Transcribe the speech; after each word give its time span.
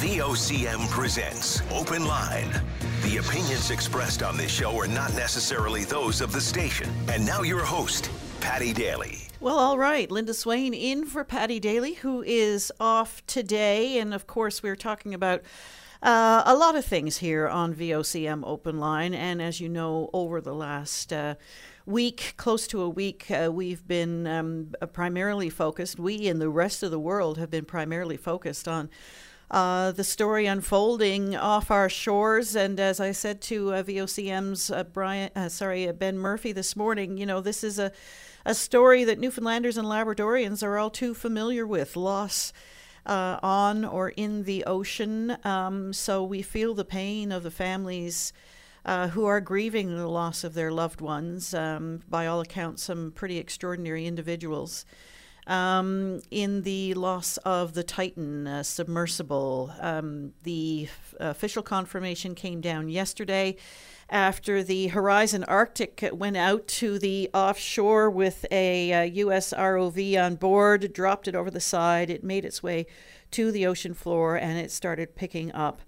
VOCM 0.00 0.88
presents 0.88 1.60
Open 1.70 2.06
Line. 2.06 2.50
The 3.02 3.18
opinions 3.18 3.70
expressed 3.70 4.22
on 4.22 4.34
this 4.34 4.50
show 4.50 4.74
are 4.80 4.88
not 4.88 5.14
necessarily 5.14 5.84
those 5.84 6.22
of 6.22 6.32
the 6.32 6.40
station. 6.40 6.88
And 7.08 7.26
now 7.26 7.42
your 7.42 7.62
host, 7.62 8.10
Paddy 8.40 8.72
Daly. 8.72 9.28
Well, 9.40 9.58
all 9.58 9.76
right. 9.76 10.10
Linda 10.10 10.32
Swain 10.32 10.72
in 10.72 11.04
for 11.04 11.22
Paddy 11.22 11.60
Daly, 11.60 11.92
who 11.92 12.22
is 12.22 12.72
off 12.80 13.22
today. 13.26 13.98
And 13.98 14.14
of 14.14 14.26
course, 14.26 14.62
we're 14.62 14.74
talking 14.74 15.12
about 15.12 15.42
uh, 16.02 16.44
a 16.46 16.56
lot 16.56 16.76
of 16.76 16.84
things 16.86 17.18
here 17.18 17.46
on 17.46 17.74
VOCM 17.74 18.42
Open 18.46 18.78
Line. 18.78 19.12
And 19.12 19.42
as 19.42 19.60
you 19.60 19.68
know, 19.68 20.08
over 20.14 20.40
the 20.40 20.54
last 20.54 21.12
uh, 21.12 21.34
week, 21.84 22.32
close 22.38 22.66
to 22.68 22.80
a 22.80 22.88
week, 22.88 23.30
uh, 23.30 23.52
we've 23.52 23.86
been 23.86 24.26
um, 24.26 24.72
primarily 24.94 25.50
focused, 25.50 25.98
we 25.98 26.26
and 26.26 26.40
the 26.40 26.48
rest 26.48 26.82
of 26.82 26.90
the 26.90 26.98
world 26.98 27.36
have 27.36 27.50
been 27.50 27.66
primarily 27.66 28.16
focused 28.16 28.66
on 28.66 28.88
uh, 29.50 29.90
the 29.90 30.04
story 30.04 30.46
unfolding 30.46 31.34
off 31.34 31.70
our 31.70 31.88
shores. 31.88 32.54
And 32.54 32.78
as 32.78 33.00
I 33.00 33.12
said 33.12 33.40
to 33.42 33.74
uh, 33.74 33.82
VOCM's 33.82 34.70
uh, 34.70 34.84
Brian, 34.84 35.30
uh, 35.34 35.48
sorry, 35.48 35.88
uh, 35.88 35.92
Ben 35.92 36.18
Murphy 36.18 36.52
this 36.52 36.76
morning, 36.76 37.18
you 37.18 37.26
know, 37.26 37.40
this 37.40 37.64
is 37.64 37.78
a, 37.78 37.90
a 38.44 38.54
story 38.54 39.02
that 39.04 39.18
Newfoundlanders 39.18 39.76
and 39.76 39.88
Labradorians 39.88 40.62
are 40.62 40.78
all 40.78 40.90
too 40.90 41.14
familiar 41.14 41.66
with 41.66 41.96
loss. 41.96 42.52
Uh, 43.06 43.40
on 43.42 43.82
or 43.82 44.10
in 44.10 44.44
the 44.44 44.62
ocean. 44.66 45.34
Um, 45.42 45.90
so 45.90 46.22
we 46.22 46.42
feel 46.42 46.74
the 46.74 46.84
pain 46.84 47.32
of 47.32 47.42
the 47.42 47.50
families 47.50 48.34
who 48.84 49.24
are 49.24 49.40
grieving 49.40 49.96
the 49.96 50.06
loss 50.06 50.44
of 50.44 50.52
their 50.52 50.70
loved 50.70 51.00
ones. 51.00 51.54
Um, 51.54 52.02
by 52.10 52.26
all 52.26 52.40
accounts, 52.40 52.82
some 52.82 53.10
pretty 53.10 53.38
extraordinary 53.38 54.06
individuals 54.06 54.84
um, 55.50 56.20
in 56.30 56.62
the 56.62 56.94
loss 56.94 57.36
of 57.38 57.74
the 57.74 57.82
Titan 57.82 58.46
uh, 58.46 58.62
submersible. 58.62 59.74
Um, 59.80 60.32
the 60.44 60.88
f- 60.88 61.14
official 61.18 61.64
confirmation 61.64 62.36
came 62.36 62.60
down 62.60 62.88
yesterday 62.88 63.56
after 64.08 64.62
the 64.62 64.88
Horizon 64.88 65.42
Arctic 65.44 66.08
went 66.12 66.36
out 66.36 66.68
to 66.68 67.00
the 67.00 67.30
offshore 67.34 68.08
with 68.10 68.46
a 68.52 68.92
uh, 68.92 69.02
U.S. 69.02 69.52
ROV 69.52 70.24
on 70.24 70.36
board, 70.36 70.92
dropped 70.92 71.26
it 71.26 71.34
over 71.34 71.50
the 71.50 71.60
side. 71.60 72.10
It 72.10 72.22
made 72.22 72.44
its 72.44 72.62
way 72.62 72.86
to 73.32 73.50
the 73.50 73.66
ocean 73.66 73.92
floor 73.92 74.36
and 74.36 74.56
it 74.56 74.70
started 74.70 75.16
picking 75.16 75.52
up 75.52 75.82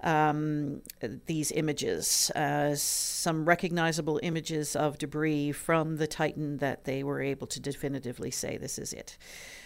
um, 0.00 0.82
these 1.26 1.50
images, 1.52 2.30
uh, 2.30 2.74
some 2.74 3.44
recognizable 3.44 4.20
images 4.22 4.76
of 4.76 4.98
debris 4.98 5.52
from 5.52 5.96
the 5.96 6.06
Titan 6.06 6.58
that 6.58 6.84
they 6.84 7.02
were 7.02 7.20
able 7.20 7.46
to 7.48 7.60
definitively 7.60 8.30
say 8.30 8.56
this 8.56 8.78
is 8.78 8.92
it. 8.92 9.18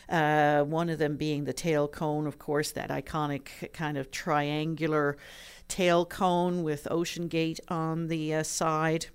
Uh, 0.08 0.62
one 0.62 0.88
of 0.88 0.98
them 0.98 1.16
being 1.16 1.44
the 1.44 1.52
tail 1.52 1.86
cone, 1.86 2.26
of 2.26 2.38
course, 2.38 2.72
that 2.72 2.90
iconic 2.90 3.72
kind 3.72 3.96
of 3.96 4.10
triangular 4.10 5.16
tail 5.68 6.04
cone 6.04 6.62
with 6.62 6.86
OceanGate 6.90 7.60
on 7.68 8.08
the 8.08 8.34
uh, 8.34 8.42
side. 8.42 9.06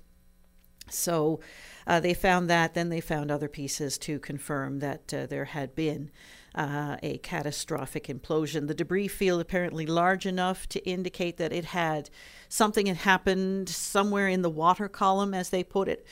So 0.90 1.40
uh, 1.86 2.00
they 2.00 2.14
found 2.14 2.50
that. 2.50 2.74
Then 2.74 2.90
they 2.90 3.02
found 3.02 3.31
other 3.31 3.48
pieces 3.48 3.98
to 4.00 4.20
confirm 4.20 4.80
that 4.80 5.14
uh, 5.14 5.26
there 5.26 5.46
had 5.46 5.76
been 5.76 6.12
uh, 6.58 6.97
a 7.03 7.19
catastrophic 7.19 8.08
implosion. 8.08 8.67
The 8.67 8.73
debris 8.73 9.08
field 9.08 9.39
apparently 9.39 9.86
large 9.86 10.25
enough 10.25 10.67
to 10.69 10.83
indicate 10.86 11.38
that 11.38 11.53
it 11.53 11.66
had 11.66 12.09
something 12.50 12.88
had 12.88 12.97
happened 12.97 13.69
somewhere 13.69 14.27
in 14.27 14.41
the 14.41 14.50
water 14.50 14.89
column, 14.89 15.33
as 15.33 15.52
they 15.52 15.63
put 15.63 15.88
it. 15.88 16.05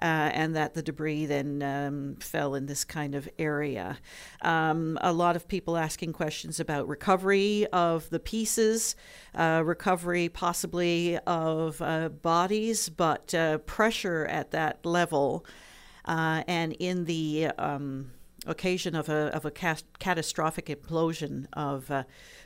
Uh, 0.00 0.30
and 0.32 0.54
that 0.54 0.74
the 0.74 0.82
debris 0.82 1.26
then 1.26 1.60
um, 1.60 2.14
fell 2.20 2.54
in 2.54 2.66
this 2.66 2.84
kind 2.84 3.16
of 3.16 3.28
area. 3.36 3.98
Um, 4.42 4.96
a 5.00 5.12
lot 5.12 5.34
of 5.34 5.48
people 5.48 5.76
asking 5.76 6.12
questions 6.12 6.60
about 6.60 6.86
recovery 6.86 7.66
of 7.72 8.08
the 8.10 8.20
pieces, 8.20 8.94
uh, 9.34 9.60
recovery 9.64 10.28
possibly 10.28 11.18
of 11.26 11.82
uh, 11.82 12.10
bodies, 12.10 12.88
but 12.88 13.34
uh, 13.34 13.58
pressure 13.58 14.24
at 14.26 14.52
that 14.52 14.86
level 14.86 15.44
uh, 16.04 16.44
and 16.46 16.74
in 16.74 17.06
the 17.06 17.48
um, 17.58 18.12
occasion 18.46 18.94
of 18.94 19.08
a, 19.08 19.34
of 19.34 19.44
a 19.44 19.50
catastrophic 19.50 20.66
implosion 20.66 21.46
of 21.52 21.90
uh, 21.90 22.04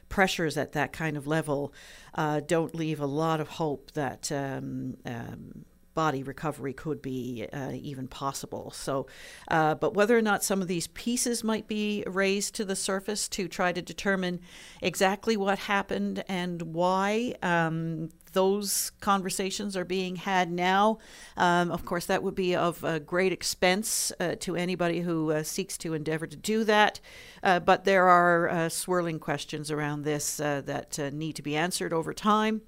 pressures 0.08 0.56
at 0.56 0.72
that 0.72 0.92
kind 0.92 1.16
of 1.16 1.26
level 1.26 1.72
uh, 2.14 2.40
don't 2.40 2.74
leave 2.74 3.00
a 3.00 3.06
lot 3.06 3.40
of 3.40 3.48
hope 3.48 3.90
that 3.92 4.30
um, 4.32 4.96
um, 5.06 5.64
body 5.94 6.22
recovery 6.22 6.72
could 6.72 7.02
be 7.02 7.46
uh, 7.52 7.72
even 7.72 8.08
possible. 8.08 8.70
So, 8.70 9.06
uh, 9.48 9.74
but 9.74 9.94
whether 9.94 10.16
or 10.16 10.22
not 10.22 10.42
some 10.42 10.62
of 10.62 10.68
these 10.68 10.86
pieces 10.88 11.44
might 11.44 11.68
be 11.68 12.04
raised 12.06 12.54
to 12.56 12.64
the 12.64 12.76
surface 12.76 13.28
to 13.30 13.48
try 13.48 13.72
to 13.72 13.82
determine 13.82 14.40
exactly 14.80 15.36
what 15.36 15.58
happened 15.58 16.24
and 16.28 16.62
why, 16.62 17.34
um, 17.42 18.10
those 18.32 18.92
conversations 19.00 19.76
are 19.76 19.84
being 19.84 20.16
had 20.16 20.50
now. 20.50 20.98
Um, 21.36 21.70
of 21.70 21.84
course, 21.84 22.06
that 22.06 22.22
would 22.22 22.34
be 22.34 22.54
of 22.54 22.84
uh, 22.84 22.98
great 22.98 23.32
expense 23.32 24.12
uh, 24.20 24.36
to 24.40 24.56
anybody 24.56 25.00
who 25.00 25.32
uh, 25.32 25.42
seeks 25.42 25.76
to 25.78 25.94
endeavor 25.94 26.26
to 26.26 26.36
do 26.36 26.64
that. 26.64 27.00
Uh, 27.42 27.60
but 27.60 27.84
there 27.84 28.08
are 28.08 28.48
uh, 28.48 28.68
swirling 28.68 29.18
questions 29.18 29.70
around 29.70 30.02
this 30.02 30.40
uh, 30.40 30.62
that 30.64 30.98
need 31.12 31.36
to 31.36 31.42
be 31.42 31.56
answered 31.56 31.92
over 31.92 32.12
time 32.12 32.62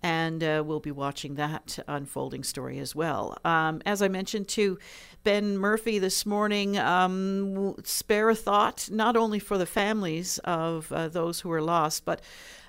and 0.00 0.42
we'll 0.42 0.78
be 0.78 0.92
watching 0.92 1.34
that 1.34 1.76
unfolding 1.88 2.44
story 2.44 2.78
as 2.78 2.94
well. 2.94 3.36
Um, 3.44 3.82
as 3.84 4.00
I 4.00 4.06
mentioned 4.06 4.46
to 4.50 4.78
Ben 5.24 5.58
Murphy 5.58 5.98
this 5.98 6.24
morning, 6.24 6.78
um, 6.78 7.74
spare 7.82 8.30
a 8.30 8.36
thought 8.36 8.88
not 8.92 9.16
only 9.16 9.40
for 9.40 9.58
the 9.58 9.66
families 9.66 10.38
of 10.44 10.88
those 10.90 11.40
who 11.40 11.48
were 11.48 11.60
lost, 11.60 12.04
but 12.04 12.22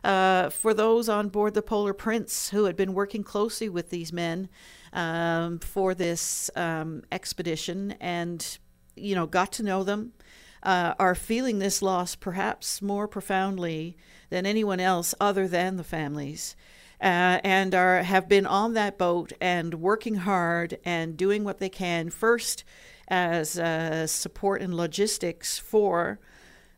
uh, 0.04 0.50
for 0.50 0.74
those 0.74 1.10
on 1.10 1.30
board 1.30 1.54
the 1.54 1.62
Polar 1.62 1.94
Prince 1.94 2.50
who 2.50 2.66
had 2.66 2.76
been 2.76 2.94
working 2.94 3.24
closely 3.24 3.70
with 3.70 3.90
these 3.90 4.14
men 4.14 4.50
um, 4.94 5.60
for 5.60 5.94
this 5.94 6.50
um, 6.56 7.04
expedition 7.12 7.96
and, 8.00 8.58
you 8.96 9.16
know, 9.16 9.26
got 9.26 9.52
to 9.54 9.64
know 9.64 9.84
them. 9.84 10.14
Uh, 10.62 10.94
are 11.00 11.16
feeling 11.16 11.60
this 11.60 11.82
loss 11.82 12.16
perhaps 12.16 12.82
more 12.82 13.08
profoundly 13.08 13.96
than 14.30 14.46
anyone 14.46 14.82
else 14.82 15.16
other 15.22 15.48
than 15.48 15.78
the 15.78 15.86
families 15.86 16.54
uh, 17.02 17.40
and 17.44 17.74
are 17.74 18.04
have 18.04 18.28
been 18.28 18.46
on 18.46 18.74
that 18.74 18.98
boat 18.98 19.32
and 19.40 19.76
working 19.76 20.16
hard 20.16 20.78
and 20.84 21.16
doing 21.16 21.44
what 21.44 21.60
they 21.60 21.70
can 21.70 22.10
first 22.10 22.64
as 23.08 23.58
uh, 23.58 24.06
support 24.06 24.62
and 24.62 24.74
logistics 24.74 25.58
for 25.58 26.20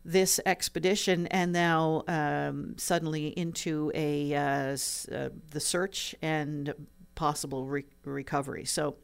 this 0.03 0.39
expedition, 0.45 1.27
and 1.27 1.51
now 1.51 2.03
um, 2.07 2.75
suddenly 2.77 3.27
into 3.27 3.91
a 3.93 4.33
uh, 4.33 4.77
uh 5.11 5.29
the 5.51 5.59
search 5.59 6.15
and 6.21 6.73
possible 7.15 7.65
re- 7.65 7.85
recovery. 8.05 8.65
So. 8.65 8.95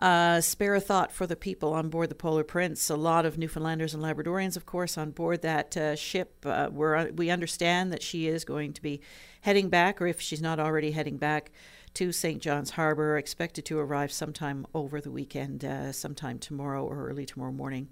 Uh, 0.00 0.40
spare 0.40 0.76
a 0.76 0.80
thought 0.80 1.10
for 1.10 1.26
the 1.26 1.34
people 1.34 1.72
on 1.72 1.88
board 1.88 2.08
the 2.08 2.14
Polar 2.14 2.44
Prince. 2.44 2.88
A 2.88 2.94
lot 2.94 3.26
of 3.26 3.36
Newfoundlanders 3.36 3.94
and 3.94 4.00
Labradorians, 4.00 4.56
of 4.56 4.64
course, 4.64 4.96
on 4.96 5.10
board 5.10 5.42
that 5.42 5.76
uh, 5.76 5.96
ship. 5.96 6.36
Uh, 6.46 6.68
we 7.16 7.30
understand 7.30 7.92
that 7.92 8.00
she 8.00 8.28
is 8.28 8.44
going 8.44 8.72
to 8.74 8.80
be 8.80 9.00
heading 9.40 9.68
back, 9.68 10.00
or 10.00 10.06
if 10.06 10.20
she's 10.20 10.40
not 10.40 10.60
already 10.60 10.92
heading 10.92 11.16
back, 11.16 11.50
to 11.94 12.12
St. 12.12 12.40
John's 12.40 12.70
Harbor, 12.70 13.16
expected 13.16 13.64
to 13.64 13.78
arrive 13.80 14.12
sometime 14.12 14.66
over 14.72 15.00
the 15.00 15.10
weekend, 15.10 15.64
uh, 15.64 15.90
sometime 15.90 16.38
tomorrow 16.38 16.84
or 16.84 17.08
early 17.08 17.26
tomorrow 17.26 17.50
morning. 17.50 17.88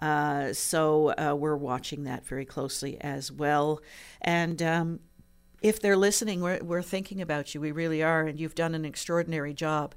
Uh, 0.00 0.52
so 0.52 1.14
uh, 1.18 1.34
we're 1.34 1.56
watching 1.56 2.04
that 2.04 2.26
very 2.26 2.44
closely 2.44 3.00
as 3.00 3.32
well. 3.32 3.80
And 4.20 4.62
um, 4.62 5.00
if 5.62 5.80
they're 5.80 5.96
listening, 5.96 6.40
we're, 6.40 6.62
we're 6.62 6.82
thinking 6.82 7.20
about 7.20 7.54
you. 7.54 7.60
We 7.60 7.72
really 7.72 8.02
are. 8.02 8.22
And 8.22 8.38
you've 8.38 8.54
done 8.54 8.74
an 8.74 8.84
extraordinary 8.84 9.54
job 9.54 9.94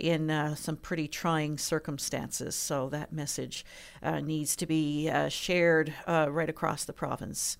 in 0.00 0.30
uh, 0.30 0.54
some 0.54 0.76
pretty 0.76 1.08
trying 1.08 1.58
circumstances. 1.58 2.54
So 2.54 2.88
that 2.88 3.12
message 3.12 3.64
uh, 4.02 4.20
needs 4.20 4.56
to 4.56 4.66
be 4.66 5.10
uh, 5.10 5.28
shared 5.28 5.92
right 6.06 6.48
across 6.48 6.84
the 6.84 6.92
province. 6.92 7.58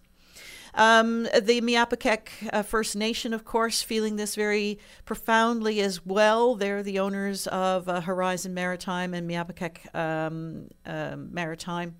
Um, 0.74 1.24
the 1.24 1.60
Miawpukek 1.60 2.28
uh, 2.52 2.62
First 2.62 2.96
Nation, 2.96 3.34
of 3.34 3.44
course, 3.44 3.82
feeling 3.82 4.16
this 4.16 4.34
very 4.34 4.78
profoundly 5.04 5.80
as 5.80 6.06
well. 6.06 6.54
They're 6.54 6.82
the 6.82 6.98
owners 6.98 7.46
of 7.48 7.88
uh, 7.88 8.00
Horizon 8.00 8.54
Maritime 8.54 9.12
and 9.12 9.28
Miawpukek 9.28 9.94
um, 9.94 10.68
uh, 10.86 11.16
Maritime, 11.16 11.96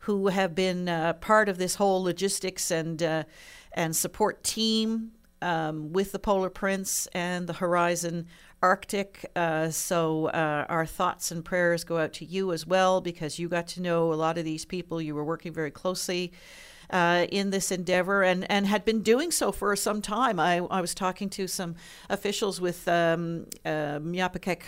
who 0.00 0.28
have 0.28 0.54
been 0.54 0.88
uh, 0.88 1.14
part 1.14 1.48
of 1.48 1.58
this 1.58 1.74
whole 1.74 2.02
logistics 2.02 2.70
and 2.70 3.02
uh, 3.02 3.24
and 3.72 3.96
support 3.96 4.44
team 4.44 5.10
um, 5.42 5.92
with 5.92 6.12
the 6.12 6.18
Polar 6.20 6.50
Prince 6.50 7.08
and 7.08 7.48
the 7.48 7.54
Horizon 7.54 8.28
Arctic. 8.62 9.28
Uh, 9.34 9.70
so, 9.70 10.26
uh, 10.26 10.64
our 10.68 10.86
thoughts 10.86 11.32
and 11.32 11.44
prayers 11.44 11.82
go 11.82 11.98
out 11.98 12.12
to 12.14 12.24
you 12.24 12.52
as 12.52 12.64
well 12.64 13.00
because 13.00 13.40
you 13.40 13.48
got 13.48 13.66
to 13.68 13.82
know 13.82 14.12
a 14.12 14.14
lot 14.14 14.38
of 14.38 14.44
these 14.44 14.64
people. 14.64 15.02
You 15.02 15.16
were 15.16 15.24
working 15.24 15.52
very 15.52 15.72
closely 15.72 16.32
uh, 16.94 17.26
in 17.32 17.50
this 17.50 17.72
endeavor 17.72 18.22
and, 18.22 18.48
and 18.48 18.68
had 18.68 18.84
been 18.84 19.02
doing 19.02 19.32
so 19.32 19.50
for 19.50 19.74
some 19.74 20.00
time. 20.00 20.38
I, 20.38 20.58
I 20.58 20.80
was 20.80 20.94
talking 20.94 21.28
to 21.30 21.48
some 21.48 21.74
officials 22.08 22.60
with 22.60 22.86
um, 22.86 23.46
uh, 23.64 23.98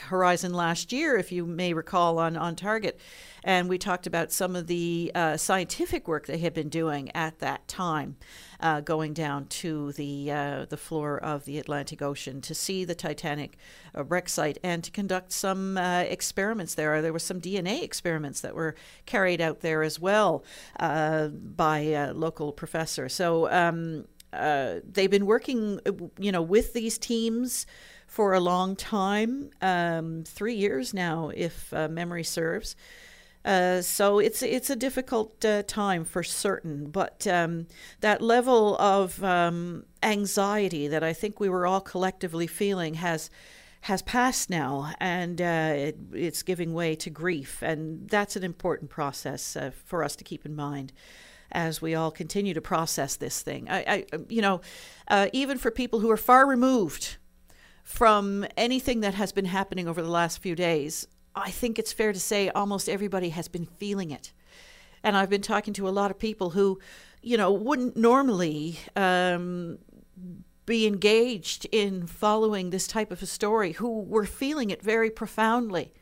Horizon 0.09 0.53
last 0.53 0.93
year, 0.93 1.17
if 1.17 1.31
you 1.31 1.47
may 1.47 1.73
recall, 1.73 2.19
on, 2.19 2.37
on 2.37 2.57
Target. 2.57 3.01
And 3.45 3.69
we 3.69 3.79
talked 3.79 4.09
about 4.09 4.33
some 4.33 4.57
of 4.57 4.67
the 4.67 5.13
uh, 5.15 5.37
scientific 5.37 6.09
work 6.09 6.27
they 6.27 6.39
had 6.39 6.53
been 6.53 6.69
doing 6.69 7.15
at 7.15 7.39
that 7.39 7.69
time, 7.69 8.17
uh, 8.61 8.81
going 8.81 9.13
down 9.13 9.47
to 9.47 9.93
the, 9.93 10.31
uh, 10.31 10.67
the 10.69 10.77
floor 10.77 11.19
of 11.19 11.45
the 11.45 11.59
Atlantic 11.59 12.03
Ocean 12.03 12.41
to 12.43 12.55
see 12.55 12.85
the 12.85 12.95
Titanic 12.95 13.57
uh, 13.97 14.05
wreck 14.05 14.29
site 14.29 14.59
and 14.63 14.83
to 14.85 14.91
conduct 14.91 15.33
some 15.33 15.77
uh, 15.77 16.01
experiments 16.01 16.75
there. 16.75 17.01
There 17.03 17.13
were 17.13 17.19
some 17.19 17.41
DNA 17.41 17.83
experiments 17.83 18.41
that 18.41 18.55
were 18.55 18.75
carried 19.05 19.41
out 19.41 19.61
there 19.61 19.83
as 19.83 19.99
well 19.99 20.45
uh, 20.79 21.29
by 21.29 21.79
a 21.79 22.13
local 22.13 22.53
professor. 22.53 23.09
So 23.09 23.51
um, 23.51 24.07
they've 24.33 25.11
been 25.11 25.27
working, 25.27 25.81
you 26.19 26.33
know, 26.33 26.43
with 26.43 26.73
these 26.73 26.99
teams 26.99 27.67
for 28.07 28.35
a 28.35 28.41
long 28.41 28.77
time, 28.77 29.51
um, 29.61 30.23
three 30.25 30.55
years 30.55 30.95
now, 30.95 31.31
if 31.35 31.73
memory 31.73 32.25
serves. 32.25 32.77
Uh, 33.47 33.81
so 33.81 34.19
it's 34.19 34.43
it's 34.43 34.71
a 34.71 34.77
difficult 34.77 35.45
uh, 35.45 35.63
time 35.63 36.05
for 36.05 36.25
certain, 36.25 36.91
but 36.91 37.25
um, 37.29 37.69
that 38.01 38.21
level 38.21 38.77
of 38.79 39.23
um, 39.23 39.85
anxiety 40.03 40.89
that 40.89 41.05
I 41.05 41.13
think 41.13 41.39
we 41.39 41.49
were 41.49 41.65
all 41.65 41.81
collectively 41.81 42.49
feeling 42.49 42.95
has 42.95 43.31
has 43.83 44.03
passed 44.03 44.51
now, 44.51 44.93
and 44.99 45.41
uh, 45.41 45.73
it, 45.77 45.97
it's 46.13 46.43
giving 46.43 46.75
way 46.75 46.97
to 46.97 47.09
grief, 47.09 47.63
and 47.63 48.09
that's 48.09 48.35
an 48.35 48.43
important 48.43 48.91
process 48.91 49.57
uh, 49.57 49.71
for 49.85 50.03
us 50.03 50.17
to 50.17 50.25
keep 50.25 50.45
in 50.45 50.57
mind 50.57 50.93
as 51.53 51.81
we 51.81 51.95
all 51.95 52.11
continue 52.11 52.53
to 52.53 52.61
process 52.61 53.15
this 53.15 53.43
thing. 53.43 53.69
I, 53.71 53.79
I 53.87 54.05
you 54.29 54.43
know, 54.43 54.61
uh, 55.07 55.29
even 55.33 55.57
for 55.57 55.71
people 55.71 56.01
who 56.01 56.11
are 56.11 56.17
far 56.17 56.49
removed 56.49 57.17
from 57.85 58.45
anything 58.57 59.03
that 59.03 59.15
has 59.15 59.31
been 59.31 59.45
happening 59.45 59.87
over 59.87 60.03
the 60.03 60.11
last 60.11 60.41
few 60.41 60.57
days, 60.57 61.07
I 61.37 61.51
think 61.51 61.79
it's 61.79 61.93
fair 61.93 62.13
to 62.13 62.19
say 62.19 62.49
almost 62.49 62.89
everybody 62.89 63.29
has 63.29 63.47
been 63.47 63.67
feeling 63.67 64.11
it. 64.11 64.33
And 65.03 65.17
I've 65.17 65.29
been 65.29 65.43
talking 65.43 65.75
to 65.75 65.87
a 65.87 65.91
lot 65.91 66.11
of 66.11 66.19
people 66.19 66.51
who, 66.51 66.81
you 67.23 67.37
know, 67.37 67.53
wouldn't 67.53 67.97
normally 67.97 68.79
um, 68.97 69.79
be 70.65 70.87
engaged 70.87 71.67
in 71.71 72.07
following 72.07 72.71
this 72.71 72.89
type 72.89 73.13
of 73.13 73.23
a 73.23 73.27
story, 73.27 73.73
who 73.73 74.01
were 74.01 74.25
feeling 74.25 74.71
it 74.71 74.83
very 74.83 75.11
profoundly. 75.11 75.93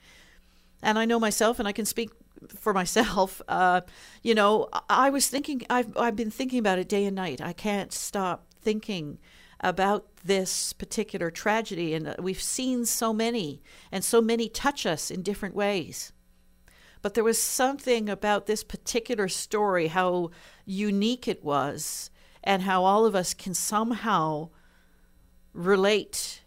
And 0.82 0.98
I 0.98 1.04
know 1.04 1.19
myself, 1.19 1.58
and 1.58 1.66
I 1.66 1.72
can 1.72 1.84
speak 1.84 2.10
for 2.48 2.72
myself. 2.72 3.42
Uh, 3.48 3.82
you 4.22 4.34
know, 4.34 4.69
I 4.88 5.10
was 5.10 5.28
thinking, 5.28 5.62
I've, 5.69 5.96
I've 5.96 6.16
been 6.16 6.31
thinking 6.31 6.58
about 6.58 6.78
it 6.78 6.88
day 6.88 7.04
and 7.04 7.14
night. 7.14 7.40
I 7.40 7.52
can't 7.52 7.92
stop 7.92 8.46
thinking 8.60 9.19
about 9.64 10.05
this 10.25 10.75
particular 10.75 11.31
tragedy. 11.31 11.94
And 11.94 12.14
we've 12.19 12.40
seen 12.40 12.84
so 12.84 13.12
many, 13.12 13.62
and 13.90 14.05
so 14.05 14.20
many 14.20 14.49
touch 14.49 14.84
us 14.87 15.11
in 15.11 15.22
different 15.22 15.56
ways. 15.56 16.12
But 17.02 17.14
there 17.14 17.25
was 17.25 17.40
something 17.43 18.08
about 18.08 18.46
this 18.46 18.62
particular 18.62 19.26
story, 19.28 19.88
how 19.88 20.31
unique 20.64 21.26
it 21.26 21.43
was, 21.43 22.11
and 22.43 22.62
how 22.62 22.84
all 22.84 23.06
of 23.06 23.14
us 23.14 23.34
can 23.34 23.55
somehow 23.55 24.50
relate 25.55 26.43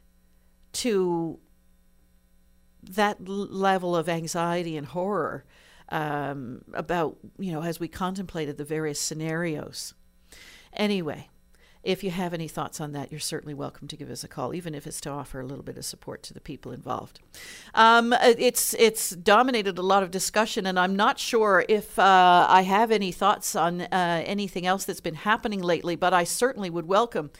to 0.73 1.39
that 2.83 3.27
level 3.27 3.95
of 3.95 4.07
anxiety 4.07 4.77
and 4.77 4.87
horror 4.87 5.43
um, 5.89 6.61
about, 6.73 7.17
you 7.39 7.51
know, 7.51 7.63
as 7.63 7.79
we 7.79 7.87
contemplated 7.87 8.57
the 8.57 8.63
various 8.63 8.99
scenarios. 8.99 9.93
Anyway, 10.73 11.29
if 11.87 12.03
you 12.03 12.11
have 12.11 12.33
any 12.33 12.49
thoughts 12.49 12.81
on 12.81 12.91
that, 12.91 13.11
you're 13.11 13.19
certainly 13.19 13.53
welcome 13.53 13.87
to 13.87 13.95
give 13.95 14.11
us 14.11 14.21
a 14.21 14.27
call, 14.27 14.53
even 14.53 14.75
if 14.75 14.85
it's 14.85 14.99
to 14.99 15.09
offer 15.09 15.39
a 15.39 15.45
little 15.45 15.63
bit 15.63 15.77
of 15.77 15.85
support 15.85 16.21
to 16.23 16.33
the 16.33 16.41
people 16.41 16.73
involved. 16.73 17.21
Um, 17.73 18.11
uh, 18.11 18.33
it's 18.37 18.73
it's 18.73 19.11
dominated 19.11 19.77
a 19.77 19.81
lot 19.81 20.03
of 20.03 20.11
discussion, 20.11 20.65
and 20.65 20.77
I'm 20.77 20.97
not 20.97 21.17
sure 21.17 21.63
if 21.69 21.97
uh, 21.97 22.45
I 22.49 22.63
have 22.63 22.91
any 22.91 23.13
thoughts 23.13 23.55
on 23.55 23.81
uh, 23.81 23.87
anything 24.25 24.65
else 24.65 24.83
that's 24.83 24.99
been 24.99 25.15
happening 25.15 25.61
lately, 25.61 25.95
but 25.95 26.13
I 26.13 26.25
certainly 26.25 26.69
would 26.69 26.87
welcome. 26.87 27.31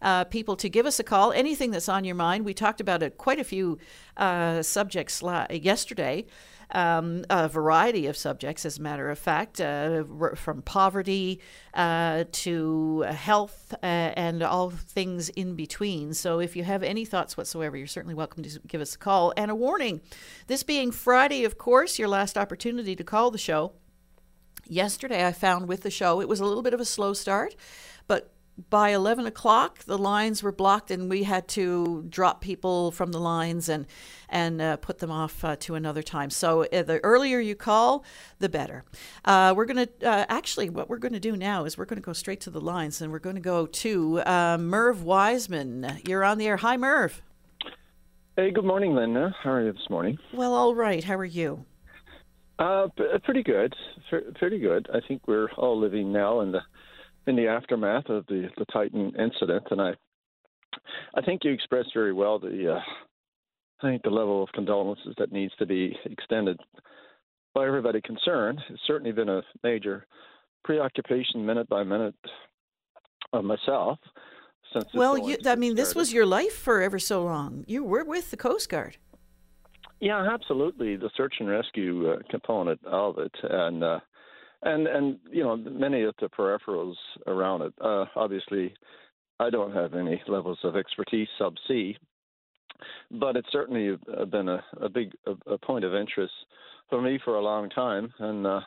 Uh, 0.00 0.24
people 0.24 0.56
to 0.56 0.70
give 0.70 0.86
us 0.86 0.98
a 0.98 1.04
call. 1.04 1.30
Anything 1.32 1.70
that's 1.70 1.90
on 1.90 2.04
your 2.04 2.14
mind. 2.14 2.46
We 2.46 2.54
talked 2.54 2.80
about 2.80 3.02
it, 3.02 3.18
quite 3.18 3.38
a 3.38 3.44
few 3.44 3.78
uh, 4.16 4.62
subjects 4.62 5.22
yesterday 5.50 6.24
um, 6.72 7.24
a 7.30 7.48
variety 7.48 8.06
of 8.06 8.16
subjects, 8.16 8.64
as 8.64 8.78
a 8.78 8.82
matter 8.82 9.10
of 9.10 9.18
fact, 9.18 9.60
uh, 9.60 10.04
from 10.34 10.62
poverty 10.62 11.40
uh, 11.74 12.24
to 12.32 13.00
health 13.02 13.74
uh, 13.82 13.86
and 13.86 14.42
all 14.42 14.70
things 14.70 15.28
in 15.30 15.54
between. 15.54 16.14
So 16.14 16.40
if 16.40 16.56
you 16.56 16.64
have 16.64 16.82
any 16.82 17.04
thoughts 17.04 17.36
whatsoever, 17.36 17.76
you're 17.76 17.86
certainly 17.86 18.14
welcome 18.14 18.42
to 18.42 18.60
give 18.66 18.80
us 18.80 18.94
a 18.94 18.98
call. 18.98 19.32
And 19.36 19.50
a 19.50 19.54
warning 19.54 20.00
this 20.46 20.62
being 20.62 20.90
Friday, 20.90 21.44
of 21.44 21.58
course, 21.58 21.98
your 21.98 22.08
last 22.08 22.36
opportunity 22.36 22.96
to 22.96 23.04
call 23.04 23.30
the 23.30 23.38
show. 23.38 23.72
Yesterday, 24.66 25.26
I 25.26 25.32
found 25.32 25.66
with 25.66 25.82
the 25.82 25.90
show, 25.90 26.20
it 26.20 26.28
was 26.28 26.38
a 26.38 26.44
little 26.44 26.62
bit 26.62 26.74
of 26.74 26.80
a 26.80 26.84
slow 26.84 27.12
start, 27.12 27.56
by 28.68 28.90
11 28.90 29.26
o'clock, 29.26 29.78
the 29.84 29.96
lines 29.96 30.42
were 30.42 30.52
blocked, 30.52 30.90
and 30.90 31.08
we 31.08 31.22
had 31.22 31.48
to 31.48 32.04
drop 32.08 32.40
people 32.40 32.90
from 32.90 33.12
the 33.12 33.20
lines 33.20 33.68
and 33.68 33.86
and 34.28 34.62
uh, 34.62 34.76
put 34.76 34.98
them 34.98 35.10
off 35.10 35.44
uh, 35.44 35.56
to 35.56 35.74
another 35.74 36.02
time. 36.02 36.30
So 36.30 36.62
uh, 36.64 36.82
the 36.82 37.00
earlier 37.02 37.40
you 37.40 37.56
call, 37.56 38.04
the 38.38 38.48
better. 38.48 38.84
Uh, 39.24 39.54
we're 39.56 39.64
going 39.64 39.88
to 39.88 40.08
uh, 40.08 40.26
actually 40.28 40.70
what 40.70 40.88
we're 40.88 40.98
going 40.98 41.14
to 41.14 41.20
do 41.20 41.36
now 41.36 41.64
is 41.64 41.76
we're 41.76 41.84
going 41.84 42.00
to 42.00 42.04
go 42.04 42.12
straight 42.12 42.40
to 42.42 42.50
the 42.50 42.60
lines, 42.60 43.00
and 43.00 43.10
we're 43.10 43.18
going 43.18 43.36
to 43.36 43.40
go 43.40 43.66
to 43.66 44.20
uh, 44.20 44.58
Merv 44.60 45.02
Wiseman. 45.02 46.00
You're 46.06 46.24
on 46.24 46.38
the 46.38 46.46
air. 46.46 46.58
Hi, 46.58 46.76
Merv. 46.76 47.22
Hey, 48.36 48.50
good 48.50 48.64
morning, 48.64 48.94
Linda. 48.94 49.34
How 49.42 49.50
are 49.50 49.64
you 49.64 49.72
this 49.72 49.90
morning? 49.90 50.18
Well, 50.32 50.54
all 50.54 50.74
right. 50.74 51.02
How 51.04 51.16
are 51.16 51.24
you? 51.24 51.64
Uh, 52.58 52.88
pretty 53.24 53.42
good. 53.42 53.74
Pretty 54.38 54.58
good. 54.58 54.86
I 54.92 55.00
think 55.06 55.26
we're 55.26 55.50
all 55.52 55.78
living 55.78 56.12
now 56.12 56.40
in 56.40 56.52
the 56.52 56.60
in 57.26 57.36
the 57.36 57.48
aftermath 57.48 58.08
of 58.08 58.26
the 58.26 58.48
the 58.56 58.64
Titan 58.66 59.12
incident, 59.18 59.64
and 59.70 59.80
I 59.80 59.94
I 61.14 61.22
think 61.22 61.44
you 61.44 61.52
expressed 61.52 61.90
very 61.94 62.12
well 62.12 62.38
the 62.38 62.74
uh, 62.76 62.80
I 63.82 63.90
think 63.90 64.02
the 64.02 64.10
level 64.10 64.42
of 64.42 64.50
condolences 64.52 65.14
that 65.18 65.32
needs 65.32 65.52
to 65.58 65.66
be 65.66 65.96
extended 66.04 66.58
by 67.54 67.66
everybody 67.66 68.00
concerned. 68.00 68.60
It's 68.68 68.82
certainly 68.86 69.12
been 69.12 69.28
a 69.28 69.42
major 69.62 70.06
preoccupation, 70.64 71.44
minute 71.44 71.68
by 71.68 71.82
minute, 71.82 72.14
of 73.32 73.44
myself. 73.44 73.98
Since 74.72 74.86
well, 74.94 75.18
you, 75.18 75.36
I 75.46 75.56
mean, 75.56 75.74
this 75.74 75.94
was 75.94 76.12
your 76.12 76.26
life 76.26 76.54
for 76.54 76.80
ever 76.80 76.98
so 76.98 77.24
long. 77.24 77.64
You 77.66 77.82
were 77.82 78.04
with 78.04 78.30
the 78.30 78.36
Coast 78.36 78.68
Guard. 78.68 78.98
Yeah, 80.00 80.28
absolutely. 80.32 80.96
The 80.96 81.10
search 81.16 81.34
and 81.40 81.48
rescue 81.48 82.12
uh, 82.12 82.16
component 82.30 82.80
of 82.86 83.18
it, 83.18 83.34
and 83.42 83.82
uh, 83.82 84.00
and 84.62 84.86
and 84.86 85.18
you 85.30 85.42
know 85.42 85.56
many 85.56 86.02
of 86.02 86.14
the 86.20 86.28
peripherals 86.28 86.94
around 87.26 87.62
it. 87.62 87.72
Uh, 87.80 88.04
obviously, 88.16 88.74
I 89.38 89.50
don't 89.50 89.74
have 89.74 89.94
any 89.94 90.22
levels 90.28 90.58
of 90.64 90.76
expertise 90.76 91.28
subsea, 91.40 91.96
but 93.10 93.36
it's 93.36 93.50
certainly 93.50 93.96
uh, 94.18 94.24
been 94.26 94.48
a, 94.48 94.62
a 94.80 94.88
big 94.88 95.12
a, 95.26 95.52
a 95.52 95.58
point 95.58 95.84
of 95.84 95.94
interest 95.94 96.32
for 96.88 97.00
me 97.00 97.18
for 97.24 97.36
a 97.36 97.42
long 97.42 97.70
time, 97.70 98.12
and 98.18 98.46
uh, 98.46 98.60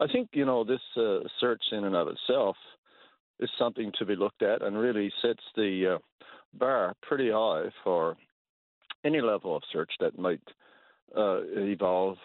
I 0.00 0.06
think 0.12 0.28
you 0.32 0.44
know 0.44 0.64
this 0.64 0.80
uh, 0.96 1.20
search 1.40 1.62
in 1.72 1.84
and 1.84 1.96
of 1.96 2.08
itself 2.08 2.56
is 3.40 3.50
something 3.58 3.90
to 3.98 4.06
be 4.06 4.14
looked 4.14 4.42
at 4.42 4.62
and 4.62 4.78
really 4.78 5.12
sets 5.20 5.42
the 5.56 5.96
uh, 5.96 6.26
bar 6.56 6.94
pretty 7.02 7.30
high 7.32 7.64
for 7.82 8.16
any 9.04 9.20
level 9.20 9.56
of 9.56 9.62
search 9.72 9.90
that 9.98 10.16
might 10.16 10.40
uh, 11.16 11.40
evolve 11.56 12.16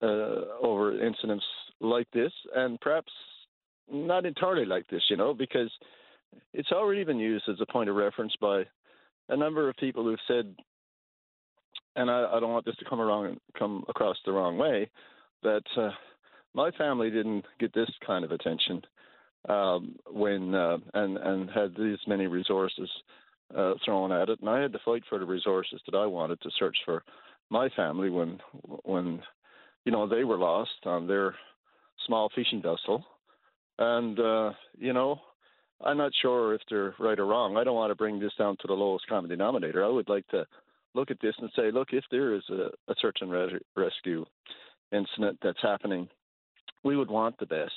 over 0.00 1.04
incidents 1.04 1.44
like 1.80 2.10
this, 2.12 2.32
and 2.54 2.80
perhaps 2.80 3.12
not 3.90 4.26
entirely 4.26 4.64
like 4.64 4.86
this, 4.88 5.02
you 5.08 5.16
know, 5.16 5.32
because 5.32 5.70
it's 6.52 6.72
already 6.72 7.04
been 7.04 7.18
used 7.18 7.48
as 7.48 7.60
a 7.60 7.72
point 7.72 7.88
of 7.88 7.96
reference 7.96 8.34
by 8.40 8.64
a 9.28 9.36
number 9.36 9.68
of 9.68 9.76
people 9.76 10.04
who've 10.04 10.18
said, 10.26 10.54
and 11.96 12.10
I, 12.10 12.24
I 12.32 12.40
don't 12.40 12.52
want 12.52 12.64
this 12.64 12.76
to 12.76 12.84
come 12.84 13.00
around 13.00 13.40
come 13.58 13.84
across 13.88 14.16
the 14.24 14.32
wrong 14.32 14.58
way, 14.58 14.90
that 15.42 15.62
uh, 15.76 15.90
my 16.54 16.70
family 16.72 17.10
didn't 17.10 17.44
get 17.58 17.72
this 17.74 17.90
kind 18.06 18.24
of 18.24 18.32
attention 18.32 18.82
um, 19.48 19.96
when 20.10 20.54
uh, 20.54 20.78
and 20.94 21.16
and 21.18 21.50
had 21.50 21.74
these 21.76 21.98
many 22.06 22.26
resources 22.26 22.90
uh, 23.56 23.74
thrown 23.84 24.12
at 24.12 24.28
it, 24.28 24.40
and 24.40 24.50
I 24.50 24.60
had 24.60 24.72
to 24.72 24.80
fight 24.84 25.02
for 25.08 25.18
the 25.18 25.26
resources 25.26 25.80
that 25.86 25.96
I 25.96 26.06
wanted 26.06 26.40
to 26.42 26.50
search 26.58 26.76
for 26.84 27.02
my 27.50 27.68
family 27.70 28.10
when 28.10 28.38
when 28.84 29.22
you 29.84 29.92
know 29.92 30.08
they 30.08 30.24
were 30.24 30.38
lost 30.38 30.84
on 30.84 31.06
their 31.06 31.34
small 32.06 32.30
fishing 32.34 32.62
vessel, 32.62 33.04
and 33.78 34.18
uh, 34.18 34.52
you 34.78 34.92
know 34.92 35.20
I'm 35.84 35.98
not 35.98 36.12
sure 36.20 36.54
if 36.54 36.60
they're 36.68 36.94
right 36.98 37.18
or 37.18 37.26
wrong. 37.26 37.56
I 37.56 37.64
don't 37.64 37.76
want 37.76 37.90
to 37.90 37.96
bring 37.96 38.18
this 38.18 38.32
down 38.38 38.56
to 38.60 38.66
the 38.66 38.74
lowest 38.74 39.06
common 39.06 39.30
denominator. 39.30 39.84
I 39.84 39.88
would 39.88 40.08
like 40.08 40.26
to 40.28 40.46
look 40.94 41.10
at 41.10 41.20
this 41.20 41.34
and 41.38 41.50
say, 41.54 41.70
look, 41.70 41.88
if 41.92 42.04
there 42.10 42.34
is 42.34 42.42
a, 42.50 42.70
a 42.90 42.94
search 43.00 43.18
and 43.20 43.30
res- 43.30 43.62
rescue 43.76 44.24
incident 44.90 45.38
that's 45.42 45.62
happening, 45.62 46.08
we 46.82 46.96
would 46.96 47.10
want 47.10 47.38
the 47.38 47.46
best 47.46 47.72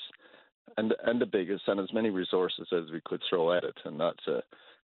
and 0.78 0.94
and 1.06 1.22
the 1.22 1.26
biggest, 1.26 1.64
and 1.68 1.80
as 1.80 1.94
many 1.94 2.10
resources 2.10 2.68
as 2.72 2.92
we 2.92 3.02
could 3.06 3.22
throw 3.30 3.54
at 3.54 3.64
it, 3.64 3.76
and 3.86 3.98
not 3.98 4.16
to 4.26 4.42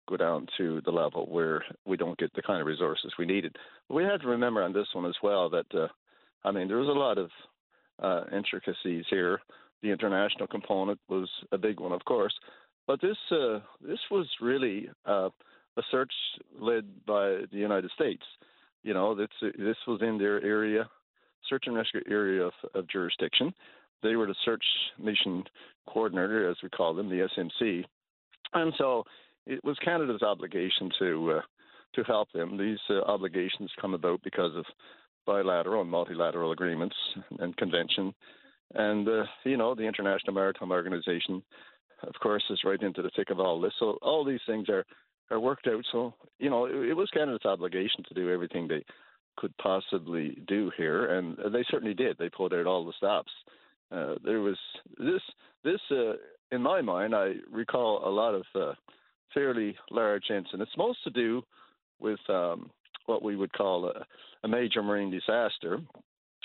go 0.09 0.17
down 0.17 0.47
to 0.57 0.81
the 0.85 0.91
level 0.91 1.27
where 1.27 1.65
we 1.87 1.97
don't 1.97 2.19
get 2.19 2.33
the 2.35 2.43
kind 2.43 2.61
of 2.61 2.67
resources 2.67 3.13
we 3.19 3.27
needed. 3.27 3.57
But 3.89 3.95
we 3.95 4.05
had 4.05 4.21
to 4.21 4.29
remember 4.29 4.63
on 4.63 4.73
this 4.73 4.89
one 4.93 5.07
as 5.07 5.17
well 5.23 5.49
that, 5.51 5.67
uh, 5.75 5.89
I 6.45 6.51
mean, 6.51 6.69
there 6.69 6.77
was 6.77 6.89
a 6.89 6.93
lot 6.93 7.17
of 7.17 7.31
uh, 8.03 8.25
intricacies 8.33 9.05
here. 9.11 9.41
The 9.83 9.91
international 9.91 10.47
component 10.47 10.99
was 11.09 11.29
a 11.53 11.59
big 11.59 11.79
one, 11.81 11.93
of 11.93 12.05
course, 12.05 12.35
but 12.87 13.01
this 13.01 13.17
uh, 13.31 13.61
this 13.87 13.99
was 14.11 14.27
really 14.41 14.89
uh, 15.07 15.29
a 15.77 15.83
search 15.91 16.13
led 16.59 16.85
by 17.07 17.43
the 17.51 17.59
United 17.59 17.91
States. 17.95 18.23
You 18.83 18.95
know, 18.95 19.15
this 19.15 19.29
this 19.41 19.77
was 19.87 20.01
in 20.03 20.19
their 20.19 20.43
area, 20.43 20.89
search 21.49 21.65
and 21.67 21.77
rescue 21.77 22.01
area 22.09 22.45
of, 22.45 22.53
of 22.75 22.89
jurisdiction. 22.89 23.53
They 24.03 24.17
were 24.17 24.27
the 24.27 24.35
search 24.45 24.65
mission 24.99 25.45
coordinator, 25.89 26.51
as 26.51 26.57
we 26.63 26.69
call 26.69 26.95
them, 26.95 27.09
the 27.09 27.27
SMC, 27.37 27.85
and 28.55 28.73
so 28.79 29.05
it 29.47 29.63
was 29.65 29.77
Canada's 29.85 30.23
obligation 30.23 30.91
to 30.99 31.33
uh, 31.39 31.41
to 31.95 32.03
help 32.05 32.31
them. 32.33 32.57
These 32.57 32.79
uh, 32.91 33.01
obligations 33.03 33.71
come 33.81 33.95
about 33.95 34.23
because 34.23 34.55
of 34.57 34.65
bilateral 35.27 35.83
and 35.83 35.91
multilateral 35.91 36.53
agreements 36.53 36.97
and 37.39 37.57
convention, 37.57 38.15
and 38.75 39.09
uh, 39.09 39.25
you 39.45 39.57
know 39.57 39.75
the 39.75 39.83
International 39.85 40.35
Maritime 40.35 40.71
Organization, 40.71 41.43
of 42.03 42.15
course, 42.23 42.45
is 42.51 42.61
right 42.65 42.81
into 42.81 43.03
the 43.03 43.11
thick 43.17 43.31
of 43.31 43.41
all 43.41 43.61
this. 43.61 43.73
So 43.79 43.99
all 44.03 44.25
these 44.25 44.41
things 44.47 44.69
are 44.69 44.85
are 45.31 45.41
worked 45.41 45.67
out. 45.67 45.85
So 45.93 46.15
you 46.39 46.51
know 46.51 46.67
it, 46.67 46.75
it 46.75 46.95
was 46.95 47.11
Canada's 47.13 47.45
obligation 47.45 48.05
to 48.09 48.15
do 48.15 48.33
everything 48.33 48.69
they 48.69 48.85
could 49.37 49.57
possibly 49.59 50.39
do 50.47 50.71
here, 50.77 51.17
and 51.19 51.37
they 51.53 51.65
certainly 51.71 51.95
did. 51.95 52.17
They 52.19 52.29
pulled 52.29 52.55
out 52.55 52.67
all 52.67 52.85
the 52.85 52.93
stops. 52.97 53.33
Uh, 53.91 54.15
there 54.25 54.41
was 54.41 54.59
this 54.99 55.23
this 55.65 55.81
uh, 55.91 56.15
in 56.53 56.63
my 56.63 56.81
mind. 56.81 57.15
I 57.15 57.35
recall 57.51 58.09
a 58.09 58.11
lot 58.11 58.35
of 58.35 58.45
uh, 58.55 58.73
fairly 59.35 59.77
large 59.91 60.31
incidents, 60.31 60.71
It's 60.71 60.79
most 60.79 61.03
to 61.05 61.11
do 61.11 61.43
with 62.01 62.21
um, 62.29 62.71
what 63.07 63.23
we 63.23 63.37
would 63.37 63.53
call 63.53 63.87
a, 63.87 64.07
a, 64.45 64.49
major 64.49 64.83
marine 64.83 65.11
disaster. 65.11 65.81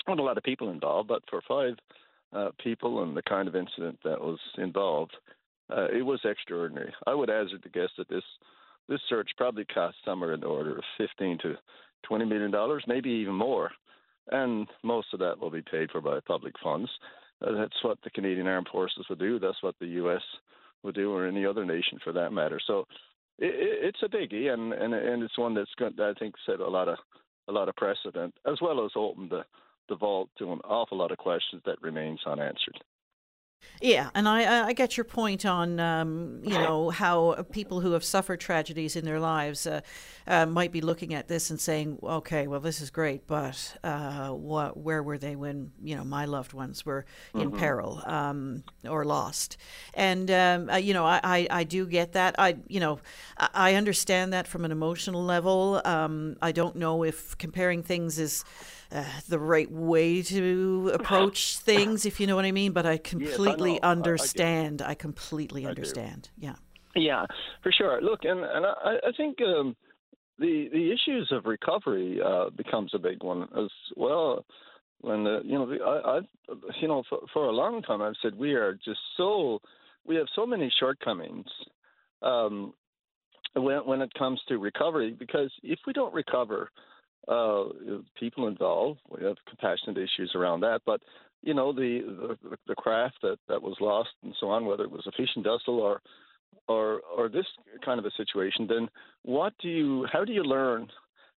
Not 0.08 0.18
a 0.18 0.22
lot 0.22 0.38
of 0.38 0.44
people 0.44 0.70
involved, 0.70 1.08
but 1.08 1.22
for 1.28 1.42
five 1.46 1.74
uh, 2.32 2.50
people 2.62 3.02
and 3.02 3.16
the 3.16 3.22
kind 3.22 3.48
of 3.48 3.56
incident 3.56 3.98
that 4.04 4.20
was 4.20 4.38
involved, 4.58 5.14
uh, 5.70 5.86
it 5.92 6.02
was 6.04 6.20
extraordinary. 6.24 6.92
I 7.06 7.14
would 7.14 7.28
hazard 7.28 7.62
to 7.62 7.68
guess 7.68 7.90
that 7.98 8.08
this 8.08 8.24
this 8.88 9.00
search 9.08 9.30
probably 9.36 9.64
cost 9.66 9.96
somewhere 10.04 10.32
in 10.32 10.40
the 10.40 10.46
order 10.46 10.76
of 10.76 10.84
15 10.98 11.38
to 11.42 11.54
20 12.08 12.24
million 12.24 12.50
dollars, 12.50 12.82
maybe 12.88 13.10
even 13.10 13.34
more, 13.34 13.70
and 14.32 14.66
most 14.82 15.08
of 15.12 15.20
that 15.20 15.38
will 15.38 15.50
be 15.50 15.62
paid 15.62 15.90
for 15.90 16.00
by 16.00 16.18
public 16.26 16.54
funds. 16.62 16.90
Uh, 17.46 17.52
that's 17.52 17.84
what 17.84 17.98
the 18.02 18.10
Canadian 18.10 18.46
Armed 18.46 18.68
Forces 18.72 19.06
would 19.08 19.18
do. 19.18 19.38
That's 19.38 19.62
what 19.62 19.76
the 19.80 19.86
U.S. 19.86 20.22
would 20.82 20.94
do, 20.94 21.12
or 21.12 21.26
any 21.26 21.46
other 21.46 21.64
nation 21.64 21.98
for 22.02 22.12
that 22.12 22.32
matter. 22.32 22.60
So 22.66 22.86
it, 23.38 23.54
it's 23.94 24.02
a 24.02 24.08
biggie, 24.08 24.52
and, 24.52 24.72
and 24.72 24.92
and 24.94 25.22
it's 25.22 25.38
one 25.38 25.54
that's 25.54 25.74
going, 25.78 25.94
I 26.00 26.12
think 26.18 26.34
set 26.46 26.60
a 26.60 26.68
lot 26.68 26.88
of 26.88 26.98
a 27.48 27.52
lot 27.52 27.68
of 27.68 27.76
precedent, 27.76 28.34
as 28.46 28.58
well 28.60 28.84
as 28.84 28.92
opened 28.96 29.30
the 29.30 29.44
the 29.88 29.96
vault 29.96 30.30
to 30.38 30.52
an 30.52 30.60
awful 30.62 30.98
lot 30.98 31.10
of 31.10 31.18
questions 31.18 31.60
that 31.66 31.82
remains 31.82 32.20
unanswered. 32.24 32.78
Yeah, 33.80 34.10
and 34.14 34.28
I, 34.28 34.68
I 34.68 34.72
get 34.74 34.98
your 34.98 35.04
point 35.04 35.46
on 35.46 35.80
um, 35.80 36.40
you 36.42 36.52
know 36.52 36.90
how 36.90 37.46
people 37.50 37.80
who 37.80 37.92
have 37.92 38.04
suffered 38.04 38.38
tragedies 38.38 38.94
in 38.94 39.06
their 39.06 39.18
lives 39.18 39.66
uh, 39.66 39.80
uh, 40.26 40.44
might 40.44 40.70
be 40.70 40.82
looking 40.82 41.14
at 41.14 41.28
this 41.28 41.48
and 41.48 41.58
saying, 41.58 41.98
okay, 42.02 42.46
well 42.46 42.60
this 42.60 42.82
is 42.82 42.90
great, 42.90 43.26
but 43.26 43.78
uh, 43.82 44.28
what 44.28 44.76
where 44.76 45.02
were 45.02 45.16
they 45.16 45.34
when 45.34 45.72
you 45.82 45.96
know 45.96 46.04
my 46.04 46.26
loved 46.26 46.52
ones 46.52 46.84
were 46.84 47.06
in 47.34 47.50
mm-hmm. 47.50 47.58
peril 47.58 48.02
um, 48.04 48.64
or 48.86 49.06
lost? 49.06 49.56
And 49.94 50.30
um, 50.30 50.68
uh, 50.68 50.76
you 50.76 50.92
know 50.92 51.06
I, 51.06 51.20
I, 51.24 51.46
I, 51.50 51.64
do 51.64 51.86
get 51.86 52.12
that. 52.12 52.34
I 52.38 52.58
you 52.68 52.80
know 52.80 52.98
I 53.38 53.76
understand 53.76 54.34
that 54.34 54.46
from 54.46 54.66
an 54.66 54.72
emotional 54.72 55.24
level. 55.24 55.80
Um, 55.86 56.36
I 56.42 56.52
don't 56.52 56.76
know 56.76 57.02
if 57.02 57.38
comparing 57.38 57.82
things 57.82 58.18
is 58.18 58.44
uh, 58.92 59.04
the 59.28 59.38
right 59.38 59.70
way 59.70 60.22
to 60.22 60.90
approach 60.94 61.58
things, 61.58 62.06
if 62.06 62.20
you 62.20 62.26
know 62.26 62.36
what 62.36 62.44
I 62.44 62.52
mean. 62.52 62.72
But 62.72 62.86
I 62.86 62.98
completely 62.98 63.72
yes, 63.72 63.80
I 63.82 63.90
understand. 63.90 64.82
I, 64.82 64.90
I, 64.90 64.94
completely 64.94 65.66
understand. 65.66 66.30
Yeah. 66.36 66.54
Yeah, 66.96 67.26
for 67.62 67.70
sure. 67.70 68.00
Look, 68.02 68.20
and 68.24 68.40
and 68.40 68.66
I, 68.66 68.96
I 69.06 69.12
think 69.16 69.38
um, 69.42 69.76
the 70.38 70.68
the 70.72 70.92
issues 70.92 71.30
of 71.30 71.44
recovery 71.44 72.20
uh, 72.24 72.50
becomes 72.50 72.92
a 72.94 72.98
big 72.98 73.22
one 73.22 73.42
as 73.56 73.70
well. 73.96 74.44
When 75.02 75.24
the, 75.24 75.40
you 75.44 75.54
know, 75.54 75.66
the, 75.66 75.82
I, 75.82 76.16
I've 76.16 76.58
you 76.80 76.88
know 76.88 77.04
for, 77.08 77.20
for 77.32 77.46
a 77.46 77.52
long 77.52 77.82
time 77.82 78.02
I've 78.02 78.14
said 78.22 78.36
we 78.36 78.54
are 78.54 78.74
just 78.74 79.00
so 79.16 79.60
we 80.04 80.16
have 80.16 80.26
so 80.34 80.44
many 80.44 80.72
shortcomings 80.80 81.46
um, 82.22 82.74
when 83.54 83.78
when 83.86 84.02
it 84.02 84.12
comes 84.14 84.40
to 84.48 84.58
recovery 84.58 85.14
because 85.16 85.52
if 85.62 85.78
we 85.86 85.92
don't 85.92 86.12
recover 86.12 86.70
uh, 87.28 87.64
people 88.18 88.48
involved. 88.48 89.00
We 89.08 89.24
have 89.24 89.36
compassionate 89.48 89.98
issues 89.98 90.32
around 90.34 90.60
that, 90.60 90.80
but 90.86 91.00
you 91.42 91.54
know 91.54 91.72
the, 91.72 92.36
the 92.50 92.56
the 92.68 92.74
craft 92.74 93.16
that 93.22 93.38
that 93.48 93.62
was 93.62 93.76
lost 93.80 94.10
and 94.22 94.34
so 94.40 94.48
on, 94.48 94.66
whether 94.66 94.84
it 94.84 94.90
was 94.90 95.06
a 95.06 95.12
fishing 95.12 95.42
vessel 95.42 95.80
or 95.80 96.00
or 96.68 97.00
or 97.16 97.28
this 97.28 97.46
kind 97.84 97.98
of 97.98 98.04
a 98.04 98.10
situation, 98.16 98.66
then 98.68 98.88
what 99.24 99.52
do 99.60 99.68
you 99.68 100.06
how 100.12 100.24
do 100.24 100.32
you 100.32 100.42
learn 100.42 100.88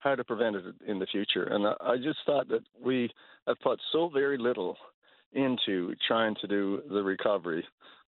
how 0.00 0.14
to 0.14 0.25
prevent 0.25 0.56
it 0.56 0.64
in 0.87 0.99
the 0.99 1.06
future? 1.06 1.44
And 1.44 1.66
I, 1.66 1.75
I 1.80 1.96
just 1.96 2.18
thought 2.25 2.49
that 2.49 2.62
we 2.82 3.10
have 3.46 3.60
put 3.60 3.78
so 3.92 4.08
very 4.08 4.38
little 4.38 4.76
into 5.32 5.94
trying 6.06 6.34
to 6.40 6.46
do 6.46 6.82
the 6.90 7.02
recovery 7.02 7.64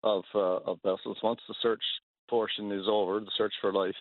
of 0.03 0.23
uh, 0.33 0.57
of 0.65 0.77
vessels 0.83 1.17
once 1.23 1.39
the 1.47 1.55
search 1.61 1.83
portion 2.29 2.71
is 2.71 2.85
over, 2.89 3.19
the 3.19 3.31
search 3.37 3.53
for 3.61 3.71
life. 3.71 3.95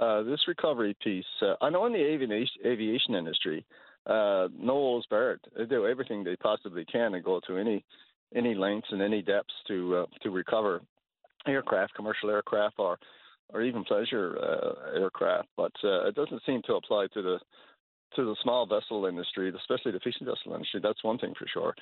Uh, 0.00 0.22
this 0.22 0.40
recovery 0.48 0.96
piece, 1.04 1.24
uh, 1.42 1.54
I 1.60 1.68
know 1.68 1.84
in 1.86 1.92
the 1.92 1.98
aviation, 1.98 2.62
aviation 2.64 3.14
industry, 3.14 3.66
uh, 4.06 4.48
Knowles 4.58 5.04
Barrett, 5.10 5.42
they 5.56 5.66
do 5.66 5.86
everything 5.86 6.24
they 6.24 6.36
possibly 6.36 6.86
can 6.86 7.14
and 7.14 7.24
go 7.24 7.40
to 7.46 7.58
any 7.58 7.84
any 8.34 8.54
lengths 8.54 8.88
and 8.92 9.02
any 9.02 9.20
depths 9.20 9.52
to 9.68 9.96
uh, 9.96 10.06
to 10.22 10.30
recover 10.30 10.80
aircraft, 11.46 11.94
commercial 11.94 12.30
aircraft, 12.30 12.76
or 12.78 12.98
or 13.52 13.62
even 13.62 13.84
pleasure 13.84 14.38
uh, 14.42 14.98
aircraft. 14.98 15.48
But 15.56 15.72
uh, 15.84 16.08
it 16.08 16.14
doesn't 16.14 16.42
seem 16.46 16.62
to 16.66 16.74
apply 16.74 17.08
to 17.12 17.22
the 17.22 17.38
to 18.16 18.24
the 18.24 18.36
small 18.42 18.66
vessel 18.66 19.06
industry, 19.06 19.52
especially 19.54 19.92
the 19.92 20.00
fishing 20.00 20.26
vessel 20.26 20.54
industry. 20.54 20.80
That's 20.82 21.04
one 21.04 21.18
thing 21.18 21.34
for 21.38 21.46
sure. 21.52 21.74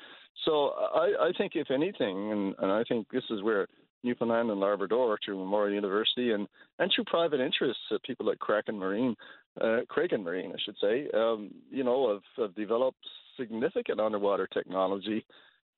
So 0.45 0.73
I, 0.95 1.29
I 1.29 1.33
think, 1.39 1.53
if 1.55 1.71
anything, 1.71 2.33
and, 2.33 2.55
and 2.59 2.71
I 2.71 2.85
think 2.85 3.07
this 3.11 3.25
is 3.31 3.43
where 3.43 3.67
Newfoundland 4.03 4.51
and 4.51 4.61
Labrador 4.61 5.19
through 5.25 5.39
Memorial 5.39 5.75
University 5.75 6.33
and, 6.33 6.47
and 6.79 6.91
through 6.95 7.05
private 7.05 7.41
interests, 7.41 7.83
uh, 7.93 7.99
people 8.07 8.27
like 8.27 8.39
Kraken 8.39 8.79
Marine, 8.79 9.17
uh, 9.61 9.81
Kraken 9.89 10.23
Marine, 10.23 10.53
I 10.53 10.59
should 10.65 10.77
say, 10.81 11.09
um, 11.15 11.51
you 11.71 11.85
know, 11.85 12.13
have, 12.13 12.45
have 12.45 12.55
developed 12.55 12.99
significant 13.39 14.01
underwater 14.01 14.47
technology. 14.47 15.25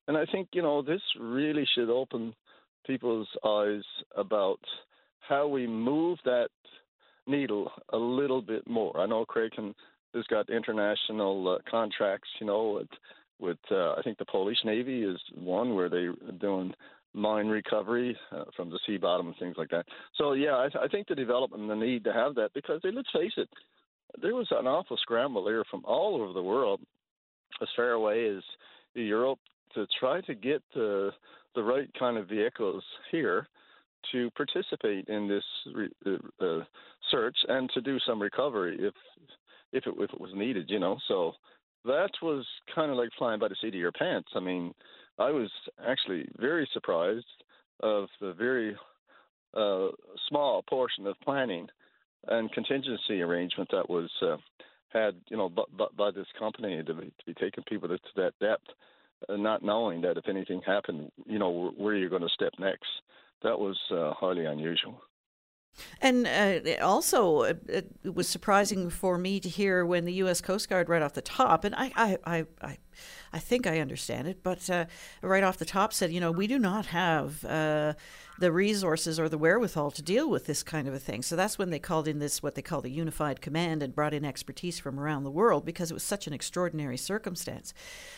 And 0.07 0.17
I 0.17 0.25
think, 0.25 0.49
you 0.53 0.61
know, 0.61 0.81
this 0.81 1.01
really 1.19 1.67
should 1.75 1.89
open 1.89 2.33
people's 2.85 3.27
eyes 3.45 3.83
about 4.15 4.59
how 5.19 5.47
we 5.47 5.67
move 5.67 6.19
that 6.25 6.49
needle 7.27 7.71
a 7.89 7.97
little 7.97 8.41
bit 8.41 8.67
more. 8.67 8.99
I 8.99 9.05
know 9.05 9.25
Kraken 9.25 9.73
has 10.13 10.25
got 10.25 10.49
international 10.49 11.47
uh, 11.47 11.69
contracts, 11.69 12.29
you 12.39 12.47
know, 12.47 12.79
with, 12.79 12.89
with 13.39 13.59
uh, 13.71 13.93
I 13.93 14.01
think 14.03 14.17
the 14.17 14.25
Polish 14.25 14.57
Navy 14.65 15.03
is 15.03 15.19
one 15.35 15.75
where 15.75 15.89
they're 15.89 16.13
doing 16.39 16.73
mine 17.13 17.47
recovery 17.47 18.17
uh, 18.31 18.45
from 18.55 18.69
the 18.69 18.79
sea 18.85 18.97
bottom 18.97 19.27
and 19.27 19.35
things 19.37 19.55
like 19.57 19.69
that. 19.69 19.85
So 20.15 20.33
yeah, 20.33 20.53
I, 20.55 20.85
I 20.85 20.87
think 20.87 21.07
the 21.07 21.15
development 21.15 21.61
and 21.61 21.69
the 21.69 21.75
need 21.75 22.03
to 22.05 22.13
have 22.13 22.35
that 22.35 22.53
because 22.53 22.81
let's 22.83 23.09
face 23.13 23.33
it, 23.37 23.49
there 24.21 24.35
was 24.35 24.47
an 24.51 24.67
awful 24.67 24.97
scramble 24.97 25.47
here 25.47 25.63
from 25.69 25.83
all 25.85 26.21
over 26.21 26.33
the 26.33 26.43
world, 26.43 26.81
as 27.61 27.67
far 27.75 27.91
away 27.91 28.27
as 28.29 28.43
Europe, 28.93 29.39
to 29.73 29.87
try 29.99 30.21
to 30.21 30.35
get 30.35 30.61
the 30.73 31.11
the 31.55 31.63
right 31.63 31.89
kind 31.99 32.17
of 32.17 32.29
vehicles 32.29 32.83
here 33.11 33.47
to 34.11 34.29
participate 34.31 35.07
in 35.09 35.27
this 35.27 35.43
re, 35.73 35.89
uh, 36.05 36.45
uh, 36.45 36.63
search 37.09 37.35
and 37.49 37.69
to 37.73 37.81
do 37.81 37.99
some 38.07 38.21
recovery 38.21 38.77
if 38.79 38.93
if 39.73 39.85
it 39.85 39.93
if 39.97 40.13
it 40.13 40.21
was 40.21 40.31
needed, 40.33 40.69
you 40.69 40.79
know. 40.79 40.97
So 41.07 41.33
that 41.85 42.11
was 42.21 42.45
kind 42.73 42.91
of 42.91 42.97
like 42.97 43.09
flying 43.17 43.39
by 43.39 43.47
the 43.47 43.55
seat 43.61 43.69
of 43.69 43.75
your 43.75 43.91
pants. 43.91 44.29
I 44.35 44.39
mean, 44.39 44.73
I 45.21 45.31
was 45.31 45.51
actually 45.87 46.27
very 46.39 46.67
surprised 46.73 47.25
of 47.81 48.07
the 48.19 48.33
very 48.33 48.75
uh, 49.55 49.89
small 50.27 50.63
portion 50.67 51.05
of 51.05 51.15
planning 51.23 51.67
and 52.27 52.51
contingency 52.51 53.21
arrangement 53.21 53.69
that 53.71 53.89
was 53.89 54.09
uh, 54.21 54.37
had, 54.89 55.15
you 55.29 55.37
know, 55.37 55.49
by, 55.49 56.11
this 56.11 56.27
company 56.37 56.83
to 56.83 56.93
be, 56.93 57.05
to 57.05 57.25
be 57.25 57.33
taking 57.33 57.63
people 57.67 57.87
to, 57.89 57.97
to 57.97 58.09
that 58.15 58.33
depth, 58.39 58.67
uh, 59.29 59.35
not 59.37 59.63
knowing 59.63 60.01
that 60.01 60.17
if 60.17 60.27
anything 60.27 60.61
happened, 60.65 61.11
you 61.25 61.39
know, 61.39 61.71
where 61.77 61.95
you're 61.95 62.09
going 62.09 62.21
to 62.21 62.29
step 62.29 62.53
next. 62.59 62.87
That 63.43 63.59
was 63.59 63.77
uh, 63.91 64.13
highly 64.13 64.45
unusual. 64.45 65.01
And 66.01 66.27
uh, 66.27 66.83
also, 66.83 67.43
it, 67.43 67.63
it, 68.03 68.15
was 68.15 68.27
surprising 68.27 68.89
for 68.89 69.17
me 69.17 69.39
to 69.39 69.49
hear 69.49 69.85
when 69.85 70.05
the 70.05 70.13
U.S. 70.13 70.41
Coast 70.41 70.69
Guard 70.69 70.89
right 70.89 71.01
off 71.01 71.13
the 71.13 71.21
top, 71.21 71.63
and 71.63 71.73
I, 71.75 71.91
I, 71.95 72.17
I, 72.25 72.45
I 72.61 72.77
I 73.33 73.39
think 73.39 73.65
I 73.67 73.79
understand 73.79 74.27
it, 74.27 74.43
but 74.43 74.69
uh, 74.69 74.85
right 75.21 75.43
off 75.43 75.57
the 75.57 75.65
top 75.65 75.93
said, 75.93 76.11
you 76.11 76.19
know, 76.19 76.31
we 76.31 76.47
do 76.47 76.59
not 76.59 76.87
have 76.87 77.43
uh, 77.45 77.93
the 78.41 78.51
resources 78.51 79.19
or 79.19 79.29
the 79.29 79.37
wherewithal 79.37 79.91
to 79.91 80.01
deal 80.01 80.27
with 80.27 80.47
this 80.47 80.63
kind 80.63 80.87
of 80.87 80.93
a 80.93 80.99
thing. 80.99 81.21
So 81.21 81.35
that's 81.35 81.59
when 81.59 81.69
they 81.69 81.79
called 81.79 82.07
in 82.07 82.17
this, 82.17 82.41
what 82.41 82.55
they 82.55 82.61
call 82.63 82.81
the 82.81 82.89
unified 82.89 83.39
command, 83.39 83.83
and 83.83 83.95
brought 83.95 84.15
in 84.15 84.25
expertise 84.25 84.79
from 84.79 84.99
around 84.99 85.23
the 85.23 85.31
world 85.31 85.63
because 85.63 85.91
it 85.91 85.93
was 85.93 86.03
such 86.03 86.25
an 86.25 86.33
extraordinary 86.33 86.97
circumstance. 86.97 87.73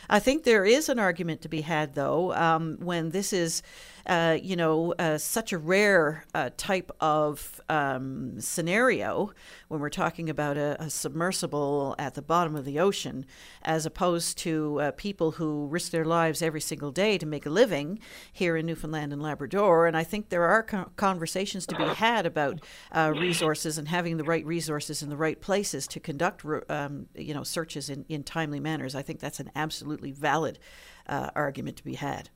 I 0.09 0.19
think 0.19 0.43
there 0.43 0.65
is 0.65 0.87
an 0.87 0.97
argument 0.97 1.41
to 1.41 1.49
be 1.49 1.61
had, 1.61 1.93
though, 1.93 2.33
um, 2.33 2.77
when 2.79 3.09
this 3.09 3.33
is, 3.33 3.61
uh, 4.05 4.37
you 4.41 4.55
know, 4.55 4.93
uh, 4.97 5.17
such 5.17 5.51
a 5.51 5.57
rare 5.57 6.25
uh, 6.33 6.51
type 6.55 6.91
of 7.01 7.59
um, 7.67 8.39
scenario 8.39 9.31
when 9.67 9.81
we're 9.81 9.89
talking 9.89 10.29
about 10.29 10.57
a, 10.57 10.77
a, 10.81 10.89
submersible 10.89 11.95
at 11.99 12.13
the 12.13 12.21
bottom 12.21 12.55
of 12.55 12.63
the 12.63 12.79
ocean, 12.79 13.25
as 13.63 13.85
opposed 13.85 14.37
to 14.37 14.62
uh, 14.79 14.91
people 14.91 15.31
who 15.31 15.67
risk 15.67 15.91
their 15.91 16.05
lives 16.05 16.41
every 16.41 16.61
single 16.61 16.91
day 16.91 17.17
to 17.17 17.25
make 17.25 17.45
a 17.45 17.49
living 17.49 17.99
here 18.31 18.57
in 18.57 18.65
Newfoundland 18.65 19.13
and 19.13 19.21
Labrador. 19.21 19.87
And 19.87 19.95
I 19.95 20.03
think 20.03 20.29
there 20.29 20.45
are 20.45 20.63
conversations 20.95 21.65
to 21.67 21.75
be 21.75 21.83
had 21.83 22.25
about 22.25 22.61
uh, 22.91 23.13
resources 23.15 23.77
and 23.77 23.87
having 23.87 24.17
the 24.17 24.23
right 24.23 24.45
resources 24.45 25.01
in 25.03 25.09
the 25.09 25.17
right 25.17 25.39
places 25.39 25.87
to 25.87 25.99
conduct, 25.99 26.43
um, 26.69 27.07
you 27.15 27.33
know, 27.33 27.43
searches 27.43 27.89
in, 27.89 28.05
in 28.09 28.23
timely 28.23 28.59
manners. 28.59 28.95
I 28.95 29.01
think 29.01 29.19
that's 29.19 29.39
an 29.39 29.51
absolutely 29.55 30.11
valid 30.11 30.59
uh, 31.07 31.29
argument 31.35 31.77
to 31.77 31.83
be 31.83 31.95
had. 31.95 32.29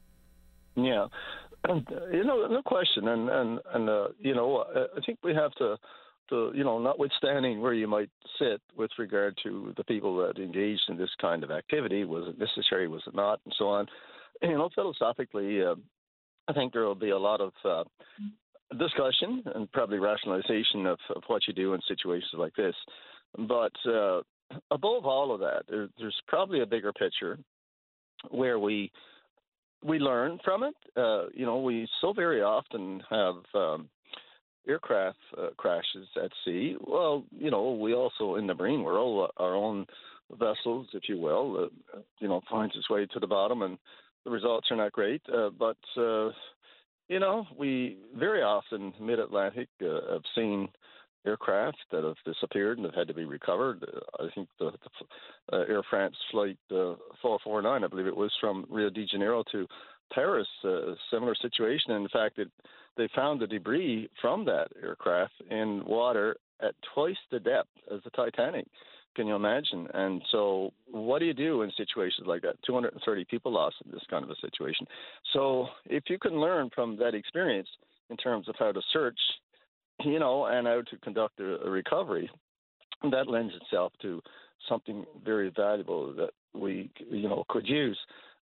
Yeah, 0.76 1.08
and, 1.64 1.88
you 2.12 2.24
know, 2.24 2.48
no 2.48 2.62
question, 2.62 3.08
and 3.08 3.30
and 3.30 3.60
and 3.74 3.90
uh, 3.90 4.08
you 4.20 4.36
know, 4.36 4.66
I 4.96 5.00
think 5.06 5.20
we 5.24 5.34
have 5.34 5.52
to 5.54 5.78
to, 6.30 6.52
you 6.54 6.64
know, 6.64 6.80
notwithstanding 6.80 7.62
where 7.62 7.74
you 7.74 7.88
might 7.88 8.10
sit 8.40 8.62
with 8.76 8.92
regard 8.98 9.38
to 9.44 9.74
the 9.78 9.84
people 9.84 10.18
that 10.18 10.42
engaged 10.42 10.84
in 10.90 10.98
this 10.98 11.10
kind 11.20 11.44
of 11.44 11.52
activity, 11.52 12.04
was 12.04 12.28
it 12.28 12.40
necessary, 12.40 12.88
was 12.88 13.04
it 13.08 13.16
not, 13.16 13.40
and 13.46 13.54
so 13.58 13.68
on. 13.68 13.88
You 14.40 14.54
know, 14.54 14.70
philosophically, 14.76 15.64
uh, 15.64 15.74
I 16.48 16.54
think 16.54 16.72
there 16.72 16.84
will 16.84 16.94
be 16.94 17.10
a 17.10 17.18
lot 17.18 17.42
of 17.42 17.54
uh, 17.66 17.84
discussion 18.78 19.42
and 19.56 19.72
probably 19.72 19.98
rationalization 19.98 20.86
of, 20.86 21.00
of, 21.16 21.24
what 21.26 21.48
you 21.48 21.54
do 21.54 21.74
in 21.74 21.82
situations 21.88 22.34
like 22.38 22.56
this. 22.56 22.76
But 23.36 23.72
uh, 23.90 24.22
above 24.70 25.08
all 25.08 25.34
of 25.34 25.40
that, 25.40 25.64
there, 25.68 25.88
there's 25.98 26.22
probably 26.28 26.62
a 26.62 26.68
bigger 26.68 26.94
picture 26.94 27.40
where 28.30 28.60
we 28.60 28.92
we 29.84 30.00
learn 30.00 30.40
from 30.44 30.64
it. 30.64 30.76
Uh, 30.96 31.30
you 31.34 31.46
know, 31.46 31.60
we 31.60 31.88
so 32.02 32.14
very 32.14 32.42
often 32.42 33.02
have 33.10 33.36
um, 33.54 33.90
aircraft 34.68 35.18
uh, 35.38 35.48
crashes 35.58 36.08
at 36.22 36.32
sea. 36.44 36.76
Well, 36.80 37.24
you 37.32 37.52
know, 37.52 37.74
we 37.74 37.94
also 37.94 38.36
in 38.36 38.48
the 38.48 38.56
marine 38.56 38.84
world, 38.84 39.32
our 39.38 39.56
own 39.56 39.86
vessels, 40.32 40.88
if 40.94 41.04
you 41.08 41.20
will, 41.20 41.70
uh, 41.96 42.00
you 42.20 42.28
know, 42.28 42.42
finds 42.50 42.76
its 42.76 42.90
way 42.90 43.06
to 43.06 43.20
the 43.20 43.28
bottom 43.28 43.62
and 43.62 43.78
the 44.26 44.32
results 44.32 44.68
are 44.72 44.78
not 44.78 44.92
great. 44.92 45.22
Uh, 45.34 45.50
but 45.50 45.78
uh, 45.98 46.30
you 47.08 47.20
know, 47.20 47.46
we 47.58 47.98
very 48.16 48.42
often 48.42 48.94
mid 49.00 49.20
Atlantic 49.20 49.70
uh, 49.82 50.14
have 50.14 50.24
seen 50.36 50.68
aircraft 51.26 51.78
that 51.92 52.04
have 52.04 52.16
disappeared 52.26 52.78
and 52.78 52.86
have 52.86 52.96
had 52.96 53.08
to 53.08 53.14
be 53.14 53.26
recovered. 53.26 53.84
Uh, 53.84 54.24
I 54.24 54.30
think 54.34 54.50
the, 54.60 54.72
the 54.72 55.58
uh, 55.58 55.64
Air 55.70 55.84
France 55.90 56.16
flight 56.32 56.58
uh, 56.72 56.96
449, 57.22 57.84
I 57.84 57.88
believe 57.88 58.08
it 58.08 58.16
was 58.16 58.32
from 58.40 58.66
Rio 58.70 58.90
de 58.90 59.06
Janeiro 59.06 59.44
to 59.52 59.68
Paris, 60.14 60.48
uh, 60.64 60.94
similar 61.12 61.36
situation. 61.36 61.92
In 61.92 62.08
fact, 62.10 62.40
it, 62.40 62.50
they 62.98 63.08
found 63.16 63.40
the 63.40 63.48
debris 63.48 64.10
from 64.22 64.46
that 64.46 64.68
aircraft 64.82 65.34
in 65.50 65.84
water 65.86 66.38
at 66.62 66.74
twice 66.94 67.18
the 67.32 67.40
depth 67.40 67.70
as 67.94 68.02
the 68.04 68.10
Titanic. 68.12 68.66
Can 69.16 69.28
you 69.28 69.36
imagine? 69.36 69.88
And 69.94 70.22
so, 70.32 70.72
what 70.92 71.20
do 71.20 71.26
you 71.26 71.34
do 71.34 71.64
in 71.64 71.72
situations 71.76 72.28
like 72.28 72.44
that? 72.44 72.56
230 72.66 73.26
people 73.26 73.52
lost 73.52 73.76
in 73.84 73.92
this 73.92 74.04
kind 74.10 74.24
of 74.24 74.30
a 74.30 74.36
situation. 74.36 74.86
So, 75.34 75.68
if 75.86 76.04
you 76.08 76.20
can 76.20 76.40
learn 76.40 76.70
from 76.74 76.98
that 76.98 77.16
experience 77.16 77.68
in 78.12 78.18
terms 78.18 78.48
of 78.48 78.56
how 78.60 78.72
to 78.72 78.82
search, 78.94 79.18
you 80.04 80.20
know, 80.20 80.46
and 80.46 80.68
how 80.68 80.84
to 80.90 80.98
conduct 81.00 81.40
a, 81.40 81.66
a 81.66 81.70
recovery, 81.70 82.30
that 83.12 83.28
lends 83.28 83.54
itself 83.56 83.92
to 84.04 84.22
something 84.70 85.06
very 85.26 85.52
valuable 85.56 86.14
that 86.14 86.32
we, 86.54 86.92
you 87.10 87.28
know, 87.28 87.44
could 87.50 87.68
use. 87.68 87.98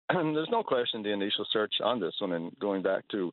There's 0.13 0.49
no 0.51 0.63
question 0.63 1.03
the 1.03 1.13
initial 1.13 1.47
search 1.53 1.75
on 1.83 2.01
this 2.01 2.15
one, 2.19 2.33
and 2.33 2.57
going 2.59 2.83
back 2.83 3.05
to 3.13 3.33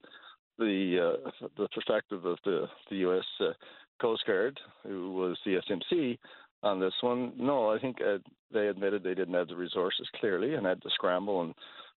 the 0.57 1.17
uh, 1.25 1.47
the 1.57 1.67
perspective 1.69 2.25
of 2.25 2.37
the 2.45 2.67
the 2.89 2.97
U.S. 2.97 3.25
Uh, 3.39 3.53
Coast 4.01 4.23
Guard, 4.25 4.59
who 4.83 5.13
was 5.13 5.37
the 5.45 5.59
SMC, 5.69 6.17
on 6.63 6.79
this 6.79 6.93
one. 7.01 7.33
No, 7.37 7.69
I 7.69 7.79
think 7.79 7.97
uh, 8.01 8.17
they 8.53 8.67
admitted 8.67 9.03
they 9.03 9.13
didn't 9.13 9.33
have 9.33 9.47
the 9.47 9.55
resources 9.55 10.07
clearly 10.19 10.53
and 10.53 10.65
had 10.65 10.81
to 10.83 10.89
scramble 10.91 11.41
and 11.41 11.53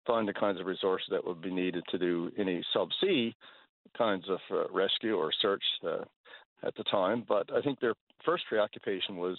find 0.07 0.29
the 0.29 0.33
kinds 0.33 0.61
of 0.61 0.67
resources 0.67 1.09
that 1.11 1.27
would 1.27 1.41
be 1.41 1.53
needed 1.53 1.85
to 1.91 1.99
do 1.99 2.31
any 2.39 2.65
subsea 2.75 3.33
kinds 3.97 4.25
of 4.29 4.39
uh, 4.51 4.69
rescue 4.73 5.15
or 5.17 5.31
search 5.41 5.63
uh, 5.87 6.05
at 6.67 6.75
the 6.77 6.85
time. 6.85 7.25
But 7.29 7.53
I 7.55 7.61
think 7.61 7.81
their 7.81 7.95
first 8.25 8.45
preoccupation 8.49 9.17
was 9.17 9.39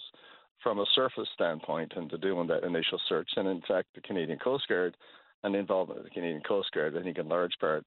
from 0.62 0.78
a 0.78 0.86
surface 0.94 1.28
standpoint 1.34 1.92
and 1.96 2.04
into 2.04 2.18
doing 2.18 2.46
that 2.48 2.64
initial 2.64 3.00
search. 3.08 3.28
And 3.36 3.48
in 3.48 3.60
fact, 3.68 3.88
the 3.94 4.00
Canadian 4.00 4.38
Coast 4.38 4.66
Guard 4.68 4.96
and 5.42 5.54
the 5.54 5.58
involvement 5.58 5.98
of 5.98 6.04
the 6.04 6.10
Canadian 6.10 6.42
Coast 6.42 6.70
Guard, 6.72 6.96
I 6.96 7.02
think 7.02 7.18
in 7.18 7.28
large 7.28 7.52
part, 7.60 7.84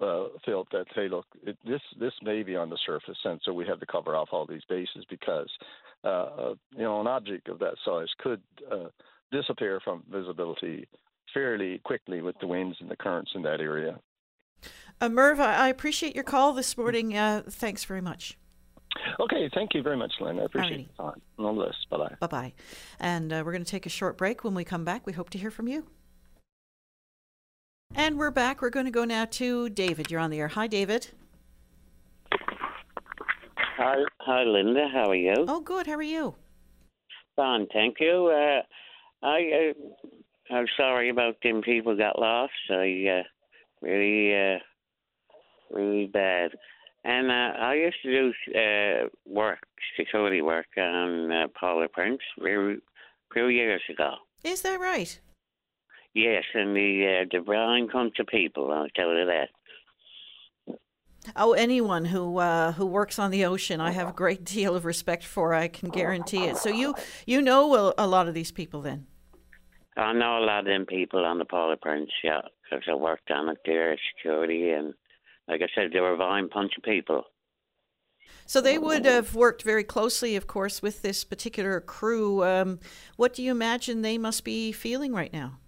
uh, 0.00 0.24
felt 0.44 0.68
that 0.72 0.86
hey, 0.94 1.08
look, 1.08 1.26
it, 1.42 1.56
this 1.64 1.80
this 1.98 2.12
may 2.22 2.42
be 2.42 2.56
on 2.56 2.70
the 2.70 2.78
surface, 2.86 3.18
and 3.24 3.40
so 3.44 3.52
we 3.52 3.66
have 3.66 3.80
to 3.80 3.86
cover 3.86 4.14
off 4.16 4.28
all 4.32 4.46
these 4.46 4.62
bases 4.68 5.04
because 5.08 5.50
uh, 6.04 6.08
uh, 6.08 6.54
you 6.72 6.82
know 6.82 7.00
an 7.00 7.06
object 7.06 7.48
of 7.48 7.58
that 7.58 7.74
size 7.84 8.08
could 8.18 8.40
uh, 8.70 8.88
disappear 9.32 9.80
from 9.84 10.02
visibility 10.10 10.86
fairly 11.34 11.78
quickly 11.84 12.22
with 12.22 12.36
the 12.40 12.46
winds 12.46 12.76
and 12.80 12.90
the 12.90 12.96
currents 12.96 13.32
in 13.34 13.42
that 13.42 13.60
area. 13.60 13.98
Uh, 15.00 15.08
Merv, 15.08 15.38
I 15.40 15.68
appreciate 15.68 16.14
your 16.14 16.24
call 16.24 16.54
this 16.54 16.78
morning. 16.78 17.16
Uh, 17.16 17.42
thanks 17.46 17.84
very 17.84 18.00
much. 18.00 18.38
Okay, 19.20 19.50
thank 19.54 19.74
you 19.74 19.82
very 19.82 19.96
much, 19.96 20.12
Lynn. 20.20 20.40
I 20.40 20.44
appreciate 20.44 20.88
the 20.96 21.02
time. 21.02 21.20
All 21.38 21.54
the 21.54 21.66
best. 21.66 21.88
Bye 21.90 21.98
bye. 21.98 22.14
Bye 22.20 22.26
bye. 22.26 22.52
And 22.98 23.32
uh, 23.32 23.42
we're 23.44 23.52
going 23.52 23.64
to 23.64 23.70
take 23.70 23.84
a 23.84 23.90
short 23.90 24.16
break. 24.16 24.44
When 24.44 24.54
we 24.54 24.64
come 24.64 24.84
back, 24.84 25.06
we 25.06 25.12
hope 25.12 25.30
to 25.30 25.38
hear 25.38 25.50
from 25.50 25.68
you. 25.68 25.86
And 27.98 28.18
we're 28.18 28.30
back. 28.30 28.60
We're 28.60 28.68
going 28.68 28.84
to 28.84 28.92
go 28.92 29.06
now 29.06 29.24
to 29.24 29.70
David. 29.70 30.10
You're 30.10 30.20
on 30.20 30.28
the 30.30 30.38
air. 30.38 30.48
Hi, 30.48 30.66
David. 30.66 31.08
Hi, 33.78 33.94
hi, 34.20 34.42
Linda. 34.42 34.86
How 34.92 35.08
are 35.08 35.14
you? 35.14 35.46
Oh, 35.48 35.60
good. 35.60 35.86
How 35.86 35.94
are 35.94 36.02
you? 36.02 36.34
Fine, 37.36 37.66
thank 37.72 37.96
you. 37.98 38.26
Uh, 38.26 39.26
I, 39.26 39.72
uh, 40.50 40.54
I'm 40.54 40.66
sorry 40.76 41.08
about 41.08 41.36
them 41.42 41.62
people 41.62 41.96
got 41.96 42.18
lost. 42.18 42.52
I 42.68 43.20
uh, 43.20 43.22
really, 43.80 44.34
uh, 44.34 44.58
really 45.70 46.06
bad. 46.06 46.50
And 47.02 47.30
uh, 47.30 47.58
I 47.58 47.74
used 47.76 47.96
to 48.02 48.10
do 48.10 48.58
uh, 48.58 49.08
work, 49.24 49.60
security 49.98 50.42
work 50.42 50.66
on 50.76 51.32
uh, 51.32 51.46
Polar 51.58 51.88
Prince 51.88 52.20
a 52.42 52.76
few 53.32 53.46
years 53.46 53.82
ago. 53.88 54.16
Is 54.44 54.60
that 54.62 54.80
right? 54.80 55.18
Yes, 56.16 56.44
and 56.54 56.74
the 56.74 57.24
uh, 57.24 57.24
the 57.30 57.44
blind 57.44 57.92
come 57.92 58.10
to 58.16 58.24
people. 58.24 58.72
I'll 58.72 58.88
tell 58.96 59.14
you 59.14 59.26
that. 59.26 59.48
Oh, 61.36 61.52
anyone 61.52 62.06
who 62.06 62.38
uh, 62.38 62.72
who 62.72 62.86
works 62.86 63.18
on 63.18 63.30
the 63.30 63.44
ocean, 63.44 63.82
I 63.82 63.90
have 63.90 64.08
a 64.08 64.12
great 64.12 64.42
deal 64.56 64.74
of 64.74 64.86
respect 64.86 65.24
for. 65.24 65.52
I 65.52 65.68
can 65.68 65.90
guarantee 65.90 66.44
it. 66.46 66.56
So 66.56 66.70
you 66.70 66.94
you 67.26 67.42
know 67.42 67.92
a 67.98 68.06
lot 68.06 68.28
of 68.28 68.32
these 68.32 68.50
people 68.50 68.80
then. 68.80 69.06
I 69.98 70.14
know 70.14 70.38
a 70.38 70.44
lot 70.46 70.60
of 70.60 70.64
them 70.64 70.86
people 70.86 71.22
on 71.22 71.36
the 71.36 71.44
Polar 71.44 71.76
Prince, 71.76 72.10
yeah, 72.24 72.40
because 72.64 72.84
I 72.90 72.94
worked 72.94 73.30
on 73.30 73.50
it 73.50 73.58
there, 73.66 73.94
security, 74.16 74.70
and 74.70 74.94
like 75.48 75.60
I 75.60 75.68
said, 75.74 75.90
they 75.92 76.00
were 76.00 76.14
a 76.14 76.18
fine 76.18 76.48
bunch 76.48 76.72
of 76.78 76.82
people. 76.82 77.24
So 78.46 78.62
they 78.62 78.78
would 78.78 79.04
have 79.04 79.34
worked 79.34 79.62
very 79.62 79.84
closely, 79.84 80.34
of 80.34 80.46
course, 80.46 80.80
with 80.80 81.02
this 81.02 81.24
particular 81.24 81.78
crew. 81.82 82.42
Um, 82.42 82.80
what 83.16 83.34
do 83.34 83.42
you 83.42 83.50
imagine 83.50 84.00
they 84.00 84.16
must 84.16 84.44
be 84.44 84.72
feeling 84.72 85.12
right 85.12 85.32
now? 85.32 85.58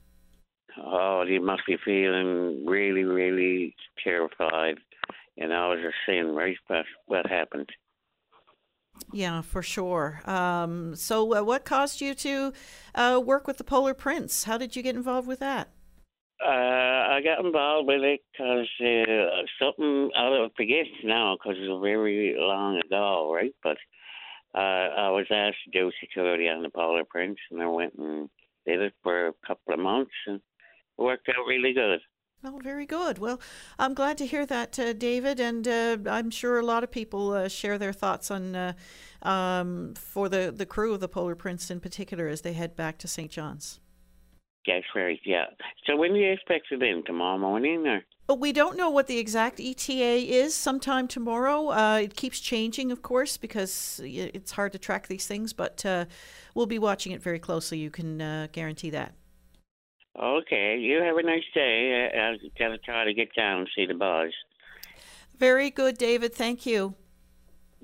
Oh, 0.77 1.23
you 1.23 1.41
must 1.41 1.63
be 1.67 1.77
feeling 1.85 2.65
really, 2.67 3.05
really 3.05 3.75
terrified. 4.03 4.77
And 5.37 5.53
I 5.53 5.69
was 5.69 5.79
just 5.83 5.97
saying, 6.07 6.35
right, 6.35 6.57
what, 6.67 6.85
what 7.07 7.27
happened. 7.27 7.69
Yeah, 9.13 9.43
for 9.43 9.63
sure. 9.63 10.21
Um, 10.25 10.97
so, 10.97 11.35
uh, 11.35 11.43
what 11.43 11.65
caused 11.65 12.01
you 12.01 12.15
to 12.15 12.53
uh, 12.95 13.21
work 13.25 13.47
with 13.47 13.59
the 13.59 13.65
Polar 13.65 13.95
Prince? 13.95 14.45
How 14.45 14.59
did 14.59 14.75
you 14.75 14.83
get 14.83 14.97
involved 14.97 15.29
with 15.29 15.39
that? 15.39 15.69
Uh, 16.45 16.51
I 16.51 17.21
got 17.25 17.45
involved 17.45 17.89
with 17.89 18.03
it 18.03 18.21
because 18.33 18.69
uh, 18.81 19.43
something 19.61 20.11
I 20.17 20.49
forget 20.57 20.87
now 21.03 21.37
because 21.37 21.59
it 21.59 21.69
was 21.69 21.81
very 21.83 22.37
long 22.39 22.81
ago, 22.85 23.33
right? 23.35 23.55
But 23.63 23.77
uh, 24.55 24.59
I 24.59 25.11
was 25.11 25.27
asked 25.31 25.57
to 25.65 25.79
do 25.79 25.91
security 26.01 26.49
on 26.49 26.63
the 26.63 26.71
Polar 26.71 27.05
Prince, 27.05 27.39
and 27.51 27.61
I 27.63 27.67
went 27.67 27.95
and 27.99 28.31
did 28.67 28.81
it 28.81 28.95
for 29.03 29.29
a 29.29 29.33
couple 29.47 29.75
of 29.75 29.81
months, 29.81 30.13
and 30.27 30.41
worked 30.99 31.29
out 31.29 31.47
really 31.47 31.73
good. 31.73 32.01
Oh, 32.45 32.61
very 32.63 32.87
good. 32.87 33.19
Well, 33.19 33.41
I'm 33.81 33.95
glad 33.95 34.17
to 34.19 34.27
hear 34.27 34.47
that, 34.47 34.79
uh, 34.79 34.93
David, 34.93 35.41
and 35.41 35.67
uh, 35.67 35.97
I'm 36.07 36.31
sure 36.31 36.59
a 36.59 36.65
lot 36.65 36.85
of 36.85 36.91
people 36.91 37.33
uh, 37.33 37.49
share 37.49 37.79
their 37.79 37.93
thoughts 37.93 38.31
on 38.31 38.55
uh, 38.55 38.73
um, 39.23 39.95
for 39.95 40.29
the 40.29 40.53
the 40.57 40.67
crew 40.67 40.95
of 40.95 41.01
the 41.01 41.09
Polar 41.09 41.35
Prince 41.35 41.71
in 41.71 41.81
particular 41.81 42.29
as 42.29 42.43
they 42.43 42.53
head 42.53 42.77
back 42.77 42.99
to 42.99 43.09
St. 43.09 43.31
John's. 43.31 43.81
That's 44.67 44.87
right, 44.95 45.19
yeah. 45.25 45.47
So 45.87 45.97
when 45.97 46.13
do 46.13 46.21
you 46.21 46.31
expect 46.31 46.67
it 46.71 46.83
in? 46.83 47.03
Tomorrow 47.05 47.39
morning 47.39 47.87
or? 47.87 48.03
But 48.27 48.39
we 48.39 48.53
don't 48.53 48.77
know 48.77 48.91
what 48.91 49.07
the 49.07 49.19
exact 49.19 49.59
ETA 49.59 50.27
is. 50.29 50.55
Sometime 50.55 51.09
tomorrow. 51.09 51.71
Uh, 51.71 52.01
it 52.03 52.15
keeps 52.15 52.39
changing, 52.39 52.93
of 52.93 53.01
course, 53.01 53.39
because 53.39 54.01
it's 54.05 54.53
hard 54.53 54.73
to 54.73 54.79
track 54.79 55.09
these 55.09 55.27
things. 55.27 55.55
But 55.55 55.85
uh, 55.87 56.05
we'll 56.55 56.67
be 56.67 56.79
watching 56.79 57.13
it 57.13 57.23
very 57.23 57.39
closely. 57.39 57.79
You 57.79 57.91
can 57.91 58.21
uh, 58.21 58.49
guarantee 58.53 58.91
that. 58.91 59.15
Okay. 60.19 60.79
You 60.79 61.03
have 61.03 61.17
a 61.17 61.23
nice 61.23 61.45
day. 61.55 62.11
Uh, 62.15 62.19
I'll 62.19 62.37
gotta 62.59 62.79
try 62.79 63.05
to 63.05 63.15
get 63.15 63.35
down 63.35 63.61
and 63.61 63.69
see 63.75 63.87
the 63.87 63.95
boys. 63.95 64.33
Very 65.39 65.71
good, 65.71 65.99
David. 65.99 66.35
Thank 66.35 66.67
you. 66.67 66.95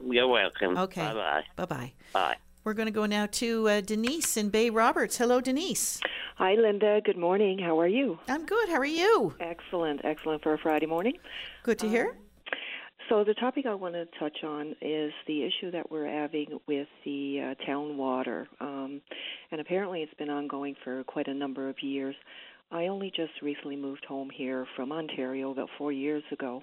You're 0.05 0.29
welcome. 0.29 0.77
Okay. 0.77 1.01
Bye 1.01 1.15
bye. 1.15 1.45
Bye 1.57 1.65
bye. 1.65 1.93
Bye. 2.13 2.37
We're 2.65 2.75
going 2.75 2.87
to 2.87 2.93
go 2.93 3.05
now 3.05 3.27
to 3.27 3.69
uh, 3.69 3.81
Denise 3.83 4.39
in 4.39 4.49
Bay 4.49 4.71
Roberts. 4.71 5.19
Hello, 5.19 5.39
Denise. 5.41 6.01
Hi, 6.37 6.55
Linda. 6.55 7.03
Good 7.05 7.19
morning. 7.19 7.59
How 7.59 7.79
are 7.79 7.87
you? 7.87 8.19
I'm 8.27 8.47
good. 8.47 8.71
How 8.71 8.77
are 8.77 8.87
you? 8.87 9.35
Excellent. 9.39 10.01
Excellent 10.03 10.43
for 10.43 10.55
a 10.55 10.59
Friday 10.59 10.87
morning. 10.87 11.19
Good 11.63 11.79
to 11.81 11.89
hear. 11.89 12.17
So, 13.11 13.23
the 13.23 13.35
topic 13.35 13.67
I 13.67 13.75
want 13.75 13.95
to 13.95 14.07
touch 14.19 14.45
on 14.45 14.75
is 14.81 15.13
the 15.27 15.43
issue 15.43 15.71
that 15.73 15.91
we're 15.91 16.09
having 16.09 16.59
with 16.67 16.89
the 17.05 17.55
uh, 17.61 17.67
town 17.67 17.99
water. 17.99 18.49
Um, 18.61 19.03
and 19.51 19.61
apparently, 19.61 20.01
it's 20.01 20.15
been 20.15 20.31
ongoing 20.31 20.75
for 20.83 21.05
quite 21.05 21.29
a 21.29 21.35
number 21.35 21.69
of 21.69 21.77
years. 21.83 22.15
I 22.71 22.87
only 22.87 23.13
just 23.15 23.33
recently 23.43 23.77
moved 23.77 24.07
home 24.07 24.31
here 24.35 24.67
from 24.75 24.91
Ontario 24.91 25.51
about 25.51 25.69
four 25.77 25.93
years 25.93 26.23
ago. 26.33 26.63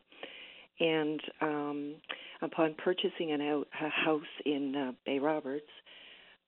And 0.79 1.21
um, 1.41 1.95
upon 2.41 2.73
purchasing 2.83 3.31
an 3.33 3.41
out, 3.41 3.67
a 3.79 3.89
house 3.89 4.21
in 4.45 4.75
uh, 4.75 4.91
Bay 5.05 5.19
Roberts, 5.19 5.69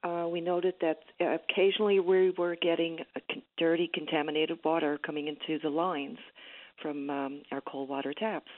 uh, 0.03 0.27
we 0.27 0.41
noted 0.41 0.73
that 0.82 0.99
occasionally 1.21 1.99
we 1.99 2.32
were 2.32 2.56
getting 2.62 2.97
dirty, 3.58 3.89
contaminated 3.93 4.58
water 4.65 4.99
coming 5.06 5.27
into 5.27 5.60
the 5.62 5.69
lines 5.69 6.17
from 6.82 7.10
um, 7.10 7.41
our 7.51 7.62
cold 7.62 7.89
water 7.89 8.13
taps, 8.13 8.49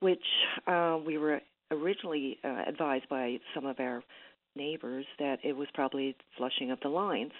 which 0.00 0.24
uh, 0.66 0.98
we 1.04 1.18
were 1.18 1.40
originally 1.70 2.38
uh, 2.44 2.64
advised 2.66 3.08
by 3.08 3.38
some 3.54 3.66
of 3.66 3.78
our 3.80 4.02
neighbors 4.56 5.06
that 5.18 5.38
it 5.44 5.56
was 5.56 5.68
probably 5.74 6.16
flushing 6.36 6.70
of 6.70 6.78
the 6.82 6.88
lines. 6.88 7.32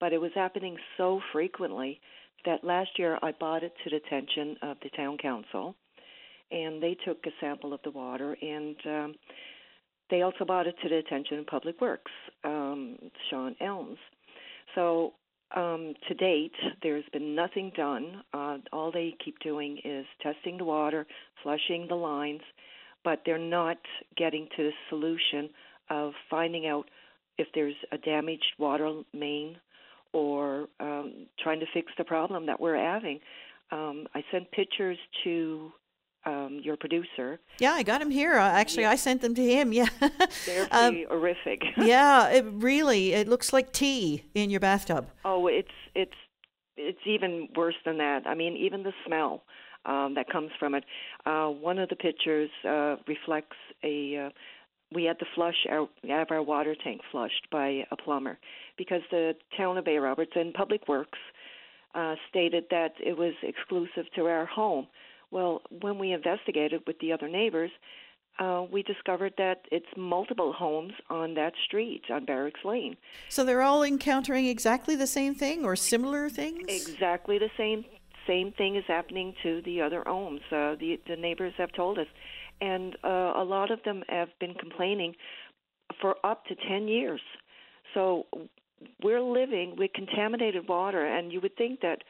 But 0.00 0.12
it 0.12 0.20
was 0.20 0.32
happening 0.34 0.76
so 0.96 1.20
frequently 1.32 2.00
that 2.44 2.64
last 2.64 2.90
year 2.98 3.18
I 3.22 3.32
brought 3.32 3.62
it 3.62 3.72
to 3.84 3.90
the 3.90 3.96
attention 3.96 4.56
of 4.62 4.76
the 4.82 4.90
town 4.90 5.16
council, 5.18 5.74
and 6.50 6.82
they 6.82 6.96
took 7.04 7.18
a 7.26 7.30
sample 7.40 7.72
of 7.72 7.80
the 7.82 7.90
water 7.90 8.36
and 8.40 8.76
um, 8.86 9.14
they 10.10 10.22
also 10.22 10.44
brought 10.44 10.66
it 10.66 10.76
to 10.82 10.88
the 10.88 10.98
attention 10.98 11.38
of 11.40 11.46
Public 11.46 11.80
Works, 11.80 12.12
um, 12.44 12.96
Sean 13.28 13.56
Elms. 13.60 13.98
So 14.74 15.14
um, 15.54 15.94
to 16.08 16.14
date, 16.14 16.54
there's 16.82 17.04
been 17.12 17.34
nothing 17.34 17.72
done. 17.76 18.22
Uh, 18.34 18.58
all 18.72 18.90
they 18.90 19.14
keep 19.24 19.38
doing 19.40 19.78
is 19.84 20.04
testing 20.22 20.58
the 20.58 20.64
water, 20.64 21.06
flushing 21.42 21.86
the 21.88 21.94
lines, 21.94 22.40
but 23.04 23.20
they're 23.24 23.38
not 23.38 23.78
getting 24.16 24.48
to 24.56 24.64
the 24.64 24.72
solution 24.88 25.48
of 25.90 26.12
finding 26.28 26.66
out 26.66 26.86
if 27.38 27.46
there's 27.54 27.76
a 27.92 27.98
damaged 27.98 28.44
water 28.58 29.02
main 29.12 29.56
or 30.12 30.68
um, 30.80 31.26
trying 31.42 31.60
to 31.60 31.66
fix 31.72 31.92
the 31.98 32.04
problem 32.04 32.46
that 32.46 32.58
we're 32.60 32.76
having. 32.76 33.20
Um, 33.70 34.06
I 34.14 34.24
sent 34.32 34.50
pictures 34.50 34.98
to 35.24 35.70
um, 36.26 36.60
your 36.62 36.76
producer. 36.76 37.38
Yeah, 37.58 37.72
I 37.72 37.82
got 37.82 38.02
him 38.02 38.10
here. 38.10 38.34
Uh, 38.34 38.48
actually, 38.48 38.82
yeah. 38.82 38.90
I 38.90 38.96
sent 38.96 39.22
them 39.22 39.34
to 39.34 39.42
him. 39.42 39.72
Yeah, 39.72 39.88
they're 40.46 40.68
um, 40.70 40.92
pretty 40.92 41.06
um, 41.06 41.10
horrific. 41.10 41.62
yeah, 41.78 42.28
it 42.28 42.44
really 42.48 43.12
it 43.12 43.28
looks 43.28 43.52
like 43.52 43.72
tea 43.72 44.24
in 44.34 44.50
your 44.50 44.60
bathtub. 44.60 45.08
Oh, 45.24 45.46
it's 45.46 45.68
it's 45.94 46.12
it's 46.76 46.98
even 47.06 47.48
worse 47.56 47.76
than 47.84 47.98
that. 47.98 48.26
I 48.26 48.34
mean, 48.34 48.56
even 48.56 48.82
the 48.82 48.92
smell 49.06 49.44
um, 49.86 50.14
that 50.16 50.28
comes 50.28 50.50
from 50.58 50.74
it. 50.74 50.84
Uh, 51.24 51.46
one 51.48 51.78
of 51.78 51.88
the 51.88 51.96
pictures 51.96 52.50
uh, 52.68 52.96
reflects 53.06 53.56
a. 53.82 54.26
Uh, 54.26 54.30
we 54.94 55.04
had 55.04 55.18
to 55.18 55.26
flush 55.34 55.66
our 55.68 55.88
have 56.08 56.28
our 56.30 56.42
water 56.42 56.76
tank 56.82 57.00
flushed 57.10 57.48
by 57.50 57.84
a 57.90 57.96
plumber 57.96 58.38
because 58.78 59.02
the 59.10 59.34
town 59.56 59.78
of 59.78 59.84
Bay 59.84 59.96
Roberts 59.96 60.32
and 60.34 60.54
Public 60.54 60.86
Works 60.86 61.18
uh, 61.94 62.14
stated 62.28 62.64
that 62.70 62.92
it 63.00 63.16
was 63.16 63.32
exclusive 63.42 64.04
to 64.14 64.26
our 64.26 64.46
home. 64.46 64.86
Well, 65.30 65.62
when 65.80 65.98
we 65.98 66.12
investigated 66.12 66.82
with 66.86 66.98
the 67.00 67.12
other 67.12 67.28
neighbors, 67.28 67.70
uh, 68.38 68.64
we 68.70 68.82
discovered 68.82 69.32
that 69.38 69.62
it's 69.72 69.86
multiple 69.96 70.52
homes 70.52 70.92
on 71.08 71.34
that 71.34 71.52
street 71.64 72.02
on 72.10 72.24
Barracks 72.24 72.60
Lane. 72.64 72.96
So 73.28 73.44
they're 73.44 73.62
all 73.62 73.82
encountering 73.82 74.46
exactly 74.46 74.94
the 74.94 75.06
same 75.06 75.34
thing 75.34 75.64
or 75.64 75.74
similar 75.74 76.28
things. 76.28 76.64
Exactly 76.68 77.38
the 77.38 77.50
same 77.56 77.84
same 78.26 78.52
thing 78.52 78.74
is 78.74 78.84
happening 78.88 79.34
to 79.42 79.62
the 79.62 79.80
other 79.80 80.02
homes. 80.06 80.40
Uh, 80.50 80.74
the 80.74 81.00
the 81.06 81.16
neighbors 81.16 81.54
have 81.56 81.72
told 81.72 81.98
us, 81.98 82.08
and 82.60 82.96
uh, 83.04 83.32
a 83.36 83.44
lot 83.44 83.70
of 83.70 83.82
them 83.84 84.02
have 84.08 84.28
been 84.38 84.54
complaining 84.54 85.14
for 86.00 86.16
up 86.24 86.44
to 86.46 86.54
ten 86.68 86.88
years. 86.88 87.20
So 87.94 88.26
we're 89.02 89.22
living 89.22 89.76
with 89.78 89.92
contaminated 89.94 90.68
water, 90.68 91.06
and 91.06 91.32
you 91.32 91.40
would 91.40 91.56
think 91.56 91.80
that 91.80 92.02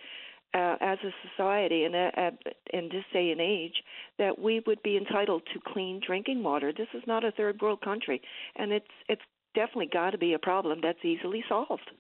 uh, 0.57 0.77
as 0.81 0.99
a 1.05 1.11
society 1.29 1.85
and 1.85 1.95
uh, 1.95 2.31
in 2.73 2.89
this 2.89 3.05
day 3.13 3.31
and 3.31 3.41
age 3.41 3.75
that 4.19 4.39
we 4.39 4.63
would 4.67 4.83
be 4.83 4.97
entitled 4.97 5.43
to 5.53 5.61
clean 5.73 6.01
drinking 6.05 6.43
water. 6.43 6.73
This 6.77 6.89
is 6.95 7.03
not 7.07 7.25
a 7.25 7.31
third 7.33 7.61
world 7.61 7.83
country, 7.83 8.23
and 8.57 8.73
it's 8.73 8.87
it's 9.09 9.23
definitely 9.55 9.91
got 9.93 10.11
to 10.11 10.19
be 10.19 10.33
a 10.33 10.39
problem 10.39 10.81
that's 10.83 11.05
easily 11.05 11.45
solved. 11.49 11.91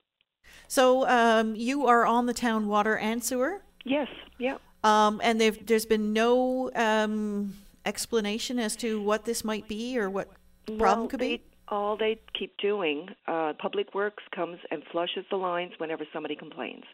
So 0.68 1.06
um, 1.08 1.54
you 1.54 1.86
are 1.86 2.06
on 2.06 2.26
the 2.26 2.34
town 2.34 2.66
water 2.68 2.96
and 2.96 3.22
sewer. 3.22 3.62
Yes. 3.84 4.08
Yeah. 4.38 4.56
Um, 4.84 5.20
and 5.22 5.40
there's 5.40 5.86
been 5.86 6.12
no 6.12 6.70
um, 6.74 7.54
explanation 7.84 8.58
as 8.58 8.76
to 8.76 9.02
what 9.02 9.24
this 9.24 9.44
might 9.44 9.68
be 9.68 9.98
or 9.98 10.08
what 10.08 10.28
problem 10.66 11.00
well, 11.00 11.08
could 11.08 11.20
be 11.20 11.42
all 11.68 11.96
they 11.96 12.18
keep 12.38 12.56
doing, 12.58 13.08
uh, 13.26 13.52
Public 13.58 13.94
Works 13.94 14.22
comes 14.34 14.58
and 14.70 14.82
flushes 14.92 15.24
the 15.30 15.36
lines 15.36 15.72
whenever 15.78 16.04
somebody 16.12 16.36
complains. 16.36 16.84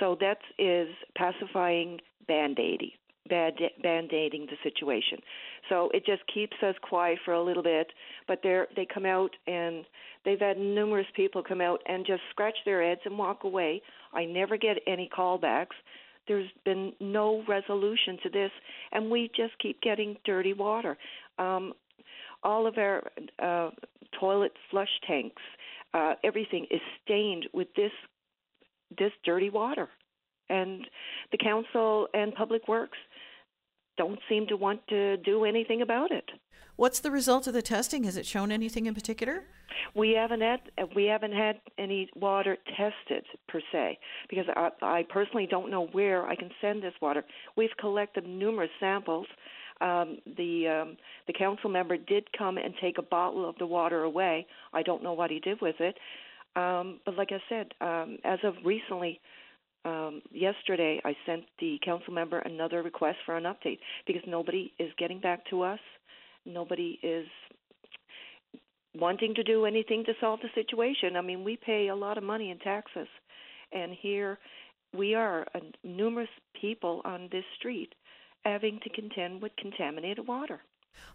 So 0.00 0.16
that 0.20 0.38
is 0.58 0.88
pacifying 1.16 2.00
band-aiding, 2.26 2.90
band-aiding 3.28 4.46
the 4.46 4.56
situation. 4.62 5.18
So 5.68 5.90
it 5.94 6.04
just 6.06 6.22
keeps 6.32 6.56
us 6.62 6.74
quiet 6.82 7.18
for 7.24 7.34
a 7.34 7.42
little 7.42 7.62
bit, 7.62 7.88
but 8.26 8.40
they 8.42 8.62
they 8.74 8.86
come 8.92 9.06
out 9.06 9.30
and 9.46 9.84
they've 10.24 10.40
had 10.40 10.58
numerous 10.58 11.06
people 11.14 11.42
come 11.42 11.60
out 11.60 11.80
and 11.86 12.06
just 12.06 12.22
scratch 12.30 12.56
their 12.64 12.82
heads 12.82 13.00
and 13.04 13.18
walk 13.18 13.44
away. 13.44 13.82
I 14.12 14.24
never 14.24 14.56
get 14.56 14.78
any 14.86 15.08
callbacks. 15.16 15.76
There's 16.26 16.50
been 16.64 16.92
no 17.00 17.42
resolution 17.48 18.18
to 18.22 18.28
this, 18.28 18.50
and 18.92 19.10
we 19.10 19.30
just 19.34 19.58
keep 19.58 19.80
getting 19.80 20.16
dirty 20.24 20.52
water. 20.52 20.98
Um, 21.38 21.72
all 22.42 22.66
of 22.66 22.76
our 22.78 23.02
uh, 23.42 23.70
toilet 24.18 24.52
flush 24.70 24.88
tanks, 25.06 25.42
uh, 25.94 26.14
everything 26.24 26.66
is 26.70 26.80
stained 27.04 27.46
with 27.52 27.68
this 27.76 27.92
this 28.98 29.12
dirty 29.24 29.50
water, 29.50 29.88
and 30.48 30.86
the 31.30 31.38
council 31.38 32.08
and 32.14 32.34
public 32.34 32.66
works 32.68 32.96
don't 33.98 34.18
seem 34.28 34.46
to 34.46 34.56
want 34.56 34.80
to 34.88 35.18
do 35.18 35.44
anything 35.44 35.82
about 35.82 36.10
it. 36.10 36.24
What's 36.76 37.00
the 37.00 37.10
result 37.10 37.48
of 37.48 37.54
the 37.54 37.60
testing? 37.60 38.04
Has 38.04 38.16
it 38.16 38.24
shown 38.24 38.52
anything 38.52 38.86
in 38.86 38.94
particular? 38.94 39.42
We 39.94 40.12
haven't 40.12 40.40
had 40.40 40.60
we 40.94 41.04
haven't 41.04 41.32
had 41.32 41.60
any 41.76 42.08
water 42.14 42.56
tested 42.76 43.24
per 43.48 43.60
se 43.72 43.98
because 44.30 44.46
I, 44.54 44.70
I 44.80 45.06
personally 45.10 45.48
don't 45.50 45.70
know 45.70 45.86
where 45.92 46.26
I 46.26 46.36
can 46.36 46.50
send 46.60 46.82
this 46.82 46.94
water. 47.02 47.24
We've 47.56 47.76
collected 47.80 48.26
numerous 48.26 48.70
samples 48.78 49.26
um, 49.80 50.18
the 50.36 50.66
um, 50.68 50.96
the 51.26 51.32
council 51.32 51.70
member 51.70 51.96
did 51.96 52.24
come 52.36 52.58
and 52.58 52.74
take 52.80 52.98
a 52.98 53.02
bottle 53.02 53.48
of 53.48 53.56
the 53.58 53.66
water 53.66 54.02
away. 54.02 54.46
I 54.72 54.82
don't 54.82 55.02
know 55.02 55.12
what 55.12 55.30
he 55.30 55.40
did 55.40 55.60
with 55.60 55.76
it, 55.80 55.96
um, 56.56 57.00
but 57.04 57.16
like 57.16 57.30
I 57.30 57.40
said, 57.48 57.68
um, 57.80 58.18
as 58.24 58.38
of 58.42 58.54
recently, 58.64 59.20
um, 59.84 60.22
yesterday, 60.32 61.00
I 61.04 61.14
sent 61.24 61.44
the 61.60 61.78
council 61.84 62.12
member 62.12 62.40
another 62.40 62.82
request 62.82 63.18
for 63.24 63.36
an 63.36 63.44
update 63.44 63.78
because 64.06 64.22
nobody 64.26 64.72
is 64.78 64.90
getting 64.98 65.20
back 65.20 65.48
to 65.50 65.62
us. 65.62 65.80
Nobody 66.44 66.98
is 67.02 67.26
wanting 68.94 69.34
to 69.34 69.44
do 69.44 69.66
anything 69.66 70.04
to 70.06 70.12
solve 70.20 70.40
the 70.40 70.48
situation. 70.54 71.16
I 71.16 71.20
mean, 71.20 71.44
we 71.44 71.56
pay 71.56 71.88
a 71.88 71.94
lot 71.94 72.18
of 72.18 72.24
money 72.24 72.50
in 72.50 72.58
taxes, 72.58 73.08
and 73.72 73.92
here 74.00 74.38
we 74.96 75.14
are, 75.14 75.46
uh, 75.54 75.60
numerous 75.84 76.30
people 76.60 77.02
on 77.04 77.28
this 77.30 77.44
street 77.58 77.94
having 78.48 78.80
to 78.80 78.90
contend 78.90 79.42
with 79.42 79.52
contaminated 79.56 80.26
water. 80.26 80.62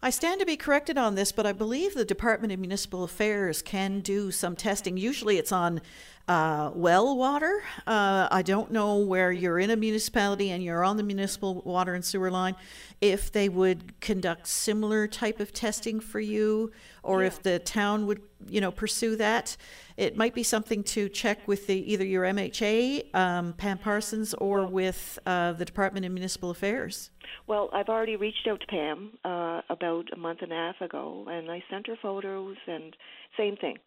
I 0.02 0.10
stand 0.10 0.39
to 0.39 0.46
be 0.46 0.58
corrected 0.58 0.98
on 0.98 1.15
this, 1.15 1.32
but 1.32 1.46
I 1.46 1.54
believe 1.54 1.93
the 1.93 2.06
Department 2.06 2.54
of 2.54 2.60
Municipal 2.60 3.04
Affairs 3.04 3.62
can 3.62 4.02
do 4.02 4.32
some 4.32 4.56
testing. 4.56 4.98
Usually 4.98 5.38
it's 5.38 5.52
on 5.52 5.82
uh, 6.28 6.72
well 6.74 7.17
water. 7.17 7.63
Uh, 7.88 8.28
I 8.32 8.41
don't 8.41 8.72
know 8.72 8.98
where 8.98 9.32
you're 9.32 9.60
in 9.60 9.69
a 9.72 9.76
municipality 9.76 10.52
and 10.52 10.63
you're 10.63 10.84
on 10.84 10.98
the 10.98 11.04
municipal 11.04 11.62
water 11.65 11.93
and 11.93 12.04
sewer 12.04 12.32
line, 12.32 12.56
if 13.02 13.32
they 13.32 13.50
would 13.50 14.00
conduct 14.00 14.48
similar 14.48 15.08
type 15.08 15.39
of 15.39 15.52
testing 15.54 16.00
for 16.00 16.19
you, 16.19 16.72
or 17.04 17.22
yeah. 17.22 17.28
if 17.28 17.44
the 17.44 17.60
town 17.60 18.08
would 18.08 18.22
you 18.48 18.62
know, 18.62 18.72
pursue 18.72 19.16
that. 19.18 19.56
It 19.98 20.18
might 20.18 20.34
be 20.34 20.44
something 20.44 20.84
to 20.84 21.10
check 21.10 21.48
with 21.48 21.68
the 21.68 21.92
either 21.92 22.06
your 22.06 22.24
MHA, 22.24 23.13
um, 23.16 23.54
Pam 23.54 23.78
Parsons, 23.78 24.34
or 24.36 24.66
with 24.66 25.20
uh, 25.26 25.54
the 25.54 25.66
Department 25.66 26.06
of 26.06 26.12
Municipal 26.12 26.50
Affairs. 26.50 27.12
Well, 27.48 27.70
I've 27.74 27.89
already 27.89 28.16
reached 28.16 28.48
out 28.50 28.60
to 28.62 28.68
Pam 28.68 29.12
uh, 29.24 29.62
about 29.70 30.06
a 30.13 30.18
month 30.18 30.39
and 30.42 30.52
a 30.52 30.56
half 30.56 30.82
ago, 30.82 31.26
and 31.30 31.50
I 31.52 31.63
sent 31.70 31.88
her 31.88 31.98
photos, 32.02 32.58
and 32.68 32.96
same 33.38 33.56
thing. 33.58 33.78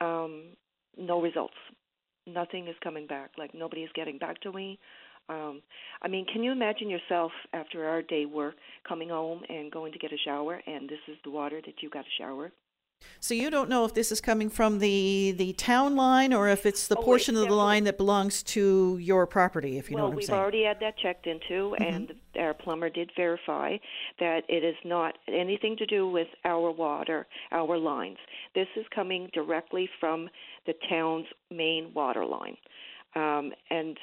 Um, 0.00 0.44
no 0.96 1.20
results. 1.20 1.54
Nothing 2.26 2.68
is 2.68 2.76
coming 2.82 3.06
back. 3.06 3.32
Like 3.38 3.54
nobody 3.54 3.82
is 3.82 3.90
getting 3.94 4.18
back 4.18 4.40
to 4.42 4.52
me. 4.52 4.78
Um, 5.28 5.62
I 6.02 6.08
mean, 6.08 6.26
can 6.32 6.42
you 6.42 6.52
imagine 6.52 6.88
yourself 6.88 7.32
after 7.52 7.86
our 7.86 8.02
day 8.02 8.24
work 8.26 8.54
coming 8.88 9.08
home 9.10 9.42
and 9.48 9.70
going 9.70 9.92
to 9.92 9.98
get 9.98 10.12
a 10.12 10.18
shower, 10.24 10.60
and 10.66 10.88
this 10.88 11.00
is 11.08 11.16
the 11.24 11.30
water 11.30 11.60
that 11.64 11.74
you 11.82 11.90
got 11.90 12.04
to 12.04 12.10
shower? 12.22 12.52
So 13.20 13.32
you 13.32 13.48
don't 13.48 13.68
know 13.68 13.84
if 13.84 13.94
this 13.94 14.10
is 14.10 14.20
coming 14.20 14.50
from 14.50 14.80
the 14.80 15.32
the 15.36 15.52
town 15.52 15.94
line 15.94 16.32
or 16.34 16.48
if 16.48 16.66
it's 16.66 16.88
the 16.88 16.96
Oh, 16.96 17.02
portion 17.02 17.36
it's 17.36 17.42
of 17.44 17.48
the 17.48 17.54
line 17.54 17.84
that 17.84 17.96
belongs 17.96 18.42
to 18.44 18.98
your 18.98 19.24
property, 19.24 19.78
if 19.78 19.88
you 19.88 19.94
well, 19.94 20.06
know 20.06 20.08
what 20.08 20.12
I'm 20.12 20.16
we've 20.16 20.26
saying. 20.26 20.40
already 20.40 20.64
had 20.64 20.80
that 20.80 20.98
checked 20.98 21.28
into, 21.28 21.76
and 21.76 22.12
our 22.40 22.54
plumber 22.54 22.90
did 22.90 23.12
verify 23.16 23.76
that 24.18 24.42
it 24.48 24.64
is 24.64 24.74
not 24.84 25.14
anything 25.28 25.76
to 25.76 25.86
do 25.86 26.08
with 26.08 26.26
our 26.44 26.72
water, 26.72 27.26
our 27.52 27.78
lines. 27.78 28.18
This 28.56 28.66
is 28.76 28.84
coming 28.92 29.30
directly 29.32 29.88
from 30.00 30.28
the 30.66 30.74
town's 30.90 31.26
main 31.52 31.92
water 31.94 32.24
line, 32.24 32.56
um, 33.14 33.52
and 33.70 33.96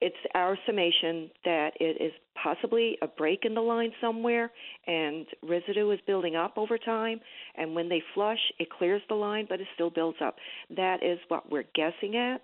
it's 0.00 0.16
our 0.34 0.56
summation 0.64 1.28
that 1.44 1.70
it 1.80 2.00
is 2.00 2.12
possibly 2.40 2.96
a 3.02 3.08
break 3.08 3.40
in 3.44 3.54
the 3.54 3.60
line 3.60 3.90
somewhere 4.00 4.52
and 4.86 5.26
residue 5.42 5.90
is 5.90 5.98
building 6.06 6.36
up 6.36 6.56
over 6.56 6.78
time 6.78 7.20
and 7.56 7.74
when 7.74 7.88
they 7.88 8.00
flush 8.14 8.38
it 8.60 8.68
clears 8.70 9.02
the 9.08 9.14
line 9.14 9.46
but 9.48 9.60
it 9.60 9.66
still 9.74 9.90
builds 9.90 10.18
up. 10.24 10.36
That 10.76 11.02
is 11.02 11.18
what 11.28 11.50
we're 11.50 11.64
guessing 11.74 12.16
at 12.16 12.42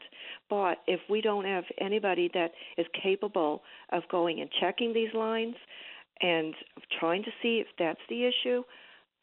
but 0.50 0.78
if 0.88 1.00
we 1.08 1.20
don't 1.20 1.44
have 1.44 1.64
anybody 1.80 2.28
that 2.34 2.50
is 2.76 2.86
capable 3.00 3.62
of 3.92 4.02
going 4.10 4.40
and 4.40 4.50
checking 4.60 4.92
these 4.92 5.14
lines 5.14 5.54
and 6.20 6.54
trying 6.98 7.22
to 7.22 7.30
see 7.40 7.58
if 7.58 7.68
that's 7.78 8.00
the 8.08 8.24
issue 8.24 8.62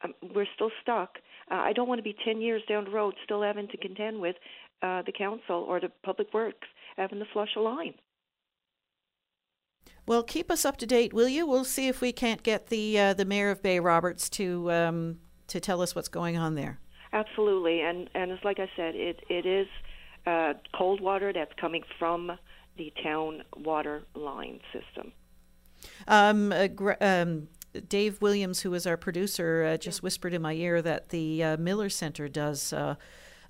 um, 0.04 0.14
we're 0.34 0.48
still 0.56 0.72
stuck. 0.82 1.18
Uh, 1.52 1.56
i 1.56 1.74
don't 1.74 1.90
want 1.90 2.00
to 2.00 2.04
be 2.04 2.16
10 2.24 2.40
years 2.40 2.62
down 2.70 2.86
the 2.86 2.92
road 2.92 3.14
still 3.26 3.42
having 3.42 3.68
to 3.68 3.78
contend 3.78 4.22
with 4.22 4.38
uh, 4.84 5.02
the 5.06 5.12
council 5.12 5.66
or 5.68 5.82
the 5.82 5.92
public 6.04 6.34
works 6.34 6.68
having 6.96 7.20
to 7.20 7.26
flush 7.34 7.56
a 7.58 7.60
line 7.60 7.94
Well, 10.08 10.24
keep 10.24 10.50
us 10.50 10.66
up 10.66 10.78
to 10.78 10.86
date, 10.86 11.14
will 11.14 11.28
you? 11.28 11.46
We'll 11.46 11.64
see 11.64 11.88
if 11.88 12.02
we 12.02 12.12
can't 12.12 12.44
get 12.44 12.68
the 12.68 13.00
uh, 13.00 13.14
the 13.14 13.26
mayor 13.26 13.50
of 13.50 13.62
Bay 13.62 13.80
Roberts 13.80 14.30
to 14.32 14.72
um, 14.72 15.20
to 15.48 15.60
tell 15.60 15.82
us 15.82 15.96
what's 15.96 16.10
going 16.10 16.38
on 16.38 16.56
there. 16.56 16.80
Absolutely, 17.14 17.82
and 17.82 18.10
and 18.14 18.32
it's 18.32 18.44
like 18.44 18.60
I 18.60 18.70
said, 18.76 18.96
it 18.96 19.22
it 19.30 19.46
is 19.46 19.68
uh, 20.26 20.54
cold 20.74 21.02
water 21.02 21.32
that's 21.34 21.54
coming 21.60 21.84
from 22.00 22.32
the 22.78 22.94
town 23.04 23.44
water 23.58 24.04
line 24.16 24.60
system. 24.74 25.12
Um, 26.08 26.52
uh, 26.52 26.68
Gre- 26.68 26.94
um, 27.02 27.48
Dave 27.88 28.22
Williams, 28.22 28.62
who 28.62 28.74
is 28.74 28.86
our 28.88 28.98
producer, 28.98 29.64
uh, 29.74 29.78
just 29.78 30.04
whispered 30.04 30.34
in 30.34 30.42
my 30.42 30.54
ear 30.54 30.82
that 30.82 31.10
the 31.10 31.44
uh, 31.44 31.58
Miller 31.58 31.90
Center 31.90 32.28
does 32.28 32.74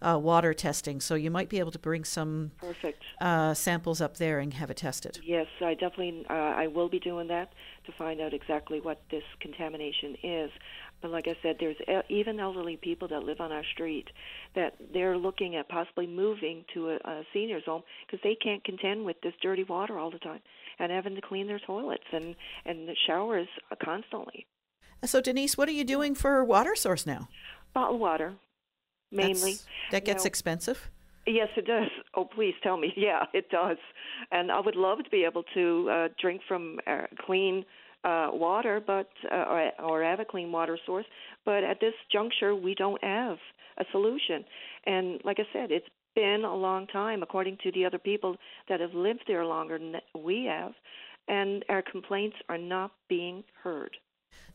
uh, 0.01 0.17
water 0.17 0.53
testing, 0.53 0.99
so 0.99 1.15
you 1.15 1.29
might 1.31 1.49
be 1.49 1.59
able 1.59 1.71
to 1.71 1.79
bring 1.79 2.03
some 2.03 2.51
Perfect. 2.57 3.03
uh, 3.19 3.53
samples 3.53 4.01
up 4.01 4.17
there 4.17 4.39
and 4.39 4.53
have 4.55 4.69
it 4.69 4.77
tested. 4.77 5.19
Yes, 5.23 5.47
I 5.61 5.73
definitely 5.73 6.25
uh, 6.29 6.33
I 6.33 6.67
will 6.67 6.89
be 6.89 6.99
doing 6.99 7.27
that 7.27 7.53
to 7.85 7.91
find 7.93 8.21
out 8.21 8.33
exactly 8.33 8.79
what 8.79 9.01
this 9.11 9.23
contamination 9.39 10.15
is. 10.23 10.51
But 11.01 11.11
like 11.11 11.27
I 11.27 11.35
said, 11.41 11.57
there's 11.59 11.77
even 12.09 12.39
elderly 12.39 12.77
people 12.77 13.07
that 13.07 13.23
live 13.23 13.41
on 13.41 13.51
our 13.51 13.63
street 13.73 14.07
that 14.55 14.75
they're 14.93 15.17
looking 15.17 15.55
at 15.55 15.67
possibly 15.67 16.05
moving 16.05 16.63
to 16.75 16.89
a, 16.91 16.95
a 16.95 17.23
seniors 17.33 17.63
home 17.65 17.81
because 18.05 18.19
they 18.23 18.35
can't 18.35 18.63
contend 18.63 19.05
with 19.05 19.19
this 19.21 19.33
dirty 19.41 19.63
water 19.63 19.97
all 19.97 20.11
the 20.11 20.19
time 20.19 20.41
and 20.77 20.91
having 20.91 21.15
to 21.15 21.21
clean 21.21 21.47
their 21.47 21.59
toilets 21.59 22.03
and 22.11 22.35
and 22.65 22.87
the 22.87 22.95
showers 23.07 23.47
constantly. 23.83 24.45
So, 25.03 25.19
Denise, 25.19 25.57
what 25.57 25.67
are 25.67 25.71
you 25.73 25.83
doing 25.83 26.13
for 26.13 26.43
water 26.43 26.75
source 26.75 27.07
now? 27.07 27.27
Bottled 27.73 27.99
water, 27.99 28.35
mainly. 29.11 29.53
That's- 29.53 29.65
that 29.91 30.05
gets 30.05 30.23
No. 30.23 30.27
expensive. 30.27 30.89
Yes, 31.27 31.49
it 31.55 31.65
does. 31.65 31.89
Oh, 32.13 32.25
please 32.25 32.55
tell 32.61 32.77
me. 32.77 32.91
Yeah, 32.97 33.25
it 33.33 33.49
does. 33.49 33.77
And 34.31 34.51
I 34.51 34.59
would 34.59 34.75
love 34.75 35.03
to 35.03 35.09
be 35.09 35.23
able 35.23 35.43
to 35.53 35.89
uh, 35.89 36.07
drink 36.19 36.41
from 36.47 36.79
uh, 36.87 37.03
clean 37.25 37.63
uh, 38.03 38.29
water, 38.33 38.81
but 38.85 39.09
uh, 39.31 39.35
or, 39.35 39.71
or 39.81 40.03
have 40.03 40.19
a 40.19 40.25
clean 40.25 40.51
water 40.51 40.77
source. 40.85 41.05
But 41.45 41.63
at 41.63 41.79
this 41.79 41.93
juncture, 42.11 42.53
we 42.55 42.73
don't 42.75 43.01
have 43.03 43.37
a 43.77 43.85
solution. 43.91 44.43
And 44.85 45.21
like 45.23 45.39
I 45.39 45.43
said, 45.53 45.71
it's 45.71 45.87
been 46.15 46.43
a 46.43 46.53
long 46.55 46.87
time, 46.87 47.23
according 47.23 47.57
to 47.63 47.71
the 47.71 47.85
other 47.85 47.99
people 47.99 48.35
that 48.67 48.79
have 48.81 48.93
lived 48.93 49.23
there 49.27 49.45
longer 49.45 49.77
than 49.79 49.95
we 50.19 50.45
have, 50.45 50.73
and 51.29 51.63
our 51.69 51.81
complaints 51.81 52.35
are 52.49 52.57
not 52.57 52.91
being 53.07 53.43
heard. 53.63 53.95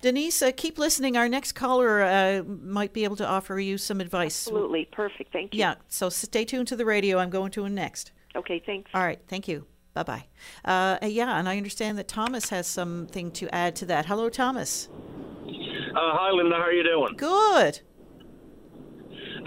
Denise, 0.07 0.41
uh, 0.41 0.53
keep 0.57 0.79
listening. 0.79 1.17
Our 1.17 1.29
next 1.29 1.53
caller 1.53 2.01
uh, 2.03 2.43
might 2.45 2.93
be 2.93 3.03
able 3.03 3.17
to 3.17 3.27
offer 3.27 3.59
you 3.59 3.77
some 3.77 4.01
advice. 4.01 4.47
Absolutely 4.47 4.89
perfect. 4.93 5.33
Thank 5.33 5.53
you. 5.53 5.59
Yeah, 5.59 5.75
so 5.89 6.09
stay 6.11 6.45
tuned 6.45 6.69
to 6.69 6.77
the 6.77 6.85
radio. 6.85 7.19
I'm 7.19 7.29
going 7.29 7.51
to 7.53 7.65
him 7.65 7.75
next. 7.75 8.13
Okay. 8.37 8.63
Thanks. 8.65 8.89
All 8.95 9.03
right, 9.03 9.19
thank 9.27 9.49
you. 9.49 9.67
Bye 9.95 10.03
bye. 10.05 10.27
Uh, 10.65 10.99
yeah, 11.03 11.39
and 11.39 11.49
I 11.49 11.57
understand 11.57 11.99
that 11.99 12.07
Thomas 12.07 12.51
has 12.51 12.67
something 12.67 13.31
to 13.33 13.53
add 13.53 13.75
to 13.77 13.87
that. 13.87 14.07
Hello, 14.07 14.29
Thomas. 14.29 14.89
Uh, 14.93 15.95
hi, 15.95 16.31
Linda. 16.31 16.55
How 16.55 16.63
are 16.63 16.73
you 16.73 16.85
doing? 16.85 17.17
Good. 17.17 17.81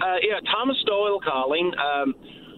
Uh, 0.02 0.16
yeah, 0.22 0.40
Thomas 0.52 0.76
Doyle 0.86 1.20
calling. 1.20 1.72
Um, 1.78 2.14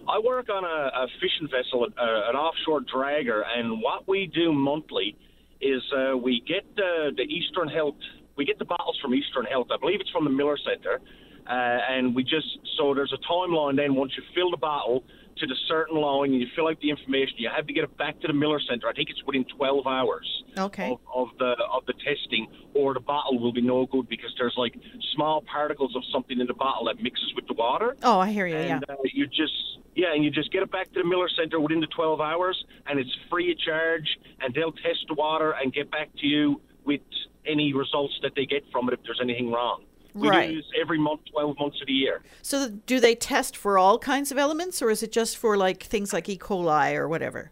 I 0.09 0.19
work 0.19 0.49
on 0.49 0.65
a, 0.65 1.03
a 1.03 1.07
fishing 1.21 1.47
vessel, 1.47 1.85
uh, 1.85 2.29
an 2.29 2.35
offshore 2.35 2.81
dragger, 2.81 3.43
and 3.55 3.81
what 3.81 4.07
we 4.07 4.29
do 4.33 4.51
monthly 4.51 5.15
is 5.63 5.81
uh, 5.95 6.17
we 6.17 6.43
get 6.47 6.65
uh, 6.77 7.11
the 7.15 7.23
Eastern 7.23 7.67
Health. 7.67 7.95
We 8.35 8.45
get 8.45 8.59
the 8.59 8.65
bottles 8.65 8.97
from 9.01 9.13
Eastern 9.13 9.45
Health. 9.45 9.67
I 9.71 9.77
believe 9.77 10.01
it's 10.01 10.09
from 10.09 10.25
the 10.25 10.29
Miller 10.29 10.57
Center, 10.57 10.99
uh, 11.47 11.49
and 11.89 12.15
we 12.15 12.23
just 12.23 12.47
so 12.77 12.93
there's 12.93 13.13
a 13.13 13.31
timeline. 13.31 13.77
Then 13.77 13.95
once 13.95 14.11
you 14.17 14.23
fill 14.35 14.51
the 14.51 14.57
bottle 14.57 15.03
to 15.37 15.47
the 15.47 15.55
certain 15.67 15.99
line 15.99 16.31
and 16.33 16.41
you 16.41 16.47
fill 16.55 16.67
out 16.67 16.79
the 16.81 16.89
information, 16.89 17.35
you 17.37 17.49
have 17.53 17.67
to 17.67 17.73
get 17.73 17.83
it 17.83 17.97
back 17.97 18.19
to 18.21 18.27
the 18.27 18.33
Miller 18.33 18.59
Center. 18.69 18.87
I 18.87 18.93
think 18.93 19.09
it's 19.09 19.23
within 19.25 19.45
12 19.57 19.87
hours 19.87 20.43
Okay. 20.57 20.91
of, 20.91 20.99
of 21.13 21.27
the 21.39 21.55
of 21.71 21.85
the 21.85 21.93
testing, 21.93 22.47
or 22.73 22.93
the 22.93 22.99
bottle 22.99 23.39
will 23.39 23.53
be 23.53 23.61
no 23.61 23.85
good 23.85 24.07
because 24.09 24.33
there's 24.37 24.53
like 24.57 24.75
small 25.15 25.41
particles 25.41 25.95
of 25.95 26.03
something 26.11 26.39
in 26.39 26.47
the 26.47 26.53
bottle 26.53 26.85
that 26.85 27.01
mixes 27.01 27.33
with 27.35 27.47
the 27.47 27.53
water. 27.53 27.95
Oh, 28.03 28.19
I 28.19 28.31
hear 28.31 28.47
you. 28.47 28.55
Yeah. 28.57 28.79
Uh, 28.87 28.95
you 29.13 29.27
just 29.27 29.53
yeah, 29.95 30.13
and 30.13 30.23
you 30.23 30.31
just 30.31 30.51
get 30.51 30.63
it 30.63 30.71
back 30.71 30.91
to 30.93 31.01
the 31.01 31.07
Miller 31.07 31.29
Center 31.37 31.59
within 31.59 31.79
the 31.79 31.87
12 31.87 32.19
hours, 32.19 32.63
and 32.87 32.99
it's 32.99 33.15
free 33.29 33.51
of 33.51 33.59
charge, 33.59 34.17
and 34.41 34.53
they'll 34.53 34.71
test 34.71 35.05
the 35.07 35.13
water 35.13 35.51
and 35.51 35.71
get 35.73 35.91
back 35.91 36.09
to 36.19 36.25
you 36.27 36.61
with 36.85 37.01
any 37.45 37.73
results 37.73 38.13
that 38.23 38.31
they 38.35 38.45
get 38.45 38.63
from 38.71 38.87
it 38.89 38.93
if 38.93 38.99
there's 39.03 39.19
anything 39.21 39.51
wrong. 39.51 39.83
We 40.15 40.29
Right. 40.29 40.49
do 40.49 40.55
this 40.57 40.65
every 40.79 40.99
month, 40.99 41.21
12 41.31 41.57
months 41.59 41.81
of 41.81 41.87
the 41.87 41.93
year. 41.93 42.21
So, 42.41 42.69
do 42.85 42.99
they 42.99 43.15
test 43.15 43.57
for 43.57 43.77
all 43.77 43.97
kinds 43.97 44.31
of 44.31 44.37
elements, 44.37 44.81
or 44.81 44.91
is 44.91 45.01
it 45.01 45.11
just 45.11 45.37
for 45.37 45.57
like 45.57 45.83
things 45.83 46.13
like 46.13 46.29
E. 46.29 46.37
coli 46.37 46.95
or 46.95 47.07
whatever? 47.07 47.51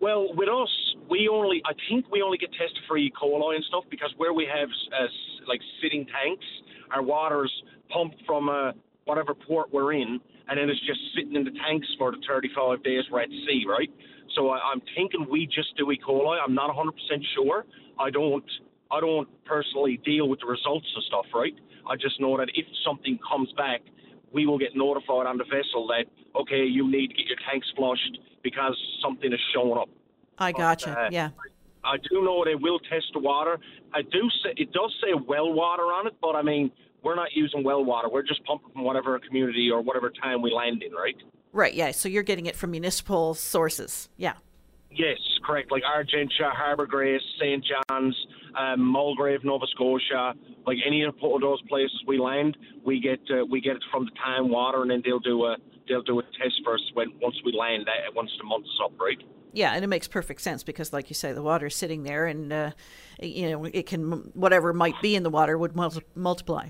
Well, 0.00 0.34
with 0.34 0.48
us, 0.48 0.68
we 1.08 1.28
only, 1.28 1.62
I 1.64 1.72
think 1.88 2.10
we 2.10 2.20
only 2.20 2.36
get 2.36 2.50
tested 2.52 2.82
for 2.86 2.98
E. 2.98 3.10
coli 3.10 3.54
and 3.56 3.64
stuff 3.64 3.84
because 3.88 4.12
where 4.18 4.34
we 4.34 4.44
have 4.46 4.68
uh, 4.92 5.06
like 5.46 5.60
sitting 5.80 6.04
tanks, 6.06 6.44
our 6.90 7.02
water's 7.02 7.52
pumped 7.88 8.22
from 8.26 8.48
uh, 8.50 8.72
whatever 9.06 9.34
port 9.34 9.72
we're 9.72 9.94
in, 9.94 10.20
and 10.48 10.58
then 10.58 10.68
it's 10.68 10.80
just 10.86 11.00
sitting 11.16 11.34
in 11.34 11.44
the 11.44 11.52
tanks 11.66 11.86
for 11.98 12.10
the 12.10 12.18
35 12.28 12.82
days 12.82 13.04
we're 13.10 13.20
at 13.22 13.30
sea, 13.30 13.64
right? 13.66 13.90
So 14.34 14.50
I, 14.50 14.58
I'm 14.70 14.82
thinking 14.94 15.26
we 15.30 15.46
just 15.46 15.74
do 15.78 15.90
E. 15.90 15.98
coli. 16.06 16.38
I'm 16.44 16.54
not 16.54 16.68
100% 16.74 16.90
sure. 17.34 17.64
I 17.98 18.10
don't, 18.10 18.44
I 18.94 19.00
don't 19.00 19.28
personally 19.44 20.00
deal 20.04 20.28
with 20.28 20.40
the 20.40 20.46
results 20.46 20.86
and 20.94 21.04
stuff, 21.04 21.26
right? 21.34 21.54
I 21.88 21.96
just 21.96 22.20
know 22.20 22.36
that 22.38 22.48
if 22.54 22.64
something 22.86 23.18
comes 23.28 23.50
back, 23.56 23.80
we 24.32 24.46
will 24.46 24.58
get 24.58 24.76
notified 24.76 25.26
on 25.26 25.36
the 25.36 25.44
vessel 25.44 25.86
that 25.88 26.04
okay, 26.40 26.64
you 26.64 26.88
need 26.90 27.08
to 27.08 27.14
get 27.14 27.26
your 27.26 27.38
tanks 27.50 27.66
flushed 27.76 28.18
because 28.42 28.76
something 29.02 29.32
is 29.32 29.40
showing 29.52 29.78
up. 29.78 29.88
I 30.38 30.52
gotcha. 30.52 30.98
uh, 30.98 31.08
yeah. 31.10 31.30
I 31.84 31.96
do 31.98 32.24
know 32.24 32.44
they 32.44 32.54
will 32.54 32.78
test 32.78 33.06
the 33.12 33.20
water. 33.20 33.58
I 33.92 34.02
do 34.02 34.30
say 34.42 34.54
it 34.56 34.72
does 34.72 34.94
say 35.02 35.12
well 35.26 35.52
water 35.52 35.84
on 35.84 36.06
it, 36.06 36.14
but 36.20 36.36
I 36.36 36.42
mean 36.42 36.70
we're 37.02 37.16
not 37.16 37.32
using 37.34 37.64
well 37.64 37.84
water. 37.84 38.08
We're 38.08 38.22
just 38.22 38.44
pumping 38.44 38.72
from 38.72 38.84
whatever 38.84 39.18
community 39.18 39.70
or 39.70 39.82
whatever 39.82 40.10
town 40.22 40.40
we 40.40 40.52
land 40.52 40.82
in, 40.82 40.92
right? 40.92 41.16
Right. 41.52 41.74
Yeah. 41.74 41.90
So 41.90 42.08
you're 42.08 42.22
getting 42.22 42.46
it 42.46 42.56
from 42.56 42.70
municipal 42.70 43.34
sources. 43.34 44.08
Yeah. 44.16 44.34
Yes, 44.90 45.18
correct. 45.44 45.72
Like 45.72 45.82
Argentia, 45.82 46.52
Harbour 46.52 46.86
Grace, 46.86 47.22
St. 47.40 47.64
John's, 47.64 48.16
um, 48.56 48.80
Mulgrave, 48.80 49.44
Nova 49.44 49.66
Scotia, 49.74 50.34
like 50.66 50.78
any 50.86 51.02
of 51.02 51.14
those 51.20 51.62
places 51.62 52.02
we 52.06 52.18
land, 52.18 52.56
we 52.84 53.00
get 53.00 53.20
uh, 53.30 53.44
we 53.44 53.60
get 53.60 53.76
it 53.76 53.82
from 53.90 54.04
the 54.04 54.10
town 54.24 54.50
water, 54.50 54.82
and 54.82 54.90
then 54.90 55.02
they'll 55.04 55.18
do 55.18 55.44
a 55.44 55.56
they'll 55.88 56.02
do 56.02 56.18
a 56.18 56.22
test 56.22 56.60
first 56.64 56.84
when 56.94 57.12
once 57.20 57.36
we 57.44 57.52
land, 57.52 57.86
uh, 57.88 58.10
once 58.14 58.30
the 58.38 58.44
month 58.44 58.64
is 58.64 58.80
up, 58.82 58.92
right? 59.00 59.18
Yeah, 59.52 59.72
and 59.74 59.84
it 59.84 59.88
makes 59.88 60.08
perfect 60.08 60.40
sense 60.40 60.64
because, 60.64 60.92
like 60.92 61.10
you 61.10 61.14
say, 61.14 61.32
the 61.32 61.42
water 61.42 61.66
is 61.66 61.76
sitting 61.76 62.02
there, 62.02 62.26
and 62.26 62.52
uh, 62.52 62.70
you 63.20 63.50
know 63.50 63.64
it 63.64 63.86
can 63.86 64.30
whatever 64.34 64.72
might 64.72 65.00
be 65.00 65.14
in 65.14 65.22
the 65.22 65.30
water 65.30 65.56
would 65.56 65.76
multi- 65.76 66.02
multiply. 66.14 66.68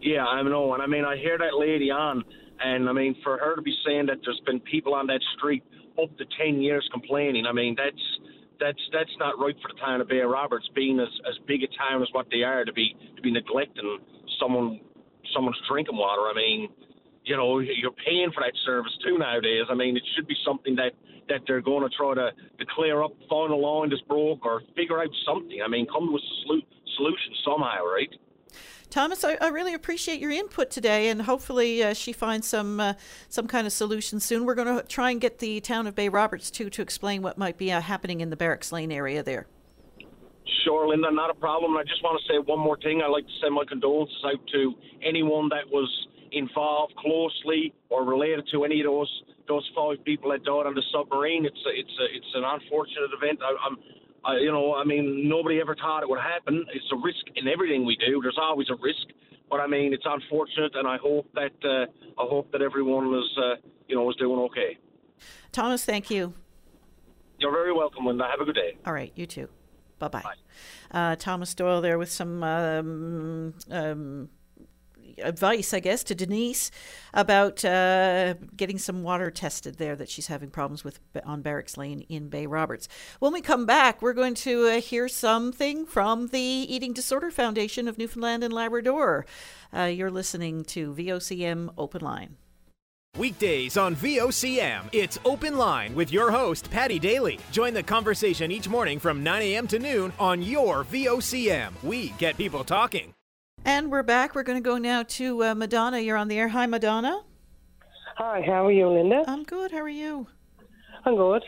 Yeah, 0.00 0.24
I 0.24 0.42
know, 0.42 0.74
and 0.74 0.82
I 0.82 0.86
mean, 0.86 1.04
I 1.04 1.16
hear 1.16 1.38
that 1.38 1.54
lady 1.56 1.90
on, 1.90 2.24
and 2.60 2.88
I 2.88 2.92
mean, 2.92 3.16
for 3.22 3.38
her 3.38 3.54
to 3.54 3.62
be 3.62 3.74
saying 3.86 4.06
that 4.06 4.18
there's 4.24 4.40
been 4.46 4.60
people 4.60 4.94
on 4.94 5.06
that 5.08 5.20
street 5.36 5.62
up 6.02 6.16
to 6.18 6.24
ten 6.38 6.60
years 6.60 6.88
complaining, 6.90 7.46
I 7.46 7.52
mean, 7.52 7.76
that's 7.76 8.02
that's 8.62 8.78
that's 8.92 9.10
not 9.18 9.38
right 9.38 9.56
for 9.60 9.74
the 9.74 9.80
town 9.80 10.00
of 10.00 10.08
Bay 10.08 10.20
Roberts, 10.20 10.68
being 10.74 11.00
as 11.00 11.10
as 11.28 11.34
big 11.46 11.62
a 11.62 11.70
town 11.74 12.02
as 12.02 12.08
what 12.12 12.26
they 12.30 12.42
are, 12.42 12.64
to 12.64 12.72
be 12.72 12.94
to 13.16 13.22
be 13.22 13.32
neglecting 13.32 13.98
someone 14.38 14.80
someone's 15.34 15.58
drinking 15.68 15.96
water. 15.96 16.30
I 16.30 16.34
mean, 16.34 16.68
you 17.24 17.36
know, 17.36 17.58
you're 17.58 17.98
paying 18.06 18.30
for 18.32 18.42
that 18.42 18.54
service 18.64 18.92
too 19.04 19.18
nowadays. 19.18 19.66
I 19.70 19.74
mean, 19.74 19.96
it 19.96 20.02
should 20.14 20.26
be 20.26 20.36
something 20.46 20.76
that 20.76 20.92
that 21.28 21.42
they're 21.46 21.60
going 21.62 21.88
to 21.88 21.96
try 21.96 22.14
to, 22.14 22.30
to 22.30 22.64
clear 22.74 23.02
up, 23.02 23.12
find 23.30 23.52
a 23.52 23.56
line 23.56 23.90
that's 23.90 24.02
broke, 24.02 24.44
or 24.44 24.62
figure 24.76 25.00
out 25.00 25.08
something. 25.26 25.62
I 25.64 25.68
mean, 25.68 25.86
come 25.86 26.06
to 26.06 26.16
a 26.16 26.22
solution 26.96 27.32
somehow, 27.44 27.84
right? 27.86 28.10
Thomas, 28.92 29.24
I, 29.24 29.38
I, 29.40 29.48
really 29.48 29.72
appreciate 29.72 30.20
your 30.20 30.30
input 30.30 30.70
today, 30.70 31.08
and 31.08 31.22
hopefully 31.22 31.82
uh, 31.82 31.94
she 31.94 32.12
finds 32.12 32.46
some 32.46 32.78
uh, 32.78 32.92
some 33.30 33.46
kind 33.46 33.66
of 33.66 33.72
solution 33.72 34.20
soon. 34.20 34.44
We're 34.44 34.54
going 34.54 34.68
to 34.68 34.86
try 34.86 35.10
and 35.10 35.18
get 35.18 35.38
the 35.38 35.62
town 35.62 35.86
of 35.86 35.94
Bay 35.94 36.10
Roberts 36.10 36.50
too 36.50 36.68
to 36.68 36.82
explain 36.82 37.22
what 37.22 37.38
might 37.38 37.56
be 37.56 37.72
uh, 37.72 37.80
happening 37.80 38.20
in 38.20 38.28
the 38.28 38.36
Barracks 38.36 38.70
Lane 38.70 38.92
area 38.92 39.22
there. 39.22 39.46
Sure, 40.62 40.86
Linda, 40.86 41.10
not 41.10 41.30
a 41.30 41.34
problem. 41.34 41.74
I 41.78 41.84
just 41.84 42.02
want 42.02 42.20
to 42.20 42.28
say 42.30 42.38
one 42.38 42.58
more 42.58 42.76
thing. 42.76 43.00
I'd 43.00 43.08
like 43.08 43.24
to 43.24 43.32
send 43.40 43.54
my 43.54 43.64
condolences 43.64 44.22
out 44.26 44.46
to 44.52 44.74
anyone 45.02 45.48
that 45.48 45.72
was 45.72 45.88
involved 46.32 46.94
closely 46.96 47.72
or 47.88 48.04
related 48.04 48.46
to 48.52 48.64
any 48.64 48.80
of 48.80 48.86
those 48.86 49.22
those 49.48 49.68
five 49.74 50.04
people 50.04 50.32
that 50.32 50.44
died 50.44 50.66
on 50.66 50.74
the 50.74 50.84
submarine. 50.92 51.46
It's 51.46 51.64
a, 51.64 51.70
it's 51.72 51.96
a, 51.98 52.04
it's 52.14 52.32
an 52.34 52.44
unfortunate 52.44 53.08
event. 53.16 53.40
I, 53.40 53.56
I'm 53.64 53.78
I, 54.24 54.38
you 54.38 54.52
know, 54.52 54.74
I 54.74 54.84
mean, 54.84 55.28
nobody 55.28 55.60
ever 55.60 55.74
thought 55.74 56.02
it 56.02 56.08
would 56.08 56.20
happen. 56.20 56.64
It's 56.72 56.86
a 56.92 56.96
risk 56.96 57.24
in 57.34 57.48
everything 57.48 57.84
we 57.84 57.96
do. 57.96 58.20
There's 58.22 58.38
always 58.40 58.68
a 58.70 58.76
risk, 58.76 59.06
but 59.50 59.60
I 59.60 59.66
mean, 59.66 59.92
it's 59.92 60.04
unfortunate, 60.06 60.72
and 60.74 60.86
I 60.86 60.96
hope 60.96 61.28
that 61.34 61.52
uh, 61.64 61.86
I 62.22 62.26
hope 62.28 62.52
that 62.52 62.62
everyone 62.62 63.12
is, 63.14 63.38
uh, 63.38 63.56
you 63.88 63.96
know, 63.96 64.08
is 64.10 64.16
doing 64.16 64.38
okay. 64.40 64.78
Thomas, 65.50 65.84
thank 65.84 66.10
you. 66.10 66.34
You're 67.38 67.52
very 67.52 67.72
welcome, 67.72 68.06
Linda. 68.06 68.24
Have 68.30 68.40
a 68.40 68.44
good 68.44 68.54
day. 68.54 68.76
All 68.86 68.92
right, 68.92 69.12
you 69.16 69.26
too. 69.26 69.48
Bye-bye. 69.98 70.22
Bye. 70.22 70.34
Uh, 70.90 71.16
Thomas 71.16 71.54
Doyle 71.54 71.80
there 71.80 71.98
with 71.98 72.10
some 72.10 72.42
um, 72.42 73.54
um, 73.70 74.28
advice, 75.18 75.74
I 75.74 75.80
guess, 75.80 76.02
to 76.04 76.14
Denise 76.14 76.70
about 77.14 77.64
uh, 77.64 78.34
getting 78.56 78.78
some 78.78 79.02
water 79.02 79.30
tested 79.30 79.76
there 79.76 79.96
that 79.96 80.08
she's 80.08 80.26
having 80.26 80.50
problems 80.50 80.84
with 80.84 81.00
on 81.24 81.42
Barracks 81.42 81.76
Lane 81.76 82.00
in 82.08 82.28
Bay 82.28 82.46
Roberts. 82.46 82.88
When 83.18 83.32
we 83.32 83.40
come 83.40 83.66
back, 83.66 84.02
we're 84.02 84.12
going 84.12 84.34
to 84.34 84.68
uh, 84.68 84.80
hear 84.80 85.08
something 85.08 85.86
from 85.86 86.28
the 86.28 86.40
Eating 86.40 86.92
Disorder 86.92 87.30
Foundation 87.30 87.88
of 87.88 87.98
Newfoundland 87.98 88.44
and 88.44 88.52
Labrador. 88.52 89.26
Uh, 89.74 89.84
you're 89.84 90.10
listening 90.10 90.64
to 90.64 90.94
VOCM 90.94 91.72
Open 91.76 92.00
Line. 92.00 92.36
Weekdays 93.18 93.76
on 93.76 93.94
VOCM, 93.94 94.88
it's 94.92 95.18
Open 95.26 95.58
Line 95.58 95.94
with 95.94 96.10
your 96.10 96.30
host, 96.30 96.70
Paddy 96.70 96.98
Daly. 96.98 97.38
Join 97.50 97.74
the 97.74 97.82
conversation 97.82 98.50
each 98.50 98.70
morning 98.70 98.98
from 98.98 99.22
9 99.22 99.42
a.m. 99.42 99.66
to 99.66 99.78
noon 99.78 100.14
on 100.18 100.40
your 100.40 100.84
VOCM. 100.84 101.72
We 101.82 102.08
get 102.18 102.38
people 102.38 102.64
talking. 102.64 103.12
And 103.64 103.92
we're 103.92 104.02
back. 104.02 104.34
We're 104.34 104.42
going 104.42 104.60
to 104.60 104.68
go 104.68 104.76
now 104.76 105.04
to 105.04 105.44
uh, 105.44 105.54
Madonna. 105.54 106.00
You're 106.00 106.16
on 106.16 106.26
the 106.26 106.36
air. 106.36 106.48
Hi, 106.48 106.66
Madonna. 106.66 107.22
Hi, 108.16 108.42
how 108.44 108.66
are 108.66 108.72
you, 108.72 108.88
Linda? 108.88 109.22
I'm 109.28 109.44
good. 109.44 109.70
How 109.70 109.78
are 109.78 109.88
you? 109.88 110.26
I'm 111.04 111.16
good. 111.16 111.44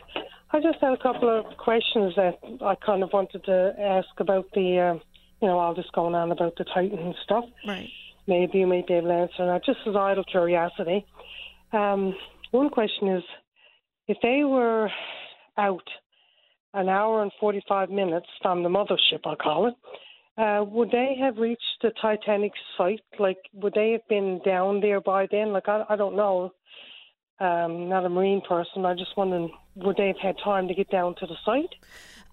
I 0.53 0.61
just 0.61 0.79
had 0.81 0.93
a 0.93 1.03
couple 1.03 1.29
of 1.29 1.57
questions 1.57 2.15
that 2.15 2.39
I 2.63 2.77
kind 2.87 3.03
of 3.03 3.13
wanted 3.13 3.45
to 3.45 3.75
ask 3.81 4.09
about 4.19 4.47
the, 4.55 4.79
uh, 4.79 4.95
you 5.43 5.49
know, 5.49 5.59
all 5.59 5.75
this 5.75 5.87
going 5.93 6.15
on 6.15 6.31
about 6.31 6.55
the 6.57 6.65
Titan 6.65 6.99
and 6.99 7.15
stuff. 7.25 7.45
Right. 7.67 7.89
Maybe 8.29 8.59
you 8.59 8.67
might 8.69 8.87
be 8.87 8.95
able 8.95 9.09
to 9.09 9.15
answer 9.15 9.47
that, 9.47 9.65
just 9.67 9.81
as 9.87 9.97
idle 9.97 10.25
curiosity. 10.25 11.05
Um, 11.73 12.15
one 12.53 12.71
question 12.71 13.09
is 13.09 13.25
if 14.07 14.19
they 14.23 14.45
were 14.45 14.89
out 15.59 15.83
an 16.75 16.89
hour 16.89 17.23
and 17.23 17.33
45 17.41 17.91
minutes 17.91 18.27
from 18.41 18.63
the 18.63 18.69
mothership, 18.69 19.21
I'll 19.25 19.37
call 19.37 19.67
it, 19.67 19.75
uh, 20.37 20.65
would 20.67 20.91
they 20.91 21.17
have 21.21 21.39
reached 21.39 21.63
the 21.83 21.93
Titanic 22.01 22.53
site? 22.77 23.01
Like, 23.19 23.39
would 23.53 23.75
they 23.75 23.93
have 23.93 24.07
been 24.09 24.41
down 24.45 24.81
there 24.81 25.01
by 25.01 25.29
then? 25.31 25.53
Like, 25.53 25.69
I, 25.69 25.85
I 25.89 25.97
don't 25.97 26.17
know. 26.17 26.53
Um, 27.41 27.89
not 27.89 28.05
a 28.05 28.09
marine 28.09 28.43
person. 28.49 28.85
I 28.85 28.95
just 28.95 29.17
wondering, 29.17 29.53
would 29.77 29.97
they 29.97 30.09
have 30.09 30.19
had 30.21 30.37
time 30.43 30.69
to 30.69 30.75
get 30.75 30.91
down 30.91 31.15
to 31.17 31.27
the 31.27 31.37
site? 31.45 31.75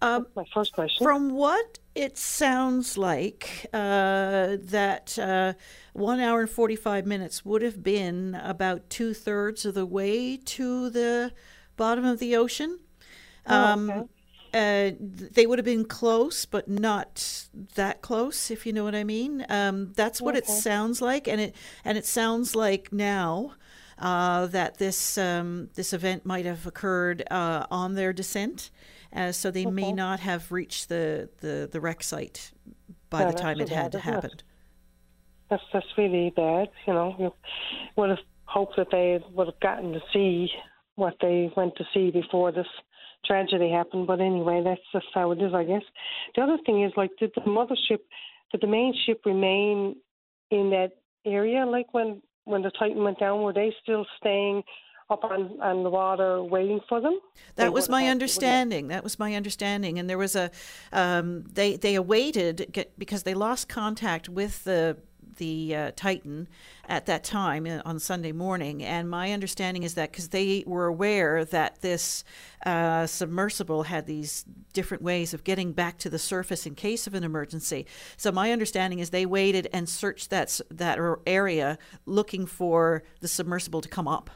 Um, 0.02 0.28
my 0.36 0.46
first 0.54 0.74
question. 0.74 1.06
From 1.06 1.32
what 1.32 1.80
it 1.94 2.18
sounds 2.18 2.98
like, 2.98 3.68
uh, 3.72 4.58
that 4.60 5.18
uh, 5.20 5.54
one 5.94 6.20
hour 6.20 6.42
and 6.42 6.50
45 6.50 7.06
minutes 7.06 7.46
would 7.46 7.62
have 7.62 7.84
been 7.84 8.36
about 8.36 8.90
two 8.90 9.14
thirds 9.14 9.64
of 9.66 9.76
the 9.76 9.86
way 9.86 10.38
to 10.38 10.90
the 10.90 11.34
bottom 11.78 12.06
of 12.06 12.20
the 12.20 12.36
ocean. 12.36 12.80
Oh, 13.48 13.56
um, 13.56 13.90
okay. 13.90 14.08
Uh, 14.54 14.92
they 15.00 15.46
would 15.46 15.58
have 15.60 15.66
been 15.66 15.86
close, 15.86 16.46
but 16.46 16.68
not 16.68 17.48
that 17.76 18.02
close, 18.02 18.52
if 18.52 18.66
you 18.66 18.74
know 18.74 18.84
what 18.84 18.96
I 18.96 19.06
mean. 19.06 19.46
Um, 19.48 19.94
that's 19.94 20.22
what 20.22 20.36
okay. 20.36 20.40
it 20.40 20.48
sounds 20.48 21.02
like, 21.02 21.28
and 21.28 21.40
it 21.40 21.56
and 21.86 21.98
it 21.98 22.06
sounds 22.06 22.54
like 22.56 22.92
now 22.92 23.54
uh, 24.02 24.48
that 24.48 24.78
this 24.78 25.18
um, 25.18 25.70
this 25.76 25.94
event 25.94 26.26
might 26.26 26.46
have 26.46 26.68
occurred 26.68 27.24
uh, 27.32 27.66
on 27.72 27.96
their 27.96 28.12
descent, 28.12 28.72
uh, 29.16 29.32
so 29.32 29.52
they 29.52 29.66
okay. 29.66 29.72
may 29.72 29.92
not 29.94 30.20
have 30.20 30.52
reached 30.52 30.90
the, 30.90 31.30
the, 31.40 31.70
the 31.72 31.80
wreck 31.80 32.04
site 32.04 32.52
by 33.10 33.22
yeah, 33.22 33.28
the 33.28 33.34
time 33.38 33.60
it 33.60 33.70
had 33.70 33.92
bad, 33.92 34.02
happened. 34.02 34.44
That's 35.50 35.64
that's 35.72 35.98
really 35.98 36.32
bad. 36.36 36.70
You 36.88 36.94
know, 36.94 37.16
you 37.20 37.34
would 37.96 38.10
have 38.10 38.20
hoped 38.46 38.76
that 38.78 38.88
they 38.92 39.20
would 39.34 39.48
have 39.48 39.60
gotten 39.60 39.94
to 39.94 40.02
see 40.12 40.50
what 40.96 41.16
they 41.22 41.52
went 41.56 41.76
to 41.78 41.86
see 41.94 42.12
before 42.12 42.52
this 42.52 42.68
tragedy 43.26 43.70
happened. 43.70 44.08
But 44.08 44.22
anyway, 44.22 44.62
that's 44.64 44.82
just 44.92 45.08
how 45.14 45.32
it 45.32 45.42
is, 45.42 45.54
I 45.54 45.64
guess. 45.64 45.84
The 46.36 46.42
other 46.44 46.58
thing 46.66 46.84
is, 46.84 46.92
like, 46.96 47.12
did 47.20 47.32
the 47.36 47.42
mothership, 47.42 48.00
did 48.52 48.62
the 48.62 48.68
main 48.68 48.94
ship 49.06 49.22
remain 49.26 49.96
in 50.50 50.70
that 50.72 50.92
area? 51.26 51.66
Like 51.66 51.94
when 51.94 52.22
when 52.46 52.64
the 52.64 52.72
Titan 52.72 53.04
went 53.04 53.20
down, 53.20 53.42
were 53.42 53.54
they 53.54 53.74
still 53.84 54.06
staying? 54.18 54.64
up 55.12 55.26
on, 55.26 55.60
on 55.62 55.84
the 55.84 55.90
water 55.90 56.42
waiting 56.42 56.80
for 56.88 57.02
them. 57.02 57.20
That 57.56 57.64
they 57.64 57.70
was 57.70 57.90
my 57.90 58.08
understanding. 58.08 58.88
That 58.88 59.04
was 59.04 59.20
my 59.20 59.36
understanding. 59.36 60.00
And 60.00 60.10
there 60.10 60.18
was 60.18 60.36
a, 60.36 60.50
um, 60.94 61.44
they 61.52 61.76
they 61.76 61.96
awaited 61.96 62.88
because 62.98 63.24
they 63.24 63.34
lost 63.34 63.68
contact 63.68 64.30
with 64.30 64.64
the 64.64 64.98
the 65.38 65.76
uh, 65.76 65.92
Titan 65.96 66.48
at 66.88 67.06
that 67.06 67.24
time 67.24 67.66
uh, 67.66 67.82
on 67.86 68.00
Sunday 68.00 68.32
morning. 68.32 68.84
And 68.84 69.10
my 69.10 69.32
understanding 69.32 69.84
is 69.84 69.94
that 69.96 70.12
because 70.12 70.30
they 70.30 70.64
were 70.66 70.86
aware 70.86 71.46
that 71.46 71.82
this 71.82 72.24
uh, 72.66 73.06
submersible 73.08 73.84
had 73.84 74.06
these 74.06 74.46
different 74.74 75.04
ways 75.04 75.34
of 75.34 75.44
getting 75.44 75.74
back 75.74 75.98
to 76.00 76.10
the 76.10 76.20
surface 76.20 76.66
in 76.66 76.76
case 76.76 77.08
of 77.08 77.14
an 77.14 77.24
emergency. 77.24 77.86
So 78.18 78.32
my 78.32 78.52
understanding 78.52 79.00
is 79.00 79.10
they 79.10 79.26
waited 79.26 79.68
and 79.74 79.88
searched 79.88 80.30
that 80.30 80.60
that 80.70 81.00
area 81.26 81.78
looking 82.06 82.46
for 82.46 83.04
the 83.20 83.28
submersible 83.28 83.82
to 83.82 83.90
come 83.90 84.08
up. 84.08 84.30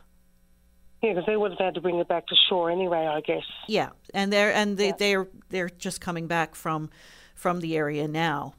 Yeah, 1.01 1.13
because 1.13 1.25
they 1.27 1.37
would 1.37 1.51
have 1.51 1.59
had 1.59 1.75
to 1.75 1.81
bring 1.81 1.99
it 1.99 2.07
back 2.07 2.25
to 2.27 2.35
shore 2.49 2.71
anyway, 2.71 3.05
I 3.05 3.21
guess. 3.21 3.43
Yeah, 3.67 3.89
and 4.13 4.33
they're 4.33 4.53
and 4.53 4.77
they 4.77 4.87
yeah. 4.87 4.95
they're 4.97 5.27
they're 5.49 5.69
just 5.69 6.01
coming 6.01 6.27
back 6.27 6.55
from 6.55 6.89
from 7.35 7.59
the 7.59 7.75
area 7.77 8.07
now. 8.07 8.55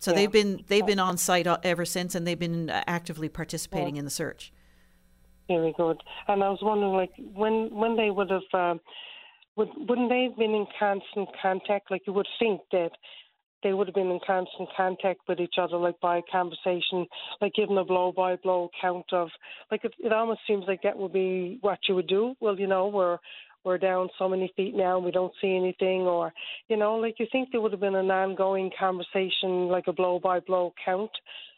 So 0.00 0.10
yeah. 0.10 0.16
they've 0.16 0.32
been 0.32 0.64
they've 0.66 0.86
been 0.86 0.98
on 0.98 1.16
site 1.16 1.46
ever 1.46 1.84
since, 1.84 2.14
and 2.16 2.26
they've 2.26 2.38
been 2.38 2.68
uh, 2.70 2.82
actively 2.86 3.28
participating 3.28 3.94
yeah. 3.94 4.00
in 4.00 4.04
the 4.04 4.10
search. 4.10 4.52
Very 5.46 5.74
good. 5.76 6.00
And 6.26 6.42
I 6.42 6.48
was 6.48 6.60
wondering, 6.62 6.94
like, 6.94 7.12
when 7.34 7.68
when 7.72 7.96
they 7.96 8.10
would 8.10 8.30
have, 8.30 8.42
uh, 8.52 8.74
would 9.56 9.68
wouldn't 9.88 10.08
they 10.08 10.24
have 10.24 10.36
been 10.36 10.54
in 10.54 10.66
constant 10.78 11.28
contact? 11.40 11.90
Like, 11.90 12.02
you 12.06 12.12
would 12.14 12.28
think 12.38 12.62
that 12.72 12.92
they 13.62 13.74
would 13.74 13.88
have 13.88 13.94
been 13.94 14.10
in 14.10 14.20
constant 14.26 14.70
contact 14.74 15.20
with 15.28 15.38
each 15.38 15.56
other, 15.60 15.76
like 15.76 16.00
by 16.00 16.22
conversation, 16.32 17.06
like 17.42 17.52
giving 17.54 17.76
a 17.76 17.84
blow 17.84 18.10
by 18.10 18.36
blow 18.36 18.70
count 18.80 19.12
of, 19.12 19.28
like 19.70 19.84
it, 19.84 19.92
it 19.98 20.14
almost 20.14 20.40
seems 20.46 20.64
like 20.66 20.80
that 20.82 20.96
would 20.96 21.12
be 21.12 21.58
what 21.60 21.78
you 21.86 21.94
would 21.94 22.06
do. 22.06 22.34
Well, 22.40 22.58
you 22.58 22.66
know, 22.66 22.88
we're 22.88 23.18
we're 23.64 23.78
down 23.78 24.08
so 24.18 24.28
many 24.28 24.52
feet 24.56 24.74
now 24.74 24.96
and 24.96 25.04
we 25.04 25.10
don't 25.10 25.32
see 25.40 25.56
anything 25.56 26.02
or 26.02 26.32
you 26.68 26.76
know 26.76 26.96
like 26.96 27.16
you 27.18 27.26
think 27.30 27.48
there 27.50 27.60
would 27.60 27.72
have 27.72 27.80
been 27.80 27.94
an 27.94 28.10
ongoing 28.10 28.70
conversation 28.78 29.68
like 29.68 29.86
a 29.86 29.92
blow 29.92 30.18
by 30.18 30.40
blow 30.40 30.72
count 30.84 31.10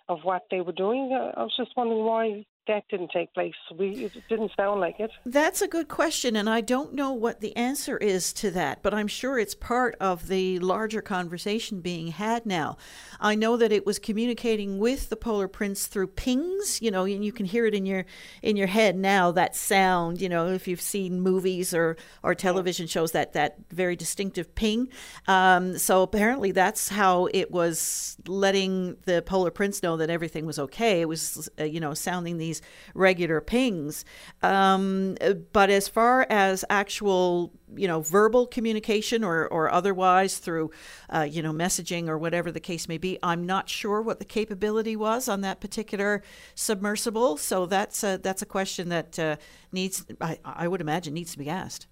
of 0.09 0.19
what 0.25 0.43
they 0.51 0.61
were 0.61 0.73
doing. 0.73 1.11
I 1.13 1.43
was 1.43 1.55
just 1.57 1.71
wondering 1.77 2.05
why 2.05 2.45
death 2.67 2.85
didn't 2.91 3.11
take 3.11 3.33
place. 3.35 3.55
We 3.77 4.05
it 4.05 4.13
didn't 4.29 4.53
sound 4.57 4.81
like 4.81 5.01
it. 5.01 5.11
That's 5.25 5.63
a 5.63 5.69
good 5.69 5.89
question, 5.89 6.37
and 6.37 6.49
I 6.49 6.61
don't 6.61 6.95
know 6.95 7.13
what 7.13 7.41
the 7.41 7.55
answer 7.57 7.97
is 7.99 8.33
to 8.35 8.51
that, 8.53 8.83
but 8.83 8.95
I'm 8.95 9.09
sure 9.09 9.39
it's 9.39 9.55
part 9.55 9.97
of 10.01 10.29
the 10.29 10.59
larger 10.59 11.03
conversation 11.03 11.81
being 11.81 12.09
had 12.09 12.47
now. 12.47 12.77
I 13.21 13.35
know 13.35 13.57
that 13.57 13.73
it 13.73 13.87
was 13.87 13.99
communicating 13.99 14.79
with 14.79 15.09
the 15.09 15.17
Polar 15.17 15.49
Prince 15.49 15.87
through 15.87 16.09
pings, 16.09 16.81
you 16.81 16.91
know, 16.91 17.05
and 17.05 17.25
you 17.25 17.33
can 17.33 17.47
hear 17.47 17.67
it 17.67 17.75
in 17.75 17.87
your 17.87 18.05
in 18.43 18.57
your 18.57 18.69
head 18.69 18.97
now. 18.97 19.33
That 19.33 19.57
sound, 19.57 20.21
you 20.21 20.29
know, 20.29 20.49
if 20.49 20.69
you've 20.69 20.81
seen 20.81 21.21
movies 21.21 21.75
or 21.75 21.97
or 22.23 22.35
television 22.35 22.87
shows, 22.87 23.13
that 23.13 23.33
that 23.33 23.57
very 23.71 23.97
distinctive 23.97 24.55
ping. 24.55 24.89
Um, 25.27 25.79
so 25.79 26.03
apparently, 26.03 26.53
that's 26.53 26.89
how 26.89 27.29
it 27.33 27.51
was 27.51 28.17
letting 28.27 28.97
the 29.05 29.23
Polar 29.23 29.51
Prince 29.51 29.83
know 29.83 29.97
that 29.97 30.11
everything 30.11 30.47
was 30.47 30.59
okay. 30.59 31.01
It 31.01 31.09
was, 31.09 31.49
uh, 31.59 31.65
you 31.65 31.81
know, 31.81 31.95
sounding 31.95 32.39
these 32.39 32.52
these 32.53 32.63
regular 32.95 33.41
pings. 33.41 34.05
Um, 34.43 35.17
but 35.53 35.71
as 35.71 35.89
far 35.89 36.27
as 36.29 36.65
actual, 36.69 37.53
you 37.75 37.89
know, 37.89 38.01
verbal 38.01 38.47
communication 38.47 39.25
or, 39.25 39.49
or 39.49 39.71
otherwise 39.71 40.39
through, 40.39 40.71
uh, 41.11 41.27
you 41.29 41.43
know, 41.43 41.53
messaging 41.53 42.09
or 42.09 42.19
whatever 42.19 42.53
the 42.53 42.61
case 42.61 42.89
may 42.89 42.99
be, 42.99 43.19
I'm 43.23 43.47
not 43.47 43.69
sure 43.69 44.03
what 44.03 44.19
the 44.19 44.25
capability 44.25 44.97
was 44.97 45.29
on 45.29 45.41
that 45.43 45.61
particular 45.61 46.23
submersible. 46.55 47.37
So 47.39 47.67
that's 47.67 48.05
a, 48.05 48.19
that's 48.23 48.43
a 48.43 48.47
question 48.47 48.89
that 48.91 49.19
uh, 49.19 49.37
needs, 49.73 50.05
I, 50.21 50.39
I 50.45 50.69
would 50.69 50.81
imagine, 50.81 51.15
needs 51.15 51.33
to 51.33 51.39
be 51.39 51.49
asked. 51.49 51.87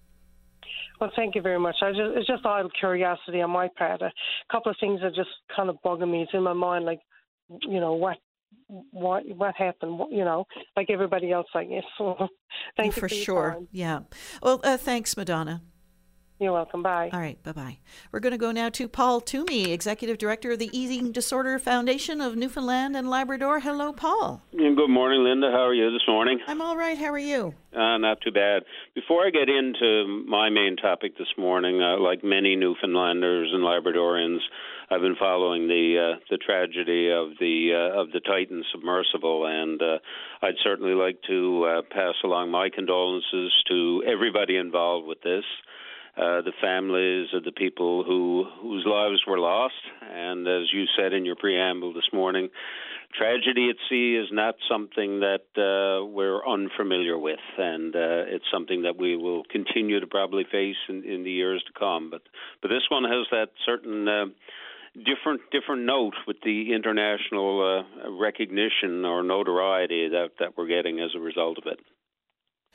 Well, 0.99 1.11
thank 1.15 1.33
you 1.33 1.41
very 1.41 1.59
much. 1.59 1.77
I 1.81 1.89
just, 1.91 2.11
it's 2.15 2.27
just 2.27 2.45
idle 2.45 2.69
curiosity 2.79 3.41
on 3.41 3.49
my 3.49 3.69
part. 3.75 4.03
A 4.03 4.11
couple 4.51 4.69
of 4.69 4.77
things 4.79 5.01
are 5.01 5.09
just 5.09 5.31
kind 5.55 5.67
of 5.67 5.77
bugging 5.83 6.11
me. 6.11 6.21
It's 6.21 6.33
in 6.33 6.43
my 6.43 6.53
mind, 6.53 6.85
like, 6.85 7.01
you 7.63 7.79
know, 7.79 7.93
what 7.93 8.17
what 8.67 9.23
what 9.35 9.55
happened 9.55 9.99
you 10.11 10.23
know 10.23 10.45
like 10.77 10.89
everybody 10.89 11.31
else 11.31 11.47
i 11.55 11.63
guess. 11.63 11.83
So 11.97 12.15
thank 12.77 12.93
for, 12.93 12.99
you 12.99 13.01
for 13.01 13.09
sure. 13.09 13.51
time. 13.53 13.67
yeah. 13.71 13.99
Well 14.41 14.61
uh, 14.63 14.77
thanks 14.77 15.17
madonna. 15.17 15.61
You're 16.41 16.53
welcome. 16.53 16.81
Bye. 16.81 17.11
All 17.13 17.19
right. 17.19 17.41
Bye-bye. 17.43 17.77
We're 18.11 18.19
going 18.19 18.31
to 18.31 18.37
go 18.39 18.51
now 18.51 18.69
to 18.69 18.87
paul 18.87 19.21
toomey 19.21 19.71
executive 19.71 20.17
director 20.17 20.53
of 20.53 20.57
the 20.57 20.75
eating 20.75 21.11
disorder 21.11 21.59
foundation 21.59 22.19
of 22.19 22.35
newfoundland 22.35 22.95
and 22.95 23.07
labrador. 23.07 23.59
Hello 23.59 23.93
paul. 23.93 24.41
Good 24.51 24.87
morning 24.87 25.23
linda. 25.23 25.51
How 25.51 25.67
are 25.67 25.73
you 25.75 25.91
this 25.91 26.01
morning? 26.07 26.39
I'm 26.47 26.59
all 26.59 26.75
right. 26.75 26.97
How 26.97 27.11
are 27.11 27.19
you? 27.19 27.53
Uh, 27.71 27.99
not 27.99 28.21
too 28.21 28.31
bad. 28.31 28.63
Before 28.95 29.23
i 29.23 29.29
get 29.29 29.49
into 29.49 30.23
my 30.27 30.49
main 30.49 30.77
topic 30.77 31.15
this 31.15 31.27
morning 31.37 31.79
uh, 31.79 31.99
like 31.99 32.23
many 32.23 32.55
newfoundlanders 32.55 33.53
and 33.53 33.63
labradorians 33.63 34.39
I've 34.91 34.99
been 34.99 35.15
following 35.15 35.69
the 35.69 36.15
uh, 36.15 36.19
the 36.29 36.37
tragedy 36.37 37.09
of 37.11 37.39
the 37.39 37.71
uh, 37.71 38.01
of 38.01 38.11
the 38.11 38.19
Titan 38.19 38.61
submersible, 38.73 39.45
and 39.45 39.81
uh, 39.81 39.99
I'd 40.41 40.59
certainly 40.65 40.95
like 40.95 41.17
to 41.29 41.63
uh, 41.63 41.81
pass 41.89 42.15
along 42.25 42.51
my 42.51 42.69
condolences 42.69 43.53
to 43.69 44.03
everybody 44.05 44.57
involved 44.57 45.07
with 45.07 45.21
this. 45.21 45.45
Uh, 46.17 46.41
the 46.41 46.51
families 46.59 47.29
of 47.33 47.45
the 47.45 47.53
people 47.53 48.03
who 48.03 48.43
whose 48.61 48.83
lives 48.85 49.21
were 49.25 49.39
lost, 49.39 49.79
and 50.01 50.45
as 50.45 50.73
you 50.73 50.83
said 50.99 51.13
in 51.13 51.23
your 51.23 51.37
preamble 51.37 51.93
this 51.93 52.09
morning, 52.11 52.49
tragedy 53.17 53.69
at 53.69 53.77
sea 53.89 54.17
is 54.17 54.27
not 54.29 54.55
something 54.69 55.21
that 55.21 55.47
uh, 55.55 56.05
we're 56.05 56.45
unfamiliar 56.45 57.17
with, 57.17 57.39
and 57.57 57.95
it's 57.95 58.51
something 58.51 58.81
that 58.81 58.97
we 58.97 59.15
will 59.15 59.43
continue 59.45 60.01
to 60.01 60.07
probably 60.07 60.43
face 60.51 60.75
in, 60.89 61.05
in 61.05 61.23
the 61.23 61.31
years 61.31 61.63
to 61.65 61.79
come. 61.79 62.09
But 62.09 62.23
but 62.61 62.67
this 62.67 62.83
one 62.89 63.05
has 63.05 63.25
that 63.31 63.51
certain 63.65 64.33
different 64.95 65.41
different 65.51 65.85
note 65.85 66.13
with 66.27 66.37
the 66.43 66.73
international 66.73 67.85
uh, 67.85 68.11
recognition 68.11 69.05
or 69.05 69.23
notoriety 69.23 70.09
that 70.09 70.31
that 70.39 70.57
we're 70.57 70.67
getting 70.67 70.99
as 70.99 71.11
a 71.15 71.19
result 71.19 71.57
of 71.57 71.63
it. 71.67 71.79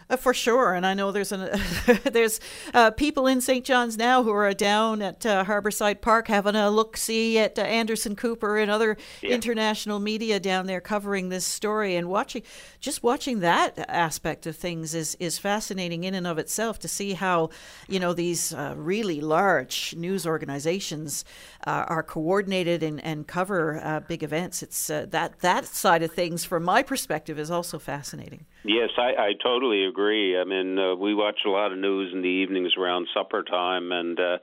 Uh, 0.08 0.16
for 0.16 0.32
sure, 0.32 0.74
and 0.74 0.86
I 0.86 0.94
know 0.94 1.10
there's 1.10 1.32
an 1.32 1.50
there's 2.04 2.38
uh, 2.72 2.92
people 2.92 3.26
in 3.26 3.40
St. 3.40 3.64
John's 3.64 3.96
now 3.96 4.22
who 4.22 4.30
are 4.30 4.54
down 4.54 5.02
at 5.02 5.26
uh, 5.26 5.44
Harborside 5.44 6.00
Park 6.00 6.28
having 6.28 6.54
a 6.54 6.70
look 6.70 6.96
see 6.96 7.40
at 7.40 7.58
uh, 7.58 7.62
Anderson 7.62 8.14
Cooper 8.14 8.56
and 8.56 8.70
other 8.70 8.96
yeah. 9.20 9.30
international 9.30 9.98
media 9.98 10.38
down 10.38 10.66
there 10.66 10.80
covering 10.80 11.28
this 11.28 11.44
story 11.44 11.96
and 11.96 12.08
watching 12.08 12.42
just 12.78 13.02
watching 13.02 13.40
that 13.40 13.76
aspect 13.88 14.46
of 14.46 14.54
things 14.54 14.94
is 14.94 15.16
is 15.16 15.40
fascinating 15.40 16.04
in 16.04 16.14
and 16.14 16.26
of 16.26 16.38
itself 16.38 16.78
to 16.78 16.88
see 16.88 17.14
how 17.14 17.50
you 17.88 17.98
know 17.98 18.12
these 18.12 18.54
uh, 18.54 18.74
really 18.76 19.20
large 19.20 19.92
news 19.96 20.24
organizations 20.24 21.24
uh, 21.66 21.84
are 21.88 22.04
coordinated 22.04 22.84
and, 22.84 23.02
and 23.04 23.26
cover 23.26 24.04
big 24.06 24.22
events. 24.22 24.62
It's 24.62 24.86
that 24.86 25.40
that 25.40 25.66
side 25.66 26.04
of 26.04 26.12
things, 26.12 26.44
from 26.44 26.62
my 26.62 26.84
perspective, 26.84 27.40
is 27.40 27.50
also 27.50 27.80
fascinating. 27.80 28.46
Yes, 28.66 28.90
I, 28.98 29.28
I 29.28 29.32
totally 29.40 29.84
agree. 29.84 30.36
I 30.36 30.42
mean, 30.44 30.76
uh, 30.76 30.96
we 30.96 31.14
watch 31.14 31.40
a 31.46 31.50
lot 31.50 31.70
of 31.70 31.78
news 31.78 32.12
in 32.12 32.22
the 32.22 32.28
evenings 32.28 32.72
around 32.76 33.06
supper 33.14 33.44
time, 33.44 33.92
and 33.92 34.18
uh, 34.18 34.38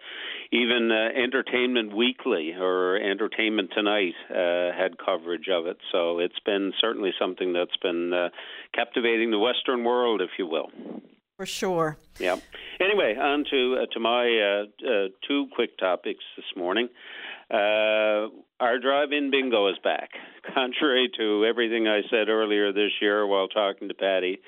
even 0.52 0.90
uh, 0.92 1.20
Entertainment 1.22 1.94
Weekly 1.94 2.54
or 2.58 2.96
Entertainment 2.96 3.72
Tonight 3.76 4.14
uh, 4.30 4.72
had 4.78 4.98
coverage 4.98 5.50
of 5.52 5.68
it. 5.68 5.78
So 5.92 6.20
it's 6.20 6.40
been 6.46 6.72
certainly 6.80 7.12
something 7.20 7.52
that's 7.52 7.76
been 7.82 8.14
uh, 8.14 8.30
captivating 8.74 9.32
the 9.32 9.40
Western 9.40 9.84
world, 9.84 10.22
if 10.22 10.30
you 10.40 10.48
will. 10.48 10.70
For 11.36 11.46
sure. 11.46 11.98
Yeah. 12.20 12.38
Anyway, 12.80 13.16
on 13.20 13.44
to 13.52 13.78
uh, 13.82 13.86
to 13.94 14.00
my 14.00 14.24
uh, 14.24 14.88
uh, 14.88 15.08
two 15.28 15.48
quick 15.54 15.78
topics 15.78 16.24
this 16.38 16.46
morning. 16.56 16.88
Uh, 17.54 18.30
our 18.60 18.80
drive-in 18.80 19.30
bingo 19.30 19.68
is 19.68 19.78
back. 19.84 20.10
Contrary 20.56 21.08
to 21.18 21.46
everything 21.46 21.88
I 21.88 22.02
said 22.10 22.28
earlier 22.28 22.74
this 22.74 22.92
year 23.00 23.28
while 23.28 23.48
talking 23.48 23.90
to 23.90 23.94
Paddy, 23.94 24.40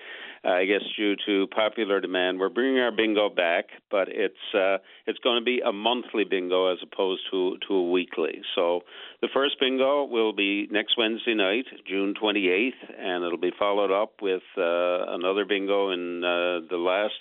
uh, 0.43 0.49
I 0.49 0.66
guess 0.66 0.82
due 0.97 1.16
to 1.28 1.45
popular 1.53 2.01
demand, 2.01 2.39
we're 2.39 2.49
bringing 2.49 2.80
our 2.80 2.91
bingo 2.91 3.30
back, 3.30 3.66
but 3.91 4.08
it's 4.10 4.56
uh, 4.56 4.78
it's 5.06 5.20
going 5.20 5.39
to 5.39 5.45
be 5.45 5.62
a 5.64 5.72
monthly 5.72 6.24
bingo 6.24 6.74
as 6.74 6.80
opposed 6.82 7.22
to 7.30 7.58
to 7.68 7.74
a 7.76 7.91
weekly. 7.91 8.41
So 8.56 8.82
the 9.22 9.30
first 9.32 9.60
bingo 9.60 10.06
will 10.06 10.34
be 10.34 10.68
next 10.72 10.97
Wednesday 10.97 11.36
night, 11.36 11.66
June 11.88 12.16
28th, 12.20 12.72
and 12.97 13.24
it'll 13.24 13.38
be 13.38 13.53
followed 13.58 13.91
up 13.91 14.14
with 14.24 14.43
uh, 14.58 15.14
another 15.14 15.45
bingo 15.45 15.91
in 15.91 16.24
uh, 16.24 16.66
the 16.72 16.78
last 16.78 17.14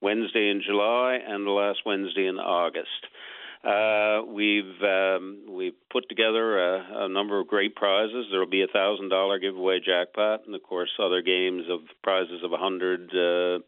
Wednesday 0.00 0.50
in 0.50 0.62
July 0.66 1.18
and 1.24 1.46
the 1.46 1.52
last 1.52 1.80
Wednesday 1.86 2.26
in 2.26 2.38
August. 2.38 3.06
Uh, 3.64 4.22
we've 4.26 4.82
um, 4.82 5.42
we've 5.48 5.78
put 5.92 6.08
together 6.08 6.58
a, 6.58 7.04
a 7.04 7.08
number 7.08 7.38
of 7.38 7.46
great 7.46 7.76
prizes. 7.76 8.26
There 8.30 8.40
will 8.40 8.50
be 8.50 8.62
a 8.62 8.66
thousand 8.66 9.08
dollar 9.08 9.38
giveaway 9.38 9.78
jackpot, 9.78 10.46
and 10.46 10.54
of 10.54 10.62
course 10.64 10.90
other 10.98 11.22
games 11.22 11.64
of 11.70 11.80
prizes 12.02 12.42
of 12.42 12.52
a 12.52 12.56
hundred, 12.56 13.10
uh, 13.14 13.60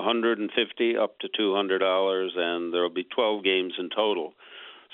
hundred 0.00 0.40
and 0.40 0.50
fifty 0.50 0.96
up 0.96 1.20
to 1.20 1.28
two 1.28 1.54
hundred 1.54 1.78
dollars, 1.78 2.32
and 2.34 2.74
there 2.74 2.82
will 2.82 2.90
be 2.90 3.04
twelve 3.04 3.44
games 3.44 3.74
in 3.78 3.88
total. 3.88 4.34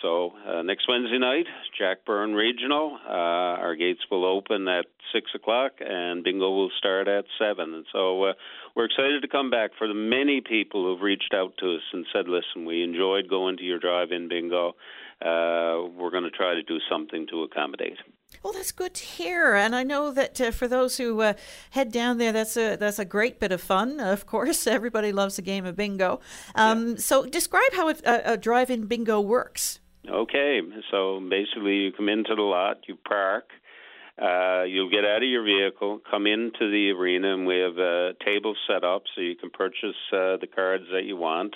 So 0.03 0.33
uh, 0.47 0.63
next 0.63 0.89
Wednesday 0.89 1.19
night, 1.19 1.47
Jack 1.79 2.05
Byrne 2.05 2.35
Regional. 2.35 2.99
Uh, 3.09 3.57
our 3.63 3.77
gates 3.77 4.01
will 4.11 4.27
open 4.27 4.67
at 4.69 4.87
six 5.15 5.31
o'clock, 5.35 5.73
and 5.81 6.25
bingo 6.25 6.51
will 6.51 6.71
start 6.77 7.09
at 7.09 7.25
seven. 7.39 7.73
And 7.73 7.87
so 7.93 8.25
uh, 8.25 8.33
we're 8.75 8.87
excited 8.87 9.23
to 9.23 9.29
come 9.29 9.51
back 9.51 9.71
for 9.79 9.87
the 9.87 9.95
many 9.95 10.41
people 10.41 10.85
who've 10.85 11.03
reached 11.03 11.35
out 11.35 11.55
to 11.59 11.75
us 11.75 11.83
and 11.93 12.07
said, 12.13 12.29
"Listen, 12.29 12.65
we 12.65 12.83
enjoyed 12.83 13.29
going 13.29 13.57
to 13.59 13.65
your 13.65 13.79
drive-in 13.79 14.29
bingo. 14.29 14.75
Uh, 15.21 15.89
we're 15.97 16.11
going 16.11 16.25
to 16.25 16.31
try 16.31 16.55
to 16.55 16.63
do 16.63 16.79
something 16.91 17.27
to 17.29 17.43
accommodate." 17.43 17.99
Well, 18.43 18.53
that's 18.53 18.73
good 18.73 18.95
to 18.95 19.05
hear, 19.05 19.55
and 19.55 19.77
I 19.77 19.83
know 19.83 20.11
that 20.11 20.41
uh, 20.41 20.51
for 20.51 20.67
those 20.67 20.97
who 20.97 21.21
uh, 21.21 21.35
head 21.71 21.93
down 21.93 22.19
there, 22.19 22.33
that's 22.33 22.57
a 22.57 22.77
that's 22.77 22.99
a 22.99 23.05
great 23.05 23.39
bit 23.39 23.53
of 23.53 23.61
fun. 23.61 24.01
Of 24.13 24.27
course, 24.27 24.67
everybody 24.67 25.11
loves 25.13 25.39
a 25.39 25.43
game 25.43 25.65
of 25.65 25.77
bingo. 25.77 26.21
Um, 26.55 26.91
yeah. 26.91 26.95
So, 26.97 27.25
describe 27.25 27.73
how 27.73 27.89
a, 27.89 27.95
a 28.25 28.37
drive-in 28.37 28.87
bingo 28.87 29.21
works. 29.21 29.81
Okay, 30.09 30.61
so 30.91 31.21
basically, 31.21 31.77
you 31.77 31.93
come 31.93 32.09
into 32.09 32.35
the 32.35 32.43
lot, 32.43 32.79
you 32.89 32.97
park, 32.97 33.51
uh, 34.21 34.65
you'll 34.65 34.91
get 34.91 35.05
out 35.05 35.23
of 35.23 35.29
your 35.29 35.45
vehicle, 35.45 36.01
come 36.11 36.27
into 36.27 36.71
the 36.71 36.91
arena, 36.91 37.35
and 37.35 37.47
we 37.47 37.59
have 37.59 37.79
a 37.79 38.13
table 38.25 38.55
set 38.69 38.85
up 38.85 39.05
so 39.15 39.21
you 39.21 39.37
can 39.37 39.51
purchase 39.51 39.97
uh, 40.13 40.37
the 40.37 40.49
cards 40.55 40.85
that 40.93 41.05
you 41.05 41.17
want. 41.17 41.55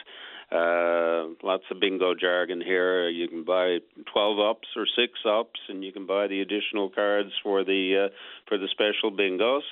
Uh, 0.51 1.35
lots 1.43 1.65
of 1.71 1.81
bingo 1.81 2.15
jargon 2.15 2.61
here. 2.61 3.09
You 3.09 3.29
can 3.29 3.45
buy 3.45 3.79
12 4.13 4.39
ups 4.39 4.69
or 4.77 4.87
six 4.97 5.13
ups, 5.29 5.59
and 5.69 5.85
you 5.85 5.93
can 5.93 6.07
buy 6.07 6.29
the 6.29 6.41
additional 6.41 6.89
cards 6.89 7.31
for 7.43 7.65
the 7.65 8.07
uh, 8.07 8.15
for 8.49 8.57
the 8.57 8.69
special 8.71 9.11
bingos. 9.11 9.63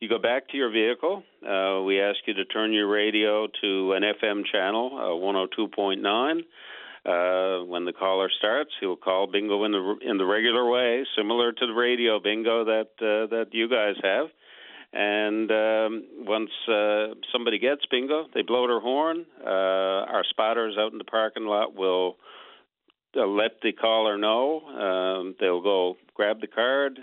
You 0.00 0.08
go 0.08 0.18
back 0.18 0.48
to 0.50 0.56
your 0.56 0.70
vehicle. 0.70 1.24
Uh, 1.42 1.82
we 1.82 2.00
ask 2.00 2.18
you 2.26 2.34
to 2.34 2.44
turn 2.44 2.72
your 2.72 2.88
radio 2.88 3.48
to 3.62 3.92
an 3.94 4.02
FM 4.02 4.42
channel, 4.52 4.90
uh, 4.94 5.56
102.9. 5.58 6.42
Uh, 7.04 7.64
when 7.64 7.84
the 7.84 7.92
caller 7.92 8.28
starts, 8.38 8.70
he'll 8.80 8.96
call 8.96 9.26
bingo 9.26 9.64
in 9.64 9.72
the 9.72 9.96
in 10.02 10.18
the 10.18 10.26
regular 10.26 10.68
way, 10.68 11.04
similar 11.16 11.52
to 11.52 11.66
the 11.66 11.72
radio 11.72 12.18
bingo 12.20 12.64
that 12.64 12.90
uh, 13.00 13.26
that 13.30 13.46
you 13.52 13.68
guys 13.68 13.94
have. 14.02 14.26
And 14.92 15.50
um, 15.50 16.04
once 16.26 16.50
uh, 16.66 17.14
somebody 17.30 17.58
gets 17.58 17.82
bingo, 17.90 18.26
they 18.34 18.42
blow 18.42 18.66
their 18.66 18.80
horn. 18.80 19.26
Uh, 19.44 19.48
our 20.08 20.24
spotters 20.30 20.76
out 20.78 20.92
in 20.92 20.98
the 20.98 21.04
parking 21.04 21.44
lot 21.44 21.74
will 21.74 22.16
uh, 23.16 23.26
let 23.26 23.60
the 23.62 23.72
caller 23.72 24.16
know. 24.16 24.60
Um, 24.60 25.34
they'll 25.40 25.62
go 25.62 25.96
grab 26.14 26.40
the 26.40 26.46
card, 26.46 26.98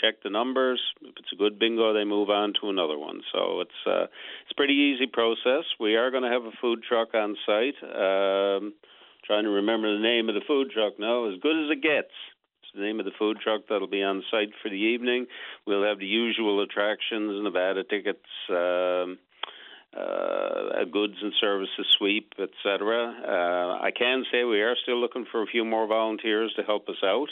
check 0.00 0.22
the 0.22 0.30
numbers. 0.30 0.80
If 1.00 1.14
it's 1.16 1.32
a 1.32 1.36
good 1.36 1.58
bingo, 1.58 1.94
they 1.94 2.04
move 2.04 2.28
on 2.28 2.54
to 2.60 2.70
another 2.70 2.98
one. 2.98 3.20
So 3.32 3.60
it's 3.60 3.70
uh, 3.86 4.04
it's 4.04 4.52
a 4.52 4.56
pretty 4.56 4.74
easy 4.74 5.06
process. 5.06 5.64
We 5.78 5.96
are 5.96 6.10
going 6.10 6.24
to 6.24 6.30
have 6.30 6.44
a 6.44 6.52
food 6.60 6.80
truck 6.88 7.14
on 7.14 7.36
site. 7.46 7.74
Um, 7.82 8.74
trying 9.28 9.44
to 9.44 9.50
remember 9.50 9.94
the 9.94 10.02
name 10.02 10.28
of 10.28 10.34
the 10.34 10.40
food 10.48 10.70
truck 10.72 10.98
now. 10.98 11.30
As 11.30 11.38
good 11.40 11.54
as 11.54 11.70
it 11.70 11.82
gets. 11.82 12.10
It's 12.62 12.72
the 12.74 12.80
name 12.80 12.98
of 12.98 13.04
the 13.04 13.16
food 13.18 13.36
truck 13.44 13.62
that'll 13.68 13.86
be 13.86 14.02
on 14.02 14.24
site 14.30 14.50
for 14.62 14.70
the 14.70 14.76
evening. 14.76 15.26
We'll 15.66 15.84
have 15.84 15.98
the 15.98 16.06
usual 16.06 16.62
attractions, 16.62 17.30
and 17.30 17.44
Nevada 17.44 17.84
tickets. 17.84 18.26
Um, 18.48 19.18
uh, 19.96 20.84
goods 20.92 21.14
and 21.22 21.32
services 21.40 21.86
sweep, 21.96 22.34
etc. 22.38 23.14
Uh, 23.26 23.82
I 23.82 23.90
can 23.90 24.24
say 24.30 24.44
we 24.44 24.60
are 24.60 24.76
still 24.82 25.00
looking 25.00 25.24
for 25.30 25.42
a 25.42 25.46
few 25.46 25.64
more 25.64 25.86
volunteers 25.86 26.52
to 26.56 26.62
help 26.62 26.88
us 26.88 27.02
out, 27.02 27.28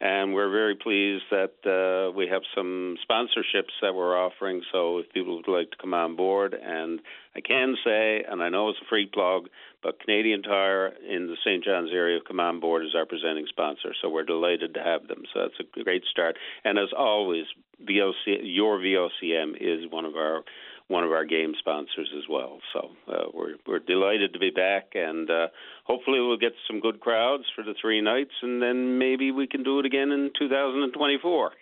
and 0.00 0.32
we're 0.32 0.50
very 0.50 0.76
pleased 0.76 1.24
that 1.30 1.54
uh, 1.66 2.12
we 2.16 2.28
have 2.28 2.42
some 2.54 2.96
sponsorships 3.08 3.74
that 3.82 3.94
we're 3.94 4.16
offering. 4.16 4.62
So 4.70 4.98
if 4.98 5.12
people 5.12 5.36
would 5.36 5.48
like 5.48 5.72
to 5.72 5.76
come 5.76 5.92
on 5.92 6.14
board, 6.14 6.54
and 6.54 7.00
I 7.34 7.40
can 7.40 7.76
say, 7.84 8.24
and 8.28 8.40
I 8.40 8.48
know 8.48 8.68
it's 8.68 8.78
a 8.80 8.88
free 8.88 9.06
plug, 9.06 9.48
but 9.82 9.98
Canadian 10.00 10.42
Tire 10.42 10.92
in 11.08 11.26
the 11.26 11.36
St. 11.44 11.64
John's 11.64 11.90
area 11.92 12.20
come 12.26 12.38
on 12.38 12.60
board 12.60 12.84
as 12.84 12.94
our 12.94 13.06
presenting 13.06 13.46
sponsor. 13.48 13.92
So 14.00 14.08
we're 14.08 14.24
delighted 14.24 14.74
to 14.74 14.82
have 14.82 15.08
them. 15.08 15.22
So 15.34 15.40
that's 15.40 15.70
a 15.76 15.82
great 15.82 16.04
start. 16.10 16.36
And 16.64 16.78
as 16.78 16.90
always, 16.96 17.46
VOC, 17.82 18.40
your 18.42 18.78
VOCM 18.78 19.56
is 19.60 19.90
one 19.90 20.04
of 20.04 20.14
our 20.14 20.42
one 20.88 21.04
of 21.04 21.12
our 21.12 21.24
game 21.24 21.52
sponsors 21.58 22.10
as 22.16 22.24
well. 22.28 22.58
So 22.72 22.90
uh, 23.12 23.26
we're 23.32 23.54
we're 23.66 23.78
delighted 23.78 24.32
to 24.32 24.38
be 24.38 24.50
back, 24.50 24.92
and 24.94 25.30
uh, 25.30 25.48
hopefully 25.84 26.20
we'll 26.20 26.38
get 26.38 26.52
some 26.66 26.80
good 26.80 27.00
crowds 27.00 27.44
for 27.54 27.62
the 27.62 27.74
three 27.80 28.00
nights, 28.00 28.32
and 28.42 28.60
then 28.60 28.98
maybe 28.98 29.30
we 29.30 29.46
can 29.46 29.62
do 29.62 29.78
it 29.78 29.86
again 29.86 30.10
in 30.10 30.30
2024. 30.38 31.52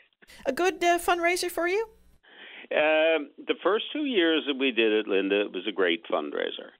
A 0.47 0.53
good 0.53 0.83
uh, 0.83 0.99
fundraiser 0.99 1.51
for 1.51 1.68
you. 1.68 1.87
Um, 2.72 3.31
the 3.47 3.55
first 3.62 3.87
two 3.93 4.07
years 4.07 4.45
that 4.47 4.59
we 4.59 4.72
did 4.72 4.93
it, 4.93 5.07
Linda, 5.07 5.43
it 5.43 5.53
was 5.53 5.66
a 5.68 5.72
great 5.72 6.05
fundraiser. 6.07 6.70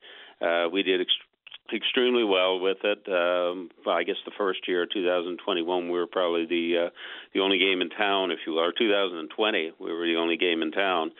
Uh, 0.41 0.69
we 0.69 0.83
did 0.83 1.01
ex- 1.01 1.75
extremely 1.75 2.25
well 2.25 2.59
with 2.59 2.79
it. 2.83 3.07
Um, 3.09 3.71
I 3.87 4.03
guess 4.03 4.17
the 4.25 4.33
first 4.37 4.67
year, 4.67 4.87
2021, 4.87 5.85
we 5.85 5.99
were 5.99 6.07
probably 6.07 6.47
the 6.47 6.87
uh, 6.87 6.91
the 7.35 7.41
only 7.41 7.59
game 7.59 7.81
in 7.83 7.91
town, 7.91 8.31
if 8.31 8.39
you 8.47 8.53
will. 8.53 8.61
Or 8.61 8.73
2020, 8.73 9.73
we 9.81 9.93
were 9.93 10.07
the 10.07 10.17
only 10.17 10.37
game 10.37 10.63
in 10.63 10.71
town 10.71 11.11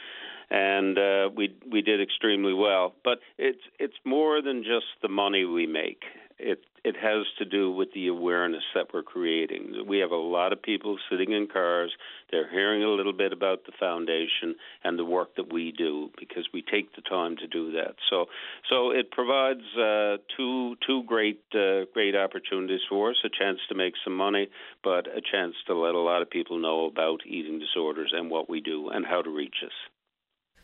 and 0.51 0.99
uh, 0.99 1.29
we 1.35 1.57
we 1.71 1.83
did 1.83 2.01
extremely 2.01 2.55
well. 2.55 2.95
But 3.05 3.19
it's 3.39 3.63
it's 3.79 3.97
more 4.05 4.41
than 4.43 4.63
just 4.63 4.87
the 5.03 5.09
money 5.09 5.45
we 5.45 5.67
make. 5.67 6.03
It 6.39 6.61
it 6.85 6.95
has 6.97 7.27
to 7.39 7.45
do 7.45 7.73
with 7.73 7.89
the 7.95 8.07
awareness 8.07 8.63
that 8.75 8.95
we're 8.95 9.03
creating. 9.03 9.87
We 9.89 9.99
have 9.99 10.13
a 10.13 10.17
lot 10.17 10.53
of 10.53 10.63
people 10.63 10.99
sitting 11.11 11.33
in 11.33 11.49
cars. 11.49 11.91
They're 12.31 12.49
hearing 12.49 12.85
a 12.85 12.91
little 12.91 13.13
bit 13.13 13.33
about 13.33 13.65
the 13.67 13.73
foundation 13.81 14.55
and 14.85 14.97
the 14.97 15.05
work 15.05 15.35
that 15.35 15.53
we 15.53 15.73
do 15.73 16.11
because 16.17 16.47
we 16.55 16.63
take 16.63 16.95
the 16.95 17.03
time 17.03 17.37
to 17.39 17.49
do 17.49 17.73
that. 17.73 17.97
So 18.09 18.27
so 18.69 18.91
it 18.91 19.11
provides 19.11 19.65
uh, 19.77 20.19
two 20.37 20.77
two 20.87 21.03
great 21.05 21.43
uh, 21.55 21.87
great 21.93 22.15
opportunities 22.15 22.83
for 22.89 23.11
us: 23.11 23.17
a 23.25 23.31
chance 23.31 23.59
to 23.69 23.75
make 23.75 23.95
some 24.05 24.17
money, 24.17 24.49
but 24.85 25.09
a 25.09 25.21
chance 25.21 25.55
to 25.67 25.75
let 25.75 25.97
a 25.97 26.01
lot 26.01 26.23
of 26.23 26.31
people 26.31 26.59
know 26.59 26.85
about 26.85 27.27
eating 27.27 27.59
disorders 27.59 28.13
and 28.15 28.31
what 28.31 28.49
we 28.49 28.61
do 28.61 28.91
and 28.91 29.05
how 29.05 29.23
to 29.23 29.31
reach 29.31 29.57
us. 29.65 29.73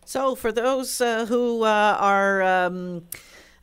So, 0.05 0.34
for 0.34 0.53
those 0.53 1.00
uh, 1.00 1.26
who 1.26 1.62
uh, 1.62 1.96
are, 1.98 2.42
um, 2.42 3.07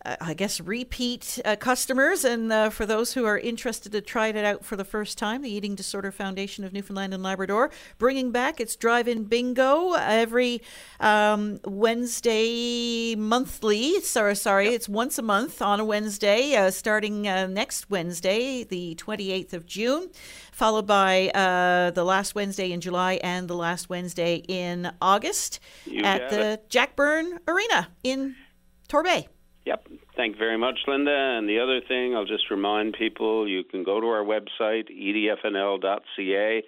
uh, 0.06 0.16
I 0.22 0.34
guess, 0.34 0.62
repeat 0.62 1.40
uh, 1.44 1.56
customers, 1.58 2.24
and 2.24 2.52
uh, 2.52 2.70
for 2.70 2.86
those 2.86 3.14
who 3.14 3.26
are 3.26 3.38
interested 3.38 3.92
to 3.92 4.02
try 4.02 4.28
it 4.28 4.38
out 4.38 4.64
for 4.64 4.76
the 4.76 4.86
first 4.86 5.18
time, 5.18 5.42
the 5.42 5.50
Eating 5.50 5.76
Disorder 5.76 6.12
Foundation 6.12 6.64
of 6.64 6.72
Newfoundland 6.72 7.14
and 7.14 7.22
Labrador 7.22 7.70
bringing 7.98 8.32
back 8.32 8.60
its 8.60 8.76
drive-in 8.76 9.26
bingo 9.26 9.94
every 9.94 10.62
um, 11.00 11.60
Wednesday 11.66 13.16
monthly. 13.16 14.00
Sorry, 14.02 14.36
sorry, 14.36 14.66
yep. 14.66 14.74
it's 14.74 14.88
once 14.88 15.18
a 15.18 15.22
month 15.22 15.62
on 15.62 15.80
a 15.80 15.86
Wednesday, 15.86 16.56
uh, 16.56 16.72
starting 16.72 17.24
next 17.24 17.90
Wednesday, 17.90 18.64
the 18.64 18.96
28th 18.96 19.54
of 19.54 19.66
June 19.66 20.10
followed 20.52 20.86
by 20.86 21.30
uh, 21.30 21.90
the 21.92 22.04
last 22.04 22.36
Wednesday 22.36 22.74
in 22.74 22.82
July 22.82 23.14
and 23.24 23.48
the 23.48 23.56
last 23.56 23.90
Wednesday 23.90 24.44
in 24.50 24.92
August 25.02 25.62
you 25.86 26.04
at 26.04 26.30
the 26.30 26.52
it. 26.52 26.70
Jack 26.70 26.98
Byrne 26.98 27.40
Arena 27.48 27.88
in 28.04 28.36
Torbay. 28.90 29.28
Yep. 29.70 29.88
Thank 30.18 30.34
you 30.34 30.40
very 30.40 30.58
much, 30.58 30.80
Linda. 30.88 31.12
And 31.38 31.48
the 31.48 31.60
other 31.60 31.80
thing, 31.88 32.16
I'll 32.16 32.26
just 32.26 32.50
remind 32.50 32.96
people 32.98 33.48
you 33.48 33.64
can 33.64 33.84
go 33.84 34.02
to 34.02 34.08
our 34.08 34.24
website, 34.24 34.90
edfnl.ca, 34.90 36.64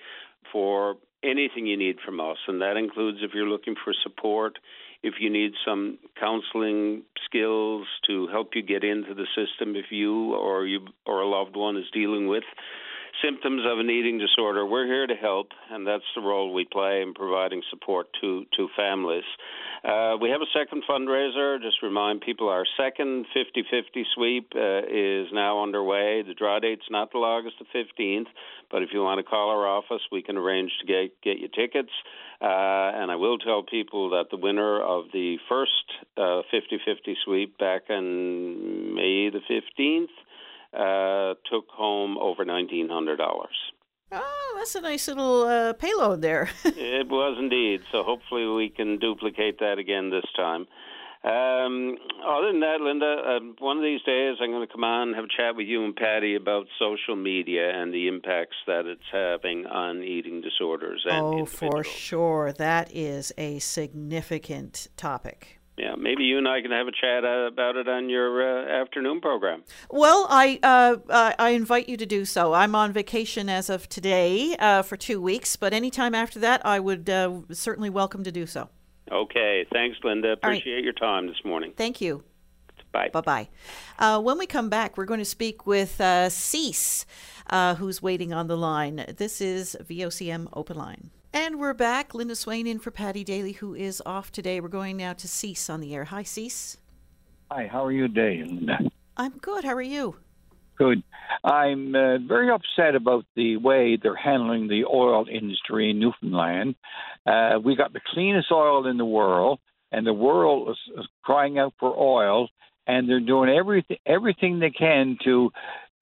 for 0.51 0.97
anything 1.23 1.65
you 1.65 1.77
need 1.77 1.95
from 2.05 2.19
us. 2.19 2.37
And 2.47 2.61
that 2.61 2.77
includes 2.77 3.17
if 3.23 3.31
you're 3.33 3.49
looking 3.49 3.73
for 3.83 3.91
support, 4.03 4.59
if 5.01 5.15
you 5.19 5.31
need 5.31 5.53
some 5.65 5.97
counseling 6.19 7.01
skills 7.25 7.87
to 8.05 8.27
help 8.27 8.49
you 8.53 8.61
get 8.61 8.83
into 8.83 9.15
the 9.15 9.25
system, 9.35 9.75
if 9.75 9.85
you 9.89 10.35
or 10.35 10.67
you 10.67 10.81
or 11.07 11.21
a 11.21 11.27
loved 11.27 11.55
one 11.55 11.77
is 11.77 11.85
dealing 11.91 12.27
with 12.27 12.43
symptoms 13.23 13.63
of 13.65 13.79
an 13.79 13.89
eating 13.89 14.17
disorder, 14.17 14.65
we're 14.65 14.85
here 14.85 15.07
to 15.07 15.15
help, 15.15 15.47
and 15.69 15.85
that's 15.85 16.03
the 16.15 16.21
role 16.21 16.53
we 16.53 16.65
play 16.65 17.01
in 17.01 17.13
providing 17.13 17.61
support 17.69 18.07
to 18.21 18.45
to 18.57 18.67
families. 18.75 19.23
Uh, 19.83 20.15
we 20.21 20.29
have 20.29 20.41
a 20.41 20.51
second 20.53 20.83
fundraiser. 20.87 21.59
Just 21.61 21.81
remind 21.81 22.21
people 22.21 22.49
our 22.49 22.65
second 22.77 23.25
50 23.33 23.63
50 23.69 24.05
sweep 24.13 24.51
uh, 24.55 24.85
is 24.87 25.27
now 25.33 25.63
underway. 25.63 26.21
The 26.21 26.35
draw 26.35 26.59
date's 26.59 26.85
not 26.91 27.11
till 27.11 27.23
August 27.23 27.55
the 27.59 27.65
15th, 27.73 28.27
but 28.69 28.83
if 28.83 28.89
you 28.93 29.01
want 29.01 29.17
to 29.17 29.23
call 29.23 29.49
our 29.49 29.67
office, 29.67 30.01
we 30.11 30.21
can 30.21 30.37
arrange 30.37 30.71
to 30.81 30.85
get, 30.85 31.21
get 31.23 31.39
you 31.39 31.47
tickets. 31.47 31.91
Uh, 32.41 32.93
and 32.93 33.11
I 33.11 33.15
will 33.15 33.37
tell 33.37 33.63
people 33.63 34.11
that 34.11 34.25
the 34.29 34.37
winner 34.37 34.81
of 34.81 35.05
the 35.13 35.37
first 35.49 35.71
50 36.15 36.21
uh, 36.21 36.41
50 36.85 37.17
sweep 37.25 37.57
back 37.57 37.83
on 37.89 38.93
May 38.95 39.29
the 39.29 39.41
15th 39.49 40.13
uh, 40.73 41.33
took 41.49 41.67
home 41.69 42.17
over 42.17 42.45
nineteen 42.45 42.89
hundred 42.89 43.17
dollars. 43.17 43.55
Oh, 44.11 44.55
that's 44.57 44.75
a 44.75 44.81
nice 44.81 45.07
little 45.07 45.43
uh, 45.43 45.73
payload 45.73 46.21
there. 46.21 46.49
it 46.65 47.07
was 47.07 47.37
indeed. 47.39 47.81
So 47.91 48.03
hopefully 48.03 48.45
we 48.45 48.69
can 48.69 48.99
duplicate 48.99 49.59
that 49.59 49.77
again 49.79 50.09
this 50.09 50.25
time. 50.35 50.67
Um, 51.23 51.97
other 52.27 52.51
than 52.51 52.61
that, 52.61 52.81
Linda, 52.81 53.05
uh, 53.05 53.39
one 53.59 53.77
of 53.77 53.83
these 53.83 54.01
days 54.01 54.37
I'm 54.41 54.49
going 54.49 54.67
to 54.67 54.73
come 54.73 54.83
on 54.83 55.09
and 55.09 55.15
have 55.15 55.25
a 55.25 55.27
chat 55.27 55.55
with 55.55 55.67
you 55.67 55.85
and 55.85 55.95
Paddy 55.95 56.35
about 56.35 56.65
social 56.79 57.15
media 57.15 57.69
and 57.69 57.93
the 57.93 58.07
impacts 58.07 58.57
that 58.65 58.87
it's 58.87 59.01
having 59.11 59.67
on 59.67 60.01
eating 60.01 60.41
disorders. 60.41 61.05
oh, 61.09 61.45
for 61.45 61.83
sure. 61.83 62.51
That 62.53 62.91
is 62.91 63.31
a 63.37 63.59
significant 63.59 64.87
topic 64.97 65.60
yeah, 65.81 65.95
maybe 65.97 66.23
you 66.23 66.37
and 66.37 66.47
I 66.47 66.61
can 66.61 66.69
have 66.69 66.87
a 66.87 66.91
chat 66.91 67.25
uh, 67.25 67.47
about 67.47 67.75
it 67.75 67.89
on 67.89 68.07
your 68.07 68.43
uh, 68.43 68.81
afternoon 68.83 69.19
program. 69.19 69.63
Well, 69.89 70.27
I 70.29 70.59
uh, 70.61 71.31
I 71.39 71.49
invite 71.49 71.89
you 71.89 71.97
to 71.97 72.05
do 72.05 72.23
so. 72.23 72.53
I'm 72.53 72.75
on 72.75 72.93
vacation 72.93 73.49
as 73.49 73.67
of 73.67 73.89
today 73.89 74.55
uh, 74.59 74.83
for 74.83 74.95
two 74.95 75.19
weeks, 75.19 75.55
but 75.55 75.73
anytime 75.73 76.13
after 76.13 76.37
that, 76.39 76.63
I 76.63 76.79
would 76.79 77.09
uh, 77.09 77.41
certainly 77.51 77.89
welcome 77.89 78.23
to 78.23 78.31
do 78.31 78.45
so. 78.45 78.69
Okay, 79.11 79.65
thanks, 79.73 79.97
Linda. 80.03 80.33
Appreciate 80.33 80.75
right. 80.75 80.83
your 80.83 80.93
time 80.93 81.25
this 81.25 81.43
morning. 81.43 81.73
Thank 81.75 81.99
you. 81.99 82.23
Bye. 82.91 83.09
Bye 83.11 83.21
bye. 83.21 83.49
Uh, 83.97 84.21
when 84.21 84.37
we 84.37 84.45
come 84.45 84.69
back, 84.69 84.97
we're 84.97 85.05
going 85.05 85.19
to 85.19 85.25
speak 85.25 85.65
with 85.65 85.99
uh, 85.99 86.29
Cease, 86.29 87.07
who's 87.77 88.03
waiting 88.03 88.33
on 88.33 88.45
the 88.45 88.57
line. 88.57 89.03
This 89.17 89.41
is 89.41 89.75
VOCM 89.81 90.47
Open 90.53 90.77
Line. 90.77 91.09
And 91.33 91.59
we're 91.59 91.73
back. 91.73 92.13
Linda 92.13 92.35
Swain 92.35 92.67
in 92.67 92.77
for 92.77 92.91
Paddy 92.91 93.23
Daly, 93.23 93.53
who 93.53 93.73
is 93.73 94.03
off 94.05 94.33
today. 94.33 94.59
We're 94.59 94.67
going 94.67 94.97
now 94.97 95.13
to 95.13 95.27
Cease 95.29 95.69
on 95.69 95.79
the 95.79 95.95
air. 95.95 96.03
Hi, 96.03 96.23
Cease. 96.23 96.75
Hi, 97.49 97.67
how 97.71 97.85
are 97.85 97.91
you 97.91 98.09
today, 98.09 98.43
Linda? 98.45 98.79
I'm 99.15 99.37
good. 99.37 99.63
How 99.63 99.73
are 99.73 99.81
you? 99.81 100.17
Good. 100.77 101.03
I'm 101.45 101.95
uh, 101.95 102.17
very 102.17 102.49
upset 102.49 102.95
about 102.95 103.25
the 103.37 103.55
way 103.55 103.97
they're 104.01 104.13
handling 104.13 104.67
the 104.67 104.83
oil 104.83 105.25
industry 105.31 105.91
in 105.91 105.99
Newfoundland. 105.99 106.75
Uh, 107.25 107.59
we 107.63 107.77
got 107.77 107.93
the 107.93 108.01
cleanest 108.13 108.51
oil 108.51 108.85
in 108.85 108.97
the 108.97 109.05
world, 109.05 109.59
and 109.93 110.05
the 110.05 110.13
world 110.13 110.69
is, 110.71 110.99
is 110.99 111.07
crying 111.23 111.57
out 111.57 111.73
for 111.79 111.97
oil, 111.97 112.49
and 112.87 113.07
they're 113.07 113.21
doing 113.21 113.49
everything 113.49 113.97
everything 114.05 114.59
they 114.59 114.71
can 114.71 115.17
to 115.23 115.49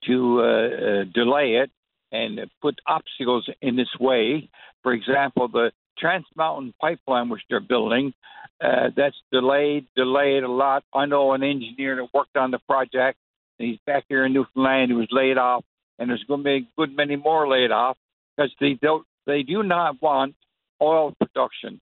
to 0.05 0.39
uh, 0.39 0.43
uh 0.43 1.03
delay 1.13 1.61
it 1.61 1.69
and 2.11 2.39
put 2.61 2.79
obstacles 2.87 3.47
in 3.61 3.77
its 3.79 3.99
way. 3.99 4.49
For 4.83 4.93
example, 4.93 5.47
the 5.47 5.71
Trans 5.97 6.25
Mountain 6.35 6.73
pipeline, 6.79 7.29
which 7.29 7.41
they're 7.49 7.59
building, 7.59 8.13
uh, 8.61 8.89
that's 8.95 9.15
delayed, 9.31 9.87
delayed 9.95 10.43
a 10.43 10.51
lot. 10.51 10.83
I 10.93 11.05
know 11.05 11.33
an 11.33 11.43
engineer 11.43 11.95
that 11.97 12.07
worked 12.13 12.37
on 12.37 12.51
the 12.51 12.59
project, 12.59 13.17
and 13.57 13.69
he's 13.69 13.79
back 13.85 14.05
here 14.07 14.25
in 14.25 14.33
Newfoundland. 14.33 14.91
He 14.91 14.97
was 14.97 15.07
laid 15.11 15.37
off, 15.37 15.63
and 15.97 16.09
there's 16.09 16.23
going 16.27 16.41
to 16.41 16.43
be 16.43 16.55
a 16.55 16.67
good 16.77 16.95
many 16.95 17.15
more 17.15 17.47
laid 17.47 17.71
off 17.71 17.97
because 18.35 18.51
they 18.59 18.77
don't, 18.81 19.05
they 19.25 19.43
do 19.43 19.63
not 19.63 20.01
want 20.01 20.35
oil 20.81 21.13
production. 21.19 21.81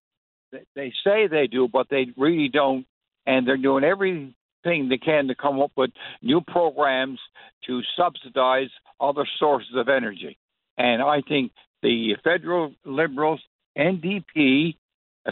They 0.52 0.94
say 1.04 1.28
they 1.28 1.48
do, 1.48 1.68
but 1.68 1.88
they 1.90 2.08
really 2.16 2.50
don't, 2.50 2.86
and 3.26 3.48
they're 3.48 3.58
doing 3.58 3.84
every 3.84 4.34
everything 4.68 4.90
they 4.90 4.98
can 4.98 5.28
to 5.28 5.36
come 5.36 5.62
up 5.62 5.72
with 5.76 5.92
new 6.22 6.42
programs 6.42 7.20
to 7.66 7.82
subsidize 7.98 8.70
other 9.00 9.28
sources 9.40 9.76
of 9.76 9.90
energy. 9.90 10.38
And 10.78 11.02
I 11.02 11.22
think 11.28 11.52
the 11.82 12.16
federal 12.24 12.74
liberals, 12.86 13.42
NDP, 13.78 14.76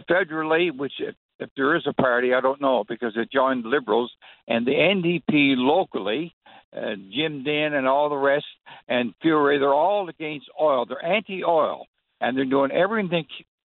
federally, 0.10 0.76
which 0.76 0.94
if, 1.00 1.16
if 1.40 1.50
there 1.56 1.76
is 1.76 1.84
a 1.88 1.94
party, 1.94 2.34
I 2.34 2.42
don't 2.42 2.62
know 2.62 2.84
because 2.88 3.14
it 3.16 3.32
joined 3.32 3.66
liberals, 3.66 4.12
and 4.48 4.66
the 4.66 4.72
NDP 4.72 5.56
locally, 5.58 6.36
uh, 6.76 6.96
Jim 7.14 7.44
Dinn 7.44 7.74
and 7.74 7.88
all 7.88 8.10
the 8.10 8.18
rest, 8.18 8.46
and 8.88 9.14
Furey. 9.24 9.60
They're 9.60 9.74
all 9.74 10.10
against 10.10 10.48
oil. 10.60 10.86
They're 10.86 11.04
anti-oil, 11.04 11.88
and 12.22 12.38
they're 12.38 12.46
doing 12.46 12.72
everything 12.72 13.26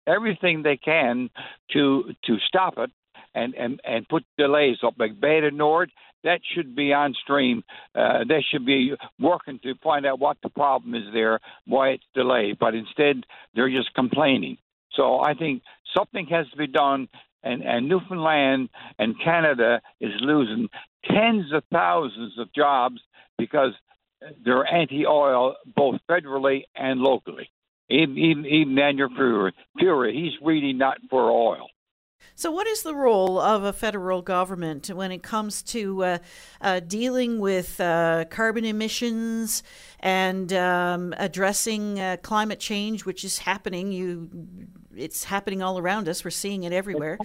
everything 0.07 0.63
they 0.63 0.77
can 0.77 1.31
to 1.73 2.13
to 2.25 2.39
stop 2.47 2.75
it 2.79 2.91
and 3.35 3.55
and 3.55 3.81
and 3.85 4.09
put 4.09 4.25
delays 4.39 4.79
up 4.85 4.95
like 4.99 5.21
Bay 5.21 5.41
du 5.41 5.51
Nord. 5.51 5.91
That 6.27 6.41
should 6.53 6.75
be 6.75 6.93
on 6.93 7.15
stream. 7.23 7.63
Uh, 7.95 8.25
they 8.29 8.45
should 8.51 8.67
be 8.67 8.95
working 9.19 9.59
to 9.63 9.75
find 9.83 10.05
out 10.05 10.19
what 10.19 10.37
the 10.43 10.51
problem 10.51 10.95
is 10.95 11.09
there, 11.15 11.41
why 11.67 11.91
it's 11.91 12.05
delayed. 12.15 12.59
But 12.59 12.75
instead, 12.75 13.25
they're 13.55 13.71
just 13.71 13.95
complaining. 13.95 14.59
So 14.93 15.21
I 15.21 15.35
think 15.35 15.63
something 15.97 16.27
has 16.27 16.47
to 16.51 16.57
be 16.57 16.67
done. 16.67 17.09
And, 17.43 17.63
and 17.63 17.89
Newfoundland 17.89 18.71
and 18.99 19.15
Canada 19.23 19.81
is 20.01 20.11
losing 20.21 20.69
tens 21.05 21.53
of 21.53 21.63
thousands 21.71 22.35
of 22.39 22.53
jobs 22.53 23.01
because 23.39 23.73
they're 24.45 24.67
anti-oil 24.67 25.55
both 25.77 26.01
federally 26.11 26.65
and 26.75 27.01
locally. 27.01 27.49
Even 27.89 28.19
even, 28.19 28.47
even 28.47 28.75
Daniel 28.75 29.11
Furey, 29.11 29.53
Furey, 29.81 30.13
he's 30.13 30.33
really 30.43 30.73
not 30.73 30.99
for 31.09 31.31
oil. 31.31 31.69
So, 32.39 32.51
what 32.51 32.67
is 32.67 32.83
the 32.83 32.95
role 32.95 33.41
of 33.41 33.65
a 33.65 33.73
federal 33.73 34.21
government 34.21 34.89
when 34.89 35.11
it 35.11 35.23
comes 35.23 35.63
to 35.63 36.05
uh, 36.05 36.19
uh, 36.61 36.81
dealing 36.81 37.39
with 37.39 37.81
uh, 37.81 38.27
carbon 38.29 38.67
emissions 38.67 39.63
and 40.01 40.53
um, 40.53 41.15
addressing 41.17 41.99
uh, 41.99 42.19
climate 42.23 42.61
change, 42.61 43.07
which 43.07 43.25
is 43.25 43.39
happening? 43.39 43.91
You, 43.91 44.29
it's 44.95 45.25
happening 45.25 45.63
all 45.63 45.79
around 45.79 46.11
us. 46.11 46.25
We're 46.25 46.31
seeing 46.31 46.65
it 46.65 46.75
everywhere. 46.75 47.19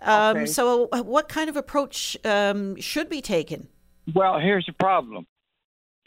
Um, 0.00 0.34
Okay. 0.34 0.46
so, 0.46 0.88
uh, 0.92 1.02
what 1.02 1.28
kind 1.28 1.50
of 1.50 1.58
approach 1.58 2.16
um, 2.24 2.76
should 2.80 3.10
be 3.10 3.20
taken? 3.20 3.68
Well, 4.14 4.40
here's 4.40 4.64
the 4.64 4.72
problem. 4.72 5.26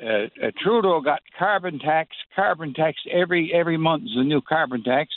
Uh, 0.02 0.28
Trudeau 0.64 1.00
got 1.02 1.22
carbon 1.38 1.78
tax, 1.78 2.10
carbon 2.36 2.74
tax 2.74 2.98
every 3.12 3.52
every 3.54 3.78
month 3.78 4.06
is 4.06 4.16
a 4.16 4.24
new 4.24 4.42
carbon 4.42 4.84
tax. 4.84 5.10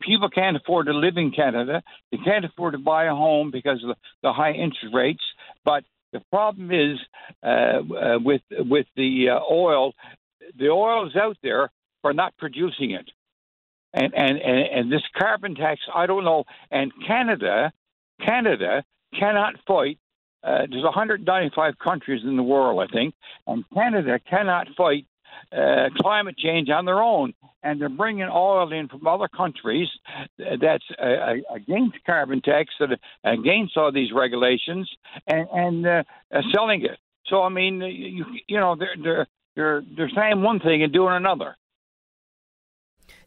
People 0.00 0.30
can't 0.30 0.56
afford 0.56 0.86
to 0.86 0.92
live 0.92 1.16
in 1.16 1.30
Canada. 1.30 1.82
They 2.10 2.18
can't 2.18 2.44
afford 2.44 2.72
to 2.72 2.78
buy 2.78 3.04
a 3.04 3.14
home 3.14 3.50
because 3.50 3.82
of 3.84 3.96
the, 4.22 4.32
high 4.32 4.52
interest 4.52 4.94
rates. 4.94 5.22
But 5.64 5.84
the 6.12 6.20
problem 6.30 6.70
is 6.70 6.98
uh, 7.42 7.46
uh, 7.46 8.18
with 8.20 8.42
with 8.50 8.86
the 8.96 9.30
uh, 9.30 9.52
oil. 9.52 9.92
The 10.58 10.68
oil 10.68 11.06
is 11.06 11.16
out 11.16 11.36
there 11.42 11.70
for 12.02 12.12
not 12.12 12.36
producing 12.38 12.92
it, 12.92 13.10
and, 13.92 14.14
and 14.14 14.38
and 14.38 14.58
and 14.58 14.92
this 14.92 15.02
carbon 15.18 15.54
tax. 15.54 15.80
I 15.94 16.06
don't 16.06 16.24
know. 16.24 16.44
And 16.70 16.92
Canada, 17.06 17.72
Canada 18.24 18.84
cannot 19.18 19.54
fight 19.66 19.98
uh, 20.42 20.66
there's 20.70 20.84
195 20.84 21.78
countries 21.78 22.22
in 22.24 22.36
the 22.36 22.42
world, 22.42 22.80
I 22.80 22.92
think, 22.92 23.14
and 23.46 23.64
Canada 23.74 24.20
cannot 24.30 24.68
fight 24.76 25.06
uh, 25.52 25.88
climate 26.00 26.36
change 26.36 26.70
on 26.70 26.84
their 26.84 27.02
own. 27.02 27.34
And 27.62 27.80
they're 27.80 27.88
bringing 27.88 28.28
oil 28.32 28.72
in 28.72 28.88
from 28.88 29.06
other 29.06 29.28
countries 29.28 29.88
that's 30.38 30.84
uh, 31.02 31.34
against 31.52 31.96
carbon 32.06 32.40
tax, 32.40 32.72
against 33.24 33.76
all 33.76 33.90
these 33.90 34.12
regulations, 34.12 34.88
and, 35.26 35.48
and 35.52 35.86
uh, 35.86 36.02
uh, 36.32 36.40
selling 36.54 36.84
it. 36.84 36.98
So 37.26 37.42
I 37.42 37.48
mean, 37.48 37.80
you 37.80 38.24
you 38.46 38.58
know, 38.58 38.76
they're 38.76 38.96
they're 39.02 39.26
they're 39.56 39.82
they're 39.96 40.10
saying 40.14 40.40
one 40.42 40.60
thing 40.60 40.82
and 40.82 40.92
doing 40.92 41.14
another. 41.14 41.56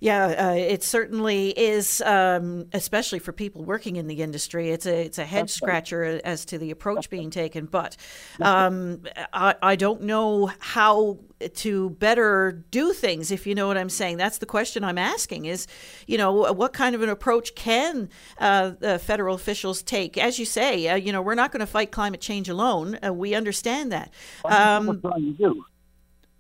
Yeah, 0.04 0.50
uh, 0.50 0.54
it 0.56 0.82
certainly 0.82 1.50
is, 1.52 2.02
um, 2.02 2.66
especially 2.74 3.20
for 3.20 3.32
people 3.32 3.64
working 3.64 3.98
in 3.98 4.08
the 4.08 4.24
industry. 4.24 4.72
It's 4.72 4.88
a 4.88 5.06
it's 5.06 5.20
a 5.20 5.26
head 5.26 5.48
scratcher 5.52 6.20
as 6.24 6.44
to 6.46 6.58
the 6.58 6.72
approach 6.72 7.08
being 7.12 7.30
taken. 7.30 7.68
But 7.68 7.98
um, 8.42 9.04
I, 9.32 9.54
I 9.62 9.76
don't 9.76 10.02
know 10.02 10.50
how 10.60 11.20
to 11.54 11.92
better 11.92 12.64
do 12.72 12.94
things, 12.94 13.30
if 13.30 13.46
you 13.46 13.54
know 13.54 13.68
what 13.68 13.78
I'm 13.78 13.90
saying. 13.90 14.18
That's 14.18 14.40
the 14.40 14.48
question 14.48 14.84
I'm 14.84 14.98
asking: 14.98 15.46
is 15.46 15.68
you 16.08 16.18
know 16.18 16.52
what 16.52 16.74
kind 16.74 16.96
of 16.96 17.04
an 17.04 17.10
approach 17.10 17.54
can 17.54 18.10
uh, 18.40 18.72
the 18.80 18.98
federal 18.98 19.36
officials 19.36 19.84
take? 19.84 20.18
As 20.18 20.40
you 20.40 20.46
say, 20.46 20.88
uh, 20.88 20.96
you 20.96 21.12
know 21.14 21.22
we're 21.22 21.36
not 21.36 21.52
going 21.52 21.60
to 21.60 21.68
fight 21.68 21.92
climate 21.92 22.22
change 22.22 22.50
alone. 22.50 22.98
Uh, 23.06 23.14
we 23.14 23.36
understand 23.36 23.92
that. 23.92 24.12
That's 24.44 24.44
what 24.44 24.54
Um, 24.54 24.88
we're 24.88 25.12
trying 25.12 25.26
to 25.26 25.34
do. 25.34 25.64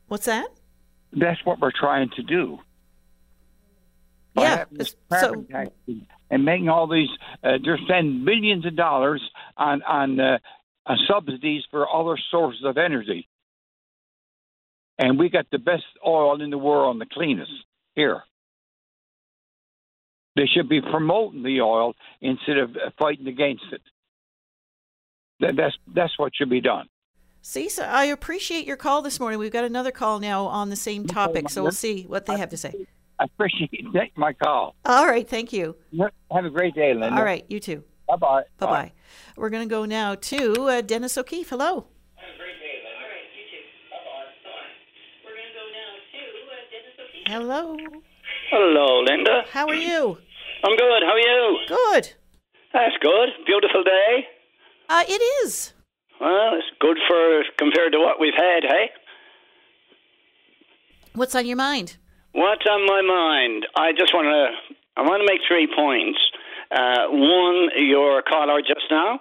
what's 0.08 0.26
that? 0.26 0.48
That's 1.14 1.46
what 1.46 1.60
we're 1.60 1.70
trying 1.80 2.10
to 2.16 2.24
do. 2.24 2.58
Yeah, 4.36 4.66
so- 5.20 5.46
and 6.30 6.46
making 6.46 6.70
all 6.70 6.88
these 6.88 7.10
uh, 7.44 7.58
they're 7.64 7.78
spending 7.86 8.24
billions 8.26 8.66
of 8.66 8.76
dollars 8.76 9.22
on 9.58 9.82
on, 9.84 10.20
uh, 10.20 10.38
on 10.86 10.98
subsidies 11.08 11.64
for 11.70 11.88
other 11.94 12.18
sources 12.32 12.64
of 12.64 12.78
energy. 12.78 13.28
And 14.98 15.18
we 15.20 15.30
got 15.30 15.48
the 15.52 15.58
best 15.58 15.84
oil 16.06 16.42
in 16.42 16.50
the 16.50 16.58
world 16.58 16.96
and 16.96 17.02
the 17.02 17.12
cleanest 17.12 17.52
here. 17.96 18.24
They 20.36 20.46
should 20.46 20.70
be 20.70 20.80
promoting 20.80 21.44
the 21.44 21.60
oil 21.62 21.94
instead 22.22 22.58
of 22.58 22.72
uh, 22.76 22.92
fighting 22.98 23.28
against 23.28 23.66
it. 23.72 23.82
That, 25.42 25.56
that's 25.56 25.76
that's 25.94 26.18
what 26.18 26.34
should 26.36 26.50
be 26.50 26.62
done. 26.62 26.88
See, 27.42 27.68
so 27.70 27.84
I 27.84 28.06
appreciate 28.06 28.66
your 28.68 28.78
call 28.78 29.02
this 29.02 29.20
morning. 29.20 29.40
We've 29.40 29.52
got 29.52 29.64
another 29.64 29.92
call 29.92 30.20
now 30.20 30.46
on 30.46 30.70
the 30.70 30.76
same 30.76 31.08
topic, 31.08 31.50
so 31.50 31.64
we'll 31.64 31.72
see 31.72 32.04
what 32.04 32.28
they 32.28 32.38
have 32.38 32.50
to 32.50 32.58
say. 32.58 32.86
I 33.22 33.26
appreciate 33.26 33.70
you 33.72 33.92
taking 33.94 34.12
my 34.18 34.34
call 34.34 34.76
All 34.86 35.06
right, 35.06 35.28
thank 35.30 35.54
you. 35.54 35.76
have 36.32 36.46
a 36.46 36.50
great 36.50 36.74
day 36.76 36.94
Linda 36.94 37.16
All 37.18 37.24
right, 37.24 37.46
you 37.50 37.60
too. 37.60 37.84
bye-bye 38.08 38.44
Bye 38.58 38.66
bye. 38.66 38.92
We're 39.38 39.50
going 39.50 39.68
to 39.68 39.70
go 39.70 39.86
now 39.86 40.16
to 40.16 40.40
uh, 40.68 40.82
Dennis 40.82 41.18
O'Keefe. 41.18 41.50
Hello. 41.50 41.86
Have 42.16 42.36
a 42.36 42.38
great 42.38 42.58
day, 42.60 42.76
Linda. 42.84 42.98
All 42.98 43.10
right, 43.14 43.28
you 43.38 43.44
too. 43.52 43.64
Bye 43.92 44.04
bye. 44.10 44.30
Sorry. 44.44 44.72
We're 45.24 45.38
going 45.40 45.52
to 45.52 45.58
go 45.62 45.66
now 45.80 45.92
to 46.12 46.22
Dennis 46.72 46.96
O'Keefe. 47.00 47.28
Hello. 47.28 47.64
Hello, 48.52 48.88
Linda. 49.08 49.44
How 49.52 49.66
are 49.68 49.74
you? 49.76 50.18
I'm 50.64 50.76
good. 50.78 51.02
How 51.04 51.14
are 51.14 51.20
you? 51.20 51.58
Good. 51.68 52.14
That's 52.74 52.96
good. 53.02 53.30
Beautiful 53.46 53.84
day. 53.84 54.28
Uh, 54.90 55.04
it 55.08 55.22
is. 55.46 55.74
Well, 56.20 56.56
it's 56.56 56.68
good 56.80 56.98
for 57.08 57.44
compared 57.58 57.92
to 57.94 58.00
what 58.00 58.20
we've 58.20 58.34
had, 58.36 58.64
hey? 58.64 58.90
What's 61.14 61.36
on 61.36 61.46
your 61.46 61.58
mind? 61.58 61.98
What's 62.34 62.64
on 62.70 62.86
my 62.86 63.02
mind? 63.02 63.66
I 63.76 63.92
just 63.92 64.14
want 64.14 64.26
to. 64.28 64.76
I 64.98 65.02
want 65.02 65.22
to 65.22 65.28
make 65.28 65.42
three 65.48 65.68
points. 65.68 66.20
Uh, 66.72 67.08
one, 67.12 67.70
your 67.76 68.22
caller 68.22 68.62
just 68.62 68.86
now 68.90 69.20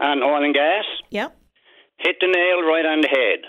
on 0.00 0.22
oil 0.22 0.44
and 0.44 0.54
gas 0.54 0.84
Yep. 1.10 1.36
hit 1.98 2.16
the 2.20 2.26
nail 2.28 2.62
right 2.68 2.84
on 2.84 3.00
the 3.00 3.08
head. 3.08 3.40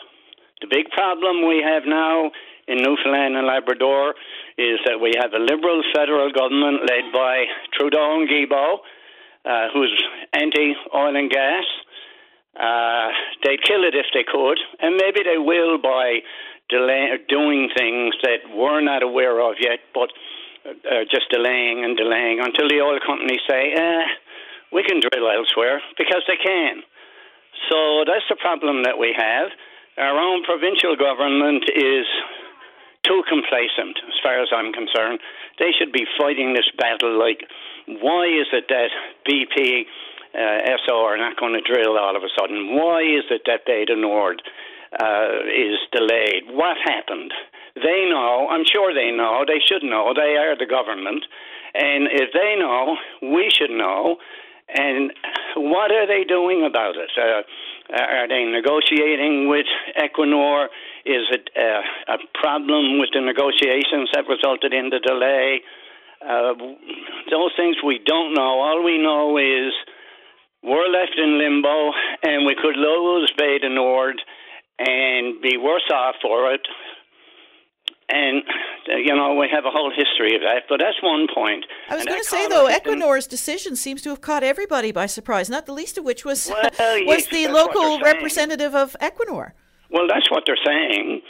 The 0.62 0.68
big 0.72 0.90
problem 0.92 1.48
we 1.48 1.62
have 1.64 1.84
now 1.86 2.32
in 2.68 2.78
Newfoundland 2.84 3.36
and 3.36 3.48
Labrador 3.48 4.16
is 4.58 4.80
that 4.86 5.00
we 5.00 5.14
have 5.20 5.32
a 5.34 5.40
liberal 5.40 5.84
federal 5.96 6.32
government 6.32 6.82
led 6.90 7.12
by 7.14 7.46
Trudeau 7.78 8.20
and 8.20 8.28
Guilbeault, 8.30 8.80
uh, 9.46 9.68
who's 9.74 9.92
anti 10.34 10.74
oil 10.96 11.16
and 11.16 11.30
gas. 11.30 11.64
Uh, 12.60 13.10
they'd 13.44 13.62
kill 13.64 13.84
it 13.84 13.94
if 13.94 14.08
they 14.14 14.24
could, 14.24 14.58
and 14.80 14.96
maybe 14.98 15.22
they 15.24 15.38
will 15.38 15.78
by 15.78 16.20
delay, 16.70 17.18
doing 17.30 17.70
things 17.76 18.16
that 18.24 18.48
we're 18.54 18.82
not 18.82 19.04
aware 19.04 19.40
of 19.40 19.56
yet, 19.60 19.80
but 19.94 20.10
uh, 20.68 21.04
just 21.10 21.30
delaying 21.32 21.84
and 21.84 21.96
delaying 21.96 22.40
until 22.40 22.68
the 22.68 22.82
oil 22.82 23.00
companies 23.06 23.40
say, 23.48 23.72
eh, 23.72 24.04
we 24.72 24.84
can 24.84 25.00
drill 25.00 25.32
elsewhere 25.32 25.82
because 25.98 26.24
they 26.28 26.36
can. 26.36 26.84
So 27.72 28.04
that's 28.06 28.28
the 28.30 28.36
problem 28.36 28.84
that 28.84 29.00
we 29.00 29.16
have. 29.16 29.50
Our 29.98 30.20
own 30.20 30.44
provincial 30.44 30.96
government 30.96 31.66
is 31.74 32.06
too 33.08 33.24
complacent, 33.28 33.98
as 34.04 34.20
far 34.22 34.42
as 34.42 34.50
I'm 34.52 34.74
concerned. 34.74 35.20
They 35.60 35.72
should 35.72 35.92
be 35.92 36.06
fighting 36.20 36.54
this 36.54 36.70
battle. 36.78 37.18
Like, 37.18 37.48
why 37.88 38.28
is 38.28 38.48
it 38.52 38.68
that 38.68 38.92
BP, 39.26 39.88
uh, 40.36 40.78
SO 40.86 41.02
are 41.02 41.18
not 41.18 41.40
going 41.40 41.56
to 41.56 41.64
drill 41.64 41.98
all 41.98 42.16
of 42.16 42.22
a 42.22 42.32
sudden? 42.38 42.76
Why 42.76 43.02
is 43.02 43.26
it 43.32 43.44
that 43.48 43.66
Bay 43.66 43.86
du 43.86 43.96
Nord 43.96 44.44
uh, 44.94 45.44
is 45.48 45.78
delayed? 45.92 46.44
What 46.52 46.78
happened? 46.84 47.32
They 47.76 48.10
know. 48.10 48.48
I'm 48.50 48.66
sure 48.66 48.94
they 48.94 49.12
know. 49.12 49.46
They 49.48 49.60
should 49.66 49.84
know. 49.84 50.14
They 50.16 50.36
are 50.38 50.58
the 50.58 50.66
government, 50.66 51.26
and 51.74 52.08
if 52.12 52.32
they 52.34 52.56
know, 52.58 52.98
we 53.22 53.50
should 53.54 53.72
know. 53.72 54.18
And 54.70 55.14
what 55.56 55.92
are 55.92 56.08
they 56.08 56.24
doing 56.26 56.66
about 56.66 56.96
it? 56.98 57.12
Uh, 57.16 57.44
are 57.96 58.28
they 58.28 58.44
negotiating 58.44 59.48
with 59.48 59.66
Equinor? 59.96 60.66
Is 61.06 61.24
it 61.32 61.50
uh, 61.56 62.16
a 62.16 62.18
problem 62.34 63.00
with 63.00 63.10
the 63.14 63.22
negotiations 63.22 64.10
that 64.14 64.28
resulted 64.28 64.74
in 64.74 64.90
the 64.90 65.00
delay? 65.00 65.62
Uh, 66.20 66.54
those 67.32 67.52
things 67.56 67.78
we 67.86 68.00
don't 68.06 68.34
know. 68.34 68.60
All 68.60 68.84
we 68.84 68.98
know 68.98 69.38
is 69.38 69.72
we're 70.64 70.90
left 70.90 71.16
in 71.16 71.38
limbo, 71.38 71.92
and 72.24 72.46
we 72.46 72.56
could 72.56 72.76
lose 72.76 73.32
Bay 73.38 73.60
Nord 73.64 74.20
and 74.80 75.42
be 75.42 75.58
worse 75.58 75.90
off 75.94 76.16
for 76.22 76.54
it. 76.54 76.62
And 78.10 78.44
you 78.88 79.14
know 79.14 79.36
we 79.36 79.50
have 79.52 79.66
a 79.66 79.70
whole 79.70 79.92
history 79.92 80.34
of 80.36 80.42
that, 80.42 80.64
but 80.70 80.80
that's 80.80 81.02
one 81.04 81.28
point. 81.34 81.66
I 81.90 81.96
was 81.96 82.06
going 82.06 82.22
to 82.22 82.24
say 82.24 82.48
though, 82.48 82.70
Equinor's 82.70 83.28
decision 83.28 83.76
seems 83.76 84.02
to 84.04 84.10
have 84.10 84.22
caught 84.22 84.44
everybody 84.44 84.94
by 84.94 85.08
surprise. 85.08 85.50
Not 85.50 85.66
the 85.66 85.74
least 85.74 85.98
of 85.98 86.06
which 86.06 86.24
was 86.24 86.48
Well, 86.48 86.64
was 87.06 87.28
yes, 87.28 87.28
the 87.28 87.48
local 87.50 88.00
representative 88.00 88.76
of 88.76 88.96
Equinor. 89.02 89.52
Well, 89.92 90.08
that's 90.08 90.32
what 90.32 90.44
they're 90.46 90.60
saying. 90.66 91.22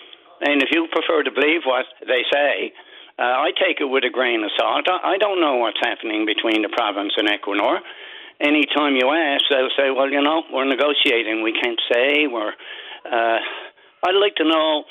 And 0.41 0.61
if 0.61 0.69
you 0.71 0.87
prefer 0.91 1.23
to 1.23 1.31
believe 1.31 1.61
what 1.65 1.85
they 2.05 2.21
say, 2.31 2.71
uh, 3.17 3.23
I 3.23 3.49
take 3.57 3.81
it 3.81 3.85
with 3.85 4.03
a 4.03 4.11
grain 4.11 4.43
of 4.43 4.51
salt. 4.55 4.85
I 4.87 5.13
I 5.13 5.17
don't 5.17 5.41
know 5.41 5.55
what's 5.55 5.81
happening 5.81 6.27
between 6.27 6.61
the 6.61 6.69
province 6.69 7.13
and 7.17 7.27
Equinor. 7.27 7.79
Anytime 8.39 8.95
you 8.95 9.09
ask, 9.09 9.45
they'll 9.49 9.73
say, 9.75 9.89
well, 9.89 10.11
you 10.11 10.21
know, 10.21 10.43
we're 10.53 10.69
negotiating. 10.69 11.41
We 11.41 11.53
can't 11.53 11.81
say. 11.91 12.27
We're. 12.27 12.53
Uh, 13.05 13.39
I'd 14.05 14.19
like 14.19 14.35
to 14.35 14.45
know 14.45 14.83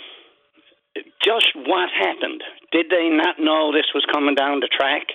just 1.22 1.48
what 1.54 1.88
happened. 1.92 2.42
Did 2.72 2.86
they 2.90 3.08
not 3.08 3.36
know 3.38 3.72
this 3.72 3.90
was 3.94 4.04
coming 4.12 4.34
down 4.34 4.60
the 4.60 4.68
track? 4.68 5.06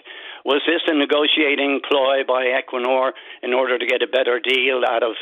Was 0.45 0.61
this 0.65 0.81
a 0.87 0.95
negotiating 0.97 1.81
ploy 1.89 2.23
by 2.27 2.49
Equinor 2.49 3.11
in 3.43 3.53
order 3.53 3.77
to 3.77 3.85
get 3.85 4.01
a 4.01 4.07
better 4.07 4.39
deal 4.39 4.81
out 4.87 5.03
of 5.03 5.13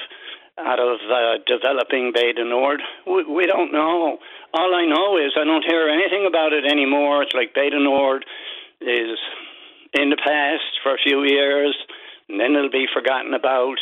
out 0.59 0.80
of 0.80 0.99
uh, 1.07 1.39
developing 1.47 2.11
Bay 2.13 2.34
du 2.34 2.43
Nord? 2.43 2.82
We, 3.07 3.24
we 3.24 3.45
don't 3.45 3.72
know. 3.72 4.17
All 4.53 4.76
I 4.76 4.86
know 4.86 5.17
is 5.17 5.32
I 5.39 5.45
don't 5.45 5.63
hear 5.63 5.88
anything 5.88 6.26
about 6.28 6.53
it 6.53 6.65
anymore. 6.65 7.24
It's 7.24 7.34
like 7.34 7.53
Bay 7.53 7.70
du 7.70 7.80
Nord 7.80 8.26
is 8.82 9.17
in 9.93 10.09
the 10.09 10.17
past 10.17 10.72
for 10.84 10.93
a 10.93 11.03
few 11.03 11.24
years, 11.24 11.76
and 12.28 12.39
then 12.39 12.55
it'll 12.55 12.72
be 12.72 12.88
forgotten 12.93 13.34
about. 13.34 13.78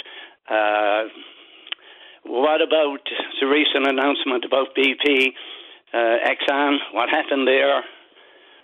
Uh, 0.49 1.09
what 2.28 2.61
about 2.61 2.99
the 3.39 3.47
recent 3.47 3.88
announcement 3.88 4.45
about 4.45 4.75
BP, 4.75 5.34
uh, 5.93 6.17
Exxon? 6.28 6.78
What 6.93 7.09
happened 7.09 7.47
there? 7.47 7.84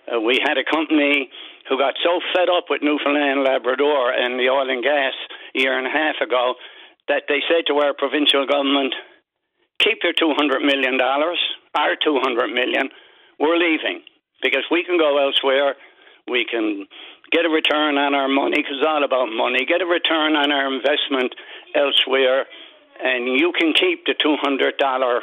Uh, 0.06 0.20
we 0.20 0.38
had 0.44 0.58
a 0.58 0.64
company 0.64 1.30
who 1.68 1.78
got 1.78 1.94
so 2.04 2.20
fed 2.34 2.48
up 2.48 2.66
with 2.68 2.82
Newfoundland, 2.82 3.42
Labrador, 3.42 4.12
and 4.12 4.38
the 4.38 4.50
oil 4.50 4.68
and 4.68 4.82
gas 4.82 5.14
a 5.56 5.58
year 5.58 5.78
and 5.78 5.86
a 5.86 5.90
half 5.90 6.16
ago 6.20 6.54
that 7.08 7.24
they 7.28 7.40
said 7.48 7.64
to 7.68 7.74
our 7.80 7.94
provincial 7.94 8.46
government, 8.46 8.94
"Keep 9.80 10.04
your 10.04 10.12
two 10.12 10.34
hundred 10.36 10.62
million 10.62 10.98
dollars, 10.98 11.40
our 11.74 11.96
200 11.96 12.48
million, 12.52 12.90
We're 13.38 13.58
leaving 13.58 14.02
because 14.42 14.62
we 14.70 14.84
can 14.84 14.96
go 14.96 15.18
elsewhere. 15.18 15.74
We 16.30 16.46
can 16.48 16.86
get 17.32 17.44
a 17.44 17.50
return 17.50 17.98
on 17.98 18.14
our 18.14 18.28
money 18.28 18.56
because 18.62 18.78
it's 18.78 18.86
all 18.86 19.02
about 19.02 19.26
money. 19.26 19.66
Get 19.66 19.82
a 19.82 19.86
return 19.86 20.36
on 20.36 20.52
our 20.52 20.70
investment 20.72 21.34
elsewhere, 21.74 22.46
and 23.02 23.26
you 23.26 23.52
can 23.58 23.72
keep 23.72 24.06
the 24.06 24.14
two 24.20 24.36
hundred 24.40 24.78
dollar 24.78 25.20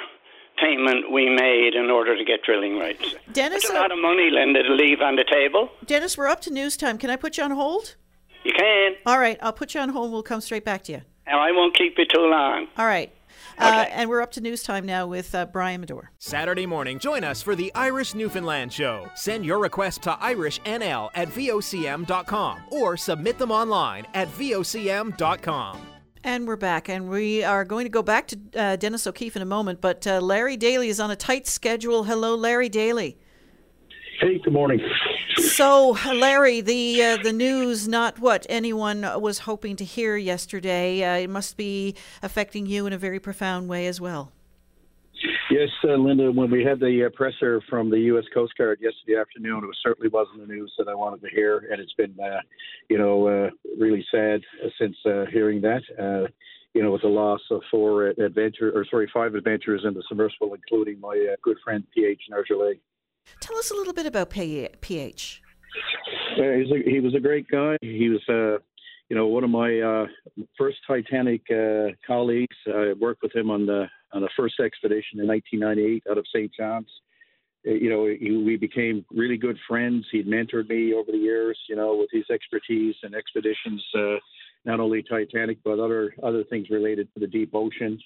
Payment 0.62 1.12
we 1.12 1.28
made 1.28 1.74
in 1.74 1.90
order 1.90 2.16
to 2.16 2.24
get 2.24 2.44
drilling 2.44 2.78
rights. 2.78 3.16
Dennis, 3.32 3.64
That's 3.64 3.74
a 3.74 3.80
lot 3.80 3.92
of 3.92 3.98
money, 3.98 4.30
Linda, 4.30 4.62
to 4.62 4.74
leave 4.74 5.02
on 5.02 5.16
the 5.16 5.24
table. 5.24 5.70
Dennis, 5.88 6.16
we're 6.18 6.28
up 6.28 6.42
to 6.42 6.52
news 6.52 6.78
time. 6.78 7.00
Can 7.00 7.10
I 7.10 7.16
put 7.16 7.38
you 7.38 7.44
on 7.46 7.52
hold? 7.52 7.96
You 8.44 8.52
can, 8.54 8.92
All 9.08 9.18
right, 9.18 9.40
I'll 9.42 9.54
put 9.54 9.74
you 9.74 9.80
on 9.80 9.90
hold. 9.90 10.12
We'll 10.12 10.22
come 10.22 10.40
straight 10.42 10.64
back 10.66 10.84
to 10.84 10.92
you. 10.92 11.02
and 11.26 11.40
I 11.40 11.52
won't 11.52 11.76
keep 11.76 11.98
you 11.98 12.06
too 12.06 12.28
long. 12.28 12.68
All 12.78 12.86
right. 12.86 13.12
Uh, 13.58 13.86
and 13.90 14.08
we're 14.10 14.22
up 14.22 14.32
to 14.34 14.42
news 14.42 14.62
time 14.62 14.86
now 14.86 15.08
with 15.08 15.34
uh, 15.34 15.46
Brian 15.48 15.82
Medor. 15.82 16.12
Saturday 16.20 16.66
morning, 16.68 17.00
join 17.00 17.24
us 17.24 17.42
for 17.42 17.56
the 17.56 17.74
Irish 17.74 18.14
Newfoundland 18.14 18.72
Show. 18.72 19.10
Send 19.16 19.44
your 19.46 19.58
request 19.60 20.04
to 20.04 20.12
irishnl 20.14 21.10
at 21.16 21.30
vocm.com 21.30 22.60
or 22.72 22.98
submit 22.98 23.38
them 23.40 23.52
online 23.52 24.06
at 24.14 24.28
vocm.com. 24.30 25.82
And 26.24 26.48
we're 26.48 26.56
back, 26.56 26.88
and 26.88 27.10
we 27.10 27.44
are 27.44 27.66
going 27.66 27.86
to 27.86 27.90
go 27.90 28.04
back 28.04 28.28
to 28.28 28.40
uh, 28.56 28.76
Dennis 28.76 29.08
O'Keefe 29.08 29.36
in 29.36 29.42
a 29.42 29.46
moment. 29.46 29.82
But 29.82 30.06
uh, 30.06 30.22
Larry 30.22 30.56
Daly 30.56 30.88
is 30.88 31.00
on 31.00 31.10
a 31.10 31.16
tight 31.16 31.48
schedule. 31.48 32.04
Hello, 32.04 32.36
Larry 32.36 32.70
Daly. 32.70 33.18
Hey, 34.20 34.38
good 34.38 34.54
morning. 34.54 34.80
So, 35.38 35.98
Larry, 36.14 36.62
the 36.62 37.04
uh, 37.04 37.18
the 37.18 37.34
news, 37.34 37.88
not 37.88 38.20
what 38.20 38.46
anyone 38.50 39.02
was 39.20 39.40
hoping 39.40 39.76
to 39.78 39.84
hear 39.84 40.16
yesterday. 40.16 41.04
Uh, 41.04 41.24
it 41.24 41.30
must 41.30 41.58
be 41.58 41.96
affecting 42.22 42.68
you 42.68 42.86
in 42.86 42.94
a 42.94 43.00
very 43.00 43.20
profound 43.20 43.68
way 43.68 43.88
as 43.88 44.00
well. 44.00 44.32
Yes, 45.52 45.70
uh, 45.84 45.96
Linda, 45.96 46.32
when 46.32 46.50
we 46.50 46.64
had 46.64 46.80
the 46.80 47.06
uh, 47.06 47.10
presser 47.14 47.62
from 47.70 47.90
the 47.90 48.00
U.S. 48.00 48.24
Coast 48.34 48.54
Guard 48.58 48.80
yesterday 48.82 49.20
afternoon, 49.20 49.66
it 49.66 49.78
certainly 49.84 50.08
wasn't 50.08 50.40
the 50.40 50.54
news 50.54 50.74
that 50.78 50.88
I 50.88 50.96
wanted 50.96 51.22
to 51.22 51.30
hear, 51.30 51.68
and 51.70 51.82
it's 51.82 51.94
been, 51.94 52.16
uh, 52.24 52.40
you 52.90 52.98
know, 52.98 53.28
uh, 53.28 53.50
really 53.78 54.06
sad 54.10 54.40
uh, 54.64 54.70
since 54.80 54.96
uh, 55.06 55.26
hearing 55.32 55.60
that. 55.62 55.82
Uh, 56.00 56.32
you 56.74 56.82
know, 56.82 56.92
with 56.92 57.02
the 57.02 57.10
loss 57.10 57.42
of 57.52 57.62
four 57.70 58.08
adventure, 58.08 58.72
or 58.74 58.86
sorry, 58.90 59.10
five 59.14 59.36
adventurers 59.36 59.82
in 59.84 59.94
the 59.94 60.02
submersible, 60.08 60.54
including 60.54 61.02
my 61.02 61.10
uh, 61.10 61.36
good 61.44 61.58
friend 61.66 61.84
P.H. 61.94 62.22
Nargeolet. 62.32 62.80
Tell 63.42 63.58
us 63.58 63.72
a 63.72 63.74
little 63.74 63.92
bit 63.92 64.06
about 64.06 64.30
PH. 64.30 65.42
Uh, 66.38 66.42
he's 66.42 66.72
a, 66.72 66.90
he 66.90 67.02
was 67.02 67.14
a 67.14 67.20
great 67.20 67.50
guy. 67.50 67.76
He 67.82 68.08
was, 68.08 68.22
uh, 68.30 68.64
you 69.10 69.18
know, 69.18 69.28
one 69.28 69.44
of 69.44 69.50
my 69.50 69.80
uh, 69.82 70.06
first 70.58 70.78
Titanic 70.88 71.42
uh, 71.52 71.88
colleagues. 72.08 72.56
I 72.68 72.94
worked 73.00 73.22
with 73.22 73.36
him 73.36 73.52
on 73.52 73.66
the 73.66 73.88
on 74.14 74.22
the 74.22 74.30
first 74.38 74.60
expedition 74.60 75.20
in 75.20 75.28
1998 75.28 76.04
out 76.10 76.18
of 76.18 76.26
St. 76.28 76.52
John's. 76.58 76.90
Uh, 77.68 77.72
You 77.72 77.90
know, 77.90 78.06
he, 78.08 78.38
we 78.38 78.58
became 78.58 79.06
really 79.12 79.38
good 79.38 79.58
friends. 79.68 80.06
He'd 80.12 80.28
mentored 80.28 80.70
me 80.70 80.94
over 80.94 81.12
the 81.12 81.18
years, 81.18 81.58
you 81.70 81.76
know, 81.76 81.96
with 81.96 82.10
his 82.12 82.26
expertise 82.30 82.96
and 83.04 83.14
expeditions, 83.16 83.84
uh, 83.96 84.18
not 84.66 84.80
only 84.80 85.04
Titanic 85.04 85.58
but 85.64 85.80
other 85.80 86.14
other 86.24 86.44
things 86.44 86.70
related 86.70 87.08
to 87.14 87.20
the 87.20 87.28
deep 87.28 87.52
ocean. 87.54 88.00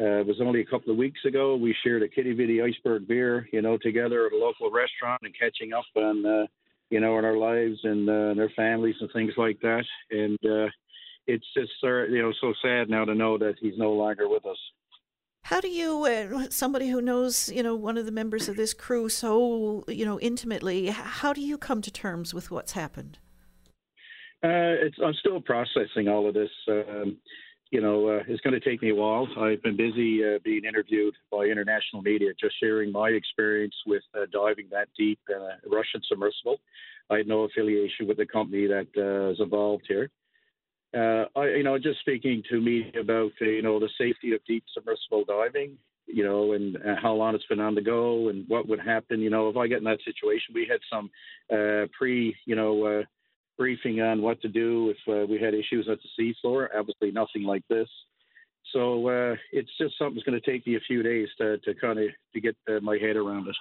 Uh, 0.00 0.20
it 0.20 0.26
was 0.26 0.40
only 0.40 0.60
a 0.60 0.64
couple 0.64 0.92
of 0.92 0.96
weeks 0.96 1.22
ago 1.24 1.56
we 1.56 1.74
shared 1.82 2.02
a 2.02 2.08
Quidi 2.08 2.32
Vidi 2.32 2.62
iceberg 2.62 3.08
beer, 3.08 3.48
you 3.52 3.60
know, 3.60 3.76
together 3.76 4.26
at 4.26 4.32
a 4.32 4.36
local 4.36 4.70
restaurant 4.70 5.20
and 5.24 5.34
catching 5.38 5.72
up 5.72 5.84
on, 5.96 6.24
uh, 6.24 6.46
you 6.88 7.00
know, 7.00 7.18
in 7.18 7.24
our 7.24 7.36
lives 7.36 7.78
and 7.82 8.08
uh, 8.08 8.32
their 8.34 8.52
families 8.54 8.94
and 9.00 9.10
things 9.12 9.32
like 9.36 9.58
that. 9.60 9.84
And 10.10 10.38
uh, 10.44 10.68
it's 11.26 11.46
just, 11.52 11.72
uh, 11.82 12.04
you 12.04 12.22
know, 12.22 12.32
so 12.40 12.54
sad 12.62 12.88
now 12.88 13.04
to 13.06 13.14
know 13.14 13.38
that 13.38 13.56
he's 13.60 13.76
no 13.76 13.92
longer 13.92 14.28
with 14.28 14.46
us. 14.46 14.58
How 15.48 15.62
do 15.62 15.68
you, 15.68 16.04
uh, 16.04 16.48
somebody 16.50 16.90
who 16.90 17.00
knows, 17.00 17.48
you 17.48 17.62
know, 17.62 17.74
one 17.74 17.96
of 17.96 18.04
the 18.04 18.12
members 18.12 18.50
of 18.50 18.56
this 18.56 18.74
crew 18.74 19.08
so, 19.08 19.82
you 19.88 20.04
know, 20.04 20.20
intimately, 20.20 20.88
how 20.88 21.32
do 21.32 21.40
you 21.40 21.56
come 21.56 21.80
to 21.80 21.90
terms 21.90 22.34
with 22.34 22.50
what's 22.50 22.72
happened? 22.72 23.16
Uh, 24.44 24.74
I'm 25.02 25.14
still 25.18 25.40
processing 25.40 26.06
all 26.06 26.28
of 26.28 26.34
this. 26.34 26.50
Um, 26.68 27.16
you 27.70 27.80
know, 27.80 28.08
uh, 28.08 28.24
it's 28.28 28.42
going 28.42 28.60
to 28.60 28.60
take 28.60 28.82
me 28.82 28.90
a 28.90 28.94
while. 28.94 29.26
I've 29.38 29.62
been 29.62 29.78
busy 29.78 30.22
uh, 30.22 30.38
being 30.44 30.66
interviewed 30.66 31.14
by 31.32 31.44
international 31.44 32.02
media, 32.02 32.32
just 32.38 32.56
sharing 32.60 32.92
my 32.92 33.08
experience 33.08 33.74
with 33.86 34.02
uh, 34.14 34.26
diving 34.30 34.66
that 34.72 34.88
deep 34.98 35.18
in 35.30 35.36
a 35.36 35.56
Russian 35.74 36.02
submersible. 36.10 36.58
I 37.08 37.16
had 37.16 37.26
no 37.26 37.44
affiliation 37.44 38.06
with 38.06 38.18
the 38.18 38.26
company 38.26 38.66
that 38.66 38.88
uh, 38.98 39.30
is 39.30 39.40
involved 39.40 39.86
here. 39.88 40.10
Uh, 40.96 41.26
I, 41.36 41.48
you 41.48 41.62
know, 41.62 41.78
just 41.78 42.00
speaking 42.00 42.42
to 42.50 42.60
me 42.60 42.92
about, 42.98 43.32
uh, 43.42 43.44
you 43.44 43.62
know, 43.62 43.78
the 43.78 43.90
safety 43.98 44.32
of 44.32 44.40
deep 44.46 44.64
submersible 44.72 45.24
diving, 45.26 45.76
you 46.06 46.24
know, 46.24 46.52
and 46.52 46.76
uh, 46.76 46.96
how 47.00 47.12
long 47.12 47.34
it's 47.34 47.46
been 47.46 47.60
on 47.60 47.74
the 47.74 47.82
go 47.82 48.28
and 48.28 48.46
what 48.48 48.66
would 48.68 48.80
happen, 48.80 49.20
you 49.20 49.28
know, 49.28 49.48
if 49.50 49.56
I 49.56 49.66
get 49.66 49.78
in 49.78 49.84
that 49.84 49.98
situation. 50.04 50.54
We 50.54 50.66
had 50.70 50.80
some 50.90 51.10
uh, 51.52 51.86
pre, 51.96 52.34
you 52.46 52.56
know, 52.56 52.84
uh, 52.84 53.02
briefing 53.58 54.00
on 54.00 54.22
what 54.22 54.40
to 54.42 54.48
do 54.48 54.90
if 54.90 54.96
uh, 55.08 55.26
we 55.26 55.38
had 55.38 55.52
issues 55.52 55.88
at 55.90 55.98
the 56.02 56.34
seafloor. 56.44 56.68
Obviously, 56.74 57.10
nothing 57.10 57.42
like 57.42 57.62
this. 57.68 57.88
So 58.72 59.08
uh, 59.08 59.36
it's 59.52 59.70
just 59.78 59.98
something 59.98 60.14
that's 60.14 60.26
going 60.26 60.40
to 60.40 60.50
take 60.50 60.66
me 60.66 60.76
a 60.76 60.80
few 60.80 61.02
days 61.02 61.28
to, 61.38 61.58
to 61.58 61.74
kind 61.74 61.98
of 61.98 62.08
to 62.34 62.40
get 62.40 62.56
my 62.82 62.96
head 62.98 63.16
around 63.16 63.48
it. 63.48 63.56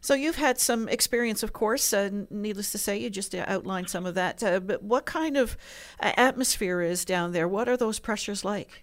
So 0.00 0.14
you've 0.14 0.36
had 0.36 0.58
some 0.58 0.88
experience, 0.88 1.42
of 1.42 1.52
course. 1.52 1.92
Uh, 1.92 2.24
needless 2.30 2.72
to 2.72 2.78
say, 2.78 2.98
you 2.98 3.10
just 3.10 3.34
uh, 3.34 3.44
outlined 3.46 3.90
some 3.90 4.06
of 4.06 4.14
that. 4.14 4.42
Uh, 4.42 4.60
but 4.60 4.82
what 4.82 5.04
kind 5.04 5.36
of 5.36 5.56
uh, 6.00 6.12
atmosphere 6.16 6.80
is 6.80 7.04
down 7.04 7.32
there? 7.32 7.46
What 7.46 7.68
are 7.68 7.76
those 7.76 7.98
pressures 7.98 8.44
like? 8.44 8.82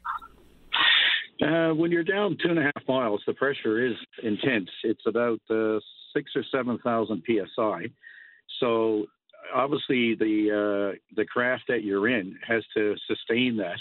Uh, 1.41 1.69
when 1.69 1.91
you're 1.91 2.03
down 2.03 2.37
two 2.41 2.49
and 2.49 2.59
a 2.59 2.63
half 2.63 2.87
miles, 2.87 3.21
the 3.27 3.33
pressure 3.33 3.85
is 3.85 3.95
intense. 4.23 4.69
It's 4.83 5.05
about 5.05 5.39
uh, 5.49 5.79
six 6.15 6.31
or 6.35 6.43
seven 6.51 6.79
thousand 6.83 7.23
psi. 7.27 7.87
So 8.59 9.05
obviously, 9.53 10.15
the 10.15 10.93
uh, 10.93 10.97
the 11.15 11.25
craft 11.25 11.65
that 11.67 11.83
you're 11.83 12.07
in 12.07 12.37
has 12.47 12.63
to 12.75 12.95
sustain 13.07 13.57
that. 13.57 13.77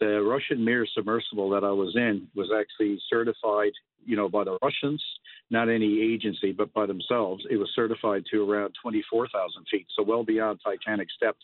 The 0.00 0.22
Russian 0.22 0.64
Mir 0.64 0.86
submersible 0.94 1.50
that 1.50 1.64
I 1.64 1.70
was 1.70 1.94
in 1.96 2.28
was 2.34 2.50
actually 2.56 3.00
certified, 3.08 3.72
you 4.04 4.16
know, 4.16 4.28
by 4.28 4.44
the 4.44 4.58
Russians, 4.62 5.02
not 5.50 5.68
any 5.68 6.00
agency, 6.00 6.52
but 6.52 6.72
by 6.72 6.86
themselves. 6.86 7.44
It 7.50 7.56
was 7.56 7.70
certified 7.74 8.24
to 8.30 8.50
around 8.50 8.74
24,000 8.82 9.66
feet, 9.70 9.86
so 9.96 10.02
well 10.02 10.24
beyond 10.24 10.60
Titanic's 10.64 11.14
depth. 11.20 11.38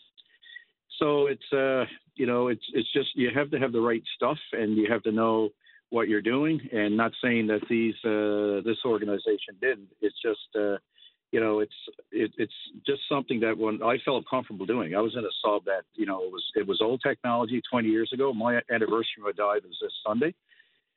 So 0.99 1.27
it's 1.27 1.51
uh, 1.53 1.85
you 2.15 2.27
know, 2.27 2.49
it's 2.49 2.65
it's 2.73 2.91
just 2.93 3.09
you 3.15 3.29
have 3.33 3.49
to 3.51 3.59
have 3.59 3.71
the 3.71 3.81
right 3.81 4.03
stuff, 4.15 4.37
and 4.53 4.77
you 4.77 4.87
have 4.91 5.03
to 5.03 5.11
know 5.11 5.49
what 5.89 6.07
you're 6.07 6.21
doing. 6.21 6.61
And 6.71 6.95
not 6.95 7.11
saying 7.23 7.47
that 7.47 7.61
these 7.69 7.95
uh, 8.05 8.61
this 8.67 8.77
organization 8.85 9.55
didn't. 9.59 9.89
It's 10.01 10.21
just 10.21 10.55
uh, 10.55 10.77
you 11.31 11.39
know, 11.39 11.59
it's 11.59 11.73
it, 12.11 12.31
it's 12.37 12.53
just 12.85 13.01
something 13.09 13.39
that 13.39 13.57
when 13.57 13.81
I 13.83 13.97
felt 14.03 14.25
comfortable 14.29 14.65
doing. 14.65 14.95
I 14.95 14.99
was 14.99 15.15
in 15.15 15.23
a 15.23 15.35
sub 15.43 15.65
that 15.65 15.83
you 15.95 16.05
know 16.05 16.23
it 16.23 16.31
was 16.31 16.43
it 16.55 16.67
was 16.67 16.81
old 16.81 17.01
technology 17.01 17.61
20 17.71 17.87
years 17.87 18.11
ago. 18.13 18.33
My 18.33 18.61
anniversary 18.69 19.19
of 19.19 19.23
my 19.23 19.31
dive 19.31 19.63
is 19.65 19.77
this 19.81 19.93
Sunday. 20.05 20.33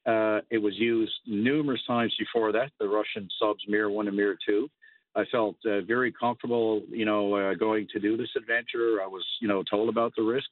Uh, 0.06 0.40
it 0.50 0.58
was 0.58 0.74
used 0.76 1.14
numerous 1.26 1.80
times 1.86 2.14
before 2.18 2.52
that. 2.52 2.70
The 2.78 2.88
Russian 2.88 3.28
subs 3.40 3.64
Mir 3.68 3.88
One 3.88 4.08
and 4.08 4.16
Mir 4.16 4.36
Two. 4.46 4.68
I 5.16 5.24
felt 5.30 5.56
uh, 5.64 5.82
very 5.82 6.12
comfortable, 6.12 6.82
you 6.90 7.04
know, 7.04 7.34
uh, 7.34 7.54
going 7.54 7.86
to 7.92 8.00
do 8.00 8.16
this 8.16 8.30
adventure. 8.36 8.98
I 9.02 9.06
was, 9.06 9.24
you 9.40 9.46
know, 9.46 9.62
told 9.62 9.88
about 9.88 10.12
the 10.16 10.22
risks. 10.22 10.48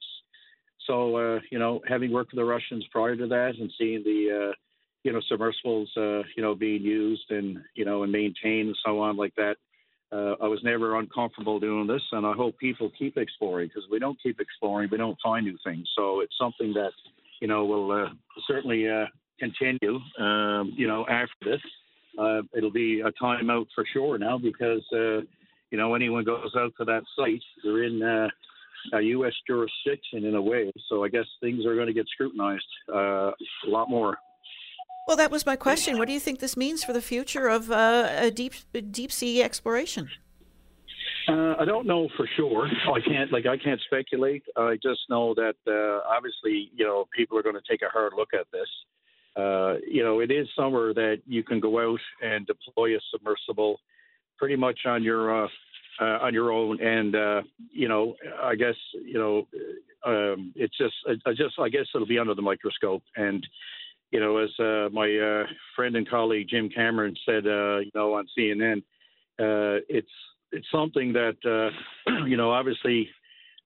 So, 0.87 1.17
uh, 1.17 1.41
you 1.51 1.59
know, 1.59 1.81
having 1.89 2.13
worked 2.13 2.33
with 2.33 2.39
the 2.39 2.45
Russians 2.45 2.87
prior 2.93 3.17
to 3.17 3.27
that 3.27 3.55
and 3.59 3.73
seeing 3.77 4.03
the, 4.05 4.51
uh, 4.51 4.53
you 5.03 5.13
know, 5.13 5.21
submersibles, 5.29 5.91
uh, 5.97 6.23
you 6.37 6.43
know, 6.43 6.55
being 6.55 6.83
used 6.83 7.31
and, 7.31 7.59
you 7.75 7.85
know, 7.85 8.05
and 8.05 8.13
maintained 8.13 8.69
and 8.69 8.77
so 8.85 9.01
on 9.01 9.17
like 9.17 9.35
that, 9.37 9.57
uh, 10.13 10.35
I 10.43 10.47
was 10.47 10.61
never 10.63 10.99
uncomfortable 10.99 11.59
doing 11.59 11.87
this. 11.87 12.03
And 12.13 12.27
I 12.27 12.33
hope 12.33 12.59
people 12.59 12.91
keep 12.99 13.17
exploring 13.17 13.69
because 13.69 13.89
we 13.91 13.99
don't 13.99 14.21
keep 14.23 14.41
exploring, 14.41 14.89
we 14.91 14.99
don't 14.99 15.19
find 15.23 15.47
new 15.47 15.59
things. 15.65 15.89
So 15.97 16.21
it's 16.21 16.37
something 16.39 16.73
that, 16.75 16.93
you 17.41 17.49
know, 17.49 17.65
will 17.65 17.91
uh, 17.93 18.11
certainly 18.47 18.89
uh, 18.89 19.07
continue, 19.39 19.99
um, 20.19 20.73
you 20.77 20.87
know, 20.87 21.07
after 21.09 21.35
this. 21.45 21.61
Uh, 22.19 22.43
it'll 22.55 22.71
be 22.71 23.01
a 23.01 23.11
timeout 23.23 23.67
for 23.75 23.87
sure 23.91 24.19
now 24.19 24.37
because, 24.37 24.85
uh, 24.93 25.21
you 25.71 25.79
know, 25.79 25.95
anyone 25.95 26.25
goes 26.25 26.53
out 26.59 26.73
to 26.79 26.85
that 26.85 27.03
site, 27.17 27.43
they're 27.65 27.85
in 27.85 28.03
uh, 28.03 28.29
a 28.93 29.01
U.S. 29.01 29.33
jurisdiction 29.47 30.27
in 30.27 30.35
a 30.35 30.43
way. 30.43 30.71
So 30.91 31.05
I 31.05 31.09
guess 31.09 31.25
things 31.41 31.65
are 31.65 31.75
going 31.75 31.87
to 31.87 31.95
get 31.95 32.07
scrutinized 32.09 32.67
uh, 32.93 33.31
a 33.31 33.69
lot 33.69 33.89
more. 33.89 34.17
Well, 35.07 35.17
that 35.17 35.31
was 35.31 35.45
my 35.45 35.57
question. 35.57 35.99
What 35.99 36.07
do 36.07 36.15
you 36.15 36.21
think 36.21 36.39
this 36.39 36.57
means 36.57 36.85
for 36.85 36.93
the 36.93 37.03
future 37.03 37.49
of 37.49 37.71
uh, 37.71 38.31
deep 38.31 38.55
deep 38.91 39.11
sea 39.13 39.43
exploration? 39.43 40.09
Uh, 41.29 41.55
I 41.59 41.65
don't 41.65 41.87
know 41.87 42.09
for 42.17 42.29
sure. 42.37 42.67
I 42.93 43.01
can't 43.01 43.33
like 43.33 43.47
I 43.47 43.57
can't 43.57 43.81
speculate. 43.87 44.43
I 44.57 44.75
just 44.83 45.01
know 45.09 45.35
that 45.35 45.55
uh, 45.67 46.09
obviously 46.09 46.71
you 46.75 46.85
know 46.85 47.07
people 47.17 47.39
are 47.39 47.43
going 47.43 47.55
to 47.55 47.63
take 47.69 47.83
a 47.83 47.89
hard 47.89 48.13
look 48.17 48.31
at 48.35 48.47
this. 48.53 48.69
Uh, 49.37 49.77
you 49.87 50.03
know, 50.03 50.21
it 50.21 50.31
is 50.31 50.47
somewhere 50.55 50.93
that 50.93 51.23
you 51.27 51.43
can 51.43 51.59
go 51.59 51.81
out 51.81 52.01
and 52.23 52.47
deploy 52.47 52.95
a 52.97 53.01
submersible 53.11 53.81
pretty 54.37 54.57
much 54.57 54.81
on 54.85 55.03
your 55.03 55.45
uh, 55.45 55.49
uh, 56.01 56.19
on 56.21 56.35
your 56.35 56.53
own. 56.53 56.81
And 56.81 57.15
uh, 57.15 57.43
you 57.71 57.89
know, 57.89 58.15
I 58.43 58.55
guess 58.55 58.77
you 58.93 59.15
know, 59.15 59.47
um, 60.05 60.53
it's 60.55 60.77
just 60.77 60.95
I 61.27 61.33
just 61.33 61.59
I 61.59 61.69
guess 61.69 61.87
it'll 61.95 62.07
be 62.07 62.19
under 62.19 62.35
the 62.35 62.43
microscope. 62.43 63.03
And 63.17 63.47
you 64.13 64.21
know, 64.21 64.37
as 64.37 64.51
uh, 64.61 64.91
my 64.93 65.09
uh, 65.17 65.47
friend 65.75 65.97
and 65.97 66.09
colleague 66.09 66.49
Jim 66.49 66.69
Cameron 66.69 67.17
said, 67.27 67.47
uh, 67.47 67.79
you 67.79 67.91
know, 67.95 68.15
on 68.15 68.27
CNN, 68.39 68.79
uh, 69.41 69.81
it's 69.89 70.11
it's 70.53 70.67
something 70.71 71.15
that 71.15 71.37
uh, 71.45 72.25
you 72.27 72.37
know, 72.37 72.53
obviously, 72.53 73.09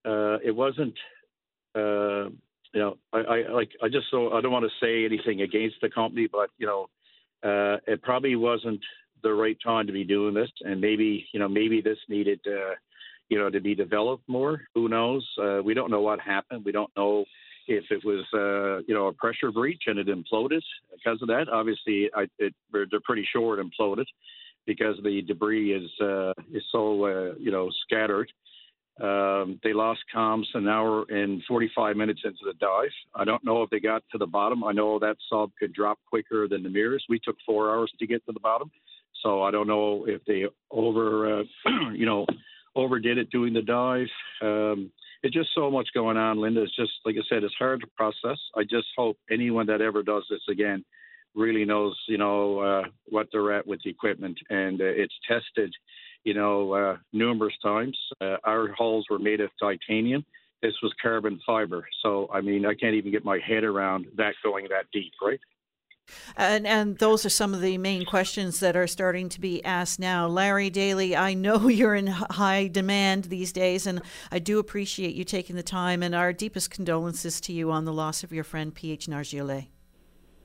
uh, 0.05 0.38
it 0.44 0.55
wasn't. 0.55 0.94
Uh, 1.74 2.30
you 2.72 2.82
know, 2.82 2.99
I, 3.12 3.18
I 3.18 3.53
like 3.53 3.70
I 3.82 3.88
just 3.88 4.07
so 4.11 4.32
I 4.32 4.40
don't 4.40 4.53
want 4.53 4.64
to 4.64 4.84
say 4.86 5.05
anything 5.05 5.42
against 5.42 5.76
the 5.82 5.90
company, 5.90 6.28
but 6.30 6.51
you 6.59 6.66
know, 6.66 6.86
uh, 7.42 7.78
it 7.86 8.03
probably 8.03 8.36
wasn't 8.36 8.80
the 9.22 9.32
right 9.32 9.57
time 9.64 9.86
to 9.88 9.92
be 9.92 10.05
doing 10.05 10.34
this, 10.34 10.51
and 10.61 10.80
maybe 10.80 11.26
you 11.32 11.40
know 11.40 11.49
maybe 11.49 11.80
this 11.80 11.99
needed 12.09 12.40
you 13.28 13.38
know 13.38 13.51
to 13.51 13.61
be 13.61 13.74
developed 13.74 14.28
more. 14.28 14.62
Who 14.74 14.88
knows? 14.88 15.26
We 15.64 15.74
don't 15.74 15.90
know 15.90 16.03
what 16.03 16.20
happened. 16.20 16.64
We 16.64 16.72
don't 16.72 16.90
know 16.97 17.24
if 17.66 17.84
it 17.90 18.04
was 18.04 18.24
uh, 18.34 18.82
you 18.86 18.94
know 18.94 19.06
a 19.08 19.12
pressure 19.12 19.50
breach 19.50 19.84
and 19.86 19.98
it 19.98 20.08
imploded 20.08 20.62
because 20.94 21.20
of 21.22 21.28
that. 21.28 21.48
Obviously, 21.52 22.10
I, 22.14 22.26
it, 22.38 22.54
they're 22.72 23.00
pretty 23.04 23.26
sure 23.32 23.58
it 23.58 23.66
imploded 23.66 24.06
because 24.66 24.96
the 25.02 25.22
debris 25.22 25.72
is 25.72 25.90
uh, 26.00 26.32
is 26.52 26.62
so 26.72 27.04
uh, 27.04 27.34
you 27.38 27.50
know 27.50 27.70
scattered. 27.84 28.30
Um, 29.00 29.60
they 29.62 29.74
lost 29.74 30.00
comms 30.14 30.46
an 30.54 30.68
hour 30.68 31.04
and 31.10 31.42
45 31.46 31.96
minutes 31.96 32.22
into 32.24 32.38
the 32.46 32.54
dive. 32.54 32.88
I 33.14 33.24
don't 33.24 33.44
know 33.44 33.62
if 33.62 33.68
they 33.68 33.78
got 33.78 34.02
to 34.12 34.16
the 34.16 34.26
bottom. 34.26 34.64
I 34.64 34.72
know 34.72 34.98
that 34.98 35.18
sub 35.30 35.50
could 35.58 35.74
drop 35.74 35.98
quicker 36.08 36.48
than 36.48 36.62
the 36.62 36.70
mirrors. 36.70 37.04
We 37.06 37.20
took 37.22 37.36
four 37.44 37.70
hours 37.70 37.92
to 37.98 38.06
get 38.06 38.24
to 38.24 38.32
the 38.32 38.40
bottom, 38.40 38.70
so 39.22 39.42
I 39.42 39.50
don't 39.50 39.66
know 39.66 40.06
if 40.08 40.24
they 40.24 40.44
over, 40.70 41.40
uh, 41.40 41.44
you 41.94 42.06
know, 42.06 42.26
overdid 42.74 43.18
it 43.18 43.30
doing 43.30 43.52
the 43.52 43.62
dive. 43.62 44.08
Um, 44.40 44.90
it's 45.26 45.34
just 45.34 45.50
so 45.54 45.70
much 45.70 45.88
going 45.94 46.16
on, 46.16 46.40
Linda. 46.40 46.62
It's 46.62 46.76
just 46.76 46.92
like 47.04 47.16
I 47.16 47.22
said, 47.28 47.44
it's 47.44 47.54
hard 47.58 47.80
to 47.80 47.86
process. 47.96 48.38
I 48.56 48.62
just 48.62 48.88
hope 48.96 49.18
anyone 49.30 49.66
that 49.66 49.80
ever 49.80 50.02
does 50.02 50.24
this 50.30 50.42
again 50.48 50.84
really 51.34 51.64
knows, 51.64 51.96
you 52.08 52.18
know, 52.18 52.60
uh, 52.60 52.82
what 53.06 53.28
they're 53.30 53.52
at 53.52 53.66
with 53.66 53.80
the 53.84 53.90
equipment, 53.90 54.38
and 54.48 54.80
uh, 54.80 54.84
it's 54.84 55.14
tested 55.28 55.72
you 56.26 56.34
know, 56.34 56.72
uh, 56.72 56.96
numerous 57.12 57.54
times. 57.62 57.96
Uh, 58.20 58.36
our 58.42 58.72
hulls 58.76 59.06
were 59.08 59.18
made 59.18 59.40
of 59.40 59.48
titanium. 59.60 60.24
This 60.60 60.74
was 60.82 60.92
carbon 61.00 61.40
fiber. 61.46 61.86
So, 62.02 62.28
I 62.34 62.40
mean, 62.40 62.66
I 62.66 62.74
can't 62.74 62.96
even 62.96 63.12
get 63.12 63.24
my 63.24 63.38
head 63.46 63.62
around 63.62 64.06
that 64.16 64.34
going 64.42 64.66
that 64.70 64.86
deep, 64.92 65.12
right? 65.22 65.38
And 66.36 66.66
and 66.66 66.98
those 66.98 67.24
are 67.24 67.30
some 67.30 67.54
of 67.54 67.61
the 67.61 67.78
main 67.78 68.04
questions 68.04 68.61
that 68.61 68.76
are 68.76 68.86
starting 68.86 69.28
to 69.30 69.40
be 69.40 69.64
asked 69.64 69.98
now. 69.98 70.26
Larry 70.26 70.70
Daly, 70.70 71.16
I 71.16 71.34
know 71.34 71.68
you're 71.68 71.94
in 71.94 72.07
high 72.07 72.68
demand 72.68 73.24
these 73.24 73.52
days, 73.52 73.86
and 73.86 74.02
I 74.30 74.38
do 74.38 74.59
appreciate 74.59 75.14
you 75.14 75.24
taking 75.24 75.57
the 75.57 75.62
time. 75.62 76.02
And 76.02 76.14
our 76.14 76.32
deepest 76.32 76.70
condolences 76.70 77.40
to 77.42 77.52
you 77.52 77.70
on 77.70 77.84
the 77.84 77.92
loss 77.92 78.22
of 78.22 78.32
your 78.32 78.44
friend 78.44 78.74
P.H. 78.74 79.07
Nargeolet. 79.07 79.68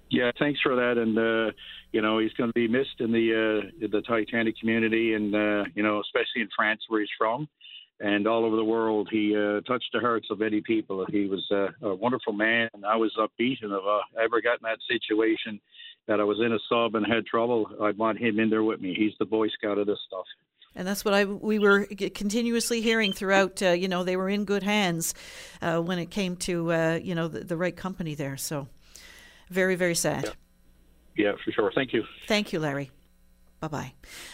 Yeah, 0.10 0.32
thanks 0.38 0.60
for 0.62 0.76
that. 0.76 0.98
And 0.98 1.18
uh, 1.18 1.52
you 1.92 2.02
know, 2.02 2.20
he's 2.20 2.34
going 2.34 2.50
to 2.50 2.54
be 2.54 2.68
missed 2.68 3.00
in 3.00 3.12
the 3.12 3.64
uh, 3.82 3.88
the 3.88 4.02
Titanic 4.02 4.58
community, 4.60 5.14
and 5.14 5.34
uh, 5.34 5.64
you 5.74 5.84
know, 5.84 6.02
especially 6.02 6.42
in 6.42 6.50
France 6.56 6.82
where 6.90 7.02
he's 7.02 7.10
from, 7.18 7.48
and 8.02 8.28
all 8.28 8.46
over 8.46 8.56
the 8.56 8.64
world. 8.64 9.10
He 9.12 9.36
uh, 9.36 9.62
touched 9.62 9.90
the 9.94 10.00
hearts 10.00 10.28
of 10.32 10.40
many 10.40 10.62
people. 10.62 11.06
He 11.10 11.28
was 11.28 11.46
uh, 11.52 11.68
a 11.82 11.96
wonderful 11.96 12.34
man, 12.34 12.70
and 12.74 12.86
I 12.86 12.96
was 12.96 13.16
upbeat. 13.18 13.58
And 13.62 13.72
if 13.72 13.82
I 13.86 14.24
ever 14.24 14.42
got 14.42 14.54
in 14.54 14.64
that 14.64 14.80
situation 14.88 15.60
that 16.08 16.20
I 16.20 16.24
was 16.24 16.40
in 16.40 16.52
a 16.52 16.60
sub 16.68 16.96
and 16.96 17.06
had 17.06 17.26
trouble, 17.26 17.68
I'd 17.82 17.98
want 17.98 18.20
him 18.20 18.40
in 18.40 18.50
there 18.50 18.64
with 18.64 18.82
me. 18.82 18.96
He's 18.98 19.14
the 19.20 19.26
Boy 19.26 19.48
Scout 19.50 19.78
of 19.78 19.88
this 19.88 20.00
stuff. 20.08 20.26
And 20.76 20.88
that's 20.88 21.04
what 21.04 21.14
I 21.14 21.26
we 21.26 21.60
were 21.60 21.86
continuously 21.86 22.82
hearing 22.82 23.12
throughout. 23.12 23.62
Uh, 23.62 23.70
you 23.72 23.88
know, 23.88 24.04
they 24.04 24.16
were 24.16 24.30
in 24.30 24.46
good 24.46 24.64
hands 24.64 25.14
uh, 25.62 25.80
when 25.80 26.00
it 26.00 26.10
came 26.10 26.38
to 26.38 26.72
uh, 26.72 27.00
you 27.02 27.14
know 27.14 27.28
the, 27.28 27.42
the 27.42 27.58
right 27.58 27.76
company 27.76 28.16
there. 28.16 28.38
So. 28.38 28.68
Very, 29.52 29.76
very 29.76 29.96
sad. 29.96 30.24
Yeah, 31.16 31.26
yeah 31.26 31.32
for 31.44 31.52
sure. 31.52 31.72
Thank 31.76 31.94
you. 31.94 32.04
Thank 32.28 32.54
you, 32.54 32.60
Larry. 32.60 32.90
Bye 33.62 33.68
bye. 33.68 33.94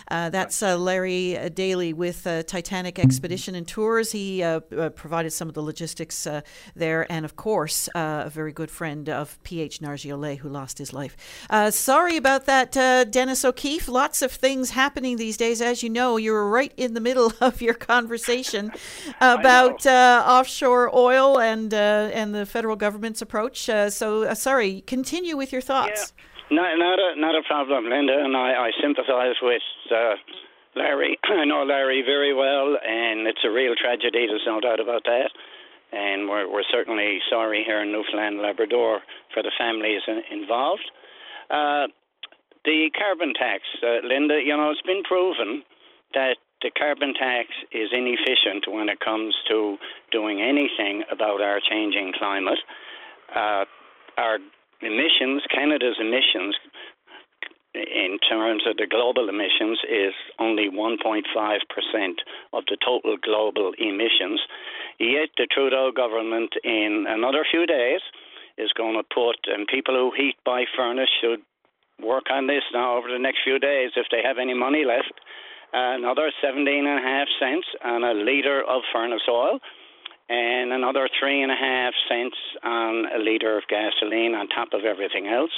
Uh, 0.09 0.29
that's 0.29 0.63
uh, 0.63 0.77
Larry 0.77 1.37
Daly 1.53 1.91
with 1.91 2.25
uh, 2.25 2.43
Titanic 2.43 2.97
Expedition 2.97 3.55
and 3.55 3.67
Tours. 3.67 4.13
He 4.13 4.41
uh, 4.41 4.61
uh, 4.77 4.87
provided 4.87 5.31
some 5.31 5.49
of 5.49 5.53
the 5.53 5.61
logistics 5.61 6.25
uh, 6.25 6.39
there, 6.77 7.11
and 7.11 7.25
of 7.25 7.35
course, 7.35 7.89
a 7.93 8.29
very 8.33 8.53
good 8.53 8.71
friend 8.71 9.09
of 9.09 9.37
P.H. 9.43 9.79
Nargeolet, 9.79 10.37
who 10.37 10.47
lost 10.47 10.77
his 10.77 10.93
life. 10.93 11.17
sorry 11.71 12.15
about 12.15 12.45
that, 12.45 12.71
Dennis 13.11 13.43
O'Keefe. 13.43 13.89
Lots 13.89 14.21
of 14.21 14.31
things 14.31 14.69
happening 14.69 15.17
these 15.17 15.35
days. 15.35 15.61
As 15.61 15.83
you 15.83 15.89
know, 15.89 16.15
you 16.15 16.31
were 16.31 16.49
right 16.49 16.71
in 16.77 16.93
the 16.93 17.01
middle 17.01 17.33
of 17.41 17.61
your 17.61 17.73
conversation 17.73 18.71
about 19.19 19.85
offshore 19.85 20.89
oil 20.95 21.37
and 21.37 21.73
and 21.73 22.33
the 22.33 22.45
federal 22.45 22.77
government's 22.77 23.21
approach. 23.21 23.65
so, 23.89 24.33
sorry, 24.35 24.85
continue 24.87 25.35
with 25.35 25.51
your 25.51 25.61
thoughts. 25.61 26.13
Yeah. 26.15 26.23
Not, 26.49 26.79
not 26.79 26.99
a 26.99 27.19
not 27.19 27.35
a 27.35 27.43
problem, 27.43 27.89
Linda, 27.89 28.23
and 28.23 28.35
I, 28.35 28.67
I 28.67 28.71
sympathise 28.81 29.35
with 29.41 29.61
uh, 29.91 30.15
Larry. 30.75 31.19
I 31.23 31.43
know 31.43 31.63
Larry 31.63 32.03
very 32.05 32.33
well, 32.33 32.77
and 32.79 33.27
it's 33.27 33.43
a 33.43 33.51
real 33.51 33.75
tragedy. 33.75 34.27
There's 34.27 34.47
no 34.47 34.61
doubt 34.61 34.79
about 34.79 35.03
that. 35.05 35.29
And 35.91 36.29
we're 36.29 36.49
we're 36.49 36.67
certainly 36.71 37.19
sorry 37.29 37.63
here 37.65 37.81
in 37.81 37.91
Newfoundland, 37.91 38.39
Labrador, 38.39 39.01
for 39.33 39.43
the 39.43 39.51
families 39.57 40.01
involved. 40.31 40.89
Uh, 41.49 41.87
the 42.63 42.91
carbon 42.97 43.33
tax, 43.33 43.63
uh, 43.83 44.05
Linda, 44.05 44.39
you 44.43 44.55
know, 44.55 44.71
it's 44.71 44.81
been 44.81 45.03
proven 45.03 45.63
that 46.13 46.35
the 46.61 46.71
carbon 46.71 47.13
tax 47.13 47.49
is 47.71 47.89
inefficient 47.91 48.67
when 48.67 48.89
it 48.89 48.99
comes 48.99 49.35
to 49.49 49.77
doing 50.11 50.41
anything 50.41 51.03
about 51.11 51.41
our 51.41 51.59
changing 51.69 52.13
climate. 52.17 52.59
Uh, 53.33 53.65
our 54.17 54.39
emissions, 54.81 55.43
Canada's 55.53 55.97
emissions, 55.99 56.55
in 57.73 58.17
terms 58.27 58.63
of 58.65 58.77
the 58.77 58.87
global 58.89 59.29
emissions, 59.29 59.79
is 59.89 60.13
only 60.39 60.69
1.5% 60.69 61.21
of 62.53 62.63
the 62.67 62.77
total 62.83 63.17
global 63.21 63.73
emissions. 63.77 64.41
Yet 64.99 65.29
the 65.37 65.47
Trudeau 65.51 65.91
government, 65.95 66.53
in 66.63 67.05
another 67.07 67.45
few 67.49 67.65
days, 67.65 68.01
is 68.57 68.73
going 68.73 68.95
to 68.95 69.03
put, 69.13 69.37
and 69.45 69.67
people 69.67 69.93
who 69.93 70.11
heat 70.15 70.35
by 70.43 70.65
furnace 70.75 71.09
should 71.21 71.41
work 72.01 72.25
on 72.31 72.47
this 72.47 72.63
now 72.73 72.97
over 72.97 73.09
the 73.11 73.19
next 73.19 73.39
few 73.43 73.59
days 73.59 73.91
if 73.95 74.07
they 74.11 74.21
have 74.23 74.37
any 74.37 74.53
money 74.53 74.83
left. 74.85 75.13
Another 75.73 76.31
17 76.41 76.87
and 76.87 76.99
a 76.99 77.01
half 77.01 77.27
cents 77.39 77.67
on 77.83 78.03
a 78.03 78.13
litre 78.13 78.63
of 78.63 78.81
furnace 78.93 79.27
oil 79.29 79.59
and 80.29 80.73
another 80.73 81.09
three 81.19 81.41
and 81.41 81.51
a 81.51 81.55
half 81.55 81.93
cents 82.09 82.35
on 82.63 83.05
a 83.15 83.19
litre 83.19 83.57
of 83.57 83.63
gasoline 83.69 84.35
on 84.35 84.47
top 84.49 84.69
of 84.73 84.83
everything 84.83 85.27
else. 85.27 85.55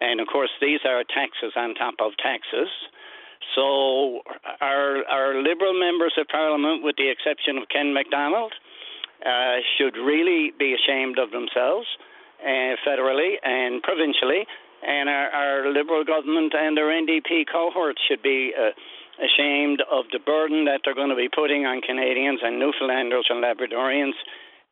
And 0.00 0.20
of 0.20 0.26
course, 0.26 0.50
these 0.60 0.80
are 0.84 1.04
taxes 1.04 1.52
on 1.56 1.74
top 1.74 1.94
of 2.00 2.16
taxes. 2.16 2.68
So 3.54 4.20
our 4.60 5.04
our 5.04 5.42
Liberal 5.42 5.78
members 5.78 6.14
of 6.18 6.26
Parliament, 6.28 6.82
with 6.82 6.96
the 6.96 7.08
exception 7.08 7.58
of 7.58 7.68
Ken 7.68 7.92
McDonald, 7.92 8.52
uh, 9.24 9.60
should 9.76 9.96
really 9.96 10.52
be 10.58 10.74
ashamed 10.74 11.18
of 11.18 11.30
themselves, 11.30 11.86
uh, 12.40 12.76
federally 12.86 13.36
and 13.42 13.82
provincially. 13.82 14.46
And 14.86 15.08
our, 15.08 15.28
our 15.30 15.72
Liberal 15.72 16.04
government 16.04 16.52
and 16.54 16.76
their 16.76 16.92
NDP 16.92 17.46
cohorts 17.50 18.00
should 18.08 18.22
be 18.22 18.52
uh, 18.56 18.70
ashamed 19.18 19.82
of 19.90 20.04
the 20.12 20.18
burden 20.18 20.64
that 20.66 20.80
they're 20.84 20.94
going 20.94 21.10
to 21.10 21.16
be 21.16 21.28
putting 21.28 21.64
on 21.64 21.80
Canadians 21.80 22.40
and 22.42 22.60
Newfoundlanders 22.60 23.26
and 23.28 23.42
Labradorians 23.42 24.16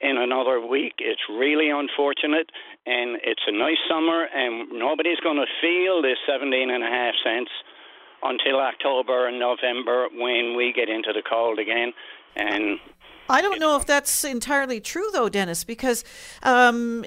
in 0.01 0.17
another 0.19 0.61
week. 0.61 0.95
It's 0.99 1.23
really 1.31 1.71
unfortunate, 1.71 2.51
and 2.87 3.17
it's 3.23 3.43
a 3.47 3.53
nice 3.53 3.81
summer, 3.89 4.27
and 4.27 4.69
nobody's 4.73 5.21
going 5.21 5.39
to 5.39 5.49
feel 5.61 6.03
this 6.03 6.19
17 6.29 6.71
and 6.71 6.85
a 6.85 6.87
half 6.87 7.15
cents 7.25 7.51
until 8.23 8.61
October 8.61 9.29
and 9.29 9.39
November 9.39 10.09
when 10.13 10.57
we 10.57 10.73
get 10.75 10.89
into 10.89 11.13
the 11.13 11.23
cold 11.23 11.59
again. 11.59 11.93
And 12.37 12.79
I 13.29 13.41
don't 13.41 13.61
know 13.61 13.77
if 13.77 13.87
that's 13.87 14.25
entirely 14.25 14.81
true, 14.81 15.09
though, 15.13 15.29
Dennis, 15.29 15.65
because 15.65 16.05
um, 16.43 17.05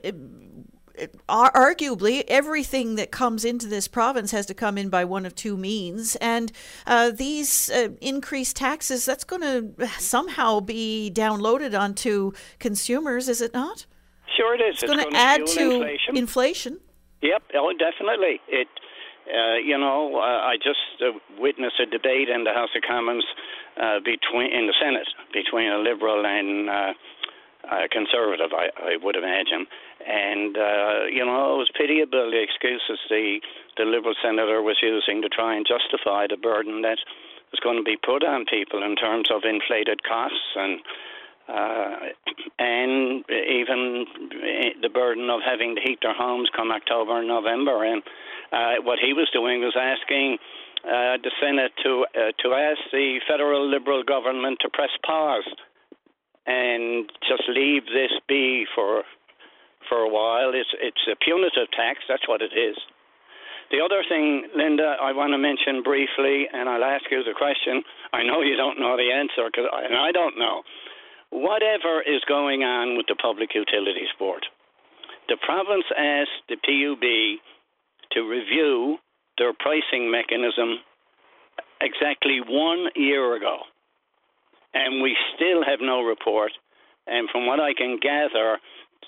arguably 1.30 2.24
everything 2.28 2.96
that 2.96 3.12
comes 3.12 3.46
into 3.46 3.68
this 3.68 3.88
province 3.88 4.32
has 4.32 4.46
to 4.48 4.54
come 4.54 4.78
in 4.78 4.90
by 4.90 5.06
one 5.06 5.26
of 5.26 5.36
two 5.36 5.58
means. 5.58 6.16
And 6.18 6.52
uh, 6.86 7.12
these 7.12 7.70
uh, 7.70 7.90
increased 8.02 8.56
taxes 8.56 9.06
that's 9.06 9.24
going 9.24 9.42
to 9.42 9.88
somehow 10.00 10.60
be 10.60 11.12
downloaded 11.14 11.78
onto 11.78 12.32
consumers 12.60 13.30
is 13.30 13.42
it 13.42 13.54
not? 13.54 13.86
Sure 14.36 14.56
it 14.56 14.62
is. 14.62 14.76
It's, 14.76 14.84
it's 14.84 14.94
going 14.94 15.10
to 15.10 15.18
add 15.18 15.46
to 15.48 15.72
inflation. 15.72 16.18
inflation. 16.18 16.80
Yep. 17.22 17.44
Oh 17.56 17.74
definitely. 17.74 18.40
It 18.48 18.68
uh, 19.28 19.58
you 19.58 19.78
know, 19.78 20.16
uh, 20.16 20.48
I 20.48 20.56
just 20.56 21.04
uh, 21.04 21.12
witnessed 21.38 21.80
a 21.82 21.86
debate 21.86 22.30
in 22.30 22.46
the 22.46 22.54
House 22.54 22.70
of 22.76 22.82
Commons 22.88 23.26
uh, 23.76 24.00
between 24.00 24.54
in 24.54 24.68
the 24.68 24.74
Senate 24.80 25.08
between 25.34 25.68
a 25.68 25.80
Liberal 25.80 26.26
and 26.26 26.70
uh, 26.70 26.94
a 27.68 27.90
Conservative, 27.90 28.52
I, 28.56 28.70
I 28.80 28.98
would 29.04 29.16
imagine, 29.16 29.68
and 30.08 30.58
uh, 30.58 31.06
you 31.12 31.26
know 31.26 31.56
it 31.56 31.58
was 31.60 31.70
pitiable 31.78 32.32
the 32.32 32.42
excuses 32.42 33.00
the 33.10 33.40
the 33.76 33.84
Liberal 33.84 34.16
senator 34.24 34.62
was 34.62 34.78
using 34.82 35.22
to 35.22 35.30
try 35.30 35.56
and 35.56 35.68
justify 35.68 36.26
the 36.28 36.38
burden 36.38 36.82
that 36.82 36.98
was 37.52 37.60
going 37.60 37.78
to 37.78 37.84
be 37.84 37.98
put 37.98 38.24
on 38.24 38.46
people 38.46 38.84
in 38.84 38.96
terms 38.96 39.30
of 39.32 39.44
inflated 39.44 40.04
costs 40.04 40.56
and. 40.56 40.80
Uh, 41.48 42.12
and 42.60 43.24
even 43.30 44.06
the 44.82 44.90
burden 44.90 45.30
of 45.30 45.40
having 45.46 45.76
to 45.76 45.82
heat 45.82 45.98
their 46.02 46.14
homes 46.14 46.50
come 46.54 46.72
October 46.72 47.20
and 47.20 47.28
November. 47.30 47.86
And 47.86 48.04
uh, 48.52 48.84
what 48.84 49.00
he 49.00 49.14
was 49.14 49.30
doing 49.32 49.62
was 49.62 49.74
asking 49.80 50.40
uh, 50.84 51.16
the 51.24 51.32
Senate 51.42 51.72
to 51.84 52.06
uh, 52.14 52.32
to 52.44 52.54
ask 52.54 52.80
the 52.92 53.22
federal 53.30 53.66
Liberal 53.66 54.04
government 54.04 54.60
to 54.60 54.70
press 54.70 54.90
pause 55.06 55.48
and 56.46 57.10
just 57.28 57.44
leave 57.48 57.86
this 57.86 58.12
be 58.28 58.66
for 58.76 59.04
for 59.90 60.00
a 60.00 60.10
while. 60.10 60.52
It's 60.54 60.70
it's 60.82 61.06
a 61.12 61.16
punitive 61.24 61.70
tax. 61.72 62.00
That's 62.08 62.28
what 62.28 62.42
it 62.42 62.54
is. 62.54 62.78
The 63.70 63.84
other 63.84 64.00
thing, 64.08 64.48
Linda, 64.56 64.96
I 65.02 65.12
want 65.12 65.34
to 65.36 65.38
mention 65.38 65.84
briefly, 65.84 66.48
and 66.54 66.70
I'll 66.70 66.88
ask 66.88 67.04
you 67.12 67.24
the 67.24 67.36
question. 67.36 67.84
I 68.14 68.24
know 68.24 68.40
you 68.40 68.56
don't 68.56 68.80
know 68.80 68.96
the 68.96 69.12
answer, 69.12 69.52
cause 69.52 69.68
I, 69.68 69.84
and 69.84 69.96
I 69.96 70.12
don't 70.12 70.40
know. 70.40 70.64
Whatever 71.30 72.00
is 72.00 72.24
going 72.30 72.64
on 72.64 72.96
with 72.96 73.08
the 73.12 73.20
Public 73.20 73.52
Utilities 73.54 74.12
Board, 74.18 74.46
the 75.28 75.36
province 75.44 75.84
asked 75.92 76.48
the 76.48 76.56
PUB 76.56 77.44
to 78.16 78.20
review 78.24 78.98
their 79.38 79.52
pricing 79.52 80.10
mechanism 80.10 80.80
exactly 81.82 82.40
one 82.48 82.88
year 82.96 83.36
ago, 83.36 83.58
and 84.74 85.02
we 85.02 85.18
still 85.36 85.64
have 85.68 85.80
no 85.82 86.02
report. 86.02 86.52
And 87.08 87.30
from 87.32 87.46
what 87.46 87.60
I 87.60 87.74
can 87.74 88.00
gather, 88.02 88.60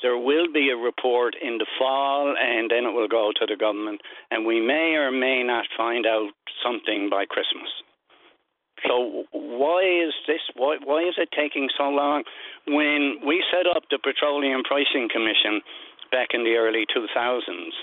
there 0.01 0.17
will 0.17 0.51
be 0.51 0.69
a 0.69 0.77
report 0.77 1.35
in 1.41 1.57
the 1.57 1.65
fall 1.77 2.35
and 2.39 2.71
then 2.71 2.85
it 2.85 2.93
will 2.93 3.07
go 3.07 3.31
to 3.35 3.45
the 3.45 3.57
government 3.57 4.01
and 4.31 4.45
we 4.45 4.59
may 4.59 4.95
or 4.95 5.11
may 5.11 5.43
not 5.43 5.65
find 5.75 6.05
out 6.05 6.29
something 6.63 7.09
by 7.09 7.25
Christmas. 7.25 7.69
So 8.87 9.25
why 9.31 9.83
is 9.83 10.13
this 10.27 10.39
why 10.55 10.77
why 10.83 11.03
is 11.03 11.15
it 11.17 11.29
taking 11.35 11.67
so 11.77 11.89
long 11.89 12.23
when 12.67 13.19
we 13.25 13.43
set 13.51 13.67
up 13.67 13.83
the 13.91 13.99
Petroleum 13.99 14.63
Pricing 14.63 15.09
Commission 15.11 15.61
back 16.11 16.29
in 16.33 16.43
the 16.43 16.55
early 16.55 16.85
2000s 16.87 17.75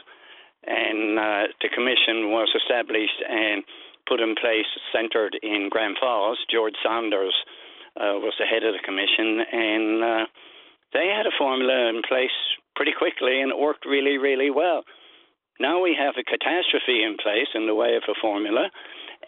and 0.66 1.18
uh, 1.18 1.52
the 1.60 1.68
commission 1.68 2.32
was 2.32 2.48
established 2.56 3.20
and 3.28 3.62
put 4.08 4.20
in 4.20 4.34
place 4.34 4.66
centered 4.92 5.36
in 5.42 5.68
Grand 5.70 5.96
Falls 6.00 6.38
George 6.50 6.74
Saunders 6.82 7.34
uh, 7.96 8.16
was 8.20 8.34
the 8.38 8.46
head 8.46 8.64
of 8.64 8.72
the 8.72 8.84
commission 8.84 9.44
and 9.52 10.02
uh, 10.02 10.24
they 10.96 11.12
had 11.12 11.28
a 11.28 11.38
formula 11.38 11.92
in 11.92 12.00
place 12.08 12.32
pretty 12.74 12.92
quickly 12.96 13.40
and 13.40 13.52
it 13.52 13.58
worked 13.58 13.84
really, 13.84 14.16
really 14.16 14.48
well. 14.50 14.82
Now 15.60 15.82
we 15.82 15.96
have 15.98 16.16
a 16.16 16.24
catastrophe 16.24 17.04
in 17.04 17.16
place 17.20 17.48
in 17.54 17.66
the 17.66 17.74
way 17.74 17.96
of 17.96 18.04
a 18.08 18.16
formula, 18.20 18.68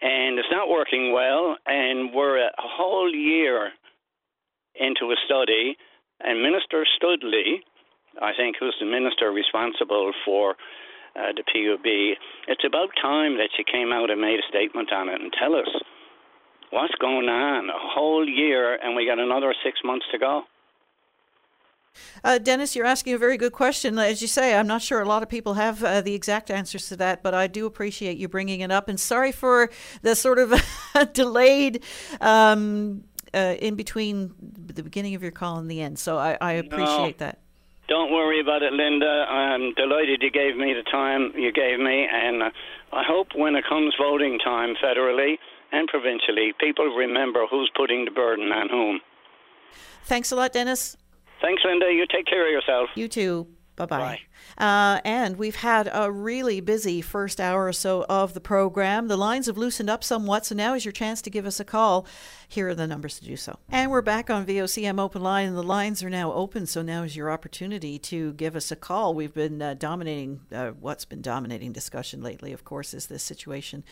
and 0.00 0.38
it's 0.38 0.52
not 0.52 0.68
working 0.68 1.12
well, 1.12 1.56
and 1.66 2.12
we're 2.12 2.36
a 2.36 2.52
whole 2.58 3.08
year 3.12 3.72
into 4.74 5.08
a 5.12 5.16
study, 5.24 5.76
and 6.20 6.42
Minister 6.42 6.84
Stoodley, 7.00 7.64
I 8.20 8.32
think, 8.36 8.56
who's 8.60 8.76
the 8.78 8.86
minister 8.86 9.30
responsible 9.32 10.12
for 10.24 10.56
uh, 11.16 11.32
the 11.34 11.42
PUB, 11.42 11.86
it's 12.46 12.64
about 12.66 12.90
time 13.00 13.38
that 13.38 13.48
she 13.56 13.64
came 13.64 13.92
out 13.92 14.10
and 14.10 14.20
made 14.20 14.38
a 14.38 14.48
statement 14.48 14.92
on 14.92 15.08
it 15.08 15.20
and 15.20 15.32
tell 15.32 15.54
us 15.54 15.68
what's 16.70 16.94
going 17.00 17.28
on. 17.28 17.70
A 17.70 17.80
whole 17.94 18.28
year, 18.28 18.76
and 18.76 18.94
we 18.94 19.06
got 19.06 19.18
another 19.18 19.54
six 19.64 19.80
months 19.82 20.06
to 20.12 20.18
go. 20.18 20.42
Uh, 22.24 22.38
Dennis, 22.38 22.74
you're 22.74 22.86
asking 22.86 23.14
a 23.14 23.18
very 23.18 23.36
good 23.36 23.52
question. 23.52 23.98
As 23.98 24.20
you 24.20 24.28
say, 24.28 24.54
I'm 24.54 24.66
not 24.66 24.82
sure 24.82 25.00
a 25.00 25.04
lot 25.04 25.22
of 25.22 25.28
people 25.28 25.54
have 25.54 25.82
uh, 25.82 26.00
the 26.00 26.14
exact 26.14 26.50
answers 26.50 26.88
to 26.88 26.96
that, 26.96 27.22
but 27.22 27.34
I 27.34 27.46
do 27.46 27.66
appreciate 27.66 28.18
you 28.18 28.28
bringing 28.28 28.60
it 28.60 28.70
up. 28.70 28.88
And 28.88 28.98
sorry 28.98 29.32
for 29.32 29.70
the 30.02 30.14
sort 30.14 30.38
of 30.38 30.54
delayed 31.12 31.82
um, 32.20 33.04
uh, 33.34 33.56
in 33.60 33.74
between 33.74 34.34
the 34.40 34.82
beginning 34.82 35.14
of 35.14 35.22
your 35.22 35.32
call 35.32 35.58
and 35.58 35.70
the 35.70 35.80
end. 35.80 35.98
So 35.98 36.18
I, 36.18 36.36
I 36.40 36.52
appreciate 36.52 37.20
no, 37.20 37.26
that. 37.26 37.38
Don't 37.88 38.12
worry 38.12 38.38
about 38.40 38.62
it, 38.62 38.72
Linda. 38.74 39.06
I'm 39.06 39.72
delighted 39.72 40.22
you 40.22 40.30
gave 40.30 40.56
me 40.56 40.74
the 40.74 40.88
time 40.90 41.32
you 41.34 41.50
gave 41.50 41.80
me, 41.80 42.06
and 42.12 42.42
uh, 42.42 42.50
I 42.92 43.02
hope 43.02 43.28
when 43.34 43.56
it 43.56 43.64
comes 43.66 43.94
voting 43.98 44.38
time 44.38 44.74
federally 44.82 45.36
and 45.72 45.88
provincially, 45.88 46.52
people 46.60 46.84
remember 46.86 47.46
who's 47.50 47.70
putting 47.74 48.04
the 48.04 48.10
burden 48.10 48.52
on 48.52 48.68
whom. 48.68 49.00
Thanks 50.04 50.32
a 50.32 50.36
lot, 50.36 50.52
Dennis. 50.52 50.96
Thanks, 51.40 51.62
Linda. 51.64 51.86
You 51.92 52.06
take 52.06 52.26
care 52.26 52.46
of 52.46 52.50
yourself. 52.50 52.90
You 52.94 53.08
too. 53.08 53.46
Bye-bye. 53.76 54.18
Bye. 54.58 54.64
Uh, 54.64 55.00
and 55.04 55.36
we've 55.36 55.54
had 55.54 55.88
a 55.92 56.10
really 56.10 56.60
busy 56.60 57.00
first 57.00 57.40
hour 57.40 57.66
or 57.66 57.72
so 57.72 58.04
of 58.08 58.34
the 58.34 58.40
program. 58.40 59.06
The 59.06 59.16
lines 59.16 59.46
have 59.46 59.56
loosened 59.56 59.88
up 59.88 60.02
somewhat, 60.02 60.46
so 60.46 60.56
now 60.56 60.74
is 60.74 60.84
your 60.84 60.90
chance 60.90 61.22
to 61.22 61.30
give 61.30 61.46
us 61.46 61.60
a 61.60 61.64
call. 61.64 62.04
Here 62.48 62.68
are 62.68 62.74
the 62.74 62.88
numbers 62.88 63.20
to 63.20 63.24
do 63.24 63.36
so. 63.36 63.56
And 63.68 63.92
we're 63.92 64.02
back 64.02 64.30
on 64.30 64.46
VOCM 64.46 64.98
Open 64.98 65.22
Line, 65.22 65.46
and 65.46 65.56
the 65.56 65.62
lines 65.62 66.02
are 66.02 66.10
now 66.10 66.32
open, 66.32 66.66
so 66.66 66.82
now 66.82 67.04
is 67.04 67.14
your 67.14 67.30
opportunity 67.30 68.00
to 68.00 68.32
give 68.32 68.56
us 68.56 68.72
a 68.72 68.76
call. 68.76 69.14
We've 69.14 69.34
been 69.34 69.62
uh, 69.62 69.74
dominating, 69.74 70.40
uh, 70.50 70.70
what's 70.70 71.04
been 71.04 71.22
dominating 71.22 71.70
discussion 71.72 72.20
lately, 72.20 72.52
of 72.52 72.64
course, 72.64 72.92
is 72.92 73.06
this 73.06 73.22
situation 73.22 73.84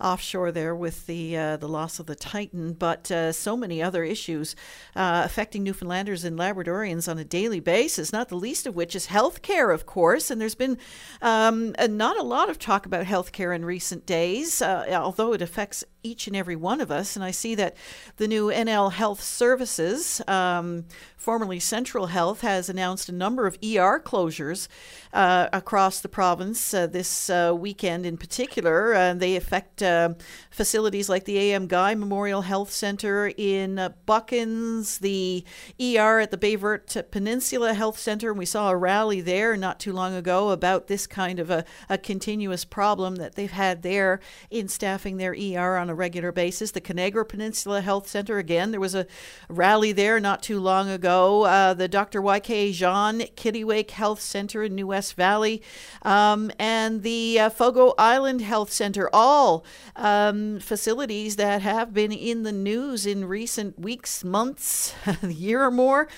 offshore 0.00 0.52
there 0.52 0.74
with 0.74 1.06
the 1.06 1.36
uh, 1.36 1.56
the 1.56 1.68
loss 1.68 1.98
of 1.98 2.06
the 2.06 2.14
Titan, 2.14 2.72
but 2.72 3.10
uh, 3.10 3.32
so 3.32 3.56
many 3.56 3.82
other 3.82 4.04
issues 4.04 4.54
uh, 4.94 5.22
affecting 5.24 5.64
Newfoundlanders 5.64 6.24
and 6.24 6.38
Labradorians 6.38 7.08
on 7.10 7.18
a 7.18 7.24
daily 7.24 7.60
basis. 7.60 8.12
Not 8.12 8.28
the 8.28 8.36
least 8.36 8.66
of 8.66 8.74
which 8.74 8.94
is 8.94 9.06
health 9.06 9.42
care, 9.42 9.70
of 9.70 9.86
course. 9.86 10.30
And 10.30 10.40
there's 10.40 10.54
been 10.54 10.78
um, 11.22 11.74
not 11.88 12.18
a 12.18 12.22
lot 12.22 12.50
of 12.50 12.58
talk 12.58 12.86
about 12.86 13.06
health 13.06 13.32
care 13.32 13.52
in 13.52 13.64
recent 13.64 14.06
days, 14.06 14.62
uh, 14.62 14.86
although 14.92 15.32
it 15.32 15.42
affects 15.42 15.84
each 16.02 16.26
and 16.26 16.36
every 16.36 16.56
one 16.56 16.80
of 16.80 16.90
us. 16.90 17.16
And 17.16 17.24
I 17.24 17.30
see 17.30 17.54
that 17.56 17.76
the 18.16 18.28
new 18.28 18.48
NL 18.48 18.92
Health 18.92 19.22
Services, 19.22 20.22
um, 20.28 20.84
formerly 21.26 21.58
Central 21.58 22.06
Health, 22.06 22.42
has 22.42 22.68
announced 22.68 23.08
a 23.08 23.12
number 23.12 23.48
of 23.48 23.56
ER 23.56 23.98
closures 23.98 24.68
uh, 25.12 25.48
across 25.52 26.00
the 26.00 26.08
province 26.08 26.72
uh, 26.72 26.86
this 26.86 27.28
uh, 27.28 27.52
weekend 27.58 28.06
in 28.06 28.16
particular. 28.16 28.94
Uh, 28.94 29.12
they 29.12 29.34
affect 29.34 29.82
uh, 29.82 30.14
facilities 30.52 31.08
like 31.08 31.24
the 31.24 31.36
A.M. 31.36 31.66
Guy 31.66 31.96
Memorial 31.96 32.42
Health 32.42 32.70
Center 32.70 33.32
in 33.36 33.92
Buchans, 34.06 35.00
the 35.00 35.44
ER 35.80 36.20
at 36.20 36.30
the 36.30 36.36
Baie-Verte 36.36 37.10
Peninsula 37.10 37.74
Health 37.74 37.98
Center. 37.98 38.30
And 38.30 38.38
we 38.38 38.46
saw 38.46 38.70
a 38.70 38.76
rally 38.76 39.20
there 39.20 39.56
not 39.56 39.80
too 39.80 39.92
long 39.92 40.14
ago 40.14 40.50
about 40.50 40.86
this 40.86 41.08
kind 41.08 41.40
of 41.40 41.50
a, 41.50 41.64
a 41.88 41.98
continuous 41.98 42.64
problem 42.64 43.16
that 43.16 43.34
they've 43.34 43.50
had 43.50 43.82
there 43.82 44.20
in 44.48 44.68
staffing 44.68 45.16
their 45.16 45.32
ER 45.32 45.76
on 45.76 45.90
a 45.90 45.94
regular 45.94 46.30
basis. 46.30 46.70
The 46.70 46.80
Connaigre 46.80 47.24
Peninsula 47.24 47.80
Health 47.80 48.06
Center, 48.06 48.38
again, 48.38 48.70
there 48.70 48.78
was 48.78 48.94
a 48.94 49.08
rally 49.48 49.90
there 49.90 50.20
not 50.20 50.40
too 50.40 50.60
long 50.60 50.88
ago. 50.88 51.15
Uh, 51.16 51.74
the 51.74 51.88
Dr. 51.88 52.20
Y.K. 52.20 52.70
Jeon 52.72 53.32
Kittiwake 53.34 53.90
Health 53.90 54.20
Center 54.20 54.62
in 54.62 54.74
New-Wes-Valley, 54.74 55.62
um, 56.02 56.50
and 56.58 57.02
the 57.02 57.40
uh, 57.40 57.48
Fogo 57.48 57.94
Island 57.98 58.40
Health 58.42 58.70
Center, 58.70 59.08
all 59.12 59.64
um, 59.96 60.60
facilities 60.60 61.36
that 61.36 61.62
have 61.62 61.94
been 61.94 62.12
in 62.12 62.42
the 62.42 62.52
news 62.52 63.06
in 63.06 63.24
recent 63.24 63.78
weeks, 63.78 64.22
months, 64.24 64.94
a 65.06 65.26
year 65.28 65.64
or 65.64 65.70
more 65.70 66.08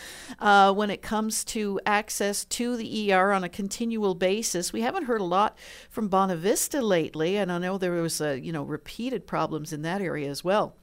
uh, 0.41 0.73
when 0.73 0.91
it 0.91 1.03
comes 1.03 1.45
to 1.45 1.81
access 1.87 2.45
to 2.45 2.77
the 2.77 3.13
ER 3.13 3.33
on 3.33 3.45
a 3.45 3.49
continual 3.49 4.15
basis. 4.15 4.73
We 4.73 4.81
haven't 4.81 5.05
heard 5.05 5.21
a 5.21 5.25
lot 5.25 5.57
from 5.91 6.09
Bonavista 6.09 6.83
lately, 6.83 7.37
and 7.37 7.53
I 7.53 7.59
know 7.59 7.79
there 7.79 7.93
was, 7.93 8.21
uh, 8.21 8.33
you 8.33 8.53
know, 8.53 8.65
repeated 8.65 9.27
problems 9.27 9.73
in 9.73 9.83
that 9.83 10.01
area 10.03 10.29
as 10.29 10.43
well. 10.43 10.77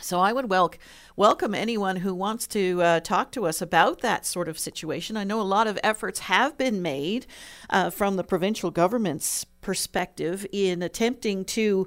So 0.00 0.20
I 0.20 0.32
would 0.32 0.48
wel- 0.48 0.74
welcome 1.16 1.54
anyone 1.54 1.96
who 1.96 2.14
wants 2.14 2.46
to 2.48 2.82
uh, 2.82 3.00
talk 3.00 3.30
to 3.32 3.46
us 3.46 3.62
about 3.62 4.00
that 4.00 4.26
sort 4.26 4.48
of 4.48 4.58
situation. 4.58 5.16
I 5.16 5.24
know 5.24 5.40
a 5.40 5.42
lot 5.42 5.66
of 5.66 5.78
efforts 5.84 6.20
have 6.20 6.58
been 6.58 6.82
made 6.82 7.26
uh, 7.70 7.90
from 7.90 8.16
the 8.16 8.24
provincial 8.24 8.70
government's 8.70 9.46
perspective 9.62 10.46
in 10.52 10.82
attempting 10.82 11.44
to 11.46 11.86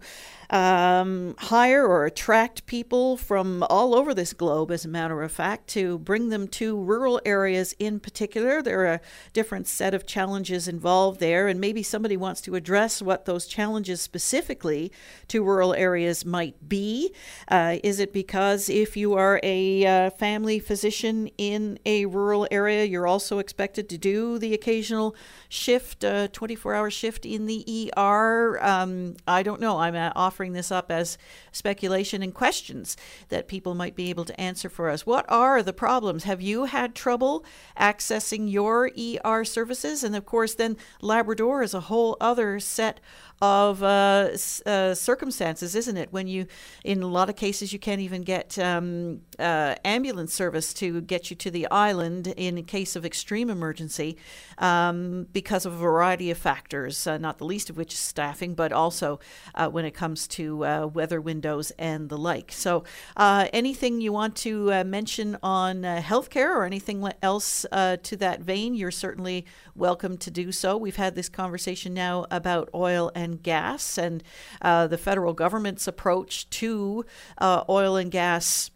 um, 0.49 1.35
hire 1.37 1.85
or 1.85 2.05
attract 2.05 2.65
people 2.65 3.17
from 3.17 3.63
all 3.69 3.95
over 3.95 4.13
this 4.13 4.33
globe, 4.33 4.71
as 4.71 4.85
a 4.85 4.89
matter 4.89 5.21
of 5.21 5.31
fact, 5.31 5.67
to 5.69 5.99
bring 5.99 6.29
them 6.29 6.47
to 6.47 6.79
rural 6.81 7.21
areas 7.25 7.73
in 7.79 7.99
particular. 7.99 8.61
There 8.61 8.81
are 8.81 8.93
a 8.93 9.01
different 9.33 9.67
set 9.67 9.93
of 9.93 10.05
challenges 10.05 10.67
involved 10.67 11.19
there, 11.19 11.47
and 11.47 11.59
maybe 11.59 11.83
somebody 11.83 12.17
wants 12.17 12.41
to 12.41 12.55
address 12.55 13.01
what 13.01 13.25
those 13.25 13.47
challenges 13.47 14.01
specifically 14.01 14.91
to 15.27 15.43
rural 15.43 15.73
areas 15.73 16.25
might 16.25 16.69
be. 16.69 17.13
Uh, 17.47 17.77
is 17.83 17.99
it 17.99 18.13
because 18.13 18.69
if 18.69 18.95
you 18.95 19.13
are 19.13 19.39
a 19.43 19.85
uh, 19.85 20.09
family 20.11 20.59
physician 20.59 21.27
in 21.37 21.79
a 21.85 22.05
rural 22.05 22.47
area, 22.51 22.85
you're 22.85 23.07
also 23.07 23.39
expected 23.39 23.89
to 23.89 23.97
do 23.97 24.37
the 24.37 24.53
occasional 24.53 25.15
shift, 25.49 26.05
24 26.33 26.73
uh, 26.73 26.77
hour 26.77 26.89
shift 26.89 27.25
in 27.25 27.45
the 27.45 27.64
ER? 27.67 28.59
Um, 28.61 29.15
I 29.27 29.43
don't 29.43 29.61
know. 29.61 29.77
I'm 29.79 29.95
uh, 29.95 30.11
offering 30.15 30.53
this 30.53 30.71
up 30.71 30.91
as 30.91 31.17
speculation 31.51 32.21
and 32.21 32.33
questions 32.33 32.97
that 33.29 33.47
people 33.47 33.75
might 33.75 33.95
be 33.95 34.09
able 34.09 34.25
to 34.25 34.39
answer 34.39 34.69
for 34.69 34.89
us. 34.89 35.05
What 35.05 35.25
are 35.29 35.61
the 35.63 35.73
problems? 35.73 36.23
Have 36.23 36.41
you 36.41 36.65
had 36.65 36.95
trouble 36.95 37.45
accessing 37.79 38.51
your 38.51 38.91
ER 38.97 39.43
services? 39.43 40.03
And 40.03 40.15
of 40.15 40.25
course, 40.25 40.55
then 40.55 40.77
Labrador 41.01 41.63
is 41.63 41.73
a 41.73 41.81
whole 41.81 42.17
other 42.19 42.59
set 42.59 42.99
of 43.41 43.83
uh, 43.83 44.29
uh, 44.65 44.93
circumstances, 44.93 45.75
isn't 45.75 45.97
it? 45.97 46.11
When 46.11 46.27
you, 46.27 46.47
in 46.83 47.03
a 47.03 47.07
lot 47.07 47.29
of 47.29 47.35
cases, 47.35 47.73
you 47.73 47.79
can't 47.79 47.99
even 47.99 48.21
get 48.21 48.57
um, 48.57 49.21
uh, 49.37 49.75
ambulance 49.83 50.33
service 50.33 50.73
to 50.75 51.01
get 51.01 51.29
you 51.29 51.35
to 51.37 51.51
the 51.51 51.67
island 51.69 52.27
in 52.37 52.63
case 52.63 52.95
of 52.95 53.05
extreme 53.05 53.49
emergency 53.49 54.17
um, 54.57 55.27
because 55.33 55.65
of 55.65 55.73
a 55.73 55.77
variety 55.77 56.31
of 56.31 56.37
factors, 56.37 57.05
uh, 57.07 57.17
not 57.17 57.37
the 57.37 57.45
least 57.45 57.69
of 57.69 57.77
which 57.77 57.93
is 57.93 57.99
staffing, 57.99 58.55
but 58.55 58.71
also 58.71 59.19
uh, 59.55 59.67
when 59.67 59.83
it 59.83 59.91
comes 59.91 60.27
to 60.27 60.65
uh, 60.65 60.87
weather 60.87 61.19
windows 61.19 61.71
and 61.71 62.09
the 62.09 62.17
like. 62.17 62.51
So, 62.51 62.83
anything 63.17 63.99
you 63.99 64.13
want 64.13 64.35
to 64.37 64.83
mention 64.85 65.37
on 65.43 65.83
healthcare 65.83 66.55
or 66.55 66.63
anything 66.63 67.07
else 67.21 67.65
to 67.71 68.17
that 68.17 68.41
vein, 68.41 68.75
you're 68.75 68.91
certainly 68.91 69.45
welcome 69.75 70.17
to 70.17 70.31
do 70.31 70.51
so. 70.51 70.77
We've 70.77 70.95
had 70.95 71.15
this 71.15 71.27
conversation 71.27 71.93
now 71.93 72.25
about 72.31 72.69
oil 72.73 73.11
and 73.13 73.24
and 73.25 73.43
gas 73.43 73.97
and 73.97 74.23
uh, 74.61 74.87
the 74.87 74.97
federal 74.97 75.33
government's 75.33 75.87
approach 75.87 76.49
to 76.51 77.03
uh, 77.39 77.65
oil 77.67 77.97
and 77.97 78.11
gas 78.11 78.71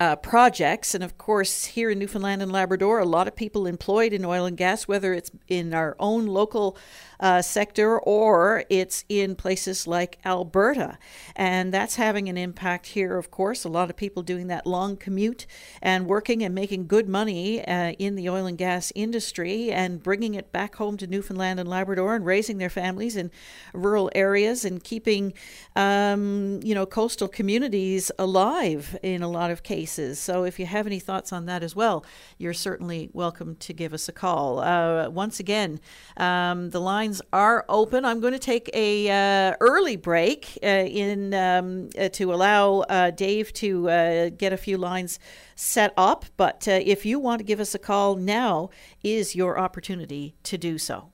uh, 0.00 0.16
projects. 0.16 0.94
And 0.94 1.02
of 1.02 1.18
course, 1.18 1.64
here 1.66 1.90
in 1.90 1.98
Newfoundland 1.98 2.42
and 2.42 2.52
Labrador, 2.52 2.98
a 2.98 3.04
lot 3.04 3.28
of 3.28 3.36
people 3.36 3.66
employed 3.66 4.12
in 4.12 4.24
oil 4.24 4.44
and 4.44 4.56
gas, 4.56 4.88
whether 4.88 5.12
it's 5.12 5.30
in 5.48 5.74
our 5.74 5.96
own 5.98 6.26
local 6.26 6.76
uh, 7.20 7.42
sector 7.42 7.98
or 7.98 8.64
it's 8.68 9.04
in 9.08 9.34
places 9.34 9.86
like 9.86 10.18
Alberta. 10.24 10.98
And 11.34 11.72
that's 11.72 11.96
having 11.96 12.28
an 12.28 12.36
impact 12.36 12.86
here, 12.86 13.16
of 13.16 13.30
course. 13.30 13.64
A 13.64 13.68
lot 13.68 13.90
of 13.90 13.96
people 13.96 14.22
doing 14.22 14.46
that 14.48 14.66
long 14.66 14.96
commute 14.96 15.46
and 15.82 16.06
working 16.06 16.42
and 16.42 16.54
making 16.54 16.86
good 16.86 17.08
money 17.08 17.64
uh, 17.66 17.92
in 17.98 18.14
the 18.14 18.28
oil 18.28 18.46
and 18.46 18.58
gas 18.58 18.92
industry 18.94 19.70
and 19.70 20.02
bringing 20.02 20.34
it 20.34 20.52
back 20.52 20.76
home 20.76 20.96
to 20.96 21.06
Newfoundland 21.06 21.60
and 21.60 21.68
Labrador 21.68 22.14
and 22.14 22.24
raising 22.24 22.58
their 22.58 22.70
families 22.70 23.16
in 23.16 23.30
rural 23.72 24.10
areas 24.14 24.64
and 24.64 24.82
keeping, 24.82 25.32
um, 25.76 26.60
you 26.62 26.74
know, 26.74 26.86
coastal 26.86 27.28
communities 27.28 28.10
alive 28.18 28.96
in 29.02 29.22
a 29.22 29.28
lot 29.28 29.50
of 29.50 29.62
cases. 29.62 30.18
So 30.18 30.44
if 30.44 30.58
you 30.58 30.66
have 30.66 30.86
any 30.86 31.00
thoughts 31.00 31.32
on 31.32 31.46
that 31.46 31.62
as 31.62 31.74
well, 31.74 32.04
you're 32.38 32.54
certainly 32.54 33.10
welcome 33.12 33.56
to 33.56 33.72
give 33.72 33.92
us 33.92 34.08
a 34.08 34.12
call. 34.12 34.60
Uh, 34.60 35.08
once 35.08 35.40
again, 35.40 35.80
um, 36.16 36.70
the 36.70 36.80
lines 37.08 37.22
are 37.32 37.64
open. 37.68 38.04
I'm 38.04 38.20
going 38.20 38.34
to 38.34 38.38
take 38.38 38.70
a 38.74 39.08
uh, 39.08 39.56
early 39.60 39.96
break 39.96 40.58
uh, 40.62 40.66
in 40.66 41.32
um, 41.32 41.88
uh, 41.98 42.08
to 42.10 42.32
allow 42.34 42.80
uh, 42.80 43.10
Dave 43.10 43.52
to 43.54 43.88
uh, 43.88 44.28
get 44.30 44.52
a 44.52 44.56
few 44.56 44.76
lines 44.76 45.18
set 45.54 45.94
up. 45.96 46.26
But 46.36 46.68
if 46.68 47.06
you 47.06 47.18
want 47.18 47.38
to 47.40 47.44
give 47.44 47.60
us 47.60 47.74
a 47.74 47.78
call 47.78 48.16
now, 48.16 48.70
is 49.02 49.34
your 49.34 49.58
opportunity 49.58 50.34
to 50.44 50.58
do 50.58 50.78
so. 50.78 51.10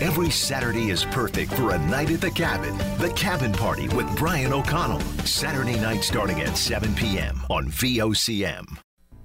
Every 0.00 0.30
Saturday 0.30 0.90
is 0.90 1.04
perfect 1.06 1.52
for 1.54 1.70
a 1.70 1.78
night 1.78 2.10
at 2.10 2.20
the 2.20 2.30
cabin. 2.30 2.76
The 2.98 3.12
Cabin 3.14 3.52
Party 3.52 3.88
with 3.88 4.16
Brian 4.16 4.52
O'Connell. 4.52 5.00
Saturday 5.24 5.78
night 5.80 6.02
starting 6.04 6.40
at 6.40 6.56
7 6.56 6.94
p.m. 6.94 7.40
on 7.48 7.66
VOCM. 7.66 8.83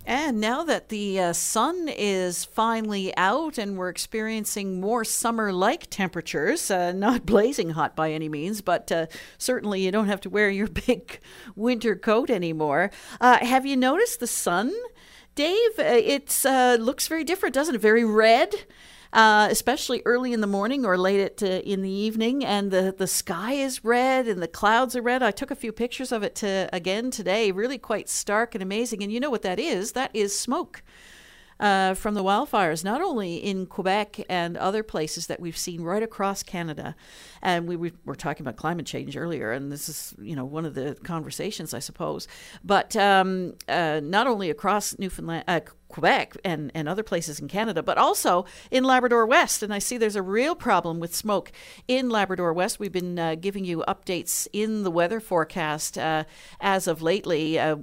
And 0.10 0.41
now 0.41 0.64
that 0.64 0.89
the 0.89 1.20
uh, 1.20 1.34
sun 1.34 1.88
is 1.88 2.43
finally 2.43 3.16
out 3.16 3.60
and 3.60 3.78
we're 3.78 3.89
experiencing 3.89 4.82
more 4.82 5.03
summer 5.03 5.53
like 5.53 5.88
temperatures, 5.91 6.72
uh, 6.72 6.93
not 6.93 7.26
blazing 7.28 7.70
hot 7.70 7.95
by 7.95 8.12
any 8.12 8.28
means, 8.28 8.62
but 8.62 8.91
uh, 8.91 9.05
certainly 9.38 9.82
you 9.82 9.91
don't 9.91 10.07
have 10.07 10.22
to 10.22 10.30
wear 10.32 10.49
your 10.49 10.68
big 10.88 11.20
winter 11.55 11.95
coat 11.95 12.32
anymore. 12.32 12.89
Uh, 13.22 13.38
have 13.45 13.68
you 13.68 13.78
noticed 13.78 14.20
the 14.20 14.26
sun, 14.26 14.74
Dave? 15.36 15.78
Uh, 15.78 15.84
it 15.84 16.43
uh, 16.43 16.78
looks 16.80 17.07
very 17.07 17.24
different, 17.24 17.53
doesn't 17.53 17.76
it? 17.76 17.82
Very 17.82 18.03
red 18.03 18.51
uh, 19.12 19.47
especially 19.49 20.01
early 20.05 20.34
in 20.34 20.41
the 20.41 20.47
morning 20.47 20.86
or 20.86 20.97
late 20.97 21.20
at, 21.20 21.43
uh, 21.43 21.62
in 21.62 21.82
the 21.82 21.89
evening. 21.89 22.45
And 22.45 22.72
the, 22.72 22.93
the 22.97 23.07
sky 23.07 23.53
is 23.53 23.84
red 23.84 24.28
and 24.28 24.41
the 24.41 24.47
clouds 24.47 24.95
are 24.95 25.01
red. 25.01 25.24
I 25.24 25.32
took 25.32 25.51
a 25.51 25.55
few 25.55 25.72
pictures 25.72 26.12
of 26.12 26.24
it 26.24 26.36
to, 26.36 26.70
again 26.72 27.12
today, 27.12 27.51
really 27.51 27.78
quite 27.78 28.10
stark 28.10 28.55
and 28.55 28.62
amazing. 28.62 29.01
And 29.03 29.12
you 29.12 29.20
know 29.20 29.30
what 29.30 29.41
that 29.43 29.60
is? 29.60 29.93
That 29.93 30.12
is 30.14 30.38
smoke 30.38 30.84
uh, 31.60 31.93
from 31.93 32.14
the 32.14 32.24
wildfires, 32.24 32.84
not 32.84 33.01
only 33.01 33.38
in 33.38 33.66
Quebec 33.66 34.22
and 34.30 34.57
other 34.57 34.84
places 34.84 35.28
that 35.28 35.39
we've 35.39 35.57
seen 35.57 35.82
right 35.82 36.03
across 36.03 36.43
Canada. 36.43 36.95
And 37.41 37.68
we 37.68 37.76
were 38.05 38.16
talking 38.16 38.43
about 38.43 38.55
climate 38.55 38.86
change 38.86 39.18
earlier, 39.18 39.51
and 39.51 39.72
this 39.72 39.89
is, 39.89 40.14
you 40.20 40.36
know, 40.36 40.45
one 40.45 40.66
of 40.66 40.74
the 40.74 40.97
conversations, 41.03 41.74
I 41.74 41.80
suppose. 41.80 42.28
But 42.64 42.95
um, 42.95 43.55
uh, 43.68 43.99
not 44.03 44.28
only 44.28 44.49
across 44.49 44.97
Newfoundland, 44.97 45.43
uh, 45.47 45.62
Quebec 45.89 46.38
and, 46.45 46.72
and 46.74 46.88
other 46.88 47.03
places 47.03 47.39
in 47.39 47.47
Canada, 47.47 47.84
but 47.84 47.97
also 47.97 48.45
in 48.72 48.84
Labrador 48.84 49.26
West. 49.26 49.64
And 49.64 49.74
I 49.74 49.80
see 49.80 49.97
there's 49.97 50.16
a 50.16 50.22
real 50.22 50.55
problem 50.55 50.99
with 50.99 51.16
smoke 51.16 51.51
in 51.88 52.10
Labrador 52.10 52.53
West. 52.53 52.80
We've 52.80 52.91
been 52.91 53.18
uh, 53.20 53.36
giving 53.36 53.66
you 53.66 53.84
updates 53.88 54.47
in 54.53 54.84
the 54.84 54.91
weather 54.91 55.20
forecast 55.20 55.97
uh, 55.97 56.24
as 56.62 56.88
of 56.88 57.01
lately. 57.01 57.60
Uh, 57.60 57.78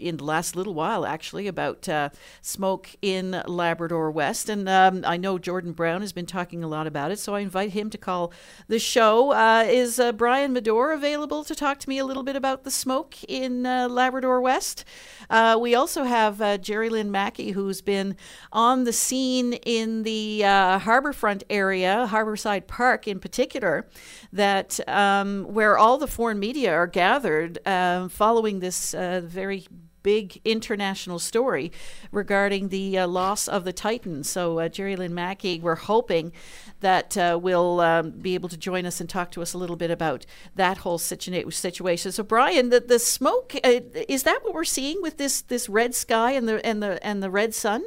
in 0.00 0.16
the 0.16 0.24
last 0.24 0.56
little 0.56 0.74
while, 0.74 1.04
actually, 1.04 1.46
about 1.46 1.88
uh, 1.88 2.10
smoke 2.40 2.88
in 3.02 3.42
Labrador 3.46 4.10
West. 4.10 4.48
And 4.48 4.68
um, 4.68 5.04
I 5.06 5.16
know 5.16 5.38
Jordan 5.38 5.72
Brown 5.72 6.00
has 6.00 6.12
been 6.12 6.26
talking 6.26 6.64
a 6.64 6.68
lot 6.68 6.86
about 6.86 7.10
it, 7.10 7.18
so 7.18 7.34
I 7.34 7.40
invite 7.40 7.70
him 7.70 7.90
to 7.90 7.98
call 7.98 8.32
the 8.68 8.78
show. 8.78 9.32
Uh, 9.32 9.64
is 9.66 9.98
uh, 9.98 10.12
Brian 10.12 10.52
Medor 10.52 10.92
available 10.92 11.44
to 11.44 11.54
talk 11.54 11.78
to 11.80 11.88
me 11.88 11.98
a 11.98 12.04
little 12.04 12.22
bit 12.22 12.36
about 12.36 12.64
the 12.64 12.70
smoke 12.70 13.16
in 13.28 13.66
uh, 13.66 13.88
Labrador 13.88 14.40
West? 14.40 14.84
Uh, 15.28 15.58
we 15.60 15.74
also 15.74 16.04
have 16.04 16.40
uh, 16.40 16.58
Jerry 16.58 16.88
Lynn 16.88 17.10
Mackey, 17.10 17.52
who's 17.52 17.80
been 17.80 18.16
on 18.52 18.84
the 18.84 18.92
scene 18.92 19.52
in 19.52 20.02
the 20.02 20.40
Harbourfront 20.40 21.42
area, 21.50 22.08
Harborside 22.10 22.66
Park 22.66 23.06
in 23.06 23.20
particular, 23.20 23.86
that 24.32 24.80
um, 24.88 25.44
where 25.44 25.78
all 25.78 25.98
the 25.98 26.06
foreign 26.06 26.38
media 26.38 26.72
are 26.72 26.86
gathered 26.86 27.58
um, 27.66 28.08
following 28.08 28.60
this 28.60 28.92
very 28.92 29.66
big 30.02 30.40
international 30.44 31.18
story 31.18 31.72
regarding 32.12 32.68
the 32.68 32.98
uh, 32.98 33.06
loss 33.06 33.48
of 33.48 33.64
the 33.64 33.72
Titan. 33.72 34.24
So, 34.24 34.58
uh, 34.58 34.68
Jerry 34.68 34.96
Lynn 34.96 35.14
Mackey, 35.14 35.60
we're 35.60 35.74
hoping 35.74 36.32
that 36.80 37.16
uh, 37.16 37.38
will 37.40 37.80
um, 37.80 38.10
be 38.10 38.34
able 38.34 38.48
to 38.48 38.56
join 38.56 38.86
us 38.86 39.00
and 39.00 39.08
talk 39.08 39.30
to 39.32 39.42
us 39.42 39.52
a 39.52 39.58
little 39.58 39.76
bit 39.76 39.90
about 39.90 40.26
that 40.54 40.78
whole 40.78 40.98
situa- 40.98 41.52
situation. 41.52 42.12
So, 42.12 42.22
Brian, 42.22 42.70
the, 42.70 42.80
the 42.80 42.98
smoke 42.98 43.54
uh, 43.62 43.80
is 44.08 44.22
that 44.24 44.42
what 44.42 44.54
we're 44.54 44.64
seeing 44.64 45.02
with 45.02 45.16
this 45.18 45.42
this 45.42 45.68
red 45.68 45.94
sky 45.94 46.32
and 46.32 46.48
the 46.48 46.64
and 46.64 46.82
the 46.82 47.04
and 47.04 47.22
the 47.22 47.30
red 47.30 47.54
sun? 47.54 47.84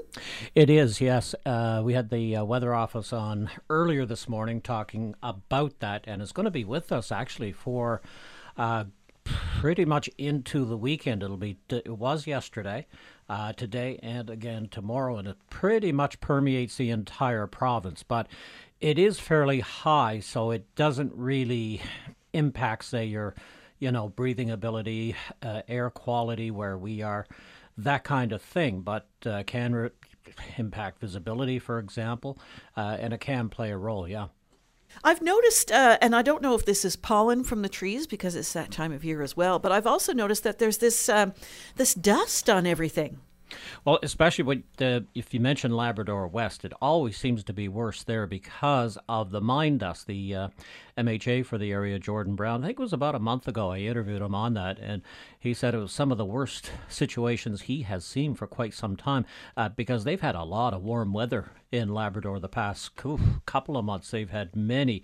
It 0.56 0.70
is, 0.70 1.02
yes. 1.02 1.36
Uh, 1.46 1.82
we 1.84 1.94
had 1.94 2.10
the 2.10 2.38
uh, 2.38 2.44
weather 2.44 2.74
office 2.74 3.12
on 3.14 3.50
earlier 3.70 4.06
this 4.06 4.30
morning 4.30 4.62
talking 4.62 5.16
about 5.24 5.80
that, 5.80 6.04
and 6.08 6.22
it's 6.22 6.32
going 6.32 6.46
to 6.46 6.52
be 6.52 6.66
with 6.66 6.92
us 6.92 7.12
actually 7.12 7.52
for 7.52 8.02
pretty 9.24 9.86
much 9.86 10.10
into 10.18 10.66
the 10.66 10.78
weekend. 10.78 11.24
It'll 11.24 11.38
be 11.38 11.58
it 11.70 11.98
was 11.98 12.28
yesterday, 12.28 12.86
uh, 13.30 13.54
today, 13.54 14.00
and 14.04 14.30
again 14.30 14.68
tomorrow, 14.70 15.18
and 15.18 15.28
it 15.28 15.38
pretty 15.50 15.92
much 15.92 16.20
permeates 16.20 16.78
the 16.78 16.90
entire 16.90 17.48
province. 17.48 18.04
But 18.04 18.28
it 18.82 19.00
is 19.00 19.20
fairly 19.20 19.62
high, 19.62 20.20
so 20.20 20.52
it 20.52 20.74
doesn't 20.76 21.14
really 21.16 21.82
impact, 22.34 22.86
say, 22.86 23.06
your 23.06 23.36
you 23.80 23.92
know 23.92 24.10
breathing 24.10 24.52
ability, 24.52 25.16
uh, 25.42 25.62
air 25.68 25.90
quality 25.90 26.52
where 26.52 26.78
we 26.78 27.02
are, 27.02 27.26
that 27.78 28.04
kind 28.04 28.32
of 28.32 28.42
thing. 28.42 28.82
But 28.82 29.08
uh, 29.26 29.44
can 29.46 29.76
re- 29.76 29.90
impact 30.58 31.00
visibility, 31.00 31.60
for 31.60 31.80
example, 31.80 32.38
uh, 32.76 32.98
and 33.00 33.14
it 33.14 33.20
can 33.20 33.50
play 33.50 33.72
a 33.72 33.78
role. 33.78 34.08
Yeah. 34.08 34.28
I've 35.04 35.22
noticed, 35.22 35.72
uh, 35.72 35.98
and 36.02 36.16
I 36.16 36.22
don't 36.22 36.42
know 36.42 36.56
if 36.56 36.66
this 36.66 36.86
is 36.86 36.96
pollen 36.96 37.44
from 37.44 37.62
the 37.62 37.70
trees 37.70 38.08
because 38.08 38.36
it's 38.36 38.54
that 38.54 38.72
time 38.72 38.92
of 38.92 39.04
year 39.04 39.22
as 39.22 39.38
well. 39.38 39.60
But 39.60 39.72
I've 39.72 39.88
also 39.88 40.14
noticed 40.14 40.44
that 40.44 40.60
there's 40.60 40.78
this 40.78 41.10
um, 41.10 41.34
this 41.76 41.94
dust 41.94 42.50
on 42.50 42.66
everything. 42.66 43.20
Well, 43.86 44.00
especially 44.04 44.44
when 44.44 44.64
the, 44.78 45.06
if 45.16 45.34
you 45.34 45.40
mention 45.40 45.72
Labrador 45.72 46.28
West, 46.28 46.66
it 46.66 46.74
always 46.82 47.18
seems 47.18 47.44
to 47.44 47.54
be 47.54 47.68
worse 47.68 48.04
there 48.04 48.28
because 48.28 48.98
of 49.08 49.32
the 49.32 49.42
mine 49.42 49.78
dust. 49.78 50.08
The 50.08 50.36
uh, 50.36 50.48
MHA 50.98 51.46
for 51.46 51.58
the 51.58 51.72
area, 51.72 52.00
Jordan 52.00 52.36
Brown, 52.36 52.64
I 52.64 52.68
think 52.68 52.80
it 52.80 52.84
was 52.84 52.94
about 52.94 53.16
a 53.16 53.20
month 53.20 53.48
ago. 53.48 53.72
I 53.72 53.80
interviewed 53.80 54.22
him 54.22 54.36
on 54.36 54.54
that, 54.54 54.80
and 54.80 55.02
he 55.40 55.54
said 55.54 55.74
it 55.74 55.80
was 55.80 55.92
some 55.92 56.12
of 56.12 56.18
the 56.18 56.26
worst 56.26 56.72
situations 56.90 57.62
he 57.62 57.84
has 57.84 58.06
seen 58.06 58.36
for 58.36 58.48
quite 58.48 58.74
some 58.74 58.96
time 58.96 59.26
uh, 59.58 59.70
because 59.70 60.04
they've 60.04 60.22
had 60.22 60.36
a 60.36 60.44
lot 60.44 60.74
of 60.74 60.84
warm 60.84 61.14
weather 61.14 61.52
in 61.72 61.90
Labrador 61.90 62.40
the 62.40 62.48
past 62.48 62.92
couple 63.46 63.78
of 63.78 63.86
months. 63.86 64.12
They've 64.12 64.30
had 64.30 64.56
many 64.56 65.04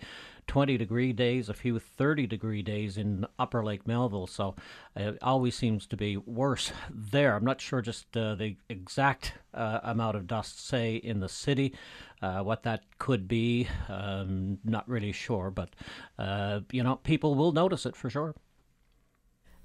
20 0.49 0.79
degree 0.79 1.13
days, 1.13 1.47
a 1.47 1.53
few 1.53 1.77
30 1.77 2.25
degree 2.25 2.63
days 2.63 2.97
in 2.97 3.23
Upper 3.37 3.63
Lake 3.63 3.85
Melville. 3.85 4.25
So 4.25 4.55
it 4.95 5.19
always 5.21 5.55
seems 5.55 5.85
to 5.85 5.95
be 5.95 6.17
worse 6.17 6.71
there. 6.89 7.35
I'm 7.35 7.45
not 7.45 7.61
sure 7.61 7.83
just 7.83 8.17
uh, 8.17 8.33
the 8.33 8.55
exact 8.67 9.33
uh, 9.53 9.79
amount 9.83 10.17
of 10.17 10.25
dust, 10.25 10.65
say, 10.65 10.95
in 10.95 11.19
the 11.19 11.29
city, 11.29 11.75
uh, 12.23 12.39
what 12.39 12.63
that 12.63 12.81
could 12.97 13.27
be. 13.27 13.67
Um, 13.87 14.57
not 14.63 14.89
really 14.89 15.11
sure, 15.11 15.51
but, 15.51 15.69
uh, 16.17 16.61
you 16.71 16.81
know, 16.81 16.95
people 16.95 17.35
will 17.35 17.51
notice 17.51 17.85
it 17.85 17.95
for 17.95 18.09
sure. 18.09 18.33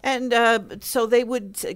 And 0.05 0.35
uh, 0.35 0.61
so 0.81 1.07
they 1.07 1.25
would 1.25 1.57
uh, 1.67 1.73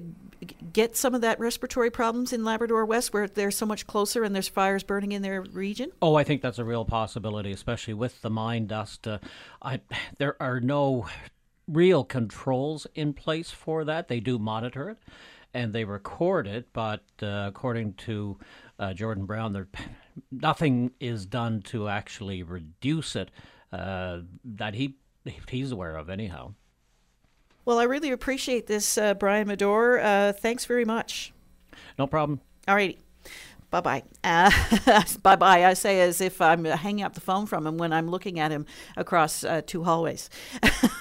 get 0.73 0.97
some 0.97 1.15
of 1.15 1.23
that 1.23 1.41
respiratory 1.41 1.91
problems 1.91 2.33
in 2.33 2.45
Labrador 2.45 2.85
West, 2.85 3.13
where 3.15 3.27
they're 3.27 3.51
so 3.51 3.65
much 3.65 3.87
closer 3.87 4.23
and 4.23 4.35
there's 4.35 4.49
fires 4.49 4.83
burning 4.83 5.13
in 5.13 5.23
their 5.23 5.41
region. 5.41 5.91
Oh, 6.03 6.15
I 6.15 6.25
think 6.25 6.43
that's 6.43 6.59
a 6.59 6.65
real 6.65 6.85
possibility, 6.85 7.53
especially 7.53 7.95
with 7.95 8.21
the 8.21 8.29
mine 8.29 8.67
dust. 8.67 9.09
Uh, 9.09 9.19
I, 9.63 9.81
there 10.19 10.41
are 10.41 10.61
no 10.61 11.09
real 11.67 12.05
controls 12.05 12.87
in 12.95 13.15
place 13.15 13.51
for 13.51 13.85
that. 13.85 14.09
They 14.09 14.21
do 14.21 14.39
monitor 14.39 14.91
it 14.91 14.99
and 15.55 15.73
they 15.73 15.85
record 15.85 16.47
it, 16.47 16.69
but 16.75 17.03
uh, 17.23 17.47
according 17.49 17.95
to 17.95 18.39
uh, 18.79 18.93
Jordan 18.93 19.25
Brown, 19.25 19.55
there 19.55 19.69
nothing 20.31 20.91
is 21.01 21.25
done 21.25 21.63
to 21.63 21.89
actually 21.89 22.43
reduce 22.43 23.17
it 23.17 23.31
uh, 23.73 24.21
that 24.45 24.75
he 24.75 24.97
he's 25.49 25.73
aware 25.73 25.97
of, 25.97 26.11
anyhow. 26.11 26.53
Well, 27.69 27.79
I 27.79 27.83
really 27.83 28.13
appreciate 28.13 28.67
this, 28.67 28.97
uh, 28.97 29.13
Brian 29.13 29.47
Medore. 29.47 30.03
Uh, 30.03 30.33
thanks 30.33 30.65
very 30.65 30.87
much. 30.87 31.35
No 31.99 32.07
problem. 32.07 32.41
All 32.67 32.75
righty. 32.75 32.99
Bye 33.71 33.83
bye. 33.83 34.03
Uh, 34.25 34.51
bye 35.23 35.37
bye. 35.37 35.67
I 35.67 35.75
say 35.75 36.01
as 36.01 36.23
if 36.23 36.41
I'm 36.41 36.65
hanging 36.65 37.05
up 37.05 37.13
the 37.13 37.21
phone 37.21 37.45
from 37.45 37.67
him 37.67 37.77
when 37.77 37.93
I'm 37.93 38.09
looking 38.09 38.41
at 38.41 38.51
him 38.51 38.65
across 38.97 39.45
uh, 39.45 39.61
two 39.67 39.85
hallways. 39.85 40.31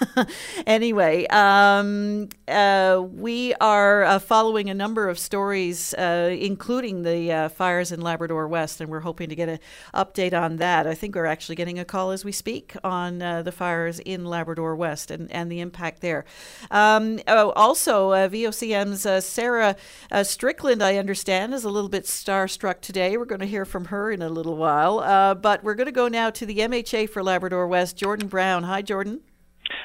anyway, 0.67 1.25
um, 1.27 2.27
uh, 2.45 3.01
we 3.09 3.53
are 3.61 4.03
uh, 4.03 4.19
following 4.19 4.69
a 4.69 4.73
number 4.73 5.07
of 5.07 5.17
stories, 5.17 5.93
uh, 5.93 6.35
including 6.37 7.03
the 7.03 7.31
uh, 7.31 7.49
fires 7.49 7.93
in 7.93 8.01
Labrador 8.01 8.49
West, 8.49 8.81
and 8.81 8.89
we're 8.89 8.99
hoping 8.99 9.29
to 9.29 9.35
get 9.35 9.47
an 9.47 9.59
update 9.93 10.33
on 10.33 10.57
that. 10.57 10.85
I 10.85 10.93
think 10.93 11.15
we're 11.15 11.25
actually 11.25 11.55
getting 11.55 11.79
a 11.79 11.85
call 11.85 12.11
as 12.11 12.25
we 12.25 12.33
speak 12.33 12.75
on 12.83 13.19
the 13.19 13.53
fires 13.55 13.99
in 13.99 14.25
Labrador 14.25 14.75
West 14.75 15.09
and, 15.09 15.31
and 15.31 15.49
the 15.49 15.61
impact 15.61 16.01
there. 16.01 16.25
Um, 16.69 17.21
oh, 17.29 17.51
also, 17.51 18.11
VOCM's 18.11 19.25
Sarah 19.25 19.77
Strickland, 20.23 20.83
I 20.83 20.97
understand, 20.97 21.53
is 21.53 21.63
a 21.63 21.69
little 21.69 21.89
bit 21.89 22.05
star 22.05 22.49
struck 22.57 22.81
today. 22.81 23.17
We're 23.17 23.25
going 23.25 23.41
to 23.41 23.45
hear 23.45 23.65
from 23.65 23.85
her 23.85 24.09
in 24.09 24.23
a 24.23 24.29
little 24.29 24.57
while. 24.57 24.97
Uh, 24.97 25.35
but 25.35 25.63
we're 25.63 25.75
going 25.75 25.85
to 25.85 25.91
go 25.91 26.07
now 26.07 26.31
to 26.31 26.43
the 26.43 26.57
MHA 26.57 27.11
for 27.11 27.21
Labrador 27.21 27.67
West, 27.67 27.95
Jordan 27.97 28.27
Brown. 28.27 28.63
Hi, 28.63 28.81
Jordan. 28.81 29.21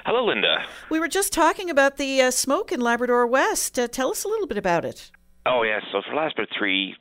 Hello, 0.06 0.24
Linda. 0.24 0.64
We 0.88 0.98
were 0.98 1.06
just 1.06 1.34
talking 1.34 1.68
about 1.68 1.98
the 1.98 2.22
uh, 2.22 2.30
smoke 2.30 2.72
in 2.72 2.80
Labrador 2.80 3.26
West. 3.26 3.78
Uh, 3.78 3.88
tell 3.88 4.10
us 4.10 4.24
a 4.24 4.28
little 4.28 4.46
bit 4.46 4.56
about 4.56 4.86
it. 4.86 5.10
Oh, 5.44 5.64
yes. 5.64 5.82
So, 5.92 6.00
for 6.00 6.14
the 6.14 6.16
last 6.16 6.34
about 6.38 6.48
three, 6.58 6.96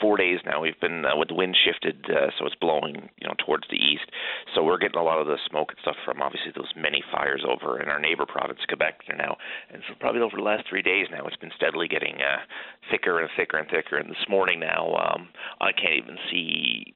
four 0.00 0.16
days 0.16 0.40
now 0.44 0.60
we've 0.60 0.78
been 0.80 1.04
uh, 1.04 1.16
with 1.16 1.28
the 1.28 1.34
wind 1.34 1.56
shifted 1.56 2.04
uh, 2.10 2.30
so 2.38 2.46
it's 2.46 2.54
blowing 2.56 3.08
you 3.18 3.26
know 3.26 3.34
towards 3.44 3.64
the 3.70 3.76
east 3.76 4.10
so 4.54 4.62
we're 4.62 4.78
getting 4.78 4.98
a 4.98 5.02
lot 5.02 5.20
of 5.20 5.26
the 5.26 5.38
smoke 5.48 5.70
and 5.70 5.78
stuff 5.80 5.96
from 6.04 6.22
obviously 6.22 6.52
those 6.54 6.72
many 6.76 7.02
fires 7.12 7.44
over 7.46 7.80
in 7.80 7.88
our 7.88 8.00
neighbor 8.00 8.26
province 8.26 8.60
quebec 8.68 9.00
now 9.16 9.36
and 9.72 9.82
so 9.88 9.94
probably 10.00 10.20
over 10.20 10.36
the 10.36 10.42
last 10.42 10.64
three 10.68 10.82
days 10.82 11.06
now 11.10 11.24
it's 11.26 11.36
been 11.36 11.52
steadily 11.56 11.88
getting 11.88 12.16
uh, 12.16 12.42
thicker 12.90 13.20
and 13.20 13.30
thicker 13.36 13.56
and 13.56 13.68
thicker 13.70 13.96
and 13.96 14.10
this 14.10 14.28
morning 14.28 14.60
now 14.60 14.94
um 14.94 15.28
i 15.60 15.70
can't 15.72 16.02
even 16.02 16.16
see 16.30 16.94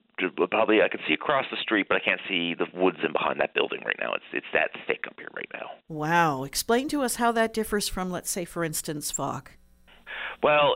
probably 0.51 0.83
I 0.83 0.89
can 0.89 1.01
see 1.07 1.15
across 1.15 1.45
the 1.51 1.57
street, 1.63 1.87
but 1.89 1.97
I 1.97 2.01
can't 2.01 2.21
see 2.29 2.55
the 2.55 2.67
woods 2.75 2.99
in 3.05 3.13
behind 3.13 3.41
that 3.41 3.55
building 3.55 3.81
right 3.85 3.97
now. 4.01 4.13
It's 4.15 4.25
it's 4.33 4.47
that 4.53 4.71
thick 4.87 5.05
up 5.07 5.15
here 5.19 5.29
right 5.35 5.49
now. 5.53 5.71
Wow! 5.89 6.45
Explain 6.45 6.89
to 6.89 7.03
us 7.03 7.17
how 7.17 7.33
that 7.33 7.55
differs 7.55 7.89
from, 7.89 8.11
let's 8.11 8.31
say, 8.31 8.45
for 8.45 8.65
instance, 8.65 9.11
fog. 9.11 9.51
Well, 10.43 10.75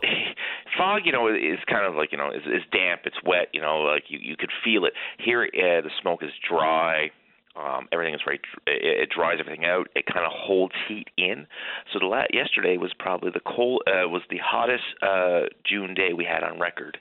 fog, 0.82 1.02
you 1.04 1.12
know, 1.12 1.28
is 1.28 1.59
kind 1.68 1.86
of 1.86 1.94
like 1.94 2.12
you 2.12 2.18
know, 2.18 2.30
is, 2.30 2.42
is 2.46 2.62
damp. 2.72 3.02
It's 3.04 3.16
wet. 3.24 3.48
You 3.52 3.60
know, 3.60 3.78
like 3.80 4.04
you 4.09 4.18
you 4.20 4.36
could 4.36 4.50
feel 4.64 4.84
it. 4.84 4.92
Here, 5.18 5.44
uh, 5.44 5.80
the 5.80 5.90
smoke 6.00 6.22
is 6.22 6.30
dry. 6.48 7.10
Um, 7.54 7.86
everything 7.92 8.14
is 8.14 8.20
very. 8.24 8.40
It, 8.66 9.02
it 9.02 9.09
dries 9.14 9.36
everything 9.38 9.66
out. 9.66 9.88
It 9.94 10.06
kind 10.06 10.24
of 10.24 10.32
holds 10.34 10.74
heat 10.88 11.09
in. 11.18 11.46
So 11.92 11.98
the 11.98 12.06
la- 12.06 12.24
yesterday 12.32 12.78
was 12.78 12.92
probably 12.98 13.30
the 13.30 13.44
cold. 13.46 13.82
Uh, 13.86 14.09
was 14.09 14.22
the 14.30 14.38
hottest 14.42 14.84
uh, 15.02 15.52
June 15.64 15.94
day 15.94 16.14
we 16.16 16.24
had 16.24 16.42
on 16.42 16.59
record 16.59 16.98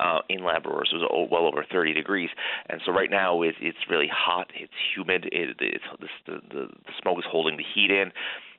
uh, 0.00 0.20
in 0.28 0.44
Labrador. 0.44 0.84
So 0.90 0.96
it 0.96 1.00
was 1.00 1.28
well 1.30 1.46
over 1.46 1.64
30 1.70 1.94
degrees. 1.94 2.28
And 2.68 2.80
so 2.84 2.92
right 2.92 3.10
now 3.10 3.42
it's 3.42 3.56
it's 3.60 3.78
really 3.88 4.10
hot. 4.12 4.48
It's 4.54 4.72
humid. 4.94 5.26
It, 5.32 5.56
it's 5.58 5.84
the, 6.26 6.34
the 6.50 6.66
the 6.68 6.92
smoke 7.00 7.18
is 7.18 7.24
holding 7.26 7.56
the 7.56 7.64
heat 7.74 7.90
in 7.90 8.12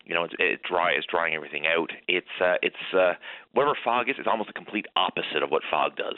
you 0.05 0.13
know, 0.13 0.23
it's, 0.23 0.33
it 0.39 0.61
dry, 0.63 0.91
it's 0.91 1.07
drying 1.07 1.33
everything 1.33 1.63
out. 1.67 1.91
It's 2.07 2.27
uh, 2.41 2.55
it's 2.61 2.93
uh, 2.93 3.13
whatever 3.53 3.77
fog 3.83 4.09
is, 4.09 4.15
it's 4.17 4.27
almost 4.27 4.47
the 4.47 4.53
complete 4.53 4.85
opposite 4.95 5.43
of 5.43 5.49
what 5.49 5.63
fog 5.69 5.95
does. 5.95 6.17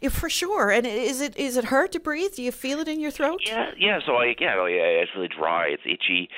Yeah, 0.00 0.10
for 0.10 0.28
sure. 0.28 0.70
And 0.70 0.86
is 0.86 1.20
it 1.20 1.36
is 1.36 1.56
it 1.56 1.64
hard 1.64 1.92
to 1.92 2.00
breathe? 2.00 2.32
Do 2.34 2.42
you 2.42 2.52
feel 2.52 2.80
it 2.80 2.88
in 2.88 3.00
your 3.00 3.10
throat? 3.10 3.40
Yeah, 3.44 3.70
yeah. 3.78 4.00
So 4.06 4.16
I 4.16 4.34
yeah, 4.38 4.54
oh, 4.58 4.66
yeah, 4.66 5.02
it's 5.02 5.10
really 5.14 5.28
dry. 5.28 5.68
It's 5.68 5.82
itchy. 5.84 6.28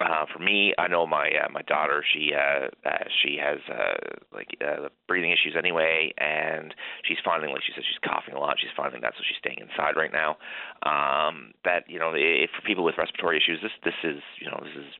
Uh, 0.00 0.26
for 0.32 0.42
me, 0.42 0.74
I 0.78 0.88
know 0.88 1.06
my 1.06 1.28
uh, 1.28 1.48
my 1.52 1.62
daughter. 1.62 2.04
She 2.12 2.32
uh, 2.34 2.66
uh, 2.84 3.04
she 3.22 3.38
has 3.38 3.58
uh, 3.70 4.18
like 4.34 4.48
uh, 4.60 4.88
breathing 5.06 5.30
issues 5.30 5.54
anyway, 5.56 6.12
and 6.18 6.74
she's 7.04 7.18
finding 7.24 7.50
like 7.50 7.62
she 7.62 7.72
says 7.74 7.84
she's 7.86 8.02
coughing 8.02 8.34
a 8.34 8.40
lot. 8.40 8.56
She's 8.58 8.74
finding 8.76 9.02
that, 9.02 9.14
so 9.16 9.22
she's 9.22 9.38
staying 9.38 9.58
inside 9.60 9.94
right 9.94 10.12
now. 10.12 10.36
Um, 10.82 11.52
that 11.64 11.84
you 11.88 12.00
know, 12.00 12.12
if 12.16 12.50
for 12.50 12.66
people 12.66 12.82
with 12.82 12.98
respiratory 12.98 13.36
issues, 13.36 13.60
this 13.62 13.72
this 13.84 13.98
is 14.02 14.22
you 14.40 14.50
know 14.50 14.58
this 14.62 14.74
is 14.74 14.90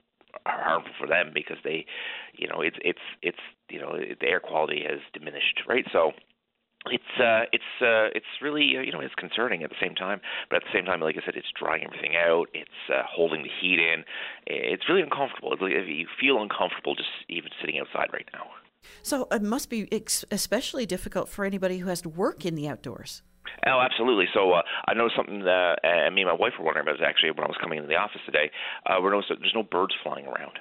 harmful 0.47 0.93
for 0.99 1.07
them 1.07 1.31
because 1.35 1.59
they, 1.65 1.87
you 2.35 2.49
know, 2.49 2.61
it's 2.61 2.77
it's 2.85 3.07
it's 3.23 3.39
you 3.71 3.81
know 3.81 3.97
the 3.99 4.27
air 4.27 4.41
quality 4.41 4.83
has 4.89 5.01
diminished, 5.13 5.63
right? 5.69 5.85
So 5.93 6.13
it's 6.87 7.05
uh 7.21 7.47
it's 7.53 7.73
uh 7.81 8.11
it's 8.15 8.27
really 8.41 8.77
uh, 8.77 8.81
you 8.81 8.93
know 8.93 9.01
it's 9.01 9.15
concerning 9.15 9.63
at 9.63 9.71
the 9.71 9.77
same 9.81 9.95
time. 9.95 10.21
But 10.51 10.57
at 10.57 10.63
the 10.63 10.79
same 10.79 10.85
time 10.85 11.01
like 11.01 11.17
i 11.17 11.25
said 11.25 11.37
it's 11.37 11.53
drying 11.59 11.85
everything 11.85 12.17
out. 12.17 12.47
It's 12.55 12.71
uh, 12.93 13.03
holding 13.09 13.43
the 13.43 13.51
heat 13.61 13.79
in. 13.79 14.05
It's 14.47 14.89
really 14.89 15.03
uncomfortable. 15.03 15.57
You 15.61 16.07
feel 16.21 16.43
uncomfortable 16.43 16.95
just 16.95 17.11
even 17.29 17.51
sitting 17.61 17.79
outside 17.79 18.09
right 18.13 18.29
now. 18.33 18.47
So 19.03 19.29
it 19.31 19.43
must 19.43 19.71
be 19.71 19.89
especially 20.31 20.87
difficult 20.87 21.29
for 21.29 21.45
anybody 21.45 21.79
who 21.79 21.89
has 21.89 22.03
to 22.03 22.09
work 22.09 22.45
in 22.45 22.57
the 22.57 22.69
outdoors 22.69 23.23
Oh, 23.67 23.81
absolutely. 23.81 24.27
So 24.35 24.53
uh, 24.53 24.63
I 24.89 24.95
noticed 24.95 25.17
something 25.17 25.45
that 25.45 25.79
uh, 25.85 26.11
me 26.11 26.23
and 26.23 26.31
my 26.31 26.37
wife 26.37 26.55
were 26.59 26.65
wondering 26.65 26.87
about. 26.87 27.03
Actually, 27.03 27.31
when 27.31 27.45
I 27.45 27.51
was 27.51 27.59
coming 27.61 27.79
into 27.79 27.89
the 27.89 27.97
office 27.97 28.21
today, 28.27 28.51
uh, 28.87 29.01
we 29.01 29.11
noticed 29.11 29.31
that 29.31 29.39
there's 29.41 29.55
no 29.55 29.63
birds 29.63 29.95
flying 30.03 30.27
around. 30.27 30.59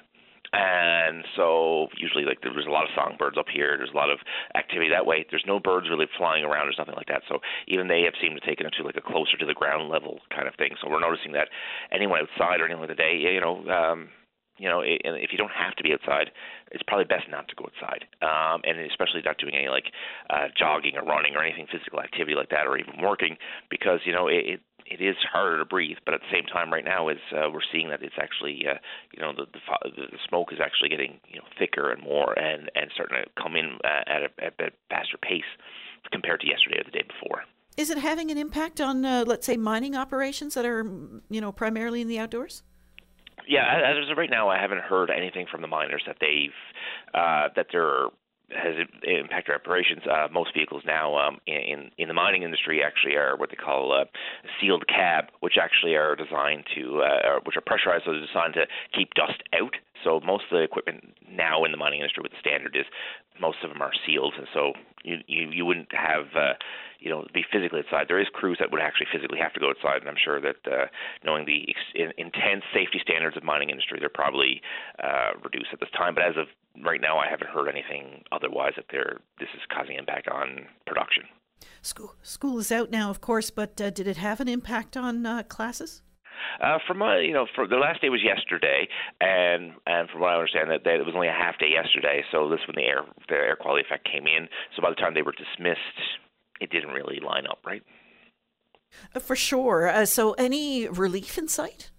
And 0.52 1.24
so 1.34 1.88
usually 1.96 2.24
like 2.24 2.42
there's 2.42 2.66
a 2.66 2.70
lot 2.70 2.84
of 2.84 2.90
songbirds 2.94 3.38
up 3.38 3.48
here. 3.48 3.76
There's 3.78 3.92
a 3.92 3.96
lot 3.96 4.10
of 4.10 4.18
activity 4.54 4.90
that 4.92 5.06
way. 5.06 5.24
There's 5.30 5.44
no 5.46 5.58
birds 5.58 5.88
really 5.88 6.06
flying 6.18 6.44
around. 6.44 6.66
There's 6.66 6.78
nothing 6.78 6.94
like 6.94 7.08
that. 7.08 7.22
So 7.26 7.40
even 7.68 7.88
they 7.88 8.02
have 8.02 8.12
seemed 8.20 8.38
to 8.38 8.46
take 8.46 8.60
it 8.60 8.68
to 8.68 8.82
like 8.84 8.96
a 8.96 9.00
closer 9.00 9.38
to 9.40 9.46
the 9.46 9.54
ground 9.56 9.88
level 9.88 10.20
kind 10.28 10.46
of 10.46 10.54
thing. 10.56 10.76
So 10.80 10.90
we're 10.90 11.00
noticing 11.00 11.32
that 11.32 11.48
anyone 11.90 12.20
outside 12.20 12.60
or 12.60 12.66
anyone 12.66 12.84
of 12.84 12.92
the 12.92 13.00
day, 13.00 13.16
you 13.16 13.40
know, 13.40 13.64
um, 13.72 14.08
you 14.58 14.68
know, 14.68 14.80
if 14.80 15.32
you 15.32 15.38
don't 15.38 15.52
have 15.52 15.74
to 15.76 15.82
be 15.82 15.92
outside, 15.92 16.30
it's 16.70 16.82
probably 16.86 17.04
best 17.04 17.24
not 17.30 17.48
to 17.48 17.54
go 17.54 17.66
outside, 17.66 18.04
um, 18.20 18.60
and 18.64 18.78
especially 18.90 19.22
not 19.24 19.38
doing 19.38 19.54
any 19.54 19.68
like 19.68 19.86
uh, 20.30 20.48
jogging 20.56 20.96
or 20.96 21.04
running 21.04 21.34
or 21.34 21.42
anything 21.42 21.66
physical 21.70 22.00
activity 22.00 22.34
like 22.36 22.50
that, 22.50 22.66
or 22.66 22.76
even 22.76 23.00
working, 23.00 23.36
because 23.70 24.00
you 24.04 24.12
know 24.12 24.28
it, 24.28 24.60
it 24.86 25.00
is 25.00 25.16
harder 25.32 25.58
to 25.58 25.64
breathe. 25.64 25.96
But 26.04 26.14
at 26.14 26.20
the 26.20 26.32
same 26.32 26.44
time, 26.44 26.72
right 26.72 26.84
now 26.84 27.08
is 27.08 27.18
uh, 27.32 27.48
we're 27.50 27.66
seeing 27.72 27.88
that 27.88 28.02
it's 28.02 28.20
actually 28.20 28.64
uh, 28.68 28.78
you 29.12 29.22
know 29.22 29.32
the, 29.32 29.46
the 29.52 29.60
the 30.12 30.18
smoke 30.28 30.52
is 30.52 30.60
actually 30.62 30.90
getting 30.90 31.18
you 31.28 31.40
know 31.40 31.46
thicker 31.58 31.90
and 31.90 32.02
more 32.02 32.38
and 32.38 32.70
and 32.74 32.90
starting 32.94 33.24
to 33.24 33.42
come 33.42 33.56
in 33.56 33.78
uh, 33.84 34.04
at 34.06 34.22
a, 34.22 34.44
at 34.44 34.54
a 34.60 34.70
faster 34.90 35.16
pace 35.16 35.48
compared 36.10 36.40
to 36.40 36.46
yesterday 36.46 36.78
or 36.78 36.84
the 36.84 36.90
day 36.90 37.04
before. 37.08 37.42
Is 37.76 37.88
it 37.88 37.98
having 37.98 38.30
an 38.30 38.36
impact 38.36 38.82
on, 38.82 39.02
uh, 39.04 39.24
let's 39.26 39.46
say, 39.46 39.56
mining 39.56 39.96
operations 39.96 40.54
that 40.54 40.66
are, 40.66 40.84
you 41.30 41.40
know, 41.40 41.52
primarily 41.52 42.02
in 42.02 42.08
the 42.08 42.18
outdoors? 42.18 42.62
Yeah, 43.48 43.64
as 43.84 44.10
of 44.10 44.16
right 44.16 44.30
now, 44.30 44.48
I 44.48 44.58
haven't 44.58 44.80
heard 44.80 45.10
anything 45.10 45.46
from 45.50 45.62
the 45.62 45.68
miners 45.68 46.02
that 46.06 46.16
they've 46.20 46.50
uh, 47.14 47.48
that 47.56 47.66
they're 47.72 48.06
has 48.54 48.74
impacted 49.04 49.54
operations. 49.54 50.02
Uh, 50.04 50.28
most 50.30 50.52
vehicles 50.54 50.82
now 50.86 51.16
um, 51.16 51.38
in 51.46 51.90
in 51.98 52.08
the 52.08 52.14
mining 52.14 52.42
industry 52.42 52.82
actually 52.84 53.14
are 53.16 53.36
what 53.36 53.50
they 53.50 53.56
call 53.56 53.92
uh, 53.92 54.04
sealed 54.60 54.86
cab, 54.88 55.26
which 55.40 55.54
actually 55.60 55.94
are 55.94 56.14
designed 56.14 56.64
to, 56.74 57.02
uh, 57.02 57.40
which 57.44 57.56
are 57.56 57.62
pressurized, 57.64 58.04
so 58.04 58.12
they're 58.12 58.26
designed 58.26 58.54
to 58.54 58.66
keep 58.94 59.14
dust 59.14 59.42
out. 59.54 59.74
So 60.04 60.20
most 60.20 60.44
of 60.50 60.58
the 60.58 60.62
equipment 60.64 61.14
now 61.30 61.64
in 61.64 61.70
the 61.70 61.78
mining 61.78 62.00
industry, 62.00 62.22
with 62.22 62.32
the 62.32 62.40
standard 62.40 62.76
is 62.76 62.86
most 63.40 63.58
of 63.64 63.70
them 63.70 63.82
are 63.82 63.92
sealed, 64.06 64.34
and 64.36 64.46
so 64.52 64.72
you 65.04 65.18
you, 65.26 65.50
you 65.50 65.64
wouldn't 65.66 65.92
have 65.92 66.26
uh, 66.34 66.54
you 67.00 67.10
know 67.10 67.26
be 67.34 67.44
physically 67.50 67.80
outside. 67.80 68.06
There 68.08 68.20
is 68.20 68.28
crews 68.32 68.58
that 68.60 68.70
would 68.70 68.80
actually 68.80 69.06
physically 69.12 69.38
have 69.38 69.52
to 69.54 69.60
go 69.60 69.70
outside, 69.70 70.00
and 70.00 70.08
I'm 70.08 70.20
sure 70.22 70.40
that 70.40 70.60
uh, 70.66 70.86
knowing 71.24 71.46
the 71.46 71.66
ex- 71.68 72.14
intense 72.18 72.64
safety 72.72 73.00
standards 73.02 73.36
of 73.36 73.44
mining 73.44 73.70
industry, 73.70 73.98
they're 74.00 74.08
probably 74.12 74.60
uh, 75.02 75.38
reduced 75.42 75.72
at 75.72 75.80
this 75.80 75.90
time. 75.96 76.14
But 76.14 76.24
as 76.24 76.36
of 76.36 76.46
right 76.84 77.00
now, 77.00 77.18
I 77.18 77.28
haven't 77.28 77.50
heard 77.50 77.68
anything 77.68 78.24
otherwise 78.32 78.72
that 78.76 78.86
they're 78.90 79.20
this 79.38 79.48
is 79.54 79.62
causing 79.72 79.96
impact 79.96 80.28
on 80.28 80.66
production. 80.86 81.24
School 81.82 82.14
school 82.22 82.58
is 82.58 82.72
out 82.72 82.90
now, 82.90 83.10
of 83.10 83.20
course, 83.20 83.50
but 83.50 83.80
uh, 83.80 83.90
did 83.90 84.06
it 84.06 84.16
have 84.16 84.40
an 84.40 84.48
impact 84.48 84.96
on 84.96 85.26
uh, 85.26 85.42
classes? 85.44 86.02
Uh, 86.60 86.78
from 86.86 86.98
my, 86.98 87.18
you 87.18 87.32
know, 87.32 87.46
for 87.54 87.66
the 87.66 87.76
last 87.76 88.00
day 88.00 88.08
was 88.08 88.22
yesterday, 88.22 88.88
and 89.20 89.72
and 89.86 90.08
from 90.10 90.20
what 90.20 90.30
I 90.30 90.34
understand, 90.34 90.70
that, 90.70 90.84
that 90.84 90.94
it 90.94 91.06
was 91.06 91.14
only 91.14 91.28
a 91.28 91.32
half 91.32 91.58
day 91.58 91.70
yesterday. 91.70 92.22
So 92.30 92.48
this 92.48 92.60
when 92.66 92.76
the 92.76 92.88
air 92.88 93.02
the 93.28 93.34
air 93.34 93.56
quality 93.56 93.84
effect 93.86 94.08
came 94.10 94.26
in. 94.26 94.48
So 94.76 94.82
by 94.82 94.90
the 94.90 94.96
time 94.96 95.14
they 95.14 95.22
were 95.22 95.32
dismissed, 95.32 95.98
it 96.60 96.70
didn't 96.70 96.90
really 96.90 97.20
line 97.20 97.46
up 97.46 97.60
right. 97.66 97.82
Uh, 99.14 99.20
for 99.20 99.36
sure. 99.36 99.88
Uh, 99.88 100.06
so 100.06 100.32
any 100.32 100.88
relief 100.88 101.38
in 101.38 101.48
sight? 101.48 101.90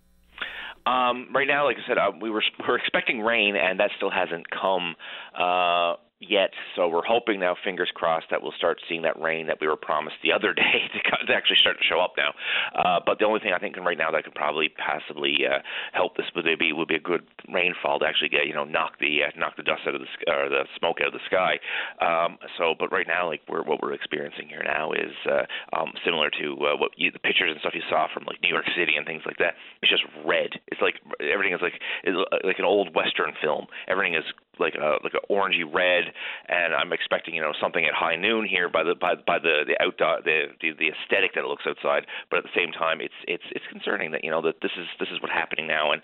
Um, 0.86 1.30
right 1.34 1.48
now, 1.48 1.66
like 1.66 1.78
I 1.78 1.88
said, 1.88 1.98
uh, 1.98 2.12
we 2.20 2.30
were 2.30 2.44
we're 2.68 2.78
expecting 2.78 3.22
rain, 3.22 3.56
and 3.56 3.80
that 3.80 3.92
still 3.98 4.12
hasn't 4.12 4.50
come. 4.50 4.96
Uh, 5.34 5.96
yet. 6.30 6.52
So 6.76 6.88
we're 6.88 7.06
hoping 7.06 7.40
now, 7.40 7.56
fingers 7.64 7.92
crossed, 7.94 8.28
that 8.32 8.42
we'll 8.42 8.56
start 8.58 8.82
seeing 8.88 9.04
that 9.04 9.20
rain 9.20 9.48
that 9.48 9.58
we 9.60 9.68
were 9.68 9.76
promised 9.76 10.18
the 10.24 10.32
other 10.38 10.54
day 10.54 10.90
to, 10.94 11.26
to 11.28 11.34
actually 11.34 11.58
start 11.58 11.78
to 11.78 11.84
show 11.84 12.00
up 12.00 12.14
now. 12.18 12.34
Uh, 12.76 13.00
but 13.06 13.20
the 13.20 13.26
only 13.26 13.40
thing 13.40 13.54
I 13.54 13.60
think 13.60 13.78
right 13.78 13.98
now 13.98 14.12
that 14.12 14.24
could 14.24 14.36
probably 14.36 14.70
possibly 14.70 15.38
uh, 15.46 15.60
help 15.92 16.18
this 16.18 16.26
would 16.36 16.46
be 16.60 16.74
would 16.74 16.88
be 16.88 16.96
a 16.96 17.04
good 17.04 17.24
rainfall 17.52 18.00
to 18.00 18.06
actually 18.06 18.30
get 18.30 18.48
you 18.48 18.54
know 18.54 18.64
knock 18.64 19.00
the 19.00 19.24
uh, 19.28 19.40
knock 19.40 19.56
the 19.58 19.64
dust 19.64 19.82
out 19.88 19.96
of 19.96 20.02
the 20.02 20.08
or 20.32 20.50
the 20.50 20.66
smoke 20.78 20.98
out 21.02 21.08
of 21.08 21.14
the 21.14 21.26
sky. 21.26 21.60
Um, 22.02 22.38
so, 22.58 22.76
but 22.78 22.92
right 22.92 23.08
now, 23.08 23.28
like 23.28 23.42
we're 23.48 23.64
what 23.64 23.82
we're 23.82 23.94
experiencing 23.94 24.48
here 24.50 24.64
now 24.64 24.92
is 24.92 25.14
uh, 25.30 25.46
um, 25.76 25.94
similar 26.06 26.30
to 26.42 26.54
uh, 26.66 26.78
what 26.78 26.92
you, 26.98 27.12
the 27.12 27.20
pictures 27.20 27.52
and 27.52 27.60
stuff 27.60 27.74
you 27.76 27.86
saw 27.90 28.08
from 28.14 28.26
like 28.26 28.42
New 28.42 28.50
York 28.50 28.66
City 28.76 28.94
and 28.98 29.06
things 29.06 29.24
like 29.26 29.38
that. 29.38 29.56
It's 29.82 29.92
just 29.92 30.04
red. 30.26 30.60
It's 30.68 30.82
like 30.82 30.96
everything 31.20 31.54
is 31.54 31.62
like 31.62 31.80
is 32.04 32.16
like 32.44 32.60
an 32.60 32.66
old 32.66 32.96
western 32.96 33.34
film. 33.42 33.68
Everything 33.88 34.16
is 34.16 34.26
like 34.60 34.76
a 34.76 34.98
like 35.04 35.14
an 35.14 35.26
orangey 35.30 35.64
red, 35.66 36.06
and 36.48 36.74
I'm 36.74 36.94
expecting 36.94 37.36
you 37.36 37.42
know 37.42 37.54
something 37.62 37.86
at 37.86 37.94
high 37.94 38.16
noon 38.16 38.46
here 38.46 38.70
by 38.70 38.84
the 38.84 38.96
by 38.96 39.16
by 39.16 39.40
the 39.40 39.64
the 39.66 39.82
outdoor 39.82 40.22
the, 40.24 40.54
the 40.62 40.72
the 40.78 40.90
aesthetic 40.90 41.34
that 41.36 41.44
it 41.44 41.48
looks 41.48 41.66
outside. 41.68 42.06
But 42.30 42.38
at 42.38 42.44
the 42.44 42.56
same 42.56 42.72
time, 42.72 43.02
it's 43.02 43.18
it's 43.28 43.44
it's 43.52 43.66
concerning 43.72 44.12
that 44.12 44.24
you 44.24 44.32
know 44.32 44.42
that 44.42 44.62
this 44.62 44.72
is 44.78 44.88
this 45.00 45.10
is 45.10 45.22
what's 45.22 45.34
happening 45.34 45.68
now. 45.68 45.92
And 45.92 46.02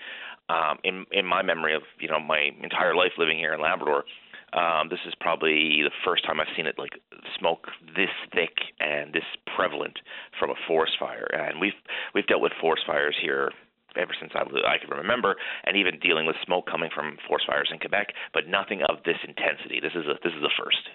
um, 0.50 0.78
in 0.84 1.06
in 1.12 1.26
my 1.26 1.42
memory 1.42 1.76
of 1.76 1.84
you 2.00 2.08
know 2.08 2.20
my 2.20 2.50
entire 2.62 2.96
life 2.96 3.14
living 3.18 3.38
here 3.38 3.54
in 3.54 3.62
Labrador. 3.62 4.04
Um, 4.52 4.90
this 4.90 4.98
is 5.06 5.14
probably 5.22 5.84
the 5.84 5.94
first 6.04 6.26
time 6.26 6.40
I've 6.40 6.50
seen 6.58 6.66
it 6.66 6.80
like 6.80 6.98
smoke 7.38 7.68
this 7.96 8.10
thick 8.34 8.58
and 8.80 9.14
this 9.14 9.24
prevalent 9.56 10.00
from 10.40 10.50
a 10.50 10.56
forest 10.68 10.94
fire. 11.00 11.28
And 11.32 11.62
we've 11.62 11.78
we've 12.16 12.26
dealt 12.26 12.42
with 12.42 12.54
forest 12.60 12.82
fires 12.88 13.16
here 13.22 13.52
ever 13.96 14.14
since 14.20 14.32
I, 14.36 14.42
I 14.42 14.78
can 14.78 14.90
remember, 14.96 15.36
and 15.66 15.78
even 15.78 16.00
dealing 16.00 16.26
with 16.26 16.36
smoke 16.46 16.68
coming 16.70 16.90
from 16.94 17.18
forest 17.28 17.48
fires 17.48 17.70
in 17.72 17.80
Quebec, 17.80 18.14
but 18.34 18.48
nothing 18.48 18.82
of 18.90 18.98
this 19.06 19.18
intensity. 19.28 19.80
This 19.82 19.94
is 19.96 20.06
a 20.06 20.16
this 20.24 20.34
is 20.34 20.44
a 20.44 20.54
first. 20.62 20.90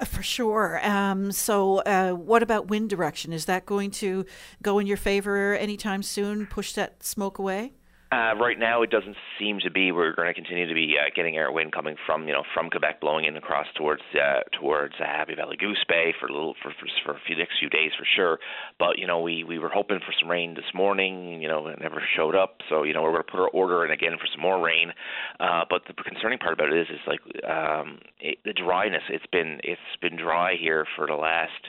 Uh, 0.00 0.04
for 0.04 0.22
sure. 0.22 0.80
Um, 0.82 1.30
so, 1.30 1.78
uh, 1.78 2.12
what 2.12 2.42
about 2.42 2.68
wind 2.68 2.90
direction? 2.90 3.32
Is 3.32 3.44
that 3.46 3.66
going 3.66 3.90
to 3.92 4.24
go 4.62 4.78
in 4.78 4.86
your 4.86 4.96
favor 4.96 5.54
anytime 5.54 6.02
soon? 6.02 6.46
Push 6.46 6.72
that 6.72 7.02
smoke 7.02 7.38
away? 7.38 7.72
Uh, 8.10 8.32
right 8.40 8.58
now, 8.58 8.80
it 8.80 8.88
doesn't 8.88 9.16
seem 9.38 9.58
to 9.60 9.70
be. 9.70 9.92
We're 9.92 10.14
going 10.14 10.28
to 10.28 10.34
continue 10.34 10.66
to 10.66 10.72
be 10.72 10.96
uh, 10.98 11.10
getting 11.14 11.36
air 11.36 11.52
wind 11.52 11.72
coming 11.72 11.96
from 12.06 12.26
you 12.26 12.32
know 12.32 12.42
from 12.54 12.70
Quebec, 12.70 13.02
blowing 13.02 13.26
in 13.26 13.36
across 13.36 13.66
towards 13.76 14.00
uh, 14.14 14.40
towards 14.58 14.94
uh, 14.98 15.04
Happy 15.04 15.34
Valley 15.34 15.58
Goose 15.58 15.84
Bay 15.86 16.14
for 16.18 16.26
a 16.26 16.32
little 16.32 16.54
for 16.62 16.72
for, 16.80 16.86
for 17.04 17.12
a 17.12 17.20
few 17.26 17.36
next 17.36 17.58
few 17.58 17.68
days 17.68 17.90
for 17.98 18.06
sure. 18.16 18.38
But 18.78 18.98
you 18.98 19.06
know 19.06 19.20
we 19.20 19.44
we 19.44 19.58
were 19.58 19.68
hoping 19.68 19.98
for 19.98 20.14
some 20.18 20.30
rain 20.30 20.54
this 20.54 20.72
morning. 20.72 21.42
You 21.42 21.48
know 21.48 21.66
it 21.66 21.80
never 21.82 22.02
showed 22.16 22.34
up. 22.34 22.62
So 22.70 22.82
you 22.82 22.94
know 22.94 23.02
we're 23.02 23.12
going 23.12 23.24
to 23.24 23.30
put 23.30 23.40
our 23.40 23.50
order 23.50 23.84
in 23.84 23.90
again 23.90 24.16
for 24.18 24.26
some 24.32 24.40
more 24.40 24.64
rain. 24.64 24.90
Uh, 25.38 25.64
but 25.68 25.82
the 25.86 25.92
concerning 26.02 26.38
part 26.38 26.54
about 26.54 26.72
it 26.72 26.80
is 26.80 26.88
is 26.88 27.00
like 27.06 27.20
um, 27.44 27.98
it, 28.20 28.38
the 28.42 28.54
dryness. 28.54 29.02
It's 29.10 29.26
been 29.30 29.60
it's 29.64 29.80
been 30.00 30.16
dry 30.16 30.54
here 30.58 30.86
for 30.96 31.06
the 31.06 31.14
last 31.14 31.68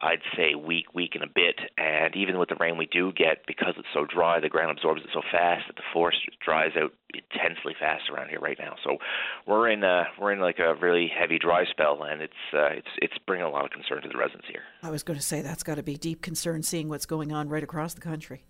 I'd 0.00 0.20
say 0.36 0.54
week, 0.54 0.94
week 0.94 1.14
and 1.14 1.24
a 1.24 1.28
bit. 1.28 1.58
And 1.78 2.14
even 2.16 2.38
with 2.38 2.48
the 2.48 2.56
rain 2.56 2.76
we 2.76 2.86
do 2.86 3.12
get, 3.12 3.46
because 3.46 3.74
it's 3.78 3.88
so 3.94 4.04
dry, 4.04 4.40
the 4.40 4.48
ground 4.48 4.76
absorbs 4.76 5.02
it 5.02 5.10
so 5.12 5.22
fast 5.30 5.66
that 5.68 5.76
the 5.76 5.82
forest 5.92 6.18
dries 6.44 6.72
out 6.76 6.92
intensely 7.14 7.74
fast 7.78 8.10
around 8.10 8.28
here 8.28 8.40
right 8.40 8.58
now. 8.58 8.74
So 8.84 8.98
we're 9.46 9.70
in 9.70 9.84
a, 9.84 10.04
we're 10.20 10.32
in 10.32 10.40
like 10.40 10.58
a 10.58 10.74
really 10.74 11.08
heavy 11.08 11.38
dry 11.38 11.64
spell, 11.66 12.02
and 12.02 12.20
it's 12.20 12.32
uh, 12.52 12.66
it's 12.66 12.88
it's 13.00 13.14
bringing 13.26 13.46
a 13.46 13.50
lot 13.50 13.64
of 13.64 13.70
concern 13.70 14.02
to 14.02 14.08
the 14.08 14.18
residents 14.18 14.46
here. 14.50 14.62
I 14.82 14.90
was 14.90 15.02
going 15.02 15.18
to 15.18 15.24
say 15.24 15.40
that's 15.40 15.62
got 15.62 15.76
to 15.76 15.82
be 15.82 15.96
deep 15.96 16.22
concern 16.22 16.62
seeing 16.62 16.88
what's 16.88 17.06
going 17.06 17.32
on 17.32 17.48
right 17.48 17.62
across 17.62 17.94
the 17.94 18.00
country. 18.00 18.44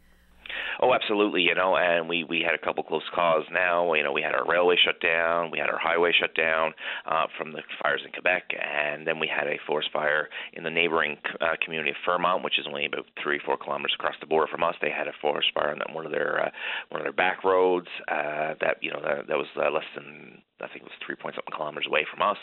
Oh, 0.80 0.92
absolutely. 0.92 1.42
You 1.42 1.54
know, 1.54 1.76
and 1.76 2.08
we 2.08 2.24
we 2.24 2.40
had 2.44 2.54
a 2.54 2.64
couple 2.64 2.82
close 2.82 3.08
calls. 3.14 3.44
Now, 3.52 3.92
you 3.94 4.02
know, 4.02 4.12
we 4.12 4.22
had 4.22 4.34
our 4.34 4.46
railway 4.46 4.76
shut 4.82 5.00
down, 5.00 5.50
we 5.50 5.58
had 5.58 5.68
our 5.70 5.78
highway 5.78 6.12
shut 6.18 6.34
down 6.34 6.72
uh, 7.06 7.26
from 7.38 7.52
the 7.52 7.62
fires 7.82 8.02
in 8.04 8.12
Quebec, 8.12 8.50
and 8.60 9.06
then 9.06 9.18
we 9.18 9.28
had 9.28 9.46
a 9.46 9.58
forest 9.66 9.88
fire 9.92 10.28
in 10.52 10.64
the 10.64 10.70
neighboring 10.70 11.16
uh, 11.40 11.54
community 11.64 11.90
of 11.90 11.96
Fermont, 12.06 12.44
which 12.44 12.58
is 12.58 12.66
only 12.66 12.86
about 12.86 13.06
three 13.22 13.40
four 13.44 13.56
kilometers 13.56 13.94
across 13.98 14.14
the 14.20 14.26
border 14.26 14.46
from 14.50 14.62
us. 14.62 14.74
They 14.80 14.90
had 14.90 15.08
a 15.08 15.12
forest 15.20 15.48
fire 15.54 15.70
on 15.70 15.94
one 15.94 16.06
of 16.06 16.12
their 16.12 16.46
uh, 16.46 16.50
one 16.90 17.00
of 17.00 17.04
their 17.04 17.12
back 17.12 17.44
roads 17.44 17.88
uh, 18.08 18.54
that 18.60 18.76
you 18.80 18.90
know 18.90 19.00
that, 19.02 19.28
that 19.28 19.36
was 19.36 19.46
uh, 19.56 19.70
less 19.70 19.84
than 19.94 20.42
I 20.60 20.68
think 20.68 20.82
it 20.82 20.90
was 20.90 20.98
three 21.04 21.16
point 21.16 21.34
something 21.34 21.52
kilometers 21.54 21.86
away 21.86 22.06
from 22.08 22.22
us, 22.22 22.38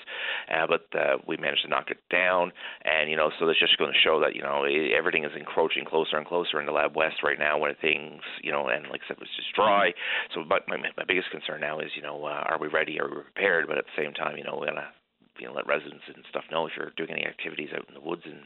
uh, 0.49 0.68
but 0.68 0.85
uh, 0.94 1.18
we 1.27 1.38
managed 1.38 1.64
to 1.64 1.69
knock 1.69 1.90
it 1.90 1.98
down. 2.10 2.52
And 2.85 3.10
you 3.10 3.18
know, 3.18 3.31
so 3.40 3.48
that's 3.48 3.60
just 3.60 3.77
going 3.77 3.91
to 3.91 3.98
show 3.98 4.19
that 4.22 4.35
you 4.35 4.41
know 4.41 4.65
everything 4.65 5.23
is 5.23 5.31
encroaching 5.38 5.85
closer 5.85 6.18
and 6.18 6.27
closer 6.27 6.60
into 6.60 6.72
Lab 6.72 6.95
West 6.95 7.23
right 7.23 7.40
now, 7.40 7.57
where 7.57 7.73
things 7.73 8.22
you 8.41 8.52
know, 8.52 8.68
and 8.68 8.88
like 8.88 9.02
I 9.06 9.07
said, 9.10 9.18
it 9.18 9.26
was 9.26 9.35
just 9.35 9.53
dry. 9.56 9.94
So, 10.34 10.44
but 10.48 10.68
my 10.68 10.77
my 10.77 11.06
biggest 11.07 11.31
concern 11.31 11.61
now 11.61 11.80
is 11.80 11.91
you 11.95 12.02
know, 12.02 12.26
uh, 12.26 12.45
are 12.45 12.60
we 12.60 12.68
ready? 12.68 12.99
Are 12.99 13.10
we 13.10 13.22
prepared? 13.22 13.68
But 13.68 13.77
at 13.77 13.85
the 13.85 13.98
same 13.98 14.14
time, 14.14 14.38
you 14.38 14.44
know, 14.44 14.57
we're 14.60 14.68
gonna 14.68 14.94
you 15.40 15.48
know 15.48 15.53
let 15.53 15.68
residents 15.68 16.03
and 16.07 16.23
stuff 16.30 16.44
know 16.52 16.68
if 16.68 16.73
you're 16.77 16.94
doing 16.95 17.11
any 17.11 17.26
activities 17.26 17.69
out 17.76 17.85
in 17.88 17.94
the 17.94 18.02
woods 18.02 18.22
and 18.26 18.45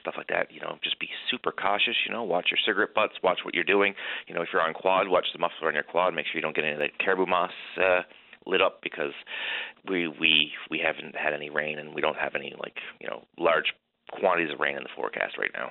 stuff 0.00 0.14
like 0.16 0.28
that 0.28 0.50
you 0.52 0.60
know 0.60 0.78
just 0.82 0.98
be 1.00 1.08
super 1.30 1.50
cautious 1.50 1.96
you 2.06 2.12
know 2.12 2.22
watch 2.22 2.46
your 2.50 2.58
cigarette 2.64 2.94
butts 2.94 3.14
watch 3.22 3.40
what 3.44 3.54
you're 3.54 3.64
doing 3.64 3.94
you 4.26 4.34
know 4.34 4.42
if 4.42 4.48
you're 4.52 4.62
on 4.62 4.74
quad 4.74 5.08
watch 5.08 5.26
the 5.32 5.38
muffler 5.38 5.68
on 5.68 5.74
your 5.74 5.82
quad 5.82 6.14
make 6.14 6.26
sure 6.26 6.36
you 6.36 6.42
don't 6.42 6.54
get 6.54 6.64
any 6.64 6.74
of 6.74 6.78
that 6.78 6.96
caribou 6.98 7.26
moss 7.26 7.50
uh 7.82 8.02
lit 8.48 8.62
up 8.62 8.80
because 8.82 9.12
we 9.88 10.08
we 10.08 10.52
we 10.70 10.78
haven't 10.84 11.14
had 11.14 11.32
any 11.34 11.50
rain 11.50 11.78
and 11.78 11.94
we 11.94 12.00
don't 12.00 12.16
have 12.16 12.34
any 12.34 12.54
like 12.58 12.78
you 13.00 13.06
know 13.08 13.22
large 13.38 13.74
quantities 14.12 14.52
of 14.52 14.58
rain 14.58 14.76
in 14.76 14.82
the 14.82 14.88
forecast 14.96 15.36
right 15.38 15.50
now. 15.54 15.70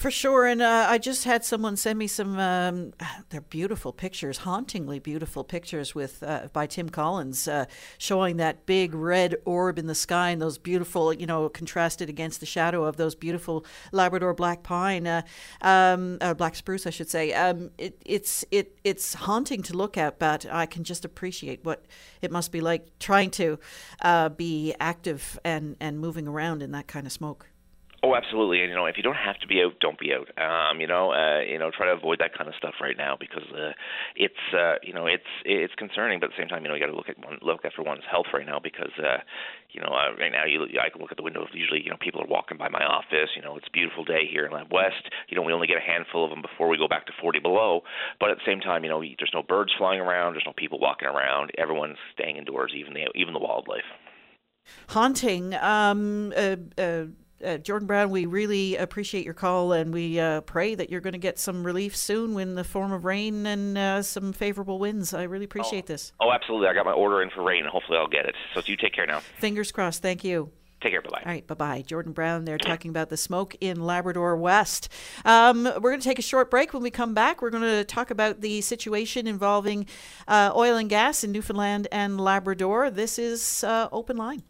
For 0.00 0.10
sure, 0.10 0.46
and 0.46 0.62
uh, 0.62 0.86
I 0.88 0.96
just 0.96 1.24
had 1.24 1.44
someone 1.44 1.76
send 1.76 1.98
me 1.98 2.06
some. 2.06 2.38
Um, 2.38 2.94
they're 3.28 3.42
beautiful 3.42 3.92
pictures, 3.92 4.38
hauntingly 4.38 4.98
beautiful 4.98 5.44
pictures 5.44 5.94
with 5.94 6.22
uh, 6.22 6.48
by 6.54 6.66
Tim 6.66 6.88
Collins, 6.88 7.46
uh, 7.46 7.66
showing 7.98 8.38
that 8.38 8.64
big 8.64 8.94
red 8.94 9.36
orb 9.44 9.78
in 9.78 9.88
the 9.88 9.94
sky 9.94 10.30
and 10.30 10.40
those 10.40 10.56
beautiful, 10.56 11.12
you 11.12 11.26
know, 11.26 11.50
contrasted 11.50 12.08
against 12.08 12.40
the 12.40 12.46
shadow 12.46 12.84
of 12.84 12.96
those 12.96 13.14
beautiful 13.14 13.66
Labrador 13.92 14.32
black 14.32 14.62
pine, 14.62 15.06
uh, 15.06 15.20
um, 15.60 16.16
uh, 16.22 16.32
black 16.32 16.54
spruce, 16.54 16.86
I 16.86 16.90
should 16.90 17.10
say. 17.10 17.34
Um, 17.34 17.70
it, 17.76 18.00
it's 18.06 18.42
it 18.50 18.78
it's 18.84 19.12
haunting 19.12 19.62
to 19.64 19.76
look 19.76 19.98
at, 19.98 20.18
but 20.18 20.46
I 20.50 20.64
can 20.64 20.82
just 20.82 21.04
appreciate 21.04 21.62
what 21.62 21.84
it 22.22 22.30
must 22.30 22.52
be 22.52 22.62
like 22.62 22.86
trying 23.00 23.30
to 23.32 23.58
uh, 24.00 24.30
be 24.30 24.74
active 24.80 25.38
and 25.44 25.76
and 25.78 26.00
moving 26.00 26.26
around 26.26 26.62
in 26.62 26.70
that 26.72 26.86
kind 26.86 27.06
of 27.06 27.12
smoke. 27.12 27.49
Oh, 28.02 28.14
absolutely. 28.16 28.62
And 28.62 28.70
you 28.70 28.76
know, 28.76 28.86
if 28.86 28.96
you 28.96 29.02
don't 29.02 29.20
have 29.20 29.36
to 29.40 29.46
be 29.46 29.60
out, 29.60 29.76
don't 29.78 29.98
be 29.98 30.16
out. 30.16 30.32
Um, 30.40 30.80
you 30.80 30.86
know, 30.86 31.12
uh, 31.12 31.40
you 31.44 31.58
know, 31.58 31.70
try 31.70 31.84
to 31.84 31.92
avoid 31.92 32.18
that 32.20 32.32
kind 32.32 32.48
of 32.48 32.54
stuff 32.56 32.80
right 32.80 32.96
now 32.96 33.16
because 33.20 33.44
uh, 33.52 33.76
it's 34.16 34.40
uh, 34.56 34.80
you 34.82 34.94
know, 34.94 35.04
it's 35.04 35.28
it's 35.44 35.74
concerning, 35.76 36.18
but 36.18 36.26
at 36.26 36.30
the 36.32 36.40
same 36.40 36.48
time, 36.48 36.64
you 36.64 36.68
know, 36.68 36.74
you 36.74 36.80
got 36.80 36.88
to 36.88 36.96
look 36.96 37.10
at 37.10 37.20
one, 37.20 37.36
look 37.42 37.60
after 37.66 37.82
one's 37.82 38.08
health 38.10 38.32
right 38.32 38.46
now 38.46 38.58
because 38.58 38.92
uh, 38.96 39.20
you 39.68 39.82
know, 39.82 39.92
uh, 39.92 40.16
right 40.16 40.32
now 40.32 40.48
you 40.48 40.64
I 40.80 40.88
can 40.88 41.02
look 41.02 41.10
at 41.10 41.18
the 41.18 41.22
window. 41.22 41.44
Usually, 41.52 41.84
you 41.84 41.90
know, 41.90 42.00
people 42.00 42.22
are 42.22 42.26
walking 42.26 42.56
by 42.56 42.70
my 42.70 42.80
office. 42.80 43.36
You 43.36 43.42
know, 43.42 43.56
it's 43.56 43.68
a 43.68 43.76
beautiful 43.76 44.04
day 44.04 44.24
here 44.24 44.46
in 44.46 44.52
Lab 44.52 44.72
West. 44.72 45.04
You 45.28 45.36
know, 45.36 45.42
we 45.42 45.52
only 45.52 45.66
get 45.66 45.76
a 45.76 45.84
handful 45.84 46.24
of 46.24 46.30
them 46.30 46.40
before 46.40 46.68
we 46.68 46.78
go 46.78 46.88
back 46.88 47.04
to 47.06 47.12
40 47.20 47.40
below. 47.40 47.82
But 48.18 48.30
at 48.30 48.38
the 48.40 48.48
same 48.48 48.60
time, 48.60 48.82
you 48.82 48.88
know, 48.88 49.00
there's 49.00 49.36
no 49.36 49.42
birds 49.42 49.72
flying 49.76 50.00
around. 50.00 50.34
There's 50.34 50.48
no 50.48 50.56
people 50.56 50.80
walking 50.80 51.08
around. 51.08 51.52
Everyone's 51.58 52.00
staying 52.16 52.36
indoors, 52.36 52.72
even 52.74 52.94
the 52.94 53.12
even 53.14 53.34
the 53.34 53.44
wildlife. 53.44 53.84
Haunting. 54.88 55.52
Um, 55.54 56.32
uh, 56.34 56.56
uh 56.80 57.04
uh, 57.44 57.58
Jordan 57.58 57.86
Brown, 57.86 58.10
we 58.10 58.26
really 58.26 58.76
appreciate 58.76 59.24
your 59.24 59.34
call, 59.34 59.72
and 59.72 59.92
we 59.92 60.18
uh, 60.18 60.42
pray 60.42 60.74
that 60.74 60.90
you're 60.90 61.00
going 61.00 61.12
to 61.12 61.18
get 61.18 61.38
some 61.38 61.64
relief 61.64 61.96
soon 61.96 62.38
in 62.38 62.54
the 62.54 62.64
form 62.64 62.92
of 62.92 63.04
rain 63.04 63.46
and 63.46 63.78
uh, 63.78 64.02
some 64.02 64.32
favorable 64.32 64.78
winds. 64.78 65.14
I 65.14 65.24
really 65.24 65.44
appreciate 65.44 65.84
oh. 65.84 65.88
this. 65.88 66.12
Oh, 66.20 66.32
absolutely. 66.32 66.68
I 66.68 66.74
got 66.74 66.84
my 66.84 66.92
order 66.92 67.22
in 67.22 67.30
for 67.30 67.42
rain, 67.42 67.62
and 67.62 67.68
hopefully 67.68 67.98
I'll 67.98 68.08
get 68.08 68.26
it. 68.26 68.34
So 68.54 68.62
you 68.66 68.76
take 68.76 68.92
care 68.92 69.06
now. 69.06 69.20
Fingers 69.38 69.72
crossed. 69.72 70.02
Thank 70.02 70.24
you. 70.24 70.50
Take 70.80 70.92
care. 70.92 71.02
Bye 71.02 71.10
bye. 71.10 71.22
All 71.24 71.32
right. 71.32 71.46
Bye 71.46 71.54
bye. 71.54 71.82
Jordan 71.86 72.12
Brown 72.12 72.46
there 72.46 72.56
talking 72.56 72.90
about 72.90 73.10
the 73.10 73.16
smoke 73.16 73.54
in 73.60 73.84
Labrador 73.84 74.36
West. 74.36 74.88
Um, 75.26 75.64
we're 75.64 75.90
going 75.90 76.00
to 76.00 76.08
take 76.08 76.18
a 76.18 76.22
short 76.22 76.50
break. 76.50 76.72
When 76.72 76.82
we 76.82 76.90
come 76.90 77.12
back, 77.12 77.42
we're 77.42 77.50
going 77.50 77.62
to 77.62 77.84
talk 77.84 78.10
about 78.10 78.40
the 78.40 78.62
situation 78.62 79.26
involving 79.26 79.86
uh, 80.26 80.52
oil 80.54 80.76
and 80.76 80.88
gas 80.88 81.22
in 81.22 81.32
Newfoundland 81.32 81.86
and 81.92 82.18
Labrador. 82.18 82.90
This 82.90 83.18
is 83.18 83.62
uh, 83.62 83.88
Open 83.92 84.16
Line. 84.16 84.42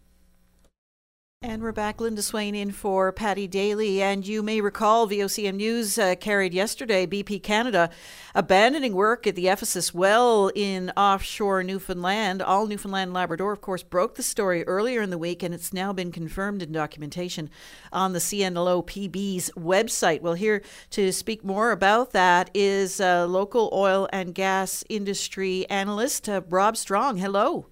And 1.42 1.62
we're 1.62 1.72
back. 1.72 2.02
Linda 2.02 2.20
Swain 2.20 2.54
in 2.54 2.70
for 2.70 3.10
Paddy 3.12 3.46
Daly. 3.46 4.02
And 4.02 4.26
you 4.26 4.42
may 4.42 4.60
recall 4.60 5.08
VOCM 5.08 5.54
News 5.54 5.98
uh, 5.98 6.14
carried 6.16 6.52
yesterday 6.52 7.06
BP 7.06 7.42
Canada 7.42 7.88
abandoning 8.34 8.92
work 8.92 9.26
at 9.26 9.36
the 9.36 9.48
Ephesus 9.48 9.94
well 9.94 10.50
in 10.54 10.92
offshore 10.98 11.62
Newfoundland. 11.62 12.42
All 12.42 12.66
Newfoundland 12.66 13.14
Labrador, 13.14 13.54
of 13.54 13.62
course, 13.62 13.82
broke 13.82 14.16
the 14.16 14.22
story 14.22 14.66
earlier 14.66 15.00
in 15.00 15.08
the 15.08 15.16
week, 15.16 15.42
and 15.42 15.54
it's 15.54 15.72
now 15.72 15.94
been 15.94 16.12
confirmed 16.12 16.60
in 16.60 16.72
documentation 16.72 17.48
on 17.90 18.12
the 18.12 18.18
CNLOPB's 18.18 19.50
website. 19.52 20.20
Well, 20.20 20.34
here 20.34 20.60
to 20.90 21.10
speak 21.10 21.42
more 21.42 21.70
about 21.70 22.10
that 22.10 22.50
is 22.52 23.00
uh, 23.00 23.26
local 23.26 23.70
oil 23.72 24.10
and 24.12 24.34
gas 24.34 24.84
industry 24.90 25.66
analyst 25.70 26.28
uh, 26.28 26.42
Rob 26.50 26.76
Strong. 26.76 27.16
Hello. 27.16 27.64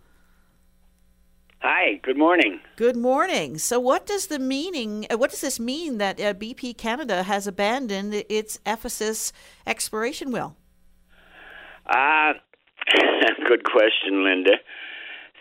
Hi, 1.60 1.98
good 2.04 2.16
morning. 2.16 2.60
Good 2.76 2.96
morning. 2.96 3.58
So, 3.58 3.80
what 3.80 4.06
does 4.06 4.28
the 4.28 4.38
meaning? 4.38 5.06
Uh, 5.10 5.18
what 5.18 5.30
does 5.30 5.40
this 5.40 5.58
mean 5.58 5.98
that 5.98 6.20
uh, 6.20 6.32
BP 6.32 6.78
Canada 6.78 7.24
has 7.24 7.48
abandoned 7.48 8.14
its 8.28 8.60
Ephesus 8.64 9.32
exploration 9.66 10.30
well? 10.30 10.56
Uh, 11.86 12.34
good 13.48 13.64
question, 13.64 14.22
Linda. 14.22 14.52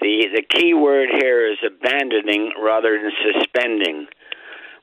the 0.01 0.27
The 0.33 0.41
key 0.41 0.73
word 0.73 1.09
here 1.21 1.51
is 1.51 1.59
abandoning 1.63 2.51
rather 2.63 2.99
than 2.99 3.11
suspending. 3.21 4.07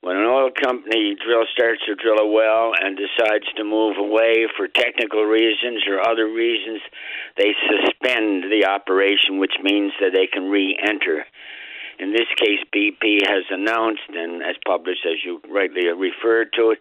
When 0.05 0.19
an 0.19 0.27
oil 0.27 0.51
company 0.53 1.17
drill 1.17 1.47
starts 1.51 1.81
to 1.87 1.95
drill 1.95 2.21
a 2.21 2.29
well 2.29 2.73
and 2.79 2.95
decides 2.95 3.47
to 3.57 3.65
move 3.65 3.97
away 3.97 4.47
for 4.55 4.69
technical 4.69 5.25
reasons 5.25 5.83
or 5.89 5.99
other 5.99 6.29
reasons, 6.29 6.83
they 7.39 7.55
suspend 7.65 8.53
the 8.53 8.67
operation, 8.69 9.39
which 9.39 9.55
means 9.63 9.95
that 10.01 10.13
they 10.13 10.27
can 10.27 10.51
re-enter. 10.51 11.25
In 11.99 12.13
this 12.13 12.29
case, 12.37 12.61
BP 12.69 13.27
has 13.27 13.45
announced 13.49 14.03
and 14.13 14.43
has 14.43 14.57
published, 14.67 15.07
as 15.07 15.25
you 15.25 15.41
rightly 15.49 15.89
referred 15.89 16.53
to 16.59 16.73
it, 16.73 16.81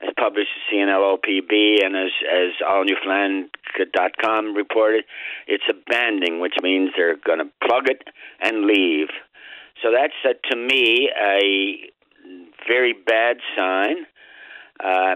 has 0.00 0.12
published 0.18 0.50
the 0.58 0.76
CNLOPB 0.76 1.84
and 1.84 1.94
as 1.94 2.10
as 2.26 2.58
allnewfoundland.com 2.66 4.54
reported, 4.56 5.04
it's 5.46 5.62
abandoning, 5.70 6.40
which 6.40 6.54
means 6.60 6.90
they're 6.96 7.18
going 7.24 7.38
to 7.38 7.52
plug 7.64 7.88
it 7.88 8.02
and 8.40 8.66
leave. 8.66 9.10
So 9.82 9.90
that's, 9.92 10.14
uh, 10.24 10.32
to 10.50 10.56
me, 10.56 11.10
a 11.20 11.90
very 12.66 12.92
bad 12.92 13.36
sign. 13.56 14.06
Uh, 14.82 15.14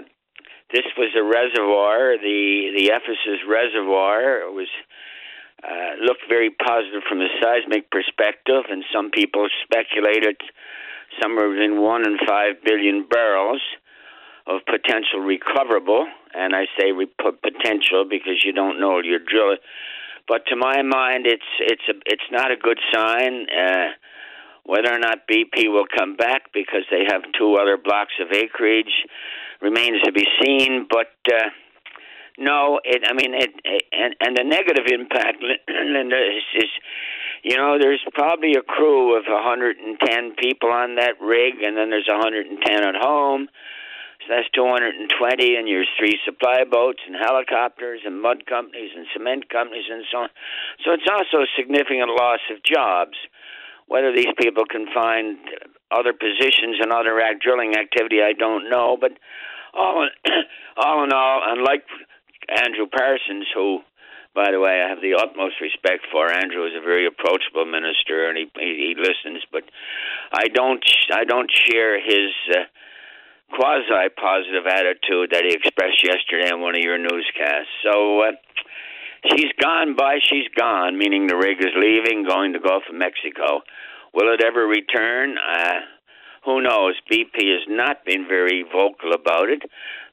this 0.72 0.84
was 0.96 1.10
a 1.16 1.22
reservoir. 1.22 2.16
The 2.18 2.72
the 2.76 2.92
Ephesus 2.92 3.40
reservoir 3.48 4.50
was 4.52 4.68
uh, 5.64 6.04
looked 6.04 6.22
very 6.28 6.50
positive 6.50 7.02
from 7.08 7.20
a 7.20 7.28
seismic 7.40 7.90
perspective, 7.90 8.64
and 8.70 8.84
some 8.92 9.10
people 9.10 9.48
speculated 9.64 10.36
somewhere 11.20 11.50
between 11.50 11.80
one 11.80 12.06
and 12.06 12.20
five 12.28 12.62
billion 12.64 13.06
barrels 13.08 13.62
of 14.46 14.60
potential 14.66 15.20
recoverable. 15.20 16.06
And 16.34 16.54
I 16.54 16.66
say 16.78 16.92
re- 16.92 17.08
potential 17.18 18.04
because 18.08 18.44
you 18.44 18.52
don't 18.52 18.78
know 18.78 19.00
your 19.02 19.18
drill. 19.18 19.56
But 20.28 20.44
to 20.48 20.56
my 20.56 20.82
mind, 20.82 21.26
it's 21.26 21.50
it's 21.60 21.88
a 21.88 21.94
it's 22.04 22.28
not 22.30 22.52
a 22.52 22.56
good 22.56 22.78
sign. 22.92 23.46
Uh, 23.48 23.88
whether 24.64 24.92
or 24.92 24.98
not 24.98 25.26
BP 25.30 25.72
will 25.72 25.86
come 25.96 26.16
back 26.16 26.52
because 26.52 26.84
they 26.90 27.04
have 27.08 27.22
two 27.38 27.54
other 27.54 27.76
blocks 27.76 28.14
of 28.20 28.32
acreage 28.32 29.06
remains 29.60 30.02
to 30.02 30.12
be 30.12 30.26
seen. 30.42 30.86
But 30.88 31.14
uh, 31.32 31.48
no, 32.38 32.80
it. 32.84 33.02
I 33.08 33.14
mean, 33.14 33.34
it, 33.34 33.50
it 33.64 33.82
and 33.92 34.14
and 34.20 34.36
the 34.36 34.44
negative 34.44 34.86
impact, 34.92 35.42
Linda, 35.68 36.16
is, 36.16 36.44
is 36.54 36.70
you 37.42 37.56
know, 37.56 37.78
there's 37.78 38.02
probably 38.14 38.54
a 38.54 38.62
crew 38.62 39.16
of 39.16 39.24
110 39.26 40.34
people 40.36 40.70
on 40.70 40.96
that 40.96 41.20
rig, 41.20 41.62
and 41.62 41.76
then 41.76 41.90
there's 41.90 42.08
110 42.08 42.82
at 42.82 42.94
home. 43.00 43.48
So 44.26 44.34
that's 44.34 44.50
220, 44.54 45.56
and 45.56 45.68
there's 45.68 45.88
three 45.98 46.18
supply 46.24 46.64
boats 46.68 46.98
and 47.06 47.14
helicopters 47.14 48.00
and 48.04 48.20
mud 48.20 48.46
companies 48.46 48.90
and 48.94 49.06
cement 49.14 49.48
companies 49.48 49.86
and 49.90 50.04
so 50.10 50.18
on. 50.26 50.28
So 50.84 50.92
it's 50.92 51.06
also 51.06 51.46
a 51.46 51.50
significant 51.56 52.10
loss 52.10 52.42
of 52.50 52.62
jobs. 52.62 53.16
Whether 53.88 54.14
these 54.14 54.32
people 54.38 54.64
can 54.64 54.86
find 54.94 55.38
other 55.90 56.12
positions 56.12 56.76
and 56.80 56.92
other 56.92 57.20
act 57.20 57.42
drilling 57.42 57.74
activity, 57.76 58.22
I 58.22 58.32
don't 58.32 58.70
know. 58.70 58.96
But 59.00 59.12
all 59.74 60.04
in, 60.04 60.10
all 60.76 61.04
in 61.04 61.12
all, 61.12 61.42
unlike 61.44 61.84
Andrew 62.48 62.86
Parsons, 62.86 63.46
who, 63.54 63.80
by 64.34 64.50
the 64.52 64.60
way, 64.60 64.82
I 64.84 64.88
have 64.88 65.00
the 65.00 65.14
utmost 65.14 65.60
respect 65.60 66.06
for. 66.12 66.30
Andrew 66.30 66.66
is 66.66 66.72
a 66.76 66.84
very 66.84 67.06
approachable 67.06 67.64
minister, 67.64 68.28
and 68.28 68.36
he 68.36 68.46
he, 68.56 68.92
he 68.92 68.94
listens. 68.96 69.42
But 69.50 69.64
I 70.32 70.48
don't 70.48 70.84
I 71.12 71.24
don't 71.24 71.50
share 71.50 72.00
his. 72.00 72.32
Uh, 72.50 72.64
quasi 73.48 74.12
positive 74.20 74.66
attitude 74.66 75.30
that 75.32 75.44
he 75.44 75.54
expressed 75.54 76.04
yesterday 76.04 76.52
on 76.52 76.60
one 76.60 76.76
of 76.76 76.82
your 76.82 76.98
newscasts. 76.98 77.72
So 77.82 78.20
uh, 78.20 78.32
she's 79.26 79.52
gone 79.60 79.96
by, 79.96 80.18
she's 80.22 80.48
gone, 80.56 80.98
meaning 80.98 81.26
the 81.26 81.36
rig 81.36 81.58
is 81.60 81.74
leaving, 81.76 82.24
going 82.26 82.52
to 82.52 82.60
Gulf 82.60 82.84
of 82.88 82.94
Mexico. 82.94 83.62
Will 84.14 84.32
it 84.32 84.42
ever 84.42 84.66
return? 84.66 85.36
Uh, 85.38 85.80
who 86.44 86.62
knows? 86.62 86.94
BP 87.10 87.36
has 87.36 87.66
not 87.68 88.04
been 88.04 88.26
very 88.28 88.64
vocal 88.64 89.12
about 89.12 89.48
it. 89.48 89.62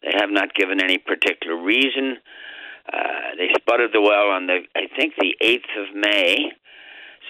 They 0.03 0.11
have 0.19 0.29
not 0.29 0.53
given 0.53 0.83
any 0.83 0.97
particular 0.97 1.55
reason. 1.61 2.17
Uh, 2.91 3.35
they 3.37 3.47
spudded 3.49 3.93
the 3.93 4.01
well 4.01 4.29
on 4.29 4.47
the, 4.47 4.59
I 4.75 4.87
think, 4.95 5.13
the 5.17 5.35
8th 5.41 5.89
of 5.89 5.95
May. 5.95 6.51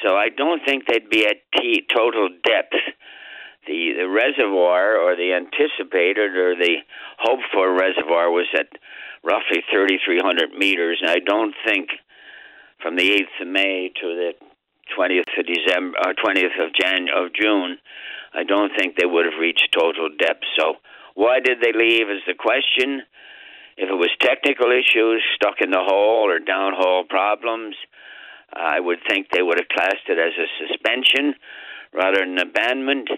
So 0.04 0.16
I 0.16 0.30
don't 0.30 0.62
think 0.66 0.86
they'd 0.88 1.10
be 1.10 1.26
at 1.26 1.38
t- 1.58 1.86
total 1.96 2.30
depth. 2.30 2.76
The, 3.68 3.94
the 3.98 4.08
reservoir, 4.08 4.98
or 4.98 5.16
the 5.16 5.34
anticipated, 5.34 6.36
or 6.36 6.56
the 6.56 6.78
hoped 7.18 7.46
for 7.52 7.74
reservoir, 7.74 8.30
was 8.30 8.46
at 8.54 8.68
roughly 9.26 9.66
3,300 9.74 10.54
meters. 10.54 11.00
And 11.02 11.10
I 11.10 11.20
don't 11.20 11.56
think 11.66 11.90
from 12.82 12.96
the 12.96 13.10
8th 13.10 13.42
of 13.42 13.48
May 13.48 13.92
to 14.00 14.08
the 14.08 14.32
20th 14.96 15.40
of 15.40 15.46
December, 15.46 15.98
or 16.06 16.14
20th 16.14 16.64
of 16.64 16.74
Jan 16.80 17.08
of 17.10 17.34
June, 17.34 17.78
I 18.34 18.44
don't 18.44 18.72
think 18.78 18.96
they 18.96 19.06
would 19.06 19.26
have 19.26 19.40
reached 19.40 19.70
total 19.74 20.10
depth. 20.18 20.44
So 20.58 20.76
why 21.16 21.40
did 21.40 21.60
they 21.60 21.74
leave 21.74 22.10
is 22.10 22.22
the 22.28 22.36
question. 22.36 23.02
If 23.78 23.90
it 23.90 23.98
was 23.98 24.12
technical 24.20 24.72
issues, 24.72 25.24
stuck 25.36 25.56
in 25.60 25.72
the 25.72 25.84
hole, 25.84 26.30
or 26.30 26.40
downhole 26.40 27.10
problems, 27.10 27.76
I 28.54 28.80
would 28.80 29.00
think 29.10 29.28
they 29.30 29.42
would 29.42 29.60
have 29.60 29.68
classed 29.68 30.08
it 30.08 30.20
as 30.20 30.34
a 30.38 30.48
suspension 30.68 31.36
rather 31.94 32.20
than 32.20 32.38
abandonment. 32.38 33.10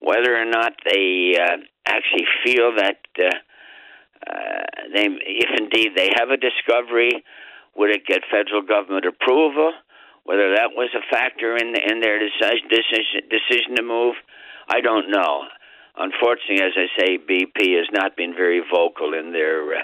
Whether 0.00 0.36
or 0.36 0.44
not 0.44 0.72
they 0.84 1.34
uh, 1.40 1.56
actually 1.86 2.26
feel 2.44 2.76
that 2.76 2.98
uh, 3.18 3.30
uh, 4.26 4.64
they, 4.92 5.06
if 5.06 5.50
indeed 5.58 5.92
they 5.96 6.10
have 6.18 6.30
a 6.30 6.36
discovery, 6.36 7.24
would 7.76 7.90
it 7.90 8.06
get 8.06 8.22
federal 8.30 8.62
government 8.62 9.06
approval? 9.06 9.72
Whether 10.24 10.54
that 10.56 10.70
was 10.74 10.90
a 10.94 11.04
factor 11.10 11.56
in 11.56 11.68
in 11.76 12.00
their 12.00 12.18
decision 12.18 12.68
decision, 12.68 13.28
decision 13.30 13.76
to 13.76 13.82
move, 13.82 14.16
I 14.68 14.80
don't 14.80 15.10
know. 15.10 15.44
Unfortunately, 15.96 16.62
as 16.62 16.72
I 16.76 16.88
say, 16.98 17.18
BP 17.18 17.76
has 17.78 17.86
not 17.92 18.16
been 18.16 18.34
very 18.34 18.60
vocal 18.60 19.14
in 19.14 19.32
their 19.32 19.78
uh, 19.78 19.82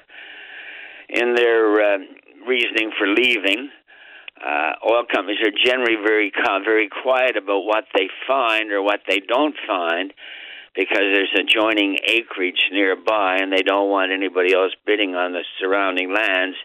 in 1.08 1.34
their 1.34 1.94
uh, 1.94 1.98
reasoning 2.46 2.90
for 2.98 3.06
leaving. 3.06 3.70
Uh, 4.44 4.72
oil 4.90 5.04
companies 5.12 5.38
are 5.44 5.54
generally 5.64 5.96
very 5.96 6.32
very 6.64 6.88
quiet 7.02 7.36
about 7.36 7.60
what 7.60 7.84
they 7.94 8.08
find 8.26 8.72
or 8.72 8.82
what 8.82 9.00
they 9.08 9.20
don't 9.20 9.54
find, 9.66 10.12
because 10.74 11.04
there's 11.12 11.32
adjoining 11.38 11.98
acreage 12.06 12.70
nearby, 12.72 13.36
and 13.40 13.52
they 13.52 13.62
don't 13.62 13.90
want 13.90 14.12
anybody 14.12 14.54
else 14.54 14.72
bidding 14.86 15.14
on 15.14 15.32
the 15.32 15.44
surrounding 15.60 16.12
lands. 16.12 16.56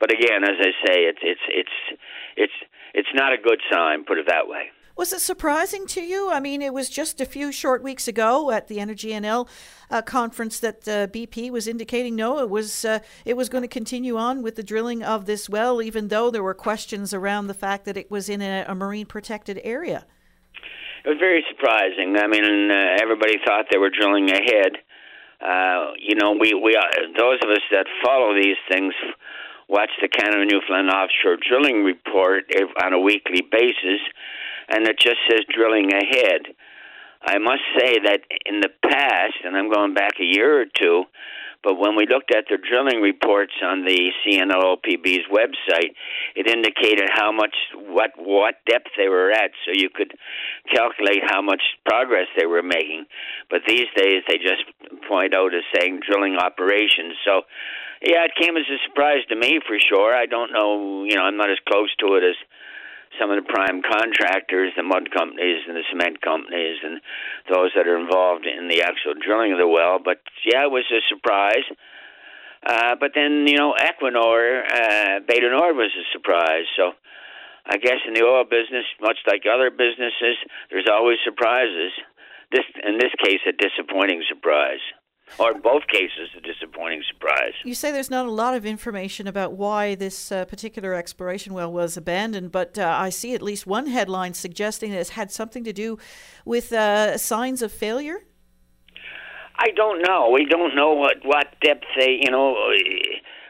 But 0.00 0.12
again, 0.12 0.44
as 0.44 0.56
I 0.60 0.70
say, 0.86 1.04
it's 1.04 1.18
it's 1.22 1.40
it's 1.48 2.00
it's 2.36 2.52
it's 2.94 3.08
not 3.14 3.32
a 3.32 3.38
good 3.38 3.60
sign. 3.70 4.04
Put 4.04 4.18
it 4.18 4.26
that 4.28 4.48
way. 4.48 4.70
Was 4.98 5.12
it 5.12 5.20
surprising 5.20 5.86
to 5.88 6.00
you? 6.00 6.28
I 6.28 6.40
mean, 6.40 6.60
it 6.60 6.74
was 6.74 6.90
just 6.90 7.20
a 7.20 7.24
few 7.24 7.52
short 7.52 7.84
weeks 7.84 8.08
ago 8.08 8.50
at 8.50 8.66
the 8.66 8.80
Energy 8.80 9.10
NL 9.10 9.48
uh, 9.92 10.02
conference 10.02 10.58
that 10.58 10.88
uh, 10.88 11.06
BP 11.06 11.52
was 11.52 11.68
indicating 11.68 12.16
no, 12.16 12.40
it 12.40 12.50
was 12.50 12.84
uh, 12.84 12.98
it 13.24 13.36
was 13.36 13.48
going 13.48 13.62
to 13.62 13.68
continue 13.68 14.16
on 14.16 14.42
with 14.42 14.56
the 14.56 14.62
drilling 14.64 15.04
of 15.04 15.26
this 15.26 15.48
well, 15.48 15.80
even 15.80 16.08
though 16.08 16.32
there 16.32 16.42
were 16.42 16.52
questions 16.52 17.14
around 17.14 17.46
the 17.46 17.54
fact 17.54 17.84
that 17.84 17.96
it 17.96 18.10
was 18.10 18.28
in 18.28 18.42
a, 18.42 18.64
a 18.66 18.74
marine 18.74 19.06
protected 19.06 19.60
area. 19.62 20.04
It 21.08 21.16
was 21.16 21.20
very 21.20 21.42
surprising. 21.48 22.18
I 22.20 22.26
mean, 22.26 22.44
uh, 22.44 23.00
everybody 23.00 23.40
thought 23.40 23.64
they 23.72 23.78
were 23.78 23.88
drilling 23.88 24.28
ahead. 24.28 24.76
Uh, 25.40 25.96
you 25.96 26.14
know, 26.14 26.36
we 26.38 26.52
we 26.52 26.76
uh, 26.76 26.84
those 27.16 27.38
of 27.42 27.48
us 27.48 27.64
that 27.72 27.86
follow 28.04 28.34
these 28.34 28.60
things 28.70 28.92
watch 29.70 29.88
the 30.02 30.08
Canada 30.08 30.44
Newfoundland 30.44 30.90
offshore 30.90 31.38
drilling 31.40 31.82
report 31.82 32.44
on 32.84 32.92
a 32.92 33.00
weekly 33.00 33.40
basis, 33.40 34.04
and 34.68 34.86
it 34.86 35.00
just 35.00 35.16
says 35.30 35.40
drilling 35.48 35.88
ahead. 35.94 36.42
I 37.22 37.38
must 37.38 37.64
say 37.80 38.00
that 38.04 38.20
in 38.44 38.60
the 38.60 38.68
past, 38.84 39.40
and 39.44 39.56
I'm 39.56 39.72
going 39.72 39.94
back 39.94 40.20
a 40.20 40.24
year 40.24 40.60
or 40.60 40.66
two, 40.66 41.04
but 41.62 41.74
when 41.74 41.96
we 41.96 42.06
looked 42.06 42.30
at 42.34 42.44
the 42.48 42.58
drilling 42.58 43.00
reports 43.02 43.52
on 43.62 43.84
the 43.84 44.10
CNLOPB's 44.22 45.26
website, 45.30 45.92
it 46.36 46.46
indicated 46.46 47.10
how 47.12 47.32
much, 47.32 47.54
what, 47.74 48.10
what 48.16 48.54
depth 48.68 48.90
they 48.96 49.08
were 49.08 49.30
at, 49.30 49.50
so 49.64 49.72
you 49.74 49.90
could 49.90 50.12
calculate 50.72 51.22
how 51.26 51.42
much 51.42 51.62
progress 51.84 52.26
they 52.38 52.46
were 52.46 52.62
making. 52.62 53.06
But 53.50 53.62
these 53.66 53.86
days, 53.96 54.22
they 54.28 54.38
just 54.38 54.62
point 55.08 55.34
out 55.34 55.54
as 55.54 55.64
saying 55.74 56.00
drilling 56.08 56.36
operations. 56.36 57.14
So, 57.24 57.42
yeah, 58.02 58.24
it 58.24 58.32
came 58.40 58.56
as 58.56 58.64
a 58.70 58.78
surprise 58.86 59.26
to 59.28 59.36
me 59.36 59.58
for 59.66 59.78
sure. 59.80 60.14
I 60.14 60.26
don't 60.26 60.52
know, 60.52 61.04
you 61.04 61.16
know, 61.16 61.22
I'm 61.22 61.36
not 61.36 61.50
as 61.50 61.58
close 61.68 61.90
to 61.96 62.14
it 62.14 62.22
as 62.22 62.36
some 63.20 63.30
of 63.30 63.36
the 63.36 63.46
prime 63.48 63.82
contractors, 63.82 64.72
the 64.76 64.82
mud 64.82 65.10
companies 65.10 65.62
and 65.66 65.76
the 65.76 65.84
cement 65.90 66.20
companies, 66.22 66.78
and 66.82 67.00
those 67.52 67.70
that 67.76 67.86
are 67.86 67.98
involved 67.98 68.46
in 68.46 68.68
the 68.68 68.82
actual 68.82 69.14
drilling 69.14 69.52
of 69.52 69.58
the 69.58 69.68
well. 69.68 69.98
But 70.02 70.18
yeah, 70.44 70.64
it 70.64 70.70
was 70.70 70.84
a 70.90 71.02
surprise. 71.08 71.66
Uh, 72.64 72.96
but 72.98 73.12
then 73.14 73.46
you 73.46 73.56
know, 73.56 73.74
Equinor, 73.78 74.66
uh, 74.66 75.20
du 75.26 75.50
Nord 75.50 75.76
was 75.76 75.90
a 75.94 76.06
surprise. 76.12 76.66
So 76.76 76.92
I 77.66 77.76
guess 77.76 78.00
in 78.06 78.14
the 78.14 78.24
oil 78.24 78.44
business, 78.44 78.86
much 79.00 79.18
like 79.26 79.42
other 79.46 79.70
businesses, 79.70 80.36
there's 80.70 80.88
always 80.90 81.18
surprises. 81.24 81.92
This, 82.50 82.64
in 82.86 82.96
this 82.96 83.12
case, 83.22 83.40
a 83.46 83.52
disappointing 83.52 84.24
surprise 84.28 84.80
or 85.38 85.52
in 85.52 85.60
both 85.60 85.86
cases, 85.86 86.30
a 86.36 86.40
disappointing 86.40 87.02
surprise. 87.10 87.52
You 87.64 87.74
say 87.74 87.92
there's 87.92 88.10
not 88.10 88.26
a 88.26 88.30
lot 88.30 88.54
of 88.54 88.66
information 88.66 89.26
about 89.26 89.52
why 89.52 89.94
this 89.94 90.32
uh, 90.32 90.44
particular 90.46 90.94
exploration 90.94 91.54
well 91.54 91.72
was 91.72 91.96
abandoned, 91.96 92.52
but 92.52 92.78
uh, 92.78 92.96
I 92.98 93.10
see 93.10 93.34
at 93.34 93.42
least 93.42 93.66
one 93.66 93.86
headline 93.86 94.34
suggesting 94.34 94.90
that 94.92 94.98
it's 94.98 95.10
had 95.10 95.30
something 95.30 95.64
to 95.64 95.72
do 95.72 95.98
with 96.44 96.72
uh, 96.72 97.18
signs 97.18 97.62
of 97.62 97.72
failure. 97.72 98.20
I 99.58 99.70
don't 99.74 100.02
know. 100.06 100.30
We 100.32 100.46
don't 100.46 100.76
know 100.76 100.92
what 100.94 101.16
what 101.24 101.48
depth 101.60 101.84
they, 101.98 102.20
you 102.22 102.30
know, 102.30 102.54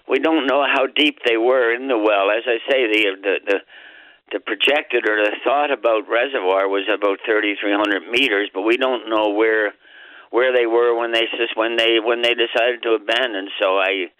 we 0.08 0.18
don't 0.18 0.46
know 0.46 0.64
how 0.64 0.86
deep 0.86 1.18
they 1.26 1.36
were 1.36 1.74
in 1.74 1.88
the 1.88 1.98
well. 1.98 2.30
As 2.30 2.44
I 2.46 2.58
say, 2.70 2.86
the 2.86 3.04
the 3.22 3.34
the, 3.46 3.58
the 4.32 4.40
projected 4.40 5.08
or 5.08 5.16
the 5.16 5.36
thought 5.44 5.70
about 5.70 6.08
reservoir 6.08 6.68
was 6.68 6.84
about 6.88 7.18
3,300 7.24 8.10
meters, 8.10 8.50
but 8.52 8.62
we 8.62 8.76
don't 8.76 9.08
know 9.08 9.30
where 9.30 9.74
where 10.30 10.52
they 10.52 10.66
were 10.66 10.96
when 10.98 11.12
they 11.12 11.26
when 11.54 11.76
they 11.76 12.00
when 12.00 12.22
they 12.22 12.34
decided 12.34 12.82
to 12.82 12.98
abandon. 12.98 13.48
So 13.60 13.78
I 13.78 14.10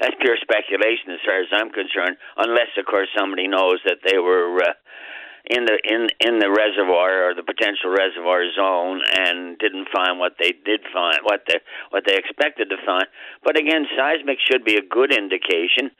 that's 0.00 0.14
pure 0.20 0.36
speculation 0.40 1.12
as 1.12 1.22
far 1.24 1.40
as 1.40 1.48
I'm 1.52 1.70
concerned, 1.70 2.16
unless 2.36 2.72
of 2.78 2.86
course 2.86 3.08
somebody 3.16 3.48
knows 3.48 3.80
that 3.84 4.02
they 4.04 4.18
were 4.18 4.62
uh, 4.62 4.74
in 5.44 5.64
the 5.66 5.76
in 5.84 6.08
in 6.20 6.38
the 6.40 6.48
reservoir 6.48 7.28
or 7.28 7.34
the 7.34 7.44
potential 7.44 7.92
reservoir 7.92 8.44
zone 8.56 9.00
and 9.04 9.58
didn't 9.58 9.88
find 9.92 10.18
what 10.18 10.36
they 10.40 10.52
did 10.64 10.80
find, 10.92 11.18
what 11.22 11.44
they 11.46 11.60
what 11.90 12.04
they 12.06 12.16
expected 12.16 12.70
to 12.70 12.76
find. 12.86 13.04
But 13.44 13.58
again, 13.58 13.84
seismic 13.96 14.38
should 14.40 14.64
be 14.64 14.76
a 14.76 14.88
good 14.88 15.12
indication. 15.12 15.92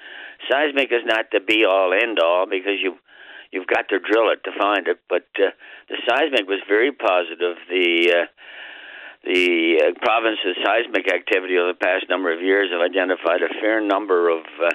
Seismic 0.51 0.91
is 0.93 1.05
not 1.05 1.27
the 1.31 1.41
be 1.41 1.65
all 1.65 1.93
end 1.93 2.19
all 2.19 2.47
because 2.49 2.81
you 2.81 2.97
you've 3.53 3.69
got 3.69 3.89
to 3.91 4.01
drill 4.01 4.33
it 4.33 4.43
to 4.45 4.53
find 4.59 4.89
it. 4.89 4.99
But 5.09 5.29
uh, 5.37 5.53
the 5.89 5.97
seismic 6.09 6.49
was 6.49 6.65
very 6.67 6.91
positive. 6.91 7.61
The 7.69 8.25
uh, 8.25 8.27
the 9.25 9.81
uh, 9.81 9.99
province's 10.05 10.57
seismic 10.65 11.13
activity 11.13 11.57
over 11.57 11.73
the 11.73 11.79
past 11.79 12.07
number 12.09 12.33
of 12.33 12.41
years 12.41 12.71
have 12.73 12.81
identified 12.81 13.43
a 13.43 13.49
fair 13.61 13.81
number 13.81 14.29
of 14.29 14.45
uh, 14.63 14.71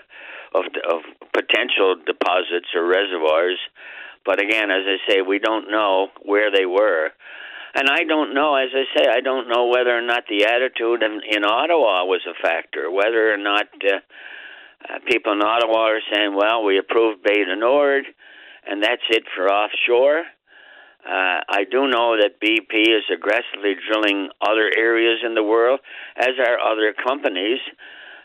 of, 0.55 0.65
of 0.89 1.01
potential 1.33 1.95
deposits 2.05 2.73
or 2.75 2.87
reservoirs. 2.87 3.59
But 4.25 4.41
again, 4.41 4.71
as 4.71 4.83
I 4.85 4.97
say, 5.07 5.21
we 5.21 5.39
don't 5.39 5.69
know 5.69 6.09
where 6.23 6.51
they 6.51 6.65
were. 6.65 7.11
And 7.75 7.87
I 7.87 8.03
don't 8.03 8.33
know, 8.33 8.55
as 8.55 8.69
I 8.73 8.85
say, 8.97 9.05
I 9.07 9.21
don't 9.21 9.47
know 9.47 9.67
whether 9.67 9.95
or 9.95 10.01
not 10.01 10.23
the 10.27 10.45
attitude 10.45 11.03
in, 11.03 11.21
in 11.29 11.45
Ottawa 11.45 12.03
was 12.05 12.21
a 12.27 12.33
factor, 12.41 12.89
whether 12.89 13.31
or 13.31 13.37
not 13.37 13.67
uh, 13.85 13.97
uh, 14.89 14.99
people 15.05 15.33
in 15.33 15.41
Ottawa 15.41 15.91
are 15.91 16.01
saying, 16.11 16.35
well, 16.35 16.65
we 16.65 16.79
approved 16.79 17.21
Bay 17.21 17.45
du 17.45 17.55
Nord, 17.55 18.05
and 18.67 18.81
that's 18.81 19.03
it 19.11 19.23
for 19.35 19.47
offshore. 19.47 20.23
Uh, 21.05 21.39
I 21.47 21.63
do 21.69 21.87
know 21.87 22.17
that 22.19 22.41
BP 22.41 22.87
is 22.87 23.03
aggressively 23.11 23.75
drilling 23.87 24.29
other 24.41 24.69
areas 24.75 25.19
in 25.25 25.33
the 25.33 25.43
world, 25.43 25.79
as 26.17 26.35
are 26.39 26.59
other 26.59 26.93
companies. 26.93 27.59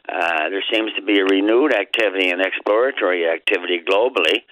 Uh, 0.09 0.51
there 0.51 0.65
seems 0.73 0.93
to 0.95 1.03
be 1.03 1.19
a 1.21 1.25
renewed 1.25 1.73
activity 1.73 2.31
and 2.31 2.43
exploratory 2.43 3.27
activity 3.27 3.81
globally 3.89 4.45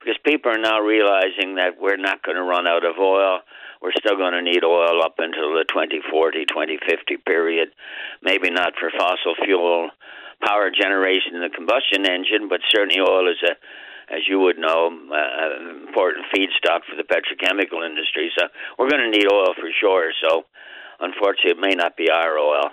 because 0.00 0.18
people 0.24 0.52
are 0.52 0.58
now 0.58 0.80
realizing 0.80 1.56
that 1.56 1.80
we're 1.80 1.96
not 1.96 2.22
going 2.22 2.36
to 2.36 2.42
run 2.42 2.66
out 2.66 2.84
of 2.84 2.98
oil. 2.98 3.40
We're 3.80 3.96
still 3.96 4.16
going 4.16 4.34
to 4.34 4.42
need 4.42 4.64
oil 4.64 5.02
up 5.02 5.14
until 5.18 5.54
the 5.54 5.64
2040, 5.68 6.46
2050 6.46 7.16
period. 7.24 7.68
Maybe 8.22 8.50
not 8.50 8.74
for 8.78 8.90
fossil 8.90 9.34
fuel 9.44 9.90
power 10.42 10.70
generation 10.70 11.34
in 11.34 11.42
the 11.42 11.50
combustion 11.50 12.06
engine, 12.06 12.48
but 12.48 12.60
certainly 12.70 13.00
oil 13.00 13.30
is 13.30 13.42
a 13.42 13.54
as 14.10 14.20
you 14.28 14.40
would 14.40 14.58
know, 14.58 14.88
uh, 15.12 15.86
important 15.86 16.26
feedstock 16.34 16.80
for 16.88 16.96
the 16.96 17.04
petrochemical 17.04 17.84
industry. 17.84 18.30
So 18.38 18.46
we're 18.78 18.88
going 18.88 19.02
to 19.02 19.10
need 19.10 19.30
oil 19.30 19.54
for 19.54 19.70
sure. 19.80 20.12
So 20.26 20.44
unfortunately, 21.00 21.52
it 21.52 21.60
may 21.60 21.74
not 21.74 21.96
be 21.96 22.10
our 22.10 22.38
oil. 22.38 22.70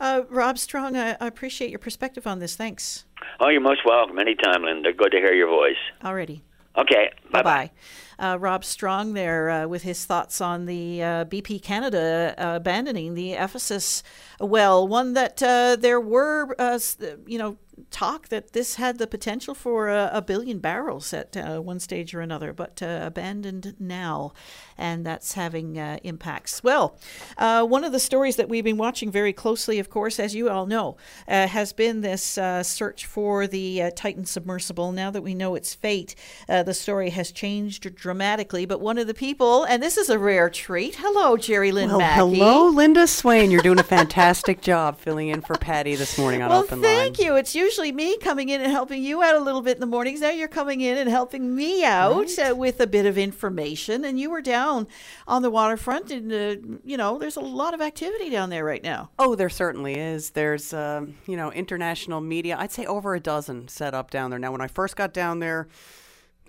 Uh, 0.00 0.22
Rob 0.30 0.58
Strong, 0.58 0.96
I, 0.96 1.10
I, 1.20 1.26
appreciate 1.26 1.68
your 1.68 1.78
perspective 1.78 2.26
on 2.26 2.38
this. 2.38 2.56
Thanks. 2.56 3.04
Oh, 3.38 3.48
you're 3.48 3.60
most 3.60 3.82
welcome. 3.84 4.18
Anytime, 4.18 4.62
Linda. 4.62 4.94
Good 4.94 5.12
to 5.12 5.18
hear 5.18 5.34
your 5.34 5.48
voice. 5.48 5.76
Already. 6.02 6.42
Okay. 6.78 7.10
Bye 7.30 7.42
bye. 7.42 7.70
Uh, 8.18 8.38
Rob 8.38 8.64
Strong 8.64 9.14
there 9.14 9.50
uh, 9.50 9.66
with 9.66 9.82
his 9.82 10.04
thoughts 10.04 10.40
on 10.40 10.66
the 10.66 11.02
uh, 11.02 11.24
BP 11.24 11.62
Canada 11.62 12.34
uh, 12.38 12.56
abandoning 12.56 13.14
the 13.14 13.32
Ephesus 13.32 14.02
well, 14.38 14.86
one 14.86 15.14
that 15.14 15.42
uh, 15.42 15.76
there 15.76 16.00
were, 16.00 16.54
uh, 16.58 16.78
you 17.26 17.38
know, 17.38 17.58
talk 17.90 18.28
that 18.28 18.52
this 18.52 18.76
had 18.76 18.98
the 18.98 19.06
potential 19.06 19.54
for 19.54 19.88
a, 19.88 20.10
a 20.12 20.22
billion 20.22 20.58
barrels 20.58 21.12
at 21.12 21.36
uh, 21.36 21.58
one 21.60 21.80
stage 21.80 22.14
or 22.14 22.20
another, 22.20 22.52
but 22.52 22.82
uh, 22.82 23.00
abandoned 23.02 23.74
now, 23.78 24.32
and 24.78 25.04
that's 25.04 25.34
having 25.34 25.78
uh, 25.78 25.98
impacts. 26.02 26.62
Well, 26.62 26.98
uh, 27.38 27.64
one 27.64 27.84
of 27.84 27.92
the 27.92 28.00
stories 28.00 28.36
that 28.36 28.48
we've 28.48 28.64
been 28.64 28.76
watching 28.76 29.10
very 29.10 29.32
closely, 29.32 29.78
of 29.78 29.90
course, 29.90 30.18
as 30.18 30.34
you 30.34 30.48
all 30.50 30.66
know, 30.66 30.96
uh, 31.28 31.46
has 31.46 31.72
been 31.72 32.00
this 32.00 32.38
uh, 32.38 32.62
search 32.62 33.06
for 33.06 33.46
the 33.46 33.90
Titan 33.96 34.24
submersible. 34.24 34.92
Now 34.92 35.10
that 35.10 35.22
we 35.22 35.34
know 35.34 35.54
its 35.54 35.74
fate, 35.74 36.14
the 36.48 36.74
story 36.74 37.10
has 37.10 37.32
changed 37.32 37.94
dramatically. 37.94 38.66
But 38.66 38.80
one 38.80 38.98
of 38.98 39.06
the 39.06 39.14
people, 39.14 39.64
and 39.64 39.82
this 39.82 39.96
is 39.96 40.10
a 40.10 40.18
rare 40.18 40.50
treat. 40.50 40.96
Hello, 40.98 41.36
Jerry 41.36 41.72
Lynn 41.72 41.90
well, 41.90 41.98
Mackey. 41.98 42.38
Hello, 42.38 42.68
Linda 42.68 43.06
Swain. 43.06 43.50
You're 43.50 43.62
doing 43.62 43.78
a 43.78 43.84
fantastic 43.84 44.60
job 44.70 44.98
filling 44.98 45.28
in 45.28 45.40
for 45.40 45.56
Paddy 45.56 45.94
this 45.94 46.18
morning 46.18 46.42
on 46.42 46.50
well, 46.50 46.60
Open 46.60 46.80
Line. 46.80 46.90
Well, 46.90 47.00
thank 47.00 47.18
you. 47.18 47.36
It's 47.36 47.54
usually 47.54 47.69
usually 47.70 47.92
me 47.92 48.18
coming 48.18 48.48
in 48.48 48.60
and 48.60 48.72
helping 48.72 49.00
you 49.00 49.22
out 49.22 49.36
a 49.36 49.38
little 49.38 49.62
bit 49.62 49.76
in 49.76 49.80
the 49.80 49.86
mornings. 49.86 50.20
Now 50.20 50.30
you're 50.30 50.48
coming 50.48 50.80
in 50.80 50.98
and 50.98 51.08
helping 51.08 51.54
me 51.54 51.84
out 51.84 52.26
right. 52.36 52.50
uh, 52.50 52.56
with 52.56 52.80
a 52.80 52.86
bit 52.86 53.06
of 53.06 53.16
information. 53.16 54.04
And 54.04 54.18
you 54.18 54.28
were 54.28 54.42
down 54.42 54.88
on 55.28 55.42
the 55.42 55.50
waterfront, 55.50 56.10
and 56.10 56.32
uh, 56.32 56.78
you 56.84 56.96
know, 56.96 57.16
there's 57.16 57.36
a 57.36 57.40
lot 57.40 57.72
of 57.72 57.80
activity 57.80 58.28
down 58.28 58.50
there 58.50 58.64
right 58.64 58.82
now. 58.82 59.10
Oh, 59.20 59.36
there 59.36 59.48
certainly 59.48 59.94
is. 59.94 60.30
There's, 60.30 60.72
um, 60.72 61.14
you 61.26 61.36
know, 61.36 61.52
international 61.52 62.20
media. 62.20 62.56
I'd 62.58 62.72
say 62.72 62.86
over 62.86 63.14
a 63.14 63.20
dozen 63.20 63.68
set 63.68 63.94
up 63.94 64.10
down 64.10 64.30
there. 64.30 64.40
Now, 64.40 64.50
when 64.50 64.60
I 64.60 64.66
first 64.66 64.96
got 64.96 65.14
down 65.14 65.38
there, 65.38 65.68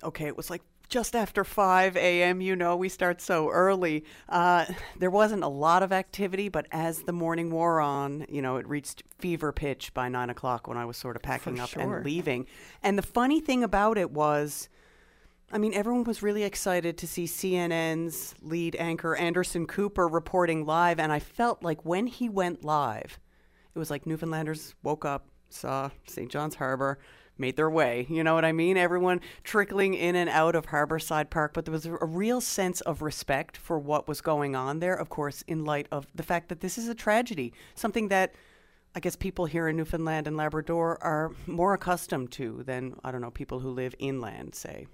okay, 0.01 0.25
it 0.25 0.35
was 0.35 0.49
like 0.49 0.63
just 0.91 1.15
after 1.15 1.43
5 1.43 1.95
a.m. 1.95 2.41
You 2.41 2.55
know, 2.55 2.75
we 2.75 2.89
start 2.89 3.21
so 3.21 3.49
early. 3.49 4.03
Uh, 4.29 4.65
there 4.99 5.09
wasn't 5.09 5.41
a 5.41 5.47
lot 5.47 5.81
of 5.81 5.91
activity, 5.91 6.49
but 6.49 6.67
as 6.69 7.03
the 7.03 7.13
morning 7.13 7.49
wore 7.49 7.79
on, 7.79 8.25
you 8.29 8.41
know, 8.41 8.57
it 8.57 8.67
reached 8.67 9.01
fever 9.17 9.51
pitch 9.53 9.93
by 9.93 10.09
9 10.09 10.29
o'clock 10.29 10.67
when 10.67 10.77
I 10.77 10.85
was 10.85 10.97
sort 10.97 11.15
of 11.15 11.23
packing 11.23 11.55
For 11.55 11.61
up 11.63 11.69
sure. 11.69 11.95
and 11.95 12.05
leaving. 12.05 12.45
And 12.83 12.97
the 12.97 13.03
funny 13.03 13.39
thing 13.39 13.63
about 13.63 13.97
it 13.97 14.11
was, 14.11 14.67
I 15.51 15.57
mean, 15.57 15.73
everyone 15.73 16.03
was 16.03 16.21
really 16.21 16.43
excited 16.43 16.97
to 16.97 17.07
see 17.07 17.23
CNN's 17.23 18.35
lead 18.41 18.75
anchor, 18.75 19.15
Anderson 19.15 19.65
Cooper, 19.65 20.09
reporting 20.09 20.65
live. 20.65 20.99
And 20.99 21.11
I 21.11 21.19
felt 21.19 21.63
like 21.63 21.85
when 21.85 22.05
he 22.07 22.27
went 22.27 22.65
live, 22.65 23.17
it 23.73 23.79
was 23.79 23.89
like 23.89 24.05
Newfoundlanders 24.05 24.75
woke 24.83 25.05
up, 25.05 25.29
saw 25.49 25.89
St. 26.05 26.29
John's 26.29 26.55
Harbor 26.55 26.99
made 27.41 27.57
their 27.57 27.69
way. 27.69 28.05
You 28.09 28.23
know 28.23 28.33
what 28.33 28.45
I 28.45 28.53
mean? 28.53 28.77
Everyone 28.77 29.19
trickling 29.43 29.93
in 29.93 30.15
and 30.15 30.29
out 30.29 30.55
of 30.55 30.67
Harborside 30.67 31.29
Park, 31.29 31.53
but 31.53 31.65
there 31.65 31.73
was 31.73 31.85
a 31.85 31.91
real 31.91 32.39
sense 32.39 32.79
of 32.81 33.01
respect 33.01 33.57
for 33.57 33.77
what 33.77 34.07
was 34.07 34.21
going 34.21 34.55
on 34.55 34.79
there, 34.79 34.95
of 34.95 35.09
course, 35.09 35.43
in 35.47 35.65
light 35.65 35.87
of 35.91 36.07
the 36.15 36.23
fact 36.23 36.47
that 36.47 36.61
this 36.61 36.77
is 36.77 36.87
a 36.87 36.95
tragedy, 36.95 37.51
something 37.75 38.07
that 38.07 38.33
I 38.95 38.99
guess 38.99 39.15
people 39.15 39.45
here 39.45 39.67
in 39.67 39.77
Newfoundland 39.77 40.27
and 40.27 40.35
Labrador 40.35 40.97
are 41.01 41.31
more 41.47 41.73
accustomed 41.73 42.31
to 42.33 42.63
than, 42.63 42.95
I 43.03 43.11
don't 43.11 43.21
know, 43.21 43.31
people 43.31 43.59
who 43.59 43.71
live 43.71 43.95
inland, 43.99 44.53
say. 44.55 44.87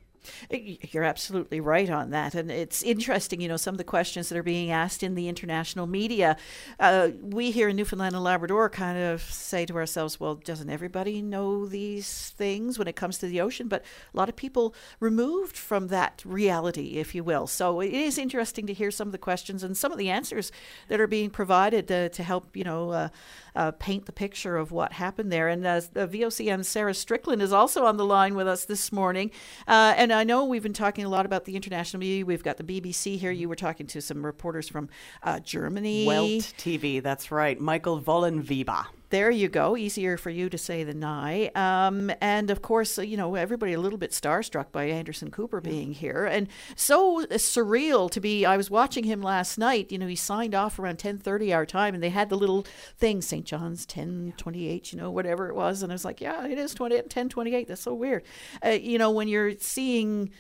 You're 0.50 1.04
absolutely 1.04 1.60
right 1.60 1.90
on 1.90 2.10
that. 2.12 2.36
And 2.36 2.52
it's 2.52 2.84
interesting, 2.84 3.42
you 3.42 3.48
know, 3.48 3.58
some 3.58 3.74
of 3.74 3.78
the 3.78 3.84
questions 3.84 4.30
that 4.30 4.38
are 4.38 4.44
being 4.44 4.72
asked 4.72 5.04
in 5.04 5.16
the 5.16 5.28
international 5.28 5.88
media. 5.88 6.38
Uh, 6.80 7.10
we 7.22 7.52
here 7.52 7.70
in 7.70 7.76
Newfoundland 7.76 8.16
and 8.16 8.24
Labrador 8.24 8.70
kind 8.70 8.98
of 8.98 9.22
say 9.22 9.66
to 9.66 9.76
ourselves, 9.76 10.20
well, 10.20 10.36
doesn't 10.36 10.70
everybody 10.70 11.22
know 11.22 11.66
these 11.66 12.30
things 12.38 12.78
when 12.78 12.88
it 12.88 12.96
comes 12.96 13.18
to 13.20 13.28
the 13.28 13.42
ocean? 13.42 13.68
But 13.68 13.84
a 14.14 14.18
lot 14.18 14.30
of 14.30 14.36
people 14.36 14.76
removed 15.00 15.58
from 15.58 15.88
that 15.88 16.22
reality, 16.26 16.98
if 16.98 17.16
you 17.16 17.24
will. 17.24 17.48
So 17.48 17.82
it 17.82 17.94
is 17.94 18.18
interesting 18.18 18.68
to 18.68 18.74
hear 18.74 18.92
some 18.92 19.08
of 19.08 19.12
the 19.12 19.18
questions 19.18 19.64
and 19.64 19.78
some 19.78 19.92
of 19.92 19.98
the 19.98 20.10
answers 20.10 20.52
that 20.88 21.00
are 21.00 21.08
being 21.08 21.30
provided 21.30 21.92
uh, 21.92 22.10
to 22.10 22.24
help, 22.24 22.56
you 22.56 22.64
know, 22.64 22.92
uh, 22.92 23.10
uh, 23.58 23.72
paint 23.72 24.06
the 24.06 24.12
picture 24.12 24.56
of 24.56 24.72
what 24.72 24.94
happened 24.94 25.32
there. 25.32 25.50
And 25.50 25.66
uh, 25.66 25.82
the 25.92 26.08
VOCM 26.08 26.64
Sarah 26.64 26.94
Strickland 26.94 27.42
is 27.42 27.52
also 27.52 27.86
on 27.86 27.98
the 27.98 28.06
line 28.06 28.36
with 28.36 28.48
us 28.48 28.66
this 28.66 28.92
morning. 28.92 29.32
Uh, 29.68 29.96
and 29.98 30.14
I 30.14 30.24
know 30.24 30.46
we've 30.46 30.64
been 30.64 30.74
talking 30.74 31.04
a 31.04 31.10
lot 31.10 31.26
about 31.26 31.46
the 31.46 31.56
international 31.56 32.00
media. 32.00 32.24
We've 32.24 32.44
got 32.44 32.58
the 32.58 32.64
BBC 32.64 33.18
here. 33.18 33.32
You 33.32 33.50
were 33.50 33.56
talking 33.56 33.88
to 33.88 34.02
some 34.02 34.24
reporters 34.24 34.70
from 34.70 34.90
uh, 35.24 35.40
Germany. 35.40 36.06
Welt 36.06 36.54
TV, 36.58 37.02
that's 37.02 37.32
right. 37.32 37.60
Michael 37.60 38.00
Vollenweiber. 38.00 38.86
There 39.10 39.32
you 39.32 39.48
go. 39.48 39.78
Easier 39.78 40.18
for 40.18 40.30
you 40.30 40.50
to 40.50 40.58
say 40.58 40.84
than 40.84 41.02
I. 41.04 41.48
Um, 41.56 42.12
and 42.20 42.52
of 42.52 42.62
course, 42.62 42.98
you 42.98 43.16
know, 43.16 43.36
everybody 43.36 43.72
a 43.72 43.80
little 43.80 43.98
bit 43.98 44.12
starstruck 44.12 44.72
by 44.74 44.86
Anderson 44.86 45.32
Cooper 45.32 45.62
being 45.62 45.94
here. 45.94 46.26
And 46.26 46.50
so 46.76 47.26
surreal 47.28 48.12
to 48.12 48.20
be. 48.20 48.46
I 48.46 48.58
was 48.58 48.70
watching 48.70 49.06
him 49.06 49.22
last 49.22 49.58
night. 49.58 49.92
You 49.94 49.98
know, 49.98 50.08
he 50.08 50.16
signed 50.16 50.54
off 50.54 50.78
around 50.78 50.98
10.30 50.98 51.56
our 51.56 51.66
time, 51.66 51.94
and 51.94 52.04
they 52.04 52.10
had 52.10 52.30
the 52.30 52.38
little 52.38 52.66
thing, 52.98 53.22
St. 53.22 53.46
John's 53.46 53.86
10.28, 53.86 54.92
you 54.92 55.00
know, 55.00 55.10
whatever 55.10 55.48
it 55.48 55.56
was. 55.56 55.84
And 55.84 55.92
I 55.92 55.96
was 55.96 56.04
like, 56.04 56.20
yeah, 56.20 56.46
it 56.46 56.58
is 56.58 56.74
20, 56.74 57.04
10.28. 57.04 57.68
That's 57.68 57.82
so 57.82 57.94
weird. 57.94 58.24
Uh, 58.66 58.72
you 58.72 58.98
know, 58.98 59.12
when 59.12 59.30
you're 59.30 59.54
seeing 59.60 60.32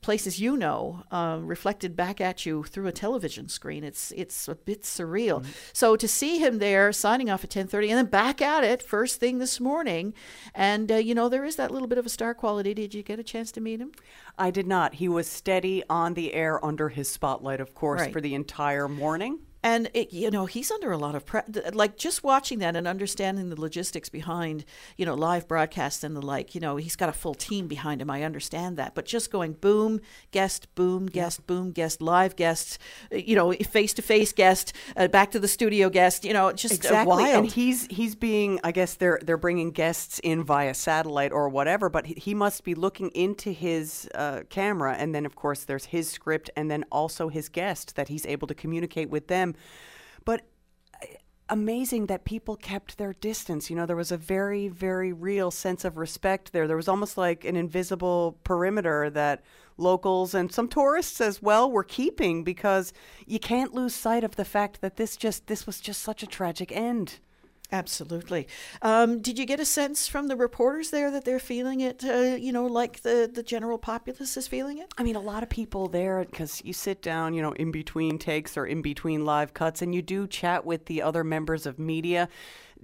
places 0.00 0.40
you 0.40 0.56
know 0.56 1.04
uh, 1.10 1.38
reflected 1.40 1.96
back 1.96 2.20
at 2.20 2.44
you 2.46 2.64
through 2.64 2.86
a 2.86 2.92
television 2.92 3.48
screen. 3.48 3.84
It's 3.84 4.12
it's 4.16 4.48
a 4.48 4.54
bit 4.54 4.82
surreal. 4.82 5.40
Mm-hmm. 5.40 5.50
So 5.72 5.96
to 5.96 6.08
see 6.08 6.38
him 6.38 6.58
there 6.58 6.92
signing 6.92 7.30
off 7.30 7.44
at 7.44 7.50
10:30 7.50 7.88
and 7.90 7.98
then 7.98 8.06
back 8.06 8.42
at 8.42 8.64
it 8.64 8.82
first 8.82 9.20
thing 9.20 9.38
this 9.38 9.60
morning, 9.60 10.14
and 10.54 10.90
uh, 10.90 10.96
you 10.96 11.14
know 11.14 11.28
there 11.28 11.44
is 11.44 11.56
that 11.56 11.70
little 11.70 11.88
bit 11.88 11.98
of 11.98 12.06
a 12.06 12.10
star 12.10 12.34
quality. 12.34 12.74
Did 12.74 12.94
you 12.94 13.02
get 13.02 13.18
a 13.18 13.24
chance 13.24 13.52
to 13.52 13.60
meet 13.60 13.80
him? 13.80 13.92
I 14.38 14.50
did 14.50 14.66
not. 14.66 14.94
He 14.94 15.08
was 15.08 15.26
steady 15.26 15.82
on 15.88 16.14
the 16.14 16.34
air 16.34 16.64
under 16.64 16.88
his 16.88 17.08
spotlight, 17.10 17.60
of 17.60 17.74
course, 17.74 18.00
Right. 18.00 18.12
for 18.12 18.20
the 18.20 18.34
entire 18.34 18.88
morning. 18.88 19.40
And 19.62 19.90
it, 19.94 20.12
you 20.12 20.30
know 20.30 20.46
he's 20.46 20.70
under 20.70 20.92
a 20.92 20.98
lot 20.98 21.14
of 21.14 21.26
pre- 21.26 21.42
like 21.72 21.96
just 21.96 22.22
watching 22.22 22.60
that 22.60 22.76
and 22.76 22.86
understanding 22.86 23.50
the 23.50 23.60
logistics 23.60 24.08
behind 24.08 24.64
you 24.96 25.04
know 25.04 25.14
live 25.14 25.48
broadcasts 25.48 26.04
and 26.04 26.16
the 26.16 26.22
like. 26.22 26.54
You 26.54 26.60
know 26.60 26.76
he's 26.76 26.96
got 26.96 27.08
a 27.08 27.12
full 27.12 27.34
team 27.34 27.66
behind 27.66 28.00
him. 28.00 28.10
I 28.10 28.22
understand 28.22 28.76
that, 28.76 28.94
but 28.94 29.04
just 29.06 29.30
going 29.30 29.54
boom 29.54 30.00
guest, 30.30 30.72
boom 30.74 31.06
guest, 31.06 31.46
boom 31.46 31.72
guest, 31.72 32.00
live 32.00 32.36
guest, 32.36 32.78
you 33.10 33.34
know 33.34 33.52
face 33.52 33.92
to 33.94 34.02
face 34.02 34.32
guest, 34.32 34.72
uh, 34.96 35.08
back 35.08 35.30
to 35.32 35.38
the 35.38 35.48
studio 35.48 35.90
guest. 35.90 36.24
You 36.24 36.32
know 36.32 36.52
just 36.52 36.72
uh, 36.72 36.76
exactly 36.76 37.24
wild. 37.24 37.44
and 37.44 37.52
he's 37.52 37.86
he's 37.86 38.14
being 38.14 38.60
i 38.62 38.72
guess 38.72 38.94
they're 38.94 39.18
they're 39.22 39.36
bringing 39.36 39.70
guests 39.70 40.18
in 40.20 40.44
via 40.44 40.74
satellite 40.74 41.32
or 41.32 41.48
whatever 41.48 41.88
but 41.88 42.06
he, 42.06 42.14
he 42.14 42.34
must 42.34 42.64
be 42.64 42.74
looking 42.74 43.08
into 43.10 43.50
his 43.50 44.08
uh, 44.14 44.40
camera 44.48 44.94
and 44.98 45.14
then 45.14 45.26
of 45.26 45.34
course 45.34 45.64
there's 45.64 45.86
his 45.86 46.08
script 46.08 46.50
and 46.56 46.70
then 46.70 46.84
also 46.90 47.28
his 47.28 47.48
guest 47.48 47.96
that 47.96 48.08
he's 48.08 48.26
able 48.26 48.46
to 48.46 48.54
communicate 48.54 49.10
with 49.10 49.28
them 49.28 49.49
but 50.24 50.42
uh, 51.02 51.06
amazing 51.48 52.06
that 52.06 52.24
people 52.24 52.56
kept 52.56 52.98
their 52.98 53.12
distance. 53.12 53.70
You 53.70 53.76
know 53.76 53.86
there 53.86 53.96
was 53.96 54.12
a 54.12 54.16
very 54.16 54.68
very 54.68 55.12
real 55.12 55.50
sense 55.50 55.84
of 55.84 55.96
respect 55.96 56.52
there. 56.52 56.66
There 56.66 56.76
was 56.76 56.88
almost 56.88 57.16
like 57.16 57.44
an 57.44 57.56
invisible 57.56 58.38
perimeter 58.44 59.10
that 59.10 59.42
locals 59.76 60.34
and 60.34 60.52
some 60.52 60.68
tourists 60.68 61.20
as 61.20 61.42
well 61.42 61.70
were 61.70 61.84
keeping 61.84 62.44
because 62.44 62.92
you 63.26 63.38
can't 63.38 63.74
lose 63.74 63.94
sight 63.94 64.24
of 64.24 64.36
the 64.36 64.44
fact 64.44 64.80
that 64.80 64.96
this 64.96 65.16
just 65.16 65.46
this 65.46 65.66
was 65.66 65.80
just 65.80 66.02
such 66.02 66.22
a 66.22 66.26
tragic 66.26 66.70
end 66.70 67.18
Absolutely. 67.72 68.48
Um, 68.82 69.20
did 69.20 69.38
you 69.38 69.46
get 69.46 69.60
a 69.60 69.64
sense 69.64 70.08
from 70.08 70.26
the 70.26 70.36
reporters 70.36 70.90
there 70.90 71.10
that 71.10 71.24
they're 71.24 71.38
feeling 71.38 71.80
it, 71.80 72.04
uh, 72.04 72.36
you 72.36 72.52
know, 72.52 72.66
like 72.66 73.02
the, 73.02 73.30
the 73.32 73.44
general 73.44 73.78
populace 73.78 74.36
is 74.36 74.48
feeling 74.48 74.78
it? 74.78 74.92
I 74.98 75.04
mean, 75.04 75.14
a 75.14 75.20
lot 75.20 75.42
of 75.42 75.48
people 75.50 75.88
there, 75.88 76.24
because 76.24 76.62
you 76.64 76.72
sit 76.72 77.00
down, 77.00 77.32
you 77.32 77.42
know, 77.42 77.52
in 77.52 77.70
between 77.70 78.18
takes 78.18 78.56
or 78.56 78.66
in 78.66 78.82
between 78.82 79.24
live 79.24 79.54
cuts, 79.54 79.82
and 79.82 79.94
you 79.94 80.02
do 80.02 80.26
chat 80.26 80.64
with 80.64 80.86
the 80.86 81.00
other 81.00 81.22
members 81.22 81.64
of 81.64 81.78
media. 81.78 82.28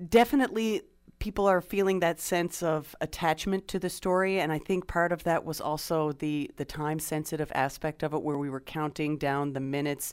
Definitely, 0.08 0.82
people 1.18 1.46
are 1.46 1.60
feeling 1.60 2.00
that 2.00 2.20
sense 2.20 2.62
of 2.62 2.94
attachment 3.00 3.66
to 3.68 3.78
the 3.78 3.90
story, 3.90 4.38
and 4.38 4.52
I 4.52 4.58
think 4.58 4.86
part 4.86 5.12
of 5.12 5.24
that 5.24 5.44
was 5.44 5.60
also 5.60 6.12
the 6.12 6.50
the 6.56 6.64
time 6.64 6.98
sensitive 6.98 7.50
aspect 7.54 8.02
of 8.02 8.12
it, 8.12 8.22
where 8.22 8.38
we 8.38 8.50
were 8.50 8.60
counting 8.60 9.16
down 9.16 9.52
the 9.52 9.60
minutes 9.60 10.12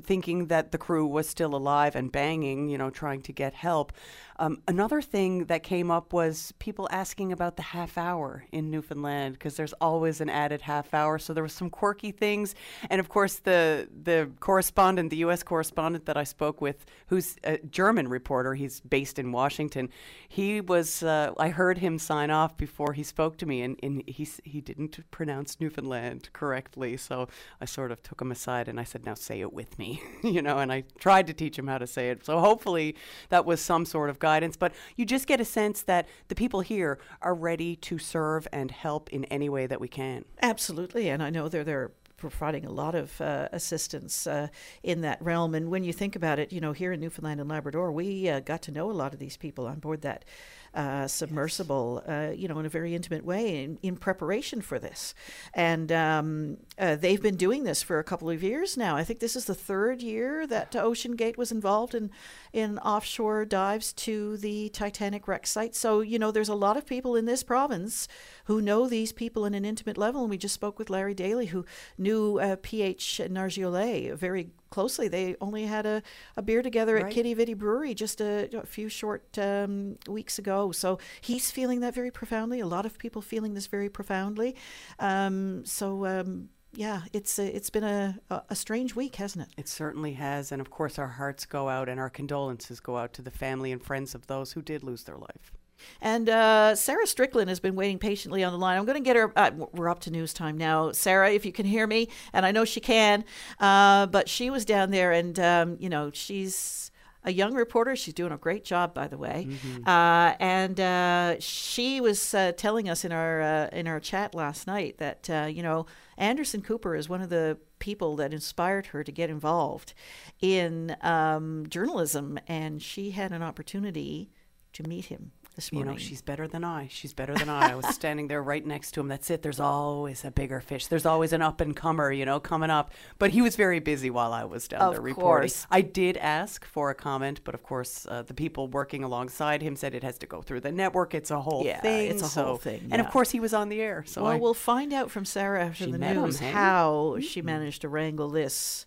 thinking 0.00 0.46
that 0.46 0.72
the 0.72 0.78
crew 0.78 1.06
was 1.06 1.28
still 1.28 1.54
alive 1.54 1.94
and 1.94 2.10
banging, 2.12 2.68
you 2.68 2.78
know, 2.78 2.90
trying 2.90 3.22
to 3.22 3.32
get 3.32 3.54
help. 3.54 3.92
Um, 4.38 4.62
another 4.66 5.02
thing 5.02 5.46
that 5.46 5.62
came 5.62 5.90
up 5.90 6.12
was 6.12 6.52
people 6.58 6.88
asking 6.90 7.32
about 7.32 7.56
the 7.56 7.62
half 7.62 7.98
hour 7.98 8.44
in 8.52 8.70
Newfoundland 8.70 9.34
because 9.34 9.56
there's 9.56 9.72
always 9.74 10.20
an 10.20 10.28
added 10.30 10.62
half 10.62 10.94
hour. 10.94 11.18
So 11.18 11.34
there 11.34 11.42
were 11.42 11.48
some 11.48 11.70
quirky 11.70 12.12
things, 12.12 12.54
and 12.88 13.00
of 13.00 13.08
course 13.08 13.36
the 13.36 13.88
the 14.02 14.30
correspondent, 14.40 15.10
the 15.10 15.18
U.S. 15.18 15.42
correspondent 15.42 16.06
that 16.06 16.16
I 16.16 16.24
spoke 16.24 16.60
with, 16.60 16.84
who's 17.08 17.36
a 17.44 17.58
German 17.58 18.08
reporter, 18.08 18.54
he's 18.54 18.80
based 18.80 19.18
in 19.18 19.32
Washington. 19.32 19.90
He 20.28 20.60
was 20.60 21.02
uh, 21.02 21.32
I 21.38 21.50
heard 21.50 21.78
him 21.78 21.98
sign 21.98 22.30
off 22.30 22.56
before 22.56 22.94
he 22.94 23.02
spoke 23.02 23.36
to 23.38 23.46
me, 23.46 23.62
and, 23.62 23.78
and 23.82 24.02
he 24.06 24.26
he 24.44 24.60
didn't 24.60 24.98
pronounce 25.10 25.60
Newfoundland 25.60 26.30
correctly. 26.32 26.96
So 26.96 27.28
I 27.60 27.66
sort 27.66 27.92
of 27.92 28.02
took 28.02 28.20
him 28.20 28.30
aside 28.30 28.68
and 28.68 28.80
I 28.80 28.84
said, 28.84 29.04
"Now 29.04 29.14
say 29.14 29.40
it 29.40 29.52
with 29.52 29.78
me," 29.78 30.02
you 30.22 30.42
know, 30.42 30.58
and 30.58 30.72
I 30.72 30.84
tried 30.98 31.26
to 31.26 31.34
teach 31.34 31.58
him 31.58 31.66
how 31.66 31.78
to 31.78 31.86
say 31.86 32.10
it. 32.10 32.24
So 32.24 32.40
hopefully 32.40 32.96
that 33.28 33.44
was 33.44 33.60
some 33.60 33.84
sort 33.84 34.10
of 34.10 34.18
guidance. 34.32 34.56
But 34.56 34.72
you 34.96 35.04
just 35.04 35.26
get 35.26 35.40
a 35.40 35.44
sense 35.44 35.82
that 35.82 36.06
the 36.28 36.34
people 36.34 36.60
here 36.60 36.98
are 37.20 37.34
ready 37.34 37.76
to 37.76 37.98
serve 37.98 38.48
and 38.52 38.70
help 38.70 39.10
in 39.10 39.24
any 39.26 39.48
way 39.48 39.66
that 39.66 39.80
we 39.80 39.88
can. 39.88 40.24
Absolutely, 40.40 41.08
and 41.08 41.22
I 41.22 41.30
know 41.30 41.48
they're 41.48 41.64
they're 41.64 41.92
providing 42.22 42.64
a 42.64 42.70
lot 42.70 42.94
of 42.94 43.20
uh, 43.20 43.48
assistance 43.52 44.28
uh, 44.28 44.46
in 44.84 45.00
that 45.00 45.20
realm. 45.20 45.56
And 45.56 45.70
when 45.72 45.82
you 45.82 45.92
think 45.92 46.14
about 46.14 46.38
it, 46.38 46.52
you 46.52 46.60
know, 46.60 46.72
here 46.72 46.92
in 46.92 47.00
Newfoundland 47.00 47.40
and 47.40 47.50
Labrador, 47.50 47.90
we 47.90 48.28
uh, 48.28 48.38
got 48.38 48.62
to 48.62 48.70
know 48.70 48.90
a 48.90 48.98
lot 49.02 49.12
of 49.12 49.18
these 49.18 49.36
people 49.36 49.66
on 49.66 49.80
board 49.80 50.02
that 50.02 50.24
uh, 50.74 51.06
submersible, 51.06 52.02
uh, 52.08 52.30
you 52.34 52.48
know, 52.48 52.58
in 52.58 52.66
a 52.66 52.68
very 52.68 52.94
intimate 52.94 53.24
way 53.24 53.62
in, 53.62 53.78
in 53.82 53.96
preparation 53.96 54.60
for 54.60 54.78
this. 54.78 55.14
And 55.54 55.92
um, 55.92 56.56
uh, 56.78 56.96
they've 56.96 57.22
been 57.22 57.36
doing 57.36 57.64
this 57.64 57.82
for 57.82 57.98
a 57.98 58.04
couple 58.04 58.30
of 58.30 58.42
years 58.42 58.76
now. 58.76 58.96
I 58.96 59.04
think 59.04 59.20
this 59.20 59.36
is 59.36 59.44
the 59.44 59.54
third 59.54 60.02
year 60.02 60.46
that 60.46 60.72
OceanGate 60.72 61.36
was 61.36 61.52
involved 61.52 61.94
in 61.94 62.10
in 62.52 62.78
offshore 62.78 63.44
dives 63.44 63.92
to 63.94 64.36
the 64.38 64.68
Titanic 64.70 65.26
wreck 65.26 65.46
site. 65.46 65.74
So 65.74 66.00
you 66.00 66.18
know, 66.18 66.30
there's 66.30 66.48
a 66.48 66.54
lot 66.54 66.76
of 66.76 66.86
people 66.86 67.16
in 67.16 67.24
this 67.24 67.42
province 67.42 68.08
who 68.44 68.60
know 68.60 68.88
these 68.88 69.12
people 69.12 69.44
in 69.44 69.54
an 69.54 69.64
intimate 69.64 69.98
level. 69.98 70.22
And 70.22 70.30
we 70.30 70.38
just 70.38 70.54
spoke 70.54 70.78
with 70.78 70.90
Larry 70.90 71.14
Daly, 71.14 71.46
who 71.46 71.64
knew 71.98 72.38
uh, 72.38 72.56
PH 72.62 73.20
Nargeolet 73.30 74.14
very 74.16 74.50
closely. 74.72 75.06
They 75.06 75.36
only 75.40 75.64
had 75.66 75.86
a, 75.86 76.02
a 76.36 76.42
beer 76.42 76.62
together 76.62 76.96
at 76.96 77.04
Right. 77.04 77.14
Quidi 77.14 77.34
Vidi 77.34 77.54
Brewery 77.54 77.94
just 77.94 78.20
a, 78.20 78.48
a 78.56 78.66
few 78.66 78.88
short 78.88 79.38
um, 79.38 79.98
weeks 80.08 80.38
ago. 80.38 80.72
So 80.72 80.98
he's 81.20 81.50
feeling 81.50 81.80
that 81.80 81.94
very 81.94 82.10
profoundly. 82.10 82.58
A 82.60 82.66
lot 82.66 82.86
of 82.86 82.98
people 82.98 83.22
feeling 83.22 83.54
this 83.54 83.68
very 83.68 83.88
profoundly. 83.88 84.56
Um, 84.98 85.64
so 85.64 86.06
um, 86.06 86.48
yeah, 86.74 87.02
it's 87.12 87.38
a, 87.38 87.56
it's 87.56 87.70
been 87.70 87.84
a 87.84 88.18
a 88.48 88.56
strange 88.56 88.96
week, 88.96 89.16
hasn't 89.16 89.46
it? 89.46 89.60
It 89.60 89.68
certainly 89.68 90.14
has. 90.14 90.52
And 90.52 90.60
of 90.60 90.70
course, 90.70 90.98
our 90.98 91.08
hearts 91.08 91.44
go 91.46 91.68
out 91.68 91.88
and 91.88 92.00
our 92.00 92.10
condolences 92.10 92.80
go 92.80 92.96
out 92.96 93.12
to 93.14 93.22
the 93.22 93.30
family 93.30 93.72
and 93.72 93.82
friends 93.82 94.14
of 94.14 94.26
those 94.26 94.52
who 94.52 94.62
did 94.62 94.82
lose 94.82 95.04
their 95.04 95.18
life. 95.18 95.52
And 96.00 96.28
uh, 96.28 96.74
Sarah 96.74 97.06
Strickland 97.06 97.48
has 97.48 97.60
been 97.60 97.74
waiting 97.74 97.98
patiently 97.98 98.42
on 98.44 98.52
the 98.52 98.58
line. 98.58 98.78
I'm 98.78 98.84
going 98.84 99.02
to 99.02 99.04
get 99.04 99.16
her. 99.16 99.32
Uh, 99.36 99.50
we're 99.72 99.88
up 99.88 100.00
to 100.00 100.10
news 100.10 100.32
time 100.32 100.56
now. 100.56 100.92
Sarah, 100.92 101.30
if 101.32 101.44
you 101.44 101.52
can 101.52 101.66
hear 101.66 101.86
me, 101.86 102.08
and 102.32 102.44
I 102.44 102.52
know 102.52 102.64
she 102.64 102.80
can, 102.80 103.24
uh, 103.60 104.06
but 104.06 104.28
she 104.28 104.50
was 104.50 104.64
down 104.64 104.90
there, 104.90 105.12
and 105.12 105.38
um, 105.38 105.76
you 105.80 105.88
know 105.88 106.10
she's 106.12 106.90
a 107.24 107.32
young 107.32 107.54
reporter. 107.54 107.94
She's 107.94 108.14
doing 108.14 108.32
a 108.32 108.36
great 108.36 108.64
job, 108.64 108.94
by 108.94 109.06
the 109.06 109.16
way. 109.16 109.46
Uh, 109.86 110.34
and 110.40 110.80
uh, 110.80 111.36
she 111.38 112.00
was 112.00 112.34
uh, 112.34 112.52
telling 112.56 112.88
us 112.88 113.04
in 113.04 113.12
our 113.12 113.40
uh, 113.40 113.68
in 113.72 113.86
our 113.86 114.00
chat 114.00 114.34
last 114.34 114.66
night 114.66 114.98
that 114.98 115.30
uh, 115.30 115.46
you 115.48 115.62
know 115.62 115.86
Anderson 116.18 116.62
Cooper 116.62 116.96
is 116.96 117.08
one 117.08 117.22
of 117.22 117.30
the 117.30 117.58
people 117.78 118.16
that 118.16 118.32
inspired 118.32 118.86
her 118.86 119.02
to 119.04 119.12
get 119.12 119.30
involved 119.30 119.94
in 120.40 120.96
um, 121.00 121.66
journalism, 121.68 122.38
and 122.46 122.82
she 122.82 123.10
had 123.12 123.32
an 123.32 123.42
opportunity 123.42 124.30
to 124.72 124.82
meet 124.84 125.06
him. 125.06 125.32
This 125.52 125.70
You 125.72 125.84
know, 125.84 125.96
she's 125.96 126.22
better 126.22 126.48
than 126.48 126.64
I. 126.64 126.88
She's 126.90 127.12
better 127.14 127.34
than 127.34 127.48
I. 127.48 127.72
I 127.72 127.74
was 127.74 127.86
standing 127.88 128.28
there 128.28 128.42
right 128.42 128.64
next 128.64 128.92
to 128.92 129.00
him. 129.00 129.08
That's 129.08 129.30
it. 129.30 129.42
There's 129.42 129.60
always 129.60 130.24
a 130.24 130.30
bigger 130.30 130.60
fish. 130.60 130.86
There's 130.86 131.06
always 131.06 131.32
an 131.32 131.42
up 131.42 131.60
and 131.60 131.74
comer, 131.76 132.10
you 132.12 132.24
know, 132.24 132.40
coming 132.40 132.70
up. 132.70 132.92
But 133.18 133.30
he 133.30 133.42
was 133.42 133.56
very 133.56 133.78
busy 133.80 134.10
while 134.10 134.32
I 134.32 134.44
was 134.44 134.66
down 134.68 134.80
Of 134.82 134.92
there 134.94 135.00
reporting. 135.02 135.48
course. 135.50 135.66
I 135.70 135.80
did 135.82 136.16
ask 136.16 136.64
for 136.64 136.90
a 136.90 136.94
comment, 136.94 137.40
but 137.44 137.54
of 137.54 137.62
course, 137.62 138.06
uh, 138.08 138.22
the 138.22 138.34
people 138.34 138.68
working 138.68 139.04
alongside 139.04 139.62
him 139.62 139.76
said 139.76 139.94
it 139.94 140.02
has 140.02 140.18
to 140.18 140.26
go 140.26 140.42
through 140.42 140.60
the 140.60 140.72
network. 140.72 141.14
It's 141.14 141.30
a 141.30 141.40
whole 141.40 141.64
Yeah, 141.64 141.80
thing. 141.80 142.10
it's 142.10 142.22
a 142.22 142.28
so- 142.28 142.44
whole 142.44 142.56
thing, 142.56 142.88
And 142.90 143.00
of 143.00 143.10
course, 143.10 143.30
he 143.30 143.40
was 143.40 143.52
on 143.54 143.68
the 143.68 143.80
air. 143.80 144.04
So 144.06 144.22
well, 144.22 144.32
I, 144.32 144.36
we'll 144.36 144.54
find 144.54 144.92
out 144.92 145.10
from 145.10 145.24
Sarah 145.24 145.64
after 145.66 145.86
the 145.86 145.98
met 145.98 146.16
him, 146.16 146.22
news 146.24 146.38
hey? 146.38 146.50
how 146.50 147.18
she 147.20 147.42
managed 147.42 147.82
to 147.82 147.88
wrangle 147.88 148.28
this, 148.30 148.86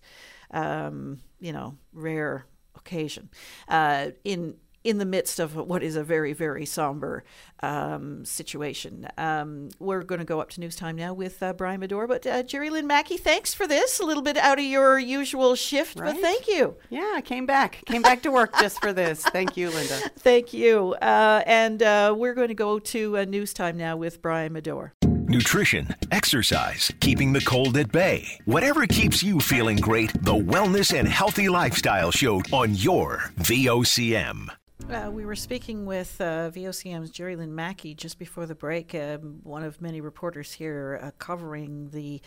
um, 0.50 1.20
you 1.40 1.52
know, 1.52 1.76
rare 1.92 2.46
occasion 2.74 3.30
uh, 3.68 4.08
in 4.24 4.54
in 4.86 4.98
the 4.98 5.04
midst 5.04 5.40
of 5.40 5.56
what 5.56 5.82
is 5.82 5.96
a 5.96 6.04
very 6.04 6.32
very 6.32 6.64
somber 6.64 7.24
um, 7.60 8.24
situation. 8.24 9.08
Um, 9.18 9.70
we're 9.78 10.02
going 10.02 10.18
to 10.18 10.24
go 10.24 10.40
up 10.40 10.50
to 10.50 10.60
news 10.60 10.76
time 10.76 10.96
now 10.96 11.14
with 11.14 11.42
uh, 11.42 11.52
Brian 11.52 11.80
Medor, 11.80 12.06
but 12.06 12.26
uh, 12.26 12.42
Jerry 12.42 12.70
Lynn 12.70 12.86
Mackey, 12.86 13.16
thanks 13.16 13.54
for 13.54 13.66
this. 13.66 13.98
A 13.98 14.04
little 14.04 14.22
bit 14.22 14.36
out 14.36 14.58
of 14.58 14.64
your 14.64 14.98
usual 14.98 15.54
shift, 15.54 15.96
but 15.96 16.16
thank 16.18 16.46
you. 16.46 16.76
Yeah, 16.90 17.14
I 17.16 17.20
came 17.20 17.46
back. 17.46 17.82
Came 17.86 18.02
back 18.02 18.22
to 18.22 18.30
work 18.30 18.58
just 18.58 18.80
for 18.80 18.92
this. 18.92 19.22
Thank 19.22 19.56
you, 19.56 19.70
Linda. 19.70 19.96
Thank 20.18 20.52
you. 20.52 20.94
Uh, 21.00 21.42
and 21.46 21.82
uh, 21.82 22.14
we're 22.16 22.34
going 22.34 22.48
to 22.48 22.54
go 22.54 22.78
to 22.78 23.18
uh, 23.18 23.24
news 23.24 23.52
time 23.52 23.76
now 23.76 23.96
with 23.96 24.22
Brian 24.22 24.52
Medor. 24.52 24.92
Nutrition, 25.04 25.88
exercise, 26.10 26.92
keeping 27.00 27.32
the 27.32 27.40
cold 27.40 27.76
at 27.78 27.90
bay. 27.90 28.26
Whatever 28.44 28.86
keeps 28.86 29.22
you 29.22 29.40
feeling 29.40 29.76
great, 29.78 30.12
the 30.24 30.36
Wellness 30.36 30.96
and 30.96 31.08
Healthy 31.08 31.48
Lifestyle 31.48 32.10
Show 32.12 32.42
on 32.52 32.74
your 32.74 33.32
VOCM. 33.40 34.50
Uh, 34.90 35.10
we 35.10 35.24
were 35.24 35.34
speaking 35.34 35.84
with 35.84 36.20
uh, 36.20 36.50
VOCM's 36.50 37.10
Jerry 37.10 37.34
Lynn 37.34 37.54
Mackey 37.54 37.94
just 37.94 38.18
before 38.18 38.46
the 38.46 38.54
break, 38.54 38.94
um, 38.94 39.40
one 39.42 39.64
of 39.64 39.80
many 39.80 40.00
reporters 40.00 40.52
here 40.52 41.00
uh, 41.02 41.10
covering 41.18 41.90
the 41.90 42.20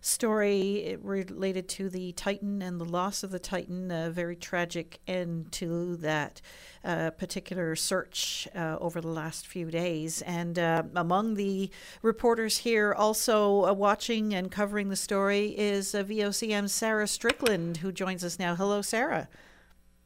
story 0.00 0.96
related 1.02 1.68
to 1.68 1.88
the 1.88 2.12
Titan 2.12 2.62
and 2.62 2.80
the 2.80 2.84
loss 2.84 3.22
of 3.22 3.30
the 3.30 3.38
Titan. 3.38 3.90
A 3.90 4.10
very 4.10 4.34
tragic 4.34 4.98
end 5.06 5.52
to 5.52 5.96
that 5.96 6.40
uh, 6.84 7.10
particular 7.10 7.76
search 7.76 8.48
uh, 8.54 8.78
over 8.80 9.00
the 9.00 9.08
last 9.08 9.46
few 9.46 9.70
days. 9.70 10.22
And 10.22 10.58
uh, 10.58 10.84
among 10.96 11.34
the 11.34 11.70
reporters 12.02 12.58
here 12.58 12.92
also 12.92 13.66
uh, 13.66 13.72
watching 13.72 14.34
and 14.34 14.50
covering 14.50 14.88
the 14.88 14.96
story 14.96 15.48
is 15.56 15.94
uh, 15.94 16.02
VOCM's 16.02 16.72
Sarah 16.72 17.06
Strickland, 17.06 17.78
who 17.78 17.92
joins 17.92 18.24
us 18.24 18.38
now. 18.38 18.54
Hello, 18.54 18.82
Sarah. 18.82 19.28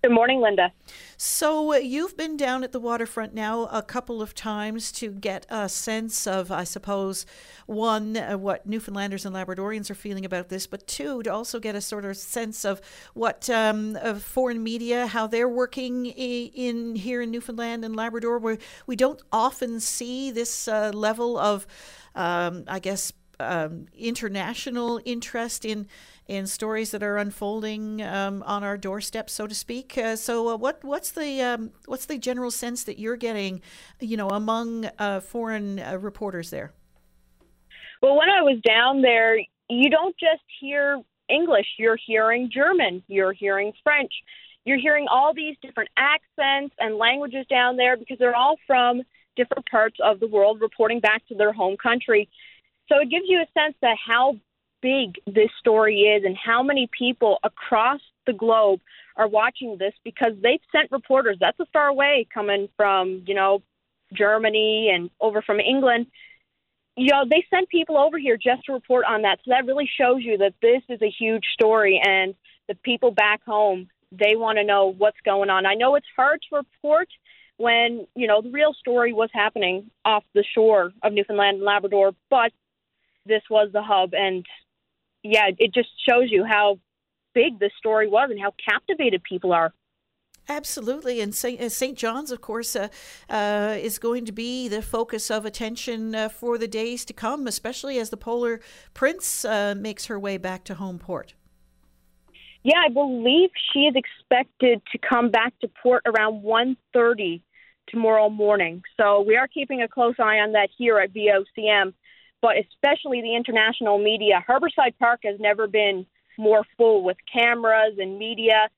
Good 0.05 0.13
morning, 0.13 0.43
Linda. 0.43 0.71
So 1.17 1.73
uh, 1.73 1.77
you've 1.77 2.15
been 2.15 2.37
down 2.37 2.63
at 2.63 2.73
the 2.73 2.79
waterfront 2.79 3.33
now 3.33 3.65
a 3.73 3.81
couple 3.81 4.21
of 4.21 4.35
times 4.35 4.93
to 4.93 5.11
get 5.11 5.47
a 5.49 5.67
sense 5.67 6.27
of, 6.27 6.53
I 6.53 6.65
suppose, 6.65 7.25
one, 7.65 8.15
uh, 8.15 8.37
what 8.37 8.67
Newfoundlanders 8.67 9.25
and 9.25 9.35
Labradorians 9.35 9.91
are 9.91 9.95
feeling 9.95 10.27
about 10.27 10.51
this, 10.51 10.67
but 10.67 10.87
two, 10.87 11.23
to 11.23 11.33
also 11.33 11.59
get 11.59 11.75
a 11.75 11.81
sort 11.81 12.05
of 12.05 12.19
sense 12.19 12.67
of 12.67 12.83
what 13.15 13.49
um, 13.49 13.97
of 13.97 14.23
foreign 14.23 14.63
media, 14.63 15.07
how 15.07 15.27
they're 15.27 15.49
working 15.49 16.09
i- 16.09 16.51
in 16.55 16.97
here 16.97 17.23
in 17.23 17.31
Newfoundland 17.31 17.83
and 17.83 17.97
Labrador, 17.97 18.37
where 18.39 18.59
we 18.87 18.97
don't 18.97 19.23
often 19.33 19.81
see 19.81 20.31
this 20.31 20.69
uh, 20.69 20.91
level 20.93 21.39
of, 21.39 21.67
um, 22.15 22.65
I 22.69 22.79
guess, 22.79 23.11
um, 23.41 23.87
international 23.97 25.01
interest 25.07 25.65
in 25.65 25.89
in 26.27 26.47
stories 26.47 26.91
that 26.93 27.03
are 27.03 27.17
unfolding 27.19 28.03
um, 28.03 28.43
on 28.45 28.65
our 28.65 28.79
doorstep, 28.79 29.29
so 29.29 29.47
to 29.47 29.55
speak. 29.55 29.99
Uh, 29.99 30.17
so, 30.17 30.49
uh, 30.49 30.57
what 30.57 30.83
what's 30.83 31.11
the 31.11 31.43
um, 31.43 31.71
what's 31.87 32.07
the 32.07 32.19
general 32.19 32.51
sense 32.51 32.85
that 32.85 32.99
you're 32.99 33.17
getting, 33.17 33.61
you 34.01 34.17
know, 34.17 34.29
among 34.29 34.87
uh, 34.99 35.21
foreign 35.21 35.79
uh, 35.79 35.99
reporters 36.01 36.51
there? 36.51 36.73
Well, 38.03 38.17
when 38.17 38.29
I 38.29 38.43
was 38.43 38.61
down 38.67 39.03
there, 39.03 39.39
you 39.69 39.91
don't 39.91 40.17
just 40.19 40.43
hear 40.61 41.01
English, 41.29 41.67
you're 41.79 41.99
hearing 42.07 42.51
German, 42.53 43.03
you're 43.09 43.33
hearing 43.33 43.73
French, 43.83 44.13
you're 44.65 44.79
hearing 44.79 45.07
all 45.11 45.33
these 45.35 45.57
different 45.63 45.91
accents 45.97 46.75
and 46.79 46.97
languages 46.97 47.47
down 47.49 47.77
there 47.77 47.97
because 47.97 48.19
they're 48.19 48.37
all 48.37 48.57
from 48.67 49.03
different 49.37 49.67
parts 49.71 49.97
of 50.03 50.21
the 50.21 50.27
world 50.27 50.61
reporting 50.61 51.01
back 51.01 51.27
to 51.29 51.35
their 51.35 51.53
home 51.53 51.77
country. 51.77 52.29
So 52.89 52.99
it 53.01 53.11
gives 53.11 53.25
you 53.27 53.41
a 53.41 53.59
sense 53.59 53.77
of 53.83 53.97
how 54.07 54.37
big 54.85 55.15
this 55.27 55.51
story 55.59 56.01
is 56.01 56.25
and 56.25 56.37
how 56.37 56.63
many 56.63 56.89
people 56.97 57.39
across 57.43 58.01
the 58.27 58.35
globe 58.35 58.81
are 59.17 59.29
watching 59.29 59.77
this 59.79 59.95
because 60.05 60.33
they've 60.43 60.61
sent 60.71 60.93
reporters. 60.93 61.39
That's 61.41 61.59
a 61.59 61.67
far 61.73 61.89
away 61.89 62.27
coming 62.33 62.69
from, 62.77 63.25
you 63.27 63.35
know, 63.35 63.63
Germany 64.13 64.91
and 64.95 65.11
over 65.21 65.41
from 65.41 65.59
England 65.59 66.07
you 66.97 67.09
know, 67.11 67.25
they 67.29 67.45
sent 67.51 67.69
people 67.69 67.99
over 67.99 68.19
here 68.19 68.37
just 68.37 68.65
to 68.67 68.73
report 68.73 69.05
on 69.09 69.23
that. 69.23 69.39
So 69.45 69.51
that 69.51 69.67
really 69.67 69.91
shows 70.01 70.23
you 70.23 70.39
that 70.39 70.55
this 70.63 70.83
is 70.89 71.03
a 71.03 71.11
huge 71.11 71.45
story, 71.53 72.01
and 72.05 72.35
the 72.69 72.75
people 72.77 73.11
back 73.11 73.45
home 73.45 73.89
they 74.13 74.37
want 74.37 74.59
to 74.59 74.65
know 74.65 74.95
what's 74.97 75.21
going 75.25 75.51
on. 75.51 75.67
I 75.67 75.75
know 75.75 75.97
it's 75.97 76.07
hard 76.15 76.41
to 76.49 76.57
report 76.57 77.09
when 77.57 78.07
you 78.15 78.27
know 78.29 78.43
the 78.43 78.51
real 78.51 78.73
story 78.75 79.13
was 79.13 79.31
happening 79.33 79.91
off 80.05 80.25
the 80.35 80.45
shore 80.55 80.93
of 81.03 81.13
Newfoundland 81.13 81.57
and 81.57 81.65
Labrador, 81.65 82.13
but 82.31 82.53
this 83.27 83.43
was 83.51 83.71
the 83.73 83.83
hub, 83.83 84.15
and 84.15 84.47
yeah, 85.25 85.51
it 85.59 85.75
just 85.75 85.89
shows 86.09 86.31
you 86.31 86.45
how 86.45 86.79
big 87.35 87.59
this 87.59 87.73
story 87.79 88.07
was 88.07 88.31
and 88.31 88.39
how 88.41 88.53
captivated 88.69 89.23
people 89.25 89.53
are. 89.53 89.73
Absolutely, 90.47 91.23
and 91.23 91.35
St. 91.35 91.61
Uh. 91.61 91.95
John's, 91.95 92.31
of 92.31 92.43
course, 92.43 92.77
uh, 92.77 92.89
uh, 93.31 93.77
is 93.81 93.99
going 93.99 94.27
to 94.27 94.33
be 94.33 94.69
the 94.69 94.83
focus 94.83 95.31
of 95.31 95.47
attention 95.47 96.15
uh, 96.15 96.29
for 96.29 96.59
the 96.59 96.69
days 96.69 97.07
to 97.07 97.15
come, 97.15 97.47
especially 97.47 97.99
as 97.99 98.11
the 98.11 98.19
Polar 98.19 98.61
Prince 98.93 99.47
uh, 99.47 99.75
makes 99.75 100.05
her 100.07 100.21
way 100.21 100.37
back 100.37 100.63
to 100.65 100.75
home 100.75 100.99
port. 100.99 101.33
Yeah, 102.63 102.81
I 102.85 102.91
believe 102.91 103.51
she 103.73 103.81
is 103.81 103.95
expected 103.95 104.83
to 104.93 104.99
come 104.99 105.31
back 105.31 105.59
to 105.61 105.69
port 105.83 106.03
around 106.07 106.43
1:30 106.43 107.41
tomorrow 107.89 108.29
morning. 108.29 108.83
So 108.99 109.23
we 109.23 109.37
are 109.37 109.49
keeping 109.49 109.83
a 109.83 109.89
close 109.89 110.15
eye 110.19 110.39
on 110.41 110.53
that 110.53 110.69
here 110.77 110.99
at 110.99 111.13
VOCM, 111.13 111.95
but 112.45 112.57
especially 112.59 113.23
the 113.23 113.35
international 113.35 113.97
media. 113.97 114.45
Harborside 114.47 114.99
Park 114.99 115.21
has 115.25 115.41
never 115.41 115.67
been 115.67 116.05
more 116.37 116.63
full 116.77 117.03
with 117.03 117.17
cameras 117.33 117.95
and 117.97 118.19
media 118.19 118.69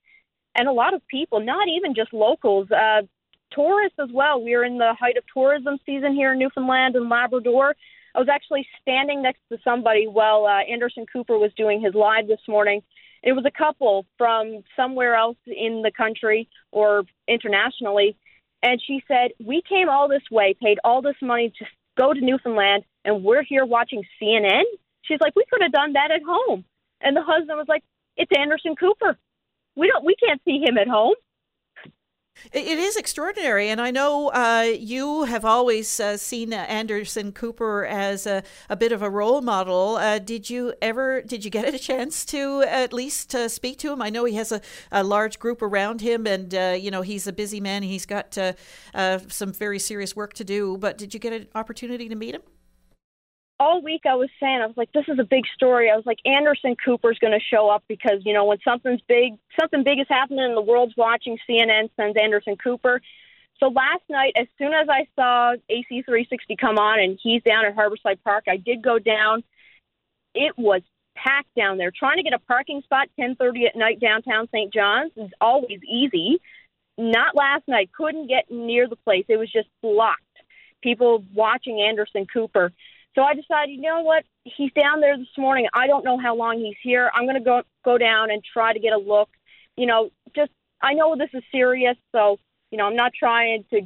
and 0.54 0.68
a 0.68 0.72
lot 0.72 0.94
of 0.94 1.04
people, 1.08 1.40
not 1.40 1.66
even 1.68 1.92
just 1.92 2.12
locals, 2.12 2.70
uh, 2.70 3.02
tourists 3.50 3.98
as 3.98 4.08
well. 4.14 4.40
We 4.40 4.54
are 4.54 4.62
in 4.62 4.78
the 4.78 4.94
height 4.94 5.16
of 5.16 5.24
tourism 5.34 5.78
season 5.84 6.14
here 6.14 6.32
in 6.32 6.38
Newfoundland 6.38 6.94
and 6.94 7.08
Labrador. 7.08 7.74
I 8.14 8.20
was 8.20 8.28
actually 8.28 8.68
standing 8.80 9.20
next 9.20 9.40
to 9.50 9.58
somebody 9.64 10.06
while 10.06 10.46
uh, 10.46 10.60
Anderson 10.72 11.04
Cooper 11.12 11.36
was 11.36 11.50
doing 11.56 11.80
his 11.80 11.92
live 11.92 12.28
this 12.28 12.46
morning. 12.46 12.82
It 13.24 13.32
was 13.32 13.44
a 13.46 13.50
couple 13.50 14.06
from 14.16 14.62
somewhere 14.76 15.16
else 15.16 15.38
in 15.46 15.82
the 15.82 15.90
country 15.90 16.48
or 16.70 17.02
internationally. 17.26 18.16
And 18.62 18.80
she 18.86 19.02
said, 19.08 19.32
We 19.44 19.60
came 19.68 19.88
all 19.88 20.08
this 20.08 20.30
way, 20.30 20.54
paid 20.62 20.78
all 20.84 21.02
this 21.02 21.16
money 21.20 21.52
to 21.58 21.64
go 21.96 22.12
to 22.14 22.20
Newfoundland, 22.20 22.84
and 23.06 23.24
we're 23.24 23.44
here 23.44 23.64
watching 23.64 24.02
CNN. 24.20 24.64
She's 25.02 25.20
like, 25.20 25.34
We 25.34 25.44
could 25.50 25.62
have 25.62 25.72
done 25.72 25.94
that 25.94 26.10
at 26.10 26.22
home. 26.26 26.64
And 27.00 27.16
the 27.16 27.22
husband 27.22 27.56
was 27.56 27.68
like, 27.68 27.84
It's 28.16 28.32
Anderson 28.36 28.74
Cooper. 28.76 29.16
We 29.76 29.88
don't 29.88 30.04
we 30.04 30.16
can't 30.16 30.40
see 30.44 30.60
him 30.62 30.76
at 30.76 30.88
home. 30.88 31.14
It 32.52 32.78
is 32.78 32.96
extraordinary, 32.96 33.70
and 33.70 33.80
I 33.80 33.90
know 33.90 34.28
uh, 34.28 34.70
you 34.78 35.24
have 35.24 35.46
always 35.46 35.98
uh, 35.98 36.18
seen 36.18 36.52
Anderson 36.52 37.32
Cooper 37.32 37.86
as 37.86 38.26
a, 38.26 38.42
a 38.68 38.76
bit 38.76 38.92
of 38.92 39.00
a 39.00 39.08
role 39.08 39.40
model. 39.40 39.96
Uh, 39.96 40.18
did 40.18 40.50
you 40.50 40.74
ever 40.82 41.22
did 41.22 41.46
you 41.46 41.50
get 41.50 41.72
a 41.74 41.78
chance 41.78 42.26
to 42.26 42.62
at 42.68 42.92
least 42.92 43.34
uh, 43.34 43.48
speak 43.48 43.78
to 43.78 43.90
him? 43.90 44.02
I 44.02 44.10
know 44.10 44.26
he 44.26 44.34
has 44.34 44.52
a, 44.52 44.60
a 44.92 45.02
large 45.02 45.38
group 45.38 45.62
around 45.62 46.02
him, 46.02 46.26
and 46.26 46.54
uh, 46.54 46.76
you 46.78 46.90
know 46.90 47.00
he's 47.00 47.26
a 47.26 47.32
busy 47.32 47.60
man. 47.60 47.82
He's 47.82 48.04
got 48.04 48.36
uh, 48.36 48.52
some 49.28 49.52
very 49.52 49.78
serious 49.78 50.14
work 50.14 50.34
to 50.34 50.44
do. 50.44 50.76
But 50.76 50.98
did 50.98 51.14
you 51.14 51.20
get 51.20 51.32
an 51.32 51.48
opportunity 51.54 52.06
to 52.10 52.14
meet 52.14 52.34
him? 52.34 52.42
All 53.58 53.82
week 53.82 54.02
I 54.06 54.14
was 54.14 54.28
saying, 54.38 54.60
I 54.62 54.66
was 54.66 54.76
like, 54.76 54.92
this 54.92 55.06
is 55.08 55.18
a 55.18 55.24
big 55.24 55.44
story. 55.54 55.90
I 55.90 55.96
was 55.96 56.04
like, 56.06 56.18
Anderson 56.24 56.76
Cooper's 56.82 57.18
going 57.18 57.32
to 57.32 57.40
show 57.40 57.68
up 57.68 57.84
because, 57.88 58.20
you 58.24 58.34
know, 58.34 58.44
when 58.44 58.58
something's 58.62 59.00
big, 59.08 59.34
something 59.58 59.82
big 59.82 59.98
is 59.98 60.06
happening 60.08 60.44
and 60.44 60.56
the 60.56 60.62
world's 60.62 60.96
watching, 60.96 61.38
CNN 61.48 61.90
sends 61.96 62.18
Anderson 62.18 62.56
Cooper. 62.56 63.00
So 63.58 63.68
last 63.68 64.02
night, 64.10 64.34
as 64.36 64.46
soon 64.58 64.74
as 64.74 64.88
I 64.90 65.06
saw 65.16 65.54
AC360 65.70 66.58
come 66.58 66.78
on 66.78 67.00
and 67.00 67.18
he's 67.22 67.42
down 67.42 67.64
at 67.64 67.74
Harborside 67.74 68.18
Park, 68.22 68.44
I 68.48 68.58
did 68.58 68.82
go 68.82 68.98
down. 68.98 69.42
It 70.34 70.52
was 70.58 70.82
packed 71.16 71.54
down 71.56 71.78
there. 71.78 71.90
Trying 71.90 72.18
to 72.18 72.22
get 72.22 72.34
a 72.34 72.38
parking 72.38 72.82
spot 72.82 73.08
10:30 73.18 73.66
at 73.68 73.76
night 73.76 73.98
downtown 74.00 74.48
St. 74.48 74.72
John's 74.72 75.12
is 75.16 75.30
always 75.40 75.80
easy. 75.88 76.38
Not 76.98 77.34
last 77.34 77.66
night. 77.66 77.90
Couldn't 77.92 78.26
get 78.26 78.50
near 78.50 78.88
the 78.88 78.96
place. 78.96 79.24
It 79.28 79.38
was 79.38 79.50
just 79.50 79.68
blocked. 79.82 80.20
People 80.82 81.24
watching 81.34 81.80
Anderson 81.80 82.26
Cooper. 82.26 82.72
So 83.16 83.22
I 83.22 83.34
decided, 83.34 83.74
you 83.74 83.80
know 83.80 84.02
what? 84.02 84.24
He's 84.44 84.70
down 84.72 85.00
there 85.00 85.16
this 85.16 85.26
morning. 85.38 85.66
I 85.72 85.86
don't 85.86 86.04
know 86.04 86.18
how 86.18 86.36
long 86.36 86.58
he's 86.58 86.76
here. 86.82 87.10
I'm 87.14 87.24
going 87.24 87.38
to 87.38 87.44
go 87.44 87.62
go 87.84 87.96
down 87.96 88.30
and 88.30 88.42
try 88.44 88.72
to 88.72 88.78
get 88.78 88.92
a 88.92 88.98
look. 88.98 89.30
You 89.76 89.86
know, 89.86 90.10
just 90.34 90.50
I 90.82 90.92
know 90.92 91.16
this 91.16 91.30
is 91.32 91.42
serious, 91.50 91.96
so 92.12 92.38
you 92.70 92.78
know 92.78 92.84
I'm 92.84 92.96
not 92.96 93.12
trying 93.18 93.64
to 93.70 93.82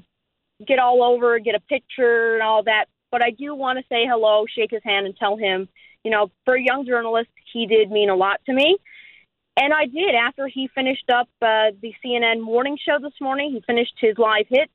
get 0.67 0.81
all 0.81 1.03
over, 1.03 1.39
get 1.39 1.55
a 1.55 1.61
picture 1.61 2.35
and 2.35 2.43
all 2.43 2.65
that. 2.65 2.87
But 3.13 3.23
I 3.23 3.31
do 3.31 3.55
want 3.55 3.79
to 3.79 3.85
say 3.89 4.05
hello, 4.05 4.47
shake 4.53 4.73
his 4.73 4.83
hand, 4.85 5.07
and 5.07 5.17
tell 5.17 5.37
him, 5.37 5.69
you 6.05 6.11
know, 6.11 6.31
for 6.45 6.55
a 6.55 6.63
young 6.63 6.85
journalist, 6.85 7.31
he 7.53 7.67
did 7.67 7.91
mean 7.91 8.11
a 8.11 8.17
lot 8.17 8.41
to 8.47 8.53
me. 8.53 8.79
And 9.57 9.73
I 9.73 9.87
did 9.87 10.15
after 10.15 10.49
he 10.49 10.69
finished 10.75 11.09
up 11.09 11.29
uh, 11.43 11.71
the 11.81 11.93
CNN 12.05 12.41
morning 12.41 12.79
show 12.85 12.99
this 13.01 13.13
morning. 13.21 13.53
He 13.53 13.61
finished 13.61 13.95
his 14.01 14.17
live 14.19 14.47
hits. 14.49 14.73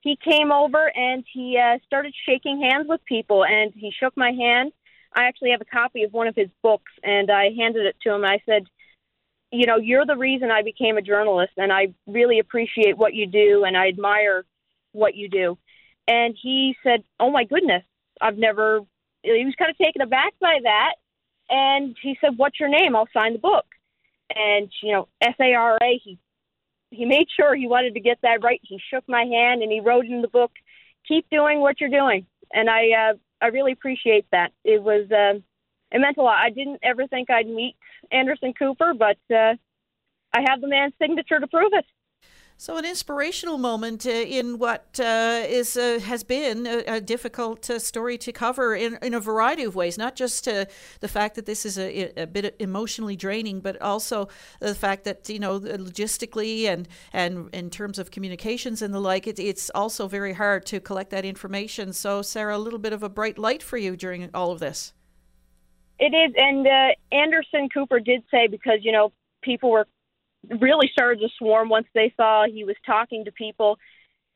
He 0.00 0.16
came 0.16 0.52
over 0.52 0.90
and 0.96 1.24
he 1.32 1.58
uh, 1.58 1.78
started 1.86 2.14
shaking 2.28 2.60
hands 2.60 2.86
with 2.88 3.04
people, 3.04 3.44
and 3.44 3.72
he 3.74 3.90
shook 3.90 4.16
my 4.16 4.30
hand. 4.30 4.72
I 5.12 5.24
actually 5.24 5.50
have 5.50 5.60
a 5.60 5.64
copy 5.64 6.04
of 6.04 6.12
one 6.12 6.28
of 6.28 6.36
his 6.36 6.48
books, 6.62 6.92
and 7.02 7.30
I 7.30 7.50
handed 7.56 7.86
it 7.86 7.96
to 8.02 8.12
him. 8.12 8.24
I 8.24 8.40
said, 8.46 8.66
"You 9.50 9.66
know, 9.66 9.76
you're 9.76 10.06
the 10.06 10.16
reason 10.16 10.50
I 10.50 10.62
became 10.62 10.96
a 10.96 11.02
journalist, 11.02 11.54
and 11.56 11.72
I 11.72 11.94
really 12.06 12.38
appreciate 12.38 12.96
what 12.96 13.14
you 13.14 13.26
do, 13.26 13.64
and 13.64 13.76
I 13.76 13.88
admire 13.88 14.44
what 14.92 15.14
you 15.14 15.28
do." 15.28 15.58
And 16.06 16.36
he 16.40 16.76
said, 16.82 17.02
"Oh 17.18 17.30
my 17.30 17.44
goodness, 17.44 17.82
I've 18.20 18.38
never." 18.38 18.80
He 19.22 19.44
was 19.44 19.54
kind 19.58 19.70
of 19.70 19.78
taken 19.78 20.02
aback 20.02 20.34
by 20.40 20.60
that, 20.62 20.94
and 21.48 21.96
he 22.00 22.16
said, 22.20 22.36
"What's 22.36 22.60
your 22.60 22.68
name? 22.68 22.94
I'll 22.94 23.08
sign 23.12 23.32
the 23.32 23.38
book." 23.38 23.66
And 24.34 24.70
you 24.82 24.92
know, 24.92 25.08
S 25.20 25.34
A 25.40 25.54
R 25.54 25.78
A. 25.82 25.98
He 26.04 26.18
he 26.90 27.04
made 27.04 27.28
sure 27.34 27.54
he 27.54 27.66
wanted 27.66 27.94
to 27.94 28.00
get 28.00 28.18
that 28.22 28.42
right. 28.42 28.60
He 28.62 28.80
shook 28.90 29.04
my 29.08 29.24
hand 29.24 29.62
and 29.62 29.72
he 29.72 29.80
wrote 29.80 30.06
in 30.06 30.22
the 30.22 30.28
book, 30.28 30.52
"Keep 31.06 31.28
doing 31.30 31.60
what 31.60 31.80
you're 31.80 31.90
doing." 31.90 32.26
And 32.52 32.70
I 32.70 32.90
uh, 32.90 33.14
I 33.40 33.46
really 33.48 33.72
appreciate 33.72 34.26
that. 34.32 34.52
It 34.64 34.82
was 34.82 35.10
uh, 35.10 35.40
it 35.92 36.00
meant 36.00 36.16
a 36.16 36.22
lot. 36.22 36.38
I 36.38 36.50
didn't 36.50 36.80
ever 36.82 37.06
think 37.06 37.30
I'd 37.30 37.46
meet 37.46 37.76
Anderson 38.10 38.52
Cooper, 38.54 38.94
but 38.94 39.18
uh, 39.30 39.54
I 40.32 40.44
have 40.48 40.60
the 40.60 40.68
man's 40.68 40.94
signature 41.00 41.40
to 41.40 41.46
prove 41.46 41.72
it. 41.72 41.84
So, 42.58 42.78
an 42.78 42.86
inspirational 42.86 43.58
moment 43.58 44.06
uh, 44.06 44.10
in 44.10 44.58
what 44.58 44.98
uh, 44.98 45.42
is 45.46 45.76
uh, 45.76 46.00
has 46.02 46.24
been 46.24 46.66
a, 46.66 46.78
a 46.86 47.00
difficult 47.02 47.68
uh, 47.68 47.78
story 47.78 48.16
to 48.16 48.32
cover 48.32 48.74
in, 48.74 48.98
in 49.02 49.12
a 49.12 49.20
variety 49.20 49.62
of 49.64 49.74
ways. 49.74 49.98
Not 49.98 50.16
just 50.16 50.48
uh, 50.48 50.64
the 51.00 51.08
fact 51.08 51.34
that 51.34 51.44
this 51.44 51.66
is 51.66 51.78
a, 51.78 52.12
a 52.16 52.26
bit 52.26 52.56
emotionally 52.58 53.14
draining, 53.14 53.60
but 53.60 53.80
also 53.82 54.28
the 54.60 54.74
fact 54.74 55.04
that 55.04 55.28
you 55.28 55.38
know 55.38 55.60
logistically 55.60 56.64
and 56.64 56.88
and 57.12 57.54
in 57.54 57.68
terms 57.68 57.98
of 57.98 58.10
communications 58.10 58.80
and 58.80 58.94
the 58.94 59.00
like, 59.00 59.26
it, 59.26 59.38
it's 59.38 59.68
also 59.74 60.08
very 60.08 60.32
hard 60.32 60.64
to 60.66 60.80
collect 60.80 61.10
that 61.10 61.26
information. 61.26 61.92
So, 61.92 62.22
Sarah, 62.22 62.56
a 62.56 62.58
little 62.58 62.78
bit 62.78 62.94
of 62.94 63.02
a 63.02 63.10
bright 63.10 63.36
light 63.36 63.62
for 63.62 63.76
you 63.76 63.96
during 63.96 64.30
all 64.32 64.50
of 64.50 64.60
this. 64.60 64.94
It 65.98 66.14
is, 66.14 66.32
and 66.38 66.66
uh, 66.66 67.14
Anderson 67.14 67.68
Cooper 67.68 68.00
did 68.00 68.22
say 68.30 68.46
because 68.46 68.78
you 68.80 68.92
know 68.92 69.12
people 69.42 69.70
were 69.70 69.86
really 70.60 70.88
started 70.92 71.20
to 71.20 71.28
swarm 71.38 71.68
once 71.68 71.86
they 71.94 72.12
saw 72.16 72.46
he 72.46 72.64
was 72.64 72.76
talking 72.84 73.24
to 73.24 73.32
people. 73.32 73.78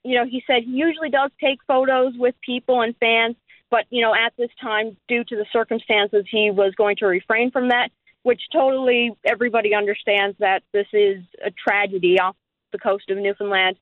You 0.03 0.17
know, 0.17 0.25
he 0.25 0.43
said 0.47 0.63
he 0.65 0.73
usually 0.73 1.11
does 1.11 1.31
take 1.41 1.59
photos 1.67 2.15
with 2.17 2.35
people 2.45 2.81
and 2.81 2.97
fans, 2.99 3.37
but, 3.71 3.85
you 3.91 4.03
know, 4.03 4.15
at 4.15 4.33
this 4.37 4.51
time, 4.61 4.97
due 5.09 5.25
to 5.25 5.37
the 5.37 5.47
circumstances, 5.53 6.25
he 6.31 6.51
was 6.51 6.75
going 6.75 6.97
to 6.97 7.07
refrain 7.07 7.51
from 7.51 7.69
that, 7.69 7.91
which 8.23 8.41
totally 8.53 9.13
everybody 9.25 9.75
understands 9.75 10.37
that 10.41 10.63
this 10.73 10.87
is 10.93 11.23
a 11.45 11.51
tragedy 11.51 12.19
off 12.19 12.37
the 12.73 12.79
coast 12.79 13.11
of 13.11 13.19
Newfoundland. 13.19 13.77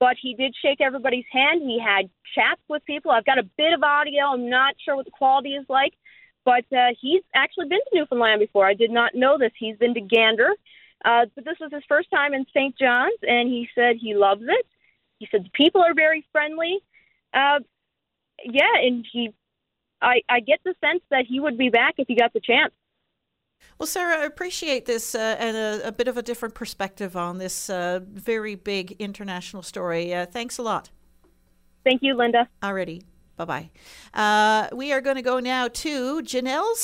But 0.00 0.16
he 0.20 0.34
did 0.34 0.54
shake 0.60 0.80
everybody's 0.80 1.24
hand. 1.30 1.62
He 1.62 1.80
had 1.80 2.08
chats 2.34 2.60
with 2.68 2.84
people. 2.84 3.10
I've 3.10 3.24
got 3.24 3.38
a 3.38 3.48
bit 3.56 3.72
of 3.72 3.82
audio. 3.82 4.26
I'm 4.26 4.48
not 4.48 4.74
sure 4.84 4.96
what 4.96 5.04
the 5.04 5.10
quality 5.10 5.50
is 5.50 5.66
like, 5.68 5.92
but 6.44 6.64
uh, 6.72 6.94
he's 7.00 7.22
actually 7.34 7.68
been 7.68 7.80
to 7.80 7.98
Newfoundland 7.98 8.40
before. 8.40 8.66
I 8.66 8.74
did 8.74 8.90
not 8.90 9.14
know 9.14 9.38
this. 9.38 9.52
He's 9.58 9.76
been 9.76 9.94
to 9.94 10.00
Gander. 10.00 10.50
Uh, 11.04 11.26
but 11.34 11.44
this 11.44 11.56
was 11.60 11.70
his 11.72 11.82
first 11.88 12.10
time 12.10 12.34
in 12.34 12.44
St. 12.54 12.76
John's, 12.78 13.18
and 13.22 13.48
he 13.48 13.68
said 13.74 13.96
he 14.00 14.14
loves 14.14 14.42
it. 14.42 14.66
He 15.18 15.28
said 15.30 15.44
the 15.44 15.50
people 15.50 15.82
are 15.82 15.94
very 15.94 16.24
friendly. 16.32 16.78
Uh, 17.32 17.60
yeah, 18.44 18.74
and 18.82 19.06
he, 19.12 19.32
I, 20.00 20.22
I 20.28 20.40
get 20.40 20.60
the 20.64 20.74
sense 20.80 21.02
that 21.10 21.24
he 21.28 21.40
would 21.40 21.58
be 21.58 21.70
back 21.70 21.94
if 21.98 22.08
he 22.08 22.14
got 22.14 22.32
the 22.32 22.40
chance. 22.40 22.72
Well, 23.78 23.86
Sarah, 23.86 24.22
I 24.22 24.24
appreciate 24.24 24.86
this 24.86 25.14
uh, 25.14 25.36
and 25.38 25.56
a, 25.56 25.88
a, 25.88 25.92
bit 25.92 26.08
of 26.08 26.16
a 26.16 26.22
different 26.22 26.54
perspective 26.54 27.16
on 27.16 27.38
this 27.38 27.68
uh, 27.68 28.00
very 28.02 28.54
big 28.54 28.92
international 28.98 29.62
story. 29.62 30.14
Uh, 30.14 30.26
thanks 30.26 30.58
a 30.58 30.62
lot. 30.62 30.90
Thank 31.84 32.02
you, 32.02 32.14
Linda. 32.14 32.48
Already. 32.62 33.02
Bye 33.36 33.44
bye. 33.44 33.70
Uh, 34.14 34.68
we 34.74 34.92
are 34.92 35.00
going 35.00 35.16
to 35.16 35.22
go 35.22 35.38
now 35.38 35.68
to 35.68 36.22
Janelle 36.22 36.74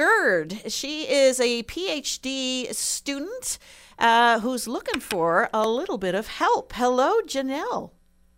Skeard. 0.00 0.62
She 0.68 1.02
is 1.02 1.40
a 1.40 1.62
PhD 1.64 2.74
student 2.74 3.58
uh, 3.98 4.40
who's 4.40 4.66
looking 4.66 4.98
for 4.98 5.50
a 5.52 5.68
little 5.68 5.98
bit 5.98 6.14
of 6.14 6.26
help. 6.26 6.72
Hello, 6.74 7.20
Janelle. 7.26 7.90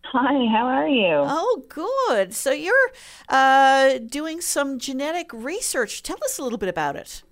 Hi, 0.06 0.44
how 0.52 0.66
are 0.66 0.88
you? 0.88 1.14
Oh, 1.14 1.62
good. 1.68 2.34
So 2.34 2.50
you're 2.50 2.90
uh, 3.28 3.98
doing 3.98 4.40
some 4.40 4.80
genetic 4.80 5.32
research. 5.32 6.02
Tell 6.02 6.18
us 6.24 6.36
a 6.36 6.42
little 6.42 6.58
bit 6.58 6.68
about 6.68 6.96
it. 6.96 7.22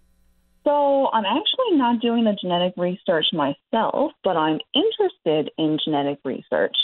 So, 0.63 1.09
I'm 1.13 1.25
actually 1.25 1.79
not 1.79 2.01
doing 2.01 2.23
the 2.23 2.37
genetic 2.41 2.75
research 2.77 3.27
myself, 3.33 4.13
but 4.23 4.37
I'm 4.37 4.61
interested 4.75 5.51
in 5.59 5.79
genetic 5.85 6.21
research. 6.25 6.77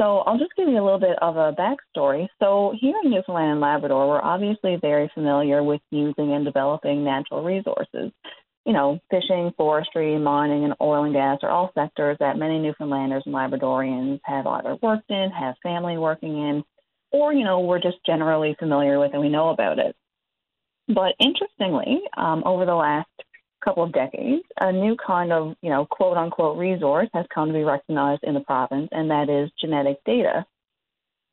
So 0.00 0.20
I'll 0.20 0.38
just 0.38 0.56
give 0.56 0.66
you 0.66 0.80
a 0.80 0.82
little 0.82 0.98
bit 0.98 1.18
of 1.20 1.36
a 1.36 1.52
backstory. 1.52 2.26
So 2.38 2.72
here 2.80 2.94
in 3.04 3.10
Newfoundland 3.10 3.52
and 3.52 3.60
Labrador, 3.60 4.08
we're 4.08 4.22
obviously 4.22 4.78
very 4.80 5.10
familiar 5.12 5.62
with 5.62 5.82
using 5.90 6.32
and 6.32 6.42
developing 6.42 7.04
natural 7.04 7.44
resources. 7.44 8.10
You 8.64 8.72
know, 8.72 8.98
fishing, 9.10 9.52
forestry, 9.58 10.16
mining, 10.18 10.64
and 10.64 10.74
oil 10.80 11.04
and 11.04 11.12
gas 11.12 11.40
are 11.42 11.50
all 11.50 11.70
sectors 11.74 12.16
that 12.18 12.38
many 12.38 12.58
Newfoundlanders 12.58 13.24
and 13.26 13.34
Labradorians 13.34 14.20
have 14.24 14.46
either 14.46 14.78
worked 14.80 15.10
in, 15.10 15.30
have 15.38 15.56
family 15.62 15.98
working 15.98 16.48
in, 16.48 16.64
or, 17.10 17.34
you 17.34 17.44
know, 17.44 17.60
we're 17.60 17.80
just 17.80 17.98
generally 18.06 18.56
familiar 18.58 18.98
with 18.98 19.12
and 19.12 19.20
we 19.20 19.28
know 19.28 19.50
about 19.50 19.78
it. 19.78 19.94
But 20.88 21.14
interestingly, 21.20 22.00
um, 22.16 22.42
over 22.46 22.64
the 22.64 22.74
last 22.74 23.08
couple 23.64 23.82
of 23.82 23.92
decades, 23.92 24.44
a 24.60 24.72
new 24.72 24.96
kind 25.04 25.32
of, 25.32 25.54
you 25.62 25.70
know, 25.70 25.86
quote 25.90 26.16
unquote 26.16 26.58
resource 26.58 27.08
has 27.14 27.26
come 27.34 27.48
to 27.48 27.54
be 27.54 27.62
recognized 27.62 28.24
in 28.24 28.34
the 28.34 28.40
province, 28.40 28.88
and 28.92 29.10
that 29.10 29.28
is 29.28 29.50
genetic 29.60 29.98
data. 30.04 30.44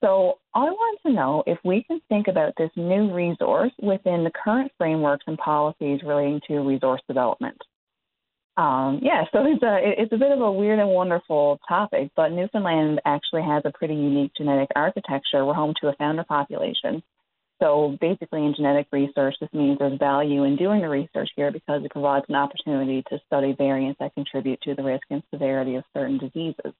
So 0.03 0.37
I 0.53 0.65
want 0.65 0.99
to 1.05 1.11
know 1.11 1.43
if 1.47 1.57
we 1.65 1.83
can 1.83 1.99
think 2.07 2.27
about 2.27 2.53
this 2.57 2.69
new 2.75 3.11
resource 3.11 3.71
within 3.81 4.23
the 4.23 4.31
current 4.43 4.71
frameworks 4.77 5.23
and 5.27 5.37
policies 5.37 6.01
relating 6.05 6.39
to 6.47 6.59
resource 6.59 7.01
development. 7.07 7.57
Um, 8.57 8.99
yeah, 9.03 9.23
so 9.31 9.45
it's 9.45 9.61
a 9.61 9.77
it's 10.01 10.13
a 10.13 10.17
bit 10.17 10.31
of 10.31 10.41
a 10.41 10.51
weird 10.51 10.79
and 10.79 10.89
wonderful 10.89 11.59
topic, 11.67 12.09
but 12.15 12.29
Newfoundland 12.29 12.99
actually 13.05 13.43
has 13.43 13.61
a 13.65 13.71
pretty 13.71 13.93
unique 13.93 14.31
genetic 14.35 14.69
architecture. 14.75 15.45
We're 15.45 15.53
home 15.53 15.75
to 15.81 15.89
a 15.89 15.93
founder 15.93 16.23
population 16.23 17.03
so 17.59 17.97
basically, 17.99 18.45
in 18.45 18.53
genetic 18.55 18.87
research, 18.91 19.35
this 19.41 19.49
means 19.51 19.79
there's 19.79 19.97
value 19.97 20.43
in 20.43 20.55
doing 20.57 20.81
the 20.81 20.89
research 20.89 21.29
here 21.35 21.51
because 21.51 21.83
it 21.83 21.91
provides 21.91 22.25
an 22.29 22.35
opportunity 22.35 23.03
to 23.09 23.19
study 23.25 23.55
variants 23.57 23.99
that 23.99 24.13
contribute 24.13 24.61
to 24.61 24.75
the 24.75 24.83
risk 24.83 25.03
and 25.09 25.23
severity 25.33 25.75
of 25.75 25.83
certain 25.95 26.19
diseases. 26.19 26.73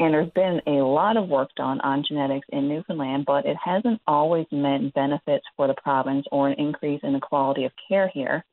And 0.00 0.14
there's 0.14 0.30
been 0.30 0.60
a 0.68 0.84
lot 0.84 1.16
of 1.16 1.28
work 1.28 1.50
done 1.56 1.80
on 1.80 2.04
genetics 2.06 2.46
in 2.50 2.68
Newfoundland, 2.68 3.24
but 3.26 3.44
it 3.44 3.56
hasn't 3.62 4.00
always 4.06 4.46
meant 4.52 4.94
benefits 4.94 5.44
for 5.56 5.66
the 5.66 5.74
province 5.82 6.24
or 6.30 6.48
an 6.48 6.54
increase 6.60 7.00
in 7.02 7.12
the 7.12 7.20
quality 7.20 7.64
of 7.64 7.72
care 7.88 8.08
here. 8.14 8.44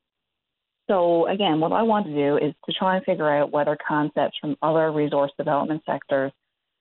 So, 0.87 1.27
again, 1.27 1.59
what 1.59 1.71
I 1.71 1.83
want 1.83 2.07
to 2.07 2.13
do 2.13 2.37
is 2.37 2.53
to 2.65 2.73
try 2.73 2.95
and 2.95 3.05
figure 3.05 3.29
out 3.29 3.51
whether 3.51 3.77
concepts 3.87 4.37
from 4.41 4.57
other 4.63 4.91
resource 4.91 5.31
development 5.37 5.83
sectors, 5.85 6.31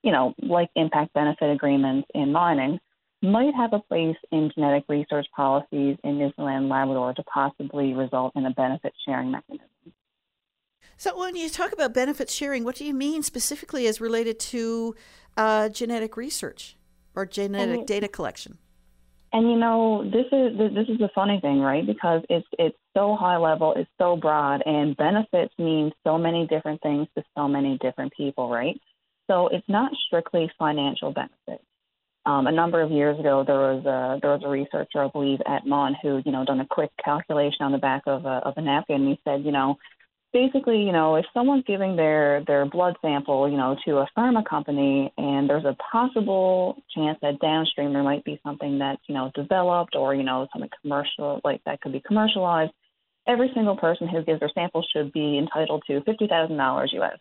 you 0.02 0.12
know, 0.12 0.34
like 0.38 0.70
impact 0.74 1.12
benefit 1.12 1.50
agreements 1.50 2.08
in 2.14 2.32
mining, 2.32 2.80
might 3.24 3.54
have 3.54 3.72
a 3.72 3.80
place 3.80 4.16
in 4.30 4.50
genetic 4.54 4.84
research 4.88 5.26
policies 5.34 5.96
in 6.04 6.18
Newfoundland 6.18 6.64
and 6.64 6.68
Labrador 6.68 7.14
to 7.14 7.22
possibly 7.24 7.94
result 7.94 8.32
in 8.36 8.46
a 8.46 8.50
benefit 8.50 8.92
sharing 9.06 9.30
mechanism. 9.30 9.68
So, 10.96 11.18
when 11.18 11.34
you 11.34 11.48
talk 11.48 11.72
about 11.72 11.92
benefit 11.92 12.30
sharing, 12.30 12.64
what 12.64 12.76
do 12.76 12.84
you 12.84 12.94
mean 12.94 13.22
specifically 13.22 13.86
as 13.86 14.00
related 14.00 14.38
to 14.40 14.94
uh, 15.36 15.68
genetic 15.68 16.16
research 16.16 16.76
or 17.14 17.26
genetic 17.26 17.78
and, 17.78 17.86
data 17.86 18.08
collection? 18.08 18.58
And 19.32 19.50
you 19.50 19.56
know, 19.56 20.04
this 20.04 20.26
is 20.30 20.56
this 20.56 20.88
is 20.88 20.98
the 20.98 21.10
funny 21.14 21.40
thing, 21.40 21.60
right? 21.60 21.84
Because 21.84 22.22
it's 22.28 22.46
it's 22.58 22.76
so 22.96 23.16
high 23.16 23.36
level, 23.36 23.74
it's 23.76 23.90
so 23.98 24.16
broad, 24.16 24.62
and 24.64 24.96
benefits 24.96 25.52
mean 25.58 25.90
so 26.04 26.16
many 26.16 26.46
different 26.46 26.80
things 26.82 27.08
to 27.16 27.24
so 27.36 27.48
many 27.48 27.76
different 27.78 28.12
people, 28.16 28.48
right? 28.48 28.80
So 29.28 29.48
it's 29.48 29.68
not 29.68 29.90
strictly 30.06 30.50
financial 30.58 31.12
benefits. 31.12 31.64
Um, 32.26 32.46
a 32.46 32.52
number 32.52 32.80
of 32.80 32.90
years 32.90 33.18
ago, 33.18 33.44
there 33.46 33.58
was 33.58 33.84
a 33.84 34.18
there 34.20 34.30
was 34.30 34.42
a 34.44 34.48
researcher, 34.48 35.04
I 35.04 35.08
believe, 35.08 35.40
at 35.46 35.66
MUN 35.66 35.94
who 36.02 36.22
you 36.24 36.32
know 36.32 36.44
done 36.44 36.60
a 36.60 36.66
quick 36.66 36.90
calculation 37.04 37.62
on 37.62 37.72
the 37.72 37.78
back 37.78 38.02
of 38.06 38.24
a 38.24 38.40
of 38.44 38.54
a 38.56 38.62
napkin. 38.62 39.02
And 39.02 39.08
he 39.08 39.20
said, 39.24 39.44
you 39.44 39.52
know, 39.52 39.76
basically, 40.32 40.82
you 40.82 40.92
know, 40.92 41.16
if 41.16 41.26
someone's 41.34 41.64
giving 41.66 41.96
their 41.96 42.42
their 42.46 42.64
blood 42.66 42.96
sample, 43.02 43.48
you 43.50 43.56
know, 43.58 43.76
to 43.86 43.98
a 43.98 44.08
pharma 44.16 44.44
company, 44.44 45.12
and 45.18 45.48
there's 45.48 45.64
a 45.66 45.76
possible 45.92 46.82
chance 46.94 47.18
that 47.22 47.40
downstream 47.40 47.92
there 47.92 48.02
might 48.02 48.24
be 48.24 48.40
something 48.44 48.78
that's 48.78 49.02
you 49.06 49.14
know 49.14 49.30
developed 49.34 49.94
or 49.94 50.14
you 50.14 50.24
know 50.24 50.46
something 50.52 50.70
commercial 50.82 51.40
like 51.44 51.62
that 51.64 51.80
could 51.82 51.92
be 51.92 52.00
commercialized, 52.00 52.72
every 53.26 53.50
single 53.54 53.76
person 53.76 54.08
who 54.08 54.22
gives 54.22 54.40
their 54.40 54.50
sample 54.54 54.84
should 54.92 55.12
be 55.12 55.38
entitled 55.38 55.82
to 55.86 56.02
fifty 56.02 56.26
thousand 56.26 56.56
dollars 56.56 56.90
U.S. 56.94 57.18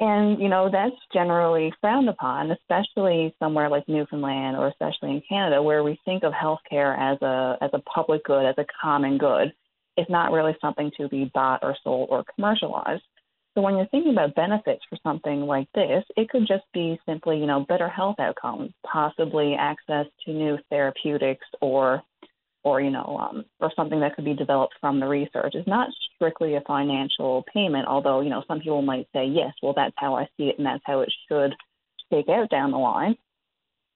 And, 0.00 0.40
you 0.40 0.48
know, 0.48 0.68
that's 0.70 0.96
generally 1.12 1.72
frowned 1.80 2.08
upon, 2.08 2.50
especially 2.50 3.34
somewhere 3.38 3.68
like 3.68 3.88
Newfoundland 3.88 4.56
or 4.56 4.66
especially 4.66 5.10
in 5.10 5.22
Canada, 5.28 5.62
where 5.62 5.84
we 5.84 6.00
think 6.04 6.24
of 6.24 6.32
healthcare 6.32 6.98
as 6.98 7.22
a 7.22 7.56
as 7.62 7.70
a 7.72 7.78
public 7.78 8.24
good, 8.24 8.44
as 8.44 8.56
a 8.58 8.66
common 8.82 9.18
good. 9.18 9.52
It's 9.96 10.10
not 10.10 10.32
really 10.32 10.56
something 10.60 10.90
to 10.96 11.08
be 11.08 11.30
bought 11.32 11.60
or 11.62 11.76
sold 11.84 12.08
or 12.10 12.24
commercialized. 12.34 13.04
So 13.54 13.60
when 13.60 13.76
you're 13.76 13.86
thinking 13.86 14.12
about 14.12 14.34
benefits 14.34 14.82
for 14.90 14.98
something 15.04 15.42
like 15.42 15.68
this, 15.76 16.02
it 16.16 16.28
could 16.28 16.48
just 16.48 16.64
be 16.72 16.98
simply, 17.06 17.38
you 17.38 17.46
know, 17.46 17.64
better 17.68 17.88
health 17.88 18.16
outcomes, 18.18 18.72
possibly 18.84 19.54
access 19.54 20.06
to 20.24 20.32
new 20.32 20.58
therapeutics 20.70 21.46
or 21.60 22.02
or 22.64 22.80
you 22.80 22.90
know, 22.90 23.18
um, 23.20 23.44
or 23.60 23.70
something 23.76 24.00
that 24.00 24.16
could 24.16 24.24
be 24.24 24.34
developed 24.34 24.74
from 24.80 24.98
the 24.98 25.06
research. 25.06 25.54
It's 25.54 25.68
not 25.68 25.88
strictly 26.16 26.54
a 26.54 26.60
financial 26.62 27.44
payment, 27.52 27.86
although 27.86 28.20
you 28.20 28.30
know 28.30 28.44
some 28.46 28.60
people 28.60 28.82
might 28.82 29.08
say, 29.14 29.26
yes, 29.26 29.52
well 29.62 29.74
that's 29.74 29.94
how 29.96 30.16
I 30.16 30.24
see 30.36 30.44
it, 30.44 30.58
and 30.58 30.66
that's 30.66 30.82
how 30.84 31.00
it 31.00 31.12
should 31.28 31.54
shake 32.12 32.28
out 32.28 32.50
down 32.50 32.70
the 32.70 32.78
line. 32.78 33.16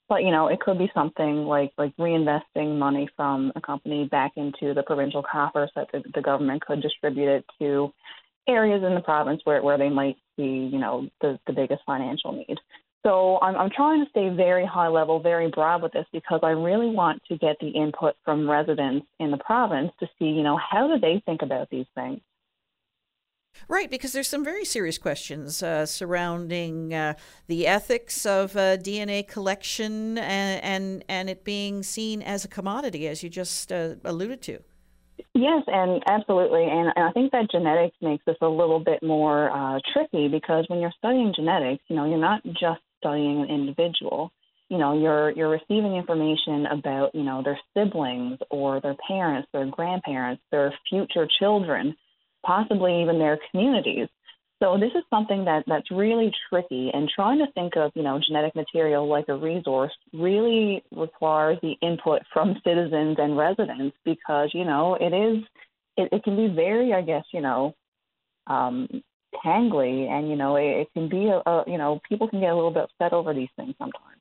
But 0.09 0.24
you 0.24 0.31
know, 0.31 0.49
it 0.49 0.61
could 0.61 0.78
be 0.78 0.90
something 0.95 1.45
like 1.45 1.73
like 1.77 1.97
reinvesting 1.97 2.78
money 2.78 3.09
from 3.16 3.53
a 3.57 3.61
company 3.61 4.07
back 4.07 4.32
into 4.36 4.74
the 4.74 4.82
provincial 4.82 5.23
coffers 5.23 5.70
that 5.77 5.89
the, 5.93 6.03
the 6.15 6.23
government 6.23 6.65
could 6.65 6.81
distribute 6.81 7.28
it 7.28 7.45
to 7.59 7.93
areas 8.49 8.82
in 8.82 8.95
the 8.95 9.01
province 9.01 9.43
where, 9.45 9.62
where 9.62 9.78
they 9.78 9.90
might 9.90 10.16
see, 10.36 10.69
you 10.73 10.78
know, 10.78 11.07
the, 11.20 11.39
the 11.47 11.53
biggest 11.53 11.82
financial 11.85 12.32
need. 12.32 12.59
So 13.07 13.39
I'm, 13.41 13.57
I'm 13.57 13.70
trying 13.70 14.05
to 14.05 14.11
stay 14.11 14.29
very 14.29 14.66
high 14.66 14.89
level, 14.89 15.20
very 15.20 15.49
broad 15.49 15.83
with 15.83 15.93
this 15.93 16.07
because 16.12 16.41
I 16.43 16.51
really 16.51 16.91
want 16.91 17.23
to 17.29 17.39
get 17.39 17.57
the 17.61 17.69
input 17.69 18.16
from 18.25 18.49
residents 18.49 19.07
in 19.20 19.31
the 19.31 19.37
province 19.39 19.93
to 20.01 20.07
see, 20.19 20.27
you 20.27 20.43
know, 20.43 20.59
how 20.59 20.89
do 20.89 20.99
they 20.99 21.23
think 21.25 21.43
about 21.43 21.70
these 21.70 21.87
things. 21.95 22.20
Right, 23.66 23.91
because 23.91 24.12
there's 24.12 24.29
some 24.29 24.45
very 24.45 24.65
serious 24.65 24.99
questions 24.99 25.62
uh, 25.62 25.85
surrounding 25.87 26.95
uh, 26.95 27.15
the 27.49 27.66
ethics 27.66 28.25
of 28.25 28.57
uh, 28.57 28.77
DNA 28.77 29.27
collection 29.27 30.19
and, 30.19 30.62
and, 30.62 31.05
and 31.09 31.31
it 31.31 31.45
being 31.45 31.83
seen 31.83 32.23
as 32.23 32.45
a 32.45 32.49
commodity, 32.49 33.09
as 33.09 33.23
you 33.23 33.29
just 33.29 33.73
uh, 33.73 33.95
alluded 34.05 34.43
to. 34.43 34.61
Yes, 35.35 35.62
and 35.66 36.03
absolutely. 36.07 36.65
And, 36.65 36.93
and 36.95 37.05
I 37.05 37.12
think 37.12 37.33
that 37.33 37.51
genetics 37.51 37.97
makes 38.01 38.25
this 38.25 38.37
a 38.41 38.49
little 38.49 38.81
bit 38.81 39.03
more 39.03 39.51
uh, 39.51 39.81
tricky 39.93 40.29
because 40.29 40.65
when 40.69 40.81
you're 40.81 40.93
studying 40.97 41.33
genetics, 41.35 41.83
you 41.89 41.97
know, 41.97 42.05
you're 42.05 42.19
not 42.19 42.43
just 42.45 42.81
studying 42.99 43.41
an 43.43 43.49
individual. 43.49 44.33
You 44.69 44.79
know, 44.79 44.99
you're 44.99 45.31
you're 45.31 45.49
receiving 45.49 45.97
information 45.97 46.66
about, 46.66 47.15
you 47.15 47.23
know, 47.23 47.43
their 47.43 47.59
siblings 47.75 48.39
or 48.51 48.81
their 48.81 48.97
parents, 49.07 49.49
their 49.53 49.66
grandparents, 49.66 50.43
their 50.51 50.75
future 50.89 51.27
children, 51.39 51.97
possibly 52.45 53.03
even 53.03 53.19
their 53.19 53.39
communities. 53.51 54.09
So 54.61 54.77
this 54.77 54.91
is 54.97 55.05
something 55.09 55.45
that 55.45 55.65
that's 55.69 55.91
really 55.91 56.33
tricky, 56.51 56.91
and 56.93 57.09
trying 57.15 57.39
to 57.39 57.47
think 57.53 57.77
of 57.77 57.93
you 57.95 58.03
know 58.03 58.20
genetic 58.27 58.57
material 58.57 59.09
like 59.09 59.29
a 59.29 59.37
resource 59.37 59.93
really 60.12 60.83
requires 60.91 61.59
the 61.62 61.75
input 61.81 62.23
from 62.33 62.61
citizens 62.66 63.16
and 63.19 63.39
residents 63.39 63.97
because 64.05 64.51
you 64.53 64.65
know 64.65 64.97
it 65.01 65.15
is 65.15 65.45
it, 65.97 66.09
it 66.12 66.25
can 66.25 66.37
be 66.37 66.53
very 66.53 66.93
I 66.93 67.03
guess 67.03 67.25
you 67.33 67.41
know 67.41 67.75
um, 68.49 68.89
tangly, 69.44 70.09
and 70.09 70.28
you 70.28 70.36
know 70.36 70.56
it, 70.56 70.82
it 70.82 70.89
can 70.94 71.09
be 71.09 71.27
a, 71.27 71.43
a 71.48 71.65
you 71.66 71.78
know 71.78 72.01
people 72.09 72.28
can 72.28 72.40
get 72.40 72.51
a 72.51 72.55
little 72.55 72.70
bit 72.70 72.85
upset 72.85 73.12
over 73.12 73.35
these 73.35 73.48
things 73.56 73.74
sometimes. 73.78 74.19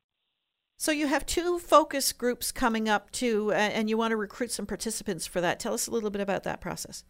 So 0.80 0.92
you 0.92 1.08
have 1.08 1.26
two 1.26 1.58
focus 1.58 2.14
groups 2.14 2.52
coming 2.52 2.88
up 2.88 3.10
too, 3.12 3.52
and 3.52 3.90
you 3.90 3.98
want 3.98 4.12
to 4.12 4.16
recruit 4.16 4.52
some 4.52 4.68
participants 4.68 5.26
for 5.26 5.42
that. 5.42 5.60
Tell 5.60 5.74
us 5.74 5.88
a 5.88 5.92
little 5.92 6.12
bit 6.12 6.22
about 6.22 6.44
that 6.44 6.62
process. 6.62 7.04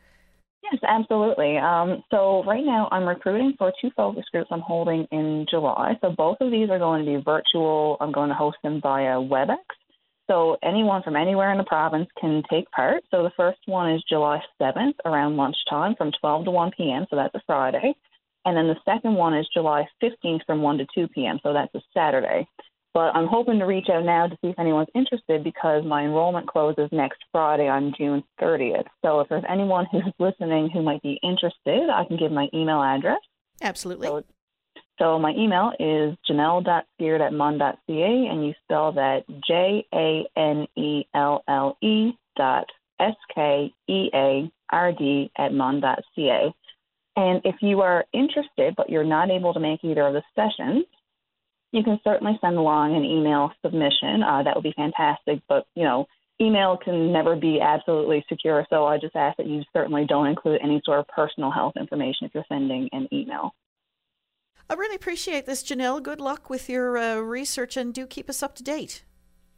Yes, 0.63 0.81
absolutely. 0.88 1.57
Um, 1.57 2.03
so 2.09 2.43
right 2.45 2.63
now 2.63 2.88
I'm 2.91 3.05
recruiting 3.07 3.53
for 3.57 3.71
two 3.81 3.89
focus 3.95 4.25
groups 4.31 4.49
I'm 4.51 4.61
holding 4.61 5.05
in 5.11 5.45
July. 5.49 5.97
So 6.01 6.13
both 6.17 6.38
of 6.41 6.51
these 6.51 6.69
are 6.69 6.79
going 6.79 7.05
to 7.05 7.17
be 7.17 7.23
virtual. 7.23 7.97
I'm 7.99 8.11
going 8.11 8.29
to 8.29 8.35
host 8.35 8.57
them 8.63 8.81
via 8.81 9.15
WebEx. 9.15 9.57
So 10.29 10.57
anyone 10.61 11.03
from 11.03 11.15
anywhere 11.15 11.51
in 11.51 11.57
the 11.57 11.63
province 11.63 12.07
can 12.19 12.43
take 12.49 12.69
part. 12.71 13.03
So 13.11 13.23
the 13.23 13.31
first 13.37 13.59
one 13.65 13.93
is 13.93 14.03
July 14.09 14.41
7th 14.61 14.95
around 15.05 15.37
lunchtime 15.37 15.95
from 15.95 16.11
12 16.19 16.45
to 16.45 16.51
1 16.51 16.71
p.m. 16.77 17.05
So 17.09 17.15
that's 17.15 17.35
a 17.35 17.41
Friday. 17.47 17.95
And 18.45 18.55
then 18.55 18.67
the 18.67 18.75
second 18.85 19.15
one 19.15 19.35
is 19.35 19.47
July 19.53 19.85
15th 20.03 20.45
from 20.45 20.61
1 20.61 20.77
to 20.79 20.87
2 20.93 21.07
p.m. 21.09 21.39
So 21.43 21.53
that's 21.53 21.73
a 21.75 21.81
Saturday. 21.93 22.47
But 22.93 23.15
I'm 23.15 23.27
hoping 23.27 23.59
to 23.59 23.65
reach 23.65 23.89
out 23.93 24.05
now 24.05 24.27
to 24.27 24.35
see 24.41 24.47
if 24.47 24.59
anyone's 24.59 24.87
interested 24.95 25.43
because 25.43 25.83
my 25.85 26.03
enrollment 26.03 26.47
closes 26.47 26.89
next 26.91 27.19
Friday 27.31 27.67
on 27.67 27.93
June 27.97 28.23
30th. 28.41 28.87
So 29.05 29.19
if 29.19 29.29
there's 29.29 29.43
anyone 29.47 29.85
who's 29.91 30.11
listening 30.19 30.69
who 30.73 30.81
might 30.81 31.01
be 31.03 31.19
interested, 31.23 31.89
I 31.89 32.05
can 32.05 32.17
give 32.17 32.31
my 32.31 32.47
email 32.53 32.81
address. 32.81 33.19
Absolutely. 33.61 34.07
So, 34.07 34.23
so 34.99 35.19
my 35.19 35.31
email 35.31 35.71
is 35.79 36.17
janelle.skeard 36.29 37.21
at 37.21 37.33
mun.ca, 37.33 37.77
and 37.87 38.45
you 38.45 38.53
spell 38.63 38.91
that 38.93 39.23
J 39.47 39.85
A 39.93 40.27
N 40.35 40.67
E 40.75 41.05
L 41.13 41.43
L 41.47 41.77
E 41.81 42.11
dot 42.35 42.65
S 42.99 43.15
K 43.33 43.71
E 43.87 44.09
A 44.13 44.51
R 44.71 44.91
D 44.91 45.31
at 45.37 45.53
mun.ca. 45.53 46.53
And 47.15 47.41
if 47.43 47.55
you 47.61 47.81
are 47.81 48.05
interested 48.13 48.75
but 48.75 48.89
you're 48.89 49.03
not 49.03 49.31
able 49.31 49.53
to 49.53 49.59
make 49.59 49.83
either 49.83 50.07
of 50.07 50.13
the 50.13 50.23
sessions, 50.35 50.85
you 51.71 51.83
can 51.83 51.99
certainly 52.03 52.37
send 52.41 52.57
along 52.57 52.95
an 52.95 53.03
email 53.03 53.51
submission. 53.61 54.23
Uh, 54.23 54.43
that 54.43 54.55
would 54.55 54.63
be 54.63 54.73
fantastic. 54.75 55.41
But, 55.49 55.65
you 55.75 55.83
know, 55.83 56.07
email 56.39 56.77
can 56.77 57.11
never 57.11 57.35
be 57.35 57.59
absolutely 57.61 58.23
secure. 58.29 58.65
So 58.69 58.85
I 58.85 58.97
just 58.97 59.15
ask 59.15 59.37
that 59.37 59.47
you 59.47 59.63
certainly 59.73 60.05
don't 60.07 60.27
include 60.27 60.61
any 60.63 60.81
sort 60.85 60.99
of 60.99 61.07
personal 61.07 61.51
health 61.51 61.73
information 61.75 62.25
if 62.25 62.31
you're 62.33 62.45
sending 62.47 62.89
an 62.93 63.07
email. 63.11 63.53
I 64.69 64.73
really 64.73 64.95
appreciate 64.95 65.45
this, 65.45 65.64
Janelle. 65.64 66.03
Good 66.03 66.19
luck 66.19 66.49
with 66.49 66.68
your 66.69 66.98
uh, 66.98 67.15
research 67.15 67.77
and 67.77 67.94
do 67.94 68.06
keep 68.06 68.30
us 68.30 68.44
up 68.44 68.56
to 68.56 68.64
date. 68.64 69.03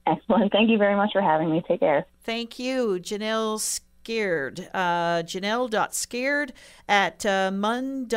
Excellent. 0.06 0.52
Thank 0.52 0.69
you 0.69 0.77
very 0.77 0.95
much 0.95 1.11
for 1.14 1.22
having 1.22 1.49
me. 1.52 1.64
Take 1.68 1.80
care. 1.81 2.06
Thank 2.23 2.60
you, 2.60 2.99
Janelle 3.02 3.60
Skeard. 3.60 4.69
Uh, 4.73 5.22
Janelle.skeard 5.23 6.53
at 6.88 7.26
uh, 7.26 7.52
mun.ca. 7.52 8.15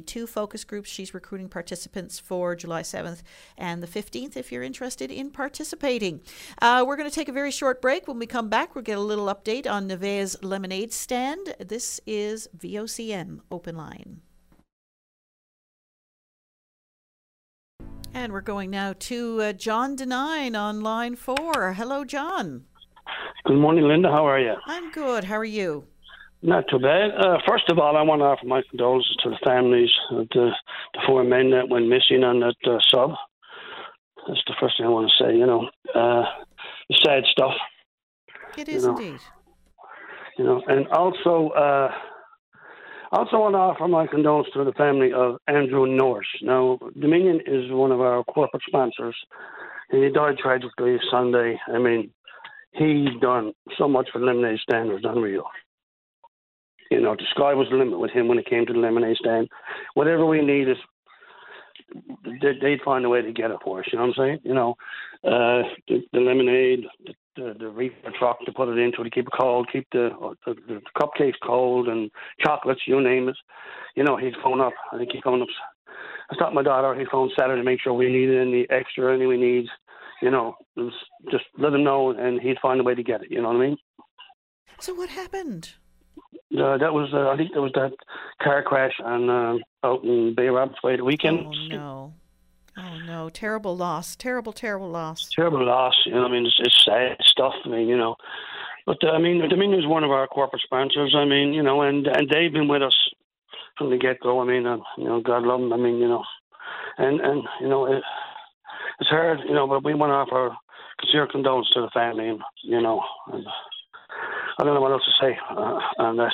Two 0.00 0.26
focus 0.26 0.64
groups. 0.64 0.90
She's 0.90 1.14
recruiting 1.14 1.48
participants 1.48 2.18
for 2.20 2.54
July 2.54 2.82
7th 2.82 3.22
and 3.58 3.82
the 3.82 3.88
15th 3.88 4.36
if 4.36 4.52
you're 4.52 4.62
interested 4.62 5.10
in 5.10 5.30
participating. 5.30 6.20
Uh, 6.60 6.84
we're 6.86 6.96
going 6.96 7.08
to 7.08 7.14
take 7.14 7.28
a 7.28 7.32
very 7.32 7.50
short 7.50 7.80
break. 7.82 8.06
When 8.06 8.18
we 8.18 8.26
come 8.26 8.48
back, 8.48 8.74
we'll 8.74 8.84
get 8.84 8.98
a 8.98 9.00
little 9.00 9.26
update 9.26 9.68
on 9.68 9.88
Nevaeh's 9.88 10.36
lemonade 10.42 10.92
stand. 10.92 11.54
This 11.58 12.00
is 12.06 12.48
VOCM 12.56 13.40
Open 13.50 13.76
Line. 13.76 14.20
And 18.16 18.32
we're 18.32 18.42
going 18.42 18.70
now 18.70 18.94
to 19.00 19.42
uh, 19.42 19.52
John 19.52 19.96
Denine 19.96 20.56
on 20.56 20.82
line 20.82 21.16
four. 21.16 21.72
Hello, 21.72 22.04
John. 22.04 22.64
Good 23.44 23.58
morning, 23.58 23.88
Linda. 23.88 24.08
How 24.08 24.24
are 24.24 24.38
you? 24.38 24.54
I'm 24.66 24.92
good. 24.92 25.24
How 25.24 25.36
are 25.36 25.44
you? 25.44 25.84
Not 26.40 26.64
too 26.70 26.78
bad. 26.78 27.10
Uh, 27.18 27.38
first 27.46 27.68
of 27.70 27.78
all, 27.80 27.96
I 27.96 28.02
want 28.02 28.20
to 28.20 28.26
offer 28.26 28.46
my 28.46 28.62
condolences 28.70 29.16
to 29.24 29.30
the 29.30 29.38
families 29.44 29.90
of 30.12 30.28
the, 30.30 30.50
the 30.92 31.00
four 31.06 31.24
men 31.24 31.50
that 31.50 31.68
went 31.68 31.88
missing 31.88 32.22
on 32.22 32.38
that 32.38 32.54
uh, 32.70 32.78
sub. 32.92 33.10
That's 34.28 34.40
the 34.46 34.54
first 34.60 34.78
thing 34.78 34.86
I 34.86 34.90
want 34.90 35.10
to 35.10 35.24
say. 35.24 35.36
You 35.36 35.46
know, 35.46 35.68
uh, 35.94 36.22
sad 37.02 37.24
stuff. 37.32 37.54
It 38.56 38.68
is 38.68 38.84
you 38.84 38.92
know. 38.92 38.96
indeed. 38.96 39.20
You 40.38 40.44
know, 40.44 40.62
and 40.68 40.86
also, 40.88 41.48
uh, 41.50 41.90
also 43.14 43.38
want 43.38 43.54
to 43.54 43.58
offer 43.58 43.88
my 43.88 44.06
condolences 44.06 44.52
to 44.54 44.64
the 44.64 44.72
family 44.72 45.12
of 45.12 45.36
Andrew 45.48 45.86
Norris. 45.86 46.26
Now, 46.42 46.78
Dominion 47.00 47.40
is 47.46 47.70
one 47.70 47.92
of 47.92 48.00
our 48.00 48.24
corporate 48.24 48.62
sponsors, 48.66 49.16
and 49.90 50.02
he 50.02 50.10
died 50.10 50.38
tragically 50.38 50.96
Sunday. 51.10 51.58
I 51.72 51.78
mean, 51.78 52.10
he's 52.72 53.08
done 53.20 53.52
so 53.78 53.88
much 53.88 54.08
for 54.12 54.20
lemonade 54.20 54.60
stand; 54.60 54.90
it 54.90 54.94
was 54.94 55.04
unreal. 55.04 55.44
You 56.90 57.00
know, 57.00 57.14
the 57.16 57.24
sky 57.30 57.54
was 57.54 57.68
the 57.70 57.76
limit 57.76 57.98
with 57.98 58.10
him 58.10 58.28
when 58.28 58.38
it 58.38 58.46
came 58.46 58.66
to 58.66 58.72
the 58.72 58.78
lemonade 58.78 59.16
stand. 59.16 59.48
Whatever 59.94 60.26
we 60.26 60.42
need 60.42 60.68
is, 60.68 60.76
they- 62.40 62.58
they'd 62.60 62.82
find 62.82 63.04
a 63.04 63.08
way 63.08 63.22
to 63.22 63.32
get 63.32 63.50
it 63.50 63.58
for 63.62 63.80
us. 63.80 63.86
You 63.92 63.98
know 63.98 64.06
what 64.06 64.18
I'm 64.18 64.24
saying? 64.24 64.40
You 64.44 64.54
know, 64.54 64.76
uh, 65.24 65.62
the, 65.88 66.06
the 66.12 66.20
lemonade, 66.20 66.86
the, 67.04 67.14
the, 67.36 67.54
the 67.58 67.68
reefer 67.68 68.12
truck 68.18 68.38
to 68.44 68.52
put 68.52 68.68
it 68.68 68.78
into 68.78 69.02
to 69.02 69.10
keep 69.10 69.26
it 69.26 69.32
cold, 69.38 69.68
keep 69.72 69.86
the, 69.92 70.10
the 70.46 70.54
the 70.66 70.80
cupcakes 71.00 71.34
cold, 71.44 71.88
and 71.88 72.10
chocolates, 72.40 72.82
you 72.86 73.00
name 73.00 73.28
it. 73.28 73.36
You 73.96 74.04
know, 74.04 74.16
he'd 74.16 74.34
phone 74.42 74.60
up. 74.60 74.72
I 74.92 74.98
think 74.98 75.10
he 75.12 75.20
phoned 75.22 75.42
up. 75.42 75.48
I 76.30 76.34
stopped 76.36 76.54
my 76.54 76.62
daughter. 76.62 76.98
He 76.98 77.06
phoned 77.10 77.32
Saturday 77.38 77.60
to 77.60 77.64
make 77.64 77.80
sure 77.80 77.92
we 77.92 78.10
needed 78.10 78.46
any 78.46 78.66
extra, 78.70 79.14
any 79.14 79.26
we 79.26 79.36
need. 79.36 79.66
You 80.22 80.30
know, 80.30 80.56
just 81.30 81.44
let 81.58 81.74
him 81.74 81.84
know, 81.84 82.10
and 82.10 82.40
he'd 82.40 82.58
find 82.62 82.80
a 82.80 82.84
way 82.84 82.94
to 82.94 83.02
get 83.02 83.22
it. 83.22 83.30
You 83.30 83.42
know 83.42 83.48
what 83.48 83.56
I 83.56 83.60
mean? 83.60 83.76
So 84.78 84.94
what 84.94 85.10
happened? 85.10 85.74
Uh, 86.52 86.78
that 86.78 86.92
was, 86.92 87.10
uh, 87.12 87.30
I 87.30 87.36
think, 87.36 87.52
there 87.52 87.62
was 87.62 87.72
that 87.74 87.92
car 88.42 88.62
crash 88.62 88.92
on 89.04 89.28
uh, 89.28 89.56
out 89.86 90.04
in 90.04 90.34
Bay 90.36 90.48
Rapids 90.48 90.78
Way 90.82 90.96
the 90.96 91.04
weekend. 91.04 91.46
Oh 91.46 91.68
no! 91.68 92.14
Oh 92.76 92.98
no! 93.06 93.28
Terrible 93.28 93.76
loss. 93.76 94.16
Terrible, 94.16 94.52
terrible 94.52 94.90
loss. 94.90 95.30
Terrible 95.30 95.64
loss. 95.64 95.94
You 96.06 96.12
know, 96.12 96.24
I 96.24 96.30
mean, 96.30 96.46
it's, 96.46 96.56
it's 96.58 96.84
sad 96.84 97.16
stuff. 97.24 97.54
I 97.64 97.68
mean, 97.68 97.88
you 97.88 97.96
know, 97.96 98.16
but 98.86 98.98
uh, 99.02 99.10
I 99.10 99.18
mean, 99.18 99.48
Dominion 99.48 99.80
is 99.80 99.86
one 99.86 100.04
of 100.04 100.10
our 100.10 100.26
corporate 100.26 100.62
sponsors. 100.62 101.14
I 101.16 101.24
mean, 101.24 101.52
you 101.52 101.62
know, 101.62 101.82
and 101.82 102.06
and 102.06 102.28
they've 102.28 102.52
been 102.52 102.68
with 102.68 102.82
us 102.82 102.96
from 103.78 103.90
the 103.90 103.96
get 103.96 104.20
go. 104.20 104.40
I 104.40 104.44
mean, 104.44 104.66
uh, 104.66 104.78
you 104.98 105.04
know, 105.04 105.20
God 105.20 105.44
love 105.44 105.60
them. 105.60 105.72
I 105.72 105.76
mean, 105.76 105.98
you 105.98 106.08
know, 106.08 106.24
and 106.98 107.20
and 107.20 107.42
you 107.60 107.68
know, 107.68 107.86
it, 107.86 108.02
it's 109.00 109.10
hard, 109.10 109.40
you 109.46 109.54
know, 109.54 109.66
but 109.66 109.84
we 109.84 109.94
want 109.94 110.10
to 110.10 110.14
offer 110.14 110.56
sincere 111.00 111.26
condolences 111.26 111.72
to 111.74 111.80
the 111.82 111.90
family, 111.94 112.28
and 112.28 112.40
you 112.62 112.80
know, 112.80 113.02
and 113.32 113.44
I 114.58 114.64
don't 114.64 114.74
know 114.74 114.80
what 114.80 114.92
else 114.92 115.04
to 115.04 115.24
say 115.26 115.38
uh, 115.50 115.78
on 115.98 116.16
that 116.16 116.32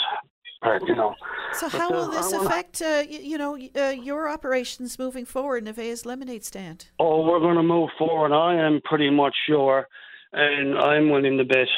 you 0.64 0.94
know. 0.94 1.14
So, 1.52 1.68
But, 1.70 1.78
how 1.80 1.88
uh, 1.88 1.92
will 1.92 2.10
this 2.10 2.32
affect, 2.32 2.82
uh, 2.82 3.04
you 3.08 3.38
know, 3.38 3.58
uh, 3.76 3.88
your 3.90 4.28
operations 4.28 4.98
moving 4.98 5.24
forward, 5.24 5.64
Nevaeh's 5.64 6.06
Lemonade 6.06 6.44
Stand? 6.44 6.88
Oh, 6.98 7.26
we're 7.26 7.40
going 7.40 7.56
to 7.56 7.62
move 7.62 7.90
forward. 7.98 8.32
I 8.32 8.54
am 8.54 8.80
pretty 8.84 9.10
much 9.10 9.34
sure, 9.46 9.88
and 10.32 10.78
I'm 10.78 11.10
willing 11.10 11.38
to 11.38 11.44
bet, 11.44 11.68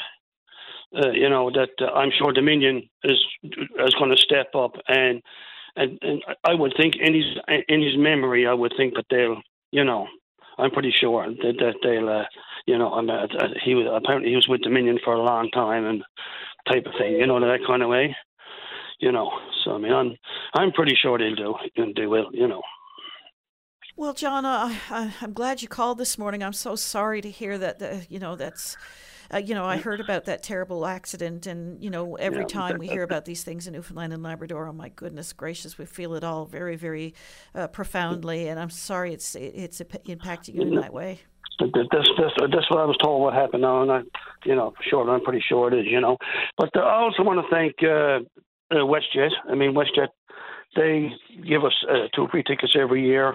uh, 0.96 1.10
you 1.10 1.28
know, 1.28 1.50
that 1.50 1.70
uh, 1.80 1.92
I'm 1.92 2.10
sure 2.18 2.32
Dominion 2.32 2.88
is 3.04 3.18
is 3.42 3.94
going 3.94 4.10
to 4.10 4.16
step 4.16 4.54
up, 4.54 4.76
and 4.88 5.22
and 5.76 5.98
and 6.02 6.22
I 6.44 6.54
would 6.54 6.74
think 6.76 6.96
in 6.96 7.14
his 7.14 7.24
in 7.68 7.82
his 7.82 7.96
memory, 7.96 8.46
I 8.46 8.54
would 8.54 8.74
think 8.76 8.94
that 8.94 9.06
they'll, 9.10 9.40
you 9.70 9.84
know, 9.84 10.06
I'm 10.58 10.70
pretty 10.70 10.92
sure 10.92 11.26
that 11.26 11.54
that 11.58 11.76
they'll, 11.82 12.08
uh, 12.08 12.24
you 12.66 12.76
know, 12.76 12.92
I'm, 12.92 13.08
he 13.64 13.74
was 13.74 13.86
apparently 13.90 14.30
he 14.30 14.36
was 14.36 14.48
with 14.48 14.60
Dominion 14.60 14.98
for 15.02 15.14
a 15.14 15.22
long 15.22 15.48
time 15.50 15.86
and 15.86 16.04
type 16.70 16.86
of 16.86 16.92
thing, 16.98 17.14
you 17.14 17.26
know, 17.26 17.40
that 17.40 17.66
kind 17.66 17.82
of 17.82 17.88
way, 17.88 18.14
you 19.02 19.12
know. 19.12 19.28
So 19.64 19.74
I 19.74 19.78
mean, 19.78 19.92
I'm 19.92 20.10
I'm 20.54 20.72
pretty 20.72 20.96
sure 21.02 21.18
they'll 21.18 21.34
do, 21.36 21.54
and 21.76 21.94
they 21.94 22.06
will, 22.06 22.28
you 22.32 22.48
know. 22.48 22.62
Well, 23.96 24.14
John, 24.14 24.44
uh, 24.46 24.74
I, 24.90 25.14
I'm 25.20 25.32
glad 25.34 25.62
you 25.62 25.68
called 25.68 25.98
this 25.98 26.16
morning. 26.18 26.42
I'm 26.42 26.52
so 26.54 26.76
sorry 26.76 27.20
to 27.20 27.30
hear 27.30 27.58
that. 27.58 27.82
Uh, 27.82 27.98
you 28.08 28.18
know, 28.18 28.36
that's. 28.36 28.76
Uh, 29.32 29.38
you 29.38 29.54
know, 29.54 29.64
I 29.64 29.78
heard 29.78 30.00
about 30.00 30.26
that 30.26 30.42
terrible 30.42 30.84
accident, 30.84 31.46
and 31.46 31.82
you 31.82 31.88
know, 31.90 32.16
every 32.16 32.44
Yeah, 32.44 32.46
time 32.46 32.76
we 32.78 32.88
hear 32.88 33.02
about 33.02 33.24
these 33.24 33.42
things 33.44 33.66
in 33.66 33.72
Newfoundland 33.72 34.12
and 34.12 34.22
Labrador, 34.22 34.68
oh 34.68 34.72
my 34.74 34.90
goodness 34.90 35.32
gracious, 35.32 35.78
we 35.78 35.86
feel 35.86 36.14
it 36.14 36.24
all 36.24 36.44
very, 36.44 36.76
very 36.76 37.14
uh, 37.54 37.68
profoundly. 37.68 38.48
And 38.48 38.60
I'm 38.60 38.68
sorry 38.70 39.14
it's 39.14 39.34
it's 39.34 39.80
impacting 39.80 40.54
you 40.54 40.66
in 40.66 40.74
that 40.74 40.92
way. 40.92 41.20
Th- 41.58 41.72
th- 41.72 41.88
This, 41.92 42.06
this, 42.18 42.32
this, 42.50 42.64
what 42.70 42.80
I 42.80 42.84
was 42.84 42.96
told 43.02 43.22
what 43.22 43.34
happened 43.34 43.62
now, 43.62 43.82
and 43.82 43.92
I, 43.92 44.00
you 44.44 44.54
know, 44.54 44.74
sure, 44.88 45.08
I'm 45.08 45.22
pretty 45.22 45.42
sure 45.48 45.72
it 45.72 45.78
is, 45.78 45.86
you 45.90 46.00
know. 46.00 46.16
But 46.56 46.70
uh, 46.76 46.80
I 46.80 46.96
also 47.02 47.22
want 47.22 47.40
to 47.40 47.54
thank 47.54 47.74
uh, 47.82 48.20
uh, 48.72 48.76
WestJet. 48.76 49.30
I 49.50 49.54
mean, 49.54 49.74
WestJet, 49.74 50.08
they 50.76 51.10
give 51.46 51.64
us 51.64 51.74
uh, 51.88 52.08
two 52.14 52.26
free 52.30 52.42
tickets 52.42 52.74
every 52.78 53.06
year 53.06 53.34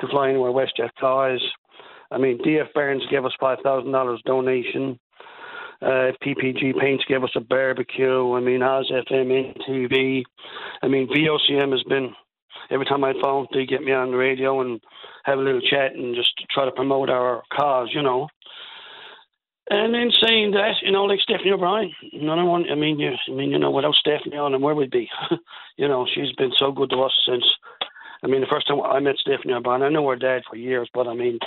to 0.00 0.08
fly 0.08 0.30
anywhere 0.30 0.52
WestJet 0.52 0.90
flies. 1.00 1.40
I 2.10 2.18
mean, 2.18 2.38
DF 2.38 2.72
Barnes 2.74 3.02
gave 3.10 3.24
us 3.24 3.32
five 3.40 3.58
thousand 3.64 3.92
dollars 3.92 4.22
donation. 4.26 4.98
Uh, 5.82 6.12
PPG 6.24 6.78
Paints 6.80 7.04
gave 7.06 7.22
us 7.22 7.32
a 7.36 7.40
barbecue. 7.40 8.34
I 8.34 8.40
mean, 8.40 8.62
Oz 8.62 8.90
FM, 8.90 9.56
TV. 9.68 10.22
I 10.82 10.88
mean, 10.88 11.06
VOCM 11.08 11.72
has 11.72 11.82
been 11.82 12.14
every 12.70 12.86
time 12.86 13.04
I 13.04 13.12
phone, 13.22 13.46
they 13.52 13.66
get 13.66 13.82
me 13.82 13.92
on 13.92 14.10
the 14.10 14.16
radio 14.16 14.60
and 14.60 14.80
have 15.24 15.38
a 15.38 15.42
little 15.42 15.60
chat 15.60 15.94
and 15.94 16.14
just 16.14 16.32
try 16.50 16.64
to 16.64 16.72
promote 16.72 17.10
our 17.10 17.42
cause, 17.52 17.88
you 17.92 18.02
know. 18.02 18.28
And 19.68 19.92
then 19.92 20.10
saying 20.22 20.52
that, 20.52 20.74
you 20.82 20.92
know, 20.92 21.04
like 21.04 21.20
Stephanie 21.20 21.50
O'Brien, 21.50 21.92
another 22.12 22.44
one. 22.44 22.66
I 22.70 22.76
mean, 22.76 23.00
you, 23.00 23.10
I 23.28 23.32
mean, 23.32 23.50
you 23.50 23.58
know, 23.58 23.72
without 23.72 23.96
Stephanie 23.96 24.36
on, 24.36 24.54
and 24.54 24.62
where 24.62 24.76
we'd 24.76 24.92
be. 24.92 25.08
you 25.76 25.88
know, 25.88 26.06
she's 26.14 26.32
been 26.32 26.52
so 26.56 26.70
good 26.70 26.90
to 26.90 27.02
us 27.02 27.12
since. 27.26 27.44
I 28.22 28.28
mean, 28.28 28.40
the 28.40 28.46
first 28.46 28.68
time 28.68 28.80
I 28.80 29.00
met 29.00 29.16
Stephanie 29.16 29.54
O'Brien, 29.54 29.82
I 29.82 29.88
know 29.88 30.08
her 30.08 30.16
dad 30.16 30.42
for 30.48 30.56
years, 30.56 30.88
but 30.94 31.08
I 31.08 31.14
mean, 31.14 31.40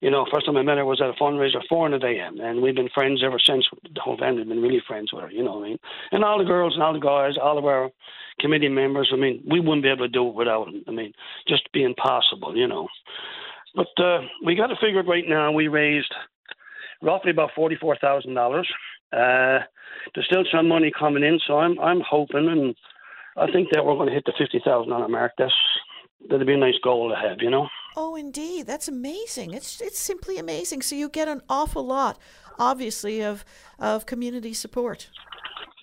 you 0.00 0.10
know, 0.10 0.26
first 0.32 0.46
time 0.46 0.56
I 0.56 0.62
met 0.62 0.76
her 0.76 0.84
was 0.84 1.00
at 1.00 1.10
a 1.10 1.12
fundraiser 1.14 1.62
for 1.68 1.88
Four 1.88 1.94
AM, 1.94 2.38
and 2.40 2.62
we've 2.62 2.74
been 2.74 2.90
friends 2.94 3.22
ever 3.24 3.38
since. 3.44 3.66
The 3.82 4.00
whole 4.00 4.18
family 4.18 4.40
have 4.40 4.48
been 4.48 4.62
really 4.62 4.82
friends 4.86 5.12
with 5.12 5.22
her, 5.22 5.30
you 5.30 5.42
know 5.42 5.54
what 5.54 5.64
I 5.64 5.68
mean? 5.68 5.78
And 6.12 6.24
all 6.24 6.38
the 6.38 6.44
girls 6.44 6.74
and 6.74 6.82
all 6.82 6.92
the 6.92 6.98
guys, 7.00 7.34
all 7.42 7.58
of 7.58 7.64
our 7.64 7.90
committee 8.38 8.68
members, 8.68 9.10
I 9.12 9.16
mean, 9.16 9.42
we 9.48 9.60
wouldn't 9.60 9.82
be 9.82 9.88
able 9.88 10.06
to 10.06 10.08
do 10.08 10.28
it 10.28 10.34
without. 10.34 10.68
I 10.86 10.90
mean, 10.90 11.12
just 11.48 11.72
be 11.72 11.82
impossible, 11.82 12.56
you 12.56 12.68
know. 12.68 12.88
But 13.74 13.88
uh, 13.98 14.20
we 14.44 14.54
got 14.54 14.68
to 14.68 14.76
figure 14.76 15.00
it 15.00 15.08
right 15.08 15.24
now. 15.26 15.50
We 15.50 15.68
raised 15.68 16.14
roughly 17.04 17.30
about 17.30 17.50
forty-four 17.54 17.96
thousand 18.00 18.34
dollars. 18.34 18.68
Uh, 19.12 19.60
there's 20.14 20.26
still 20.26 20.44
some 20.52 20.68
money 20.68 20.90
coming 20.98 21.22
in, 21.22 21.38
so 21.46 21.58
I'm 21.58 21.78
I'm 21.78 22.00
hoping, 22.00 22.48
and 22.48 22.74
I 23.36 23.50
think 23.52 23.68
that 23.72 23.84
we're 23.84 23.94
going 23.96 24.08
to 24.08 24.14
hit 24.14 24.24
the 24.26 24.32
fifty 24.38 24.60
thousand 24.64 24.90
dollar 24.90 25.08
mark. 25.08 25.32
That's 25.38 25.52
that'd 26.28 26.46
be 26.46 26.54
a 26.54 26.56
nice 26.56 26.78
goal 26.82 27.10
to 27.10 27.16
have, 27.16 27.38
you 27.40 27.50
know. 27.50 27.68
Oh, 27.96 28.16
indeed, 28.16 28.66
that's 28.66 28.88
amazing. 28.88 29.54
It's 29.54 29.80
it's 29.80 29.98
simply 29.98 30.38
amazing. 30.38 30.82
So 30.82 30.96
you 30.96 31.08
get 31.08 31.28
an 31.28 31.42
awful 31.48 31.84
lot, 31.86 32.18
obviously, 32.58 33.22
of 33.22 33.44
of 33.78 34.06
community 34.06 34.54
support. 34.54 35.10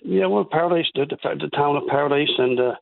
Yeah, 0.04 0.26
well, 0.26 0.44
Paradise, 0.44 0.90
the, 0.94 1.06
the, 1.06 1.16
the 1.40 1.48
town 1.56 1.76
of 1.76 1.84
Paradise, 1.86 2.34
and 2.36 2.58
uh, 2.58 2.74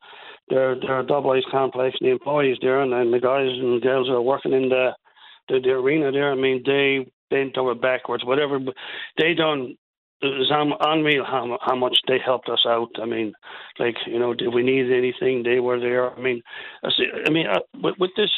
their 0.48 0.80
their 0.80 1.02
Double 1.02 1.30
Ice 1.32 1.44
complex, 1.50 1.96
and 2.00 2.08
the 2.08 2.12
employees 2.12 2.56
there, 2.62 2.80
and, 2.80 2.92
and 2.94 3.12
the 3.12 3.20
guys 3.20 3.48
and 3.48 3.82
girls 3.82 4.08
that 4.08 4.14
are 4.14 4.22
working 4.22 4.52
in 4.52 4.68
the, 4.68 4.90
the 5.48 5.60
the 5.60 5.70
arena 5.70 6.10
there. 6.10 6.32
I 6.32 6.34
mean, 6.34 6.62
they 6.64 7.06
bent 7.30 7.56
over 7.56 7.74
backwards, 7.74 8.24
whatever. 8.24 8.58
They 9.18 9.34
done. 9.34 9.76
It 10.22 10.26
was 10.38 10.50
un- 10.50 10.74
unreal 10.80 11.24
how 11.24 11.58
how 11.62 11.74
much 11.74 11.96
they 12.06 12.18
helped 12.22 12.48
us 12.50 12.64
out. 12.66 12.90
I 13.02 13.06
mean, 13.06 13.32
like 13.78 13.96
you 14.06 14.18
know, 14.18 14.32
if 14.38 14.54
we 14.54 14.62
need 14.62 14.92
anything, 14.92 15.42
they 15.42 15.60
were 15.60 15.80
there. 15.80 16.10
I 16.10 16.20
mean, 16.20 16.42
I 16.84 16.90
see, 16.90 17.06
I 17.26 17.30
mean, 17.30 17.46
uh, 17.46 17.60
with, 17.82 17.94
with 17.98 18.10
this 18.16 18.30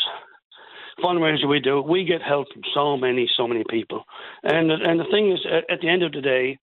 fundraiser 1.02 1.48
we 1.48 1.60
do, 1.60 1.82
we 1.82 2.04
get 2.04 2.22
help 2.22 2.46
from 2.52 2.62
so 2.74 2.96
many, 2.96 3.28
so 3.36 3.48
many 3.48 3.64
people. 3.68 4.04
And 4.44 4.70
and 4.70 5.00
the 5.00 5.04
thing 5.10 5.32
is, 5.32 5.40
at, 5.50 5.68
at 5.70 5.80
the 5.80 5.88
end 5.88 6.04
of 6.04 6.12
the 6.12 6.20
day, 6.20 6.58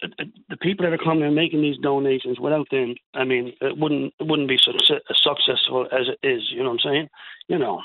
the- 0.00 0.56
people 0.62 0.84
that 0.86 0.92
are 0.94 1.04
coming 1.04 1.24
and 1.24 1.34
making 1.34 1.60
these 1.60 1.78
donations, 1.82 2.40
without 2.40 2.68
them, 2.70 2.94
I 3.14 3.24
mean, 3.24 3.52
it 3.60 3.76
wouldn't 3.76 4.14
it 4.18 4.26
wouldn't 4.26 4.48
be 4.48 4.58
success, 4.58 5.00
successful 5.22 5.86
as 5.92 6.06
it 6.08 6.26
is. 6.26 6.42
You 6.52 6.62
know 6.62 6.70
what 6.70 6.80
I'm 6.84 6.90
saying? 6.90 7.08
You 7.48 7.58
know. 7.58 7.82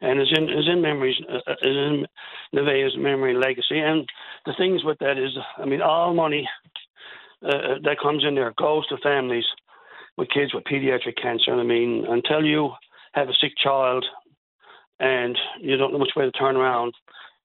And 0.00 0.20
it's 0.20 0.32
in 0.36 0.48
it's 0.48 0.68
in 0.68 0.80
memories, 0.82 1.16
uh, 1.28 1.36
uh, 1.36 1.54
it's 1.62 1.64
in 1.64 2.06
Nevaeh's 2.54 2.96
memory 2.96 3.34
legacy. 3.34 3.78
And 3.78 4.08
the 4.46 4.54
things 4.58 4.84
with 4.84 4.98
that 4.98 5.18
is, 5.18 5.30
I 5.58 5.64
mean, 5.64 5.82
all 5.82 6.14
money 6.14 6.48
uh, 7.44 7.78
that 7.82 8.00
comes 8.02 8.24
in 8.24 8.34
there 8.34 8.52
goes 8.58 8.86
to 8.88 8.96
families 8.98 9.44
with 10.16 10.28
kids 10.30 10.54
with 10.54 10.64
pediatric 10.64 11.20
cancer. 11.20 11.52
And 11.52 11.60
I 11.60 11.64
mean, 11.64 12.04
until 12.08 12.44
you 12.44 12.70
have 13.12 13.28
a 13.28 13.34
sick 13.40 13.52
child 13.62 14.04
and 15.00 15.36
you 15.60 15.76
don't 15.76 15.92
know 15.92 15.98
which 15.98 16.16
way 16.16 16.24
to 16.24 16.32
turn 16.32 16.56
around, 16.56 16.94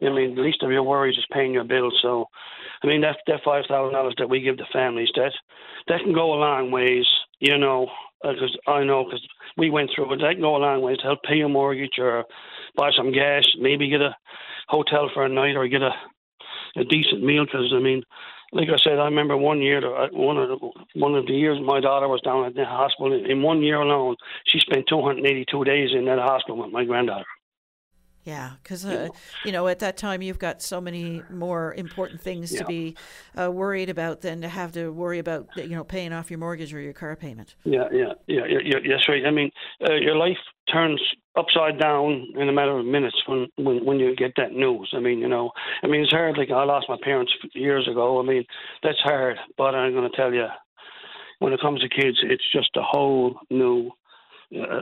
I 0.02 0.10
mean, 0.10 0.36
the 0.36 0.42
least 0.42 0.64
of 0.64 0.72
your 0.72 0.84
worries 0.84 1.18
is 1.18 1.26
paying 1.32 1.54
your 1.54 1.66
bills. 1.66 1.98
So, 2.02 2.26
I 2.84 2.88
mean, 2.88 3.02
that 3.02 3.18
that 3.28 3.42
five 3.44 3.66
thousand 3.68 3.94
dollars 3.94 4.16
that 4.18 4.30
we 4.30 4.40
give 4.42 4.58
the 4.58 4.66
families, 4.72 5.10
that 5.16 5.34
that 5.88 6.02
can 6.02 6.14
go 6.14 6.34
a 6.34 6.40
long 6.40 6.72
ways. 6.72 7.06
You 7.40 7.58
know, 7.58 7.88
because 8.22 8.58
I 8.68 8.84
know 8.84 9.06
because 9.06 9.26
we 9.58 9.70
went 9.70 9.92
through 9.96 10.14
it. 10.14 10.18
That 10.18 10.34
can 10.34 10.42
go 10.42 10.56
a 10.56 10.58
long 10.58 10.82
ways 10.82 10.98
to 10.98 11.04
help 11.04 11.24
pay 11.24 11.36
your 11.36 11.50
mortgage 11.50 11.98
or 11.98 12.26
buy 12.76 12.92
some 12.96 13.12
gas, 13.12 13.46
maybe 13.60 13.90
get 13.90 14.02
a 14.02 14.16
hotel 14.68 15.10
for 15.14 15.26
a 15.26 15.30
night 15.30 15.56
or 15.56 15.68
get 15.68 15.82
a 15.82 15.92
a 16.76 16.84
decent 16.84 17.24
meal. 17.24 17.46
Because 17.46 17.74
I 17.74 17.80
mean, 17.80 18.04
like 18.52 18.68
I 18.70 18.78
said, 18.84 19.00
I 19.00 19.06
remember 19.06 19.38
one 19.38 19.62
year, 19.62 19.80
uh, 19.80 20.08
one 20.12 20.38
of 20.38 20.50
the, 20.50 20.70
one 20.96 21.16
of 21.16 21.28
the 21.28 21.34
years 21.34 21.60
my 21.64 21.80
daughter 21.80 22.08
was 22.08 22.22
down 22.22 22.46
at 22.46 22.56
the 22.56 22.66
hospital. 22.66 23.14
In 23.14 23.42
one 23.42 23.62
year 23.62 23.80
alone, 23.82 24.16
she 24.46 24.60
spent 24.60 24.88
282 24.88 25.64
days 25.64 25.90
in 25.94 26.06
that 26.06 26.20
hospital 26.20 26.58
with 26.58 26.72
my 26.72 26.84
granddaughter. 26.84 27.26
Yeah, 28.26 28.52
because 28.62 28.86
uh, 28.86 29.10
you 29.46 29.52
know 29.52 29.68
at 29.68 29.80
that 29.80 29.98
time 29.98 30.22
you've 30.22 30.40
got 30.40 30.62
so 30.62 30.82
many 30.82 31.24
more 31.30 31.74
important 31.74 32.22
things 32.22 32.52
to 32.54 32.66
be 32.66 32.96
uh, 33.40 33.50
worried 33.50 33.90
about 33.90 34.22
than 34.22 34.42
to 34.42 34.50
have 34.50 34.72
to 34.74 34.90
worry 34.92 35.20
about 35.20 35.48
you 35.56 35.70
know 35.70 35.84
paying 35.84 36.12
off 36.12 36.30
your 36.30 36.38
mortgage 36.38 36.74
or 36.74 36.82
your 36.82 36.94
car 36.94 37.16
payment. 37.16 37.56
Yeah, 37.64 37.88
yeah, 37.92 38.14
yeah, 38.28 38.46
yeah, 38.48 38.60
yeah 38.64 38.78
yes, 38.84 39.00
right. 39.08 39.26
I 39.26 39.32
mean, 39.32 39.52
uh, 39.88 39.94
your 39.94 40.16
life 40.16 40.38
turns 40.72 41.02
upside 41.36 41.80
down 41.80 42.28
in 42.36 42.50
a 42.50 42.52
matter 42.52 42.78
of 42.78 42.86
minutes 42.86 43.16
when, 43.26 43.48
when 43.58 43.86
when 43.86 44.00
you 44.00 44.16
get 44.16 44.34
that 44.38 44.52
news. 44.52 44.92
I 44.94 45.00
mean, 45.00 45.20
you 45.20 45.28
know, 45.28 45.52
I 45.82 45.88
mean, 45.88 46.02
it's 46.02 46.12
hard. 46.12 46.38
Like 46.38 46.52
I 46.52 46.64
lost 46.66 46.88
my 46.90 46.98
parents 47.02 47.32
years 47.54 47.88
ago. 47.88 48.20
I 48.20 48.24
mean, 48.24 48.44
that's 48.84 49.00
hard. 49.00 49.38
But 49.58 49.76
I'm 49.76 49.94
going 49.94 50.10
to 50.10 50.16
tell 50.16 50.34
you, 50.34 50.48
when 51.40 51.54
it 51.54 51.62
comes 51.62 51.82
to 51.82 51.90
kids, 51.90 52.18
it's 52.24 52.44
just 52.52 52.70
a 52.76 52.84
whole 52.84 53.40
new 53.50 53.92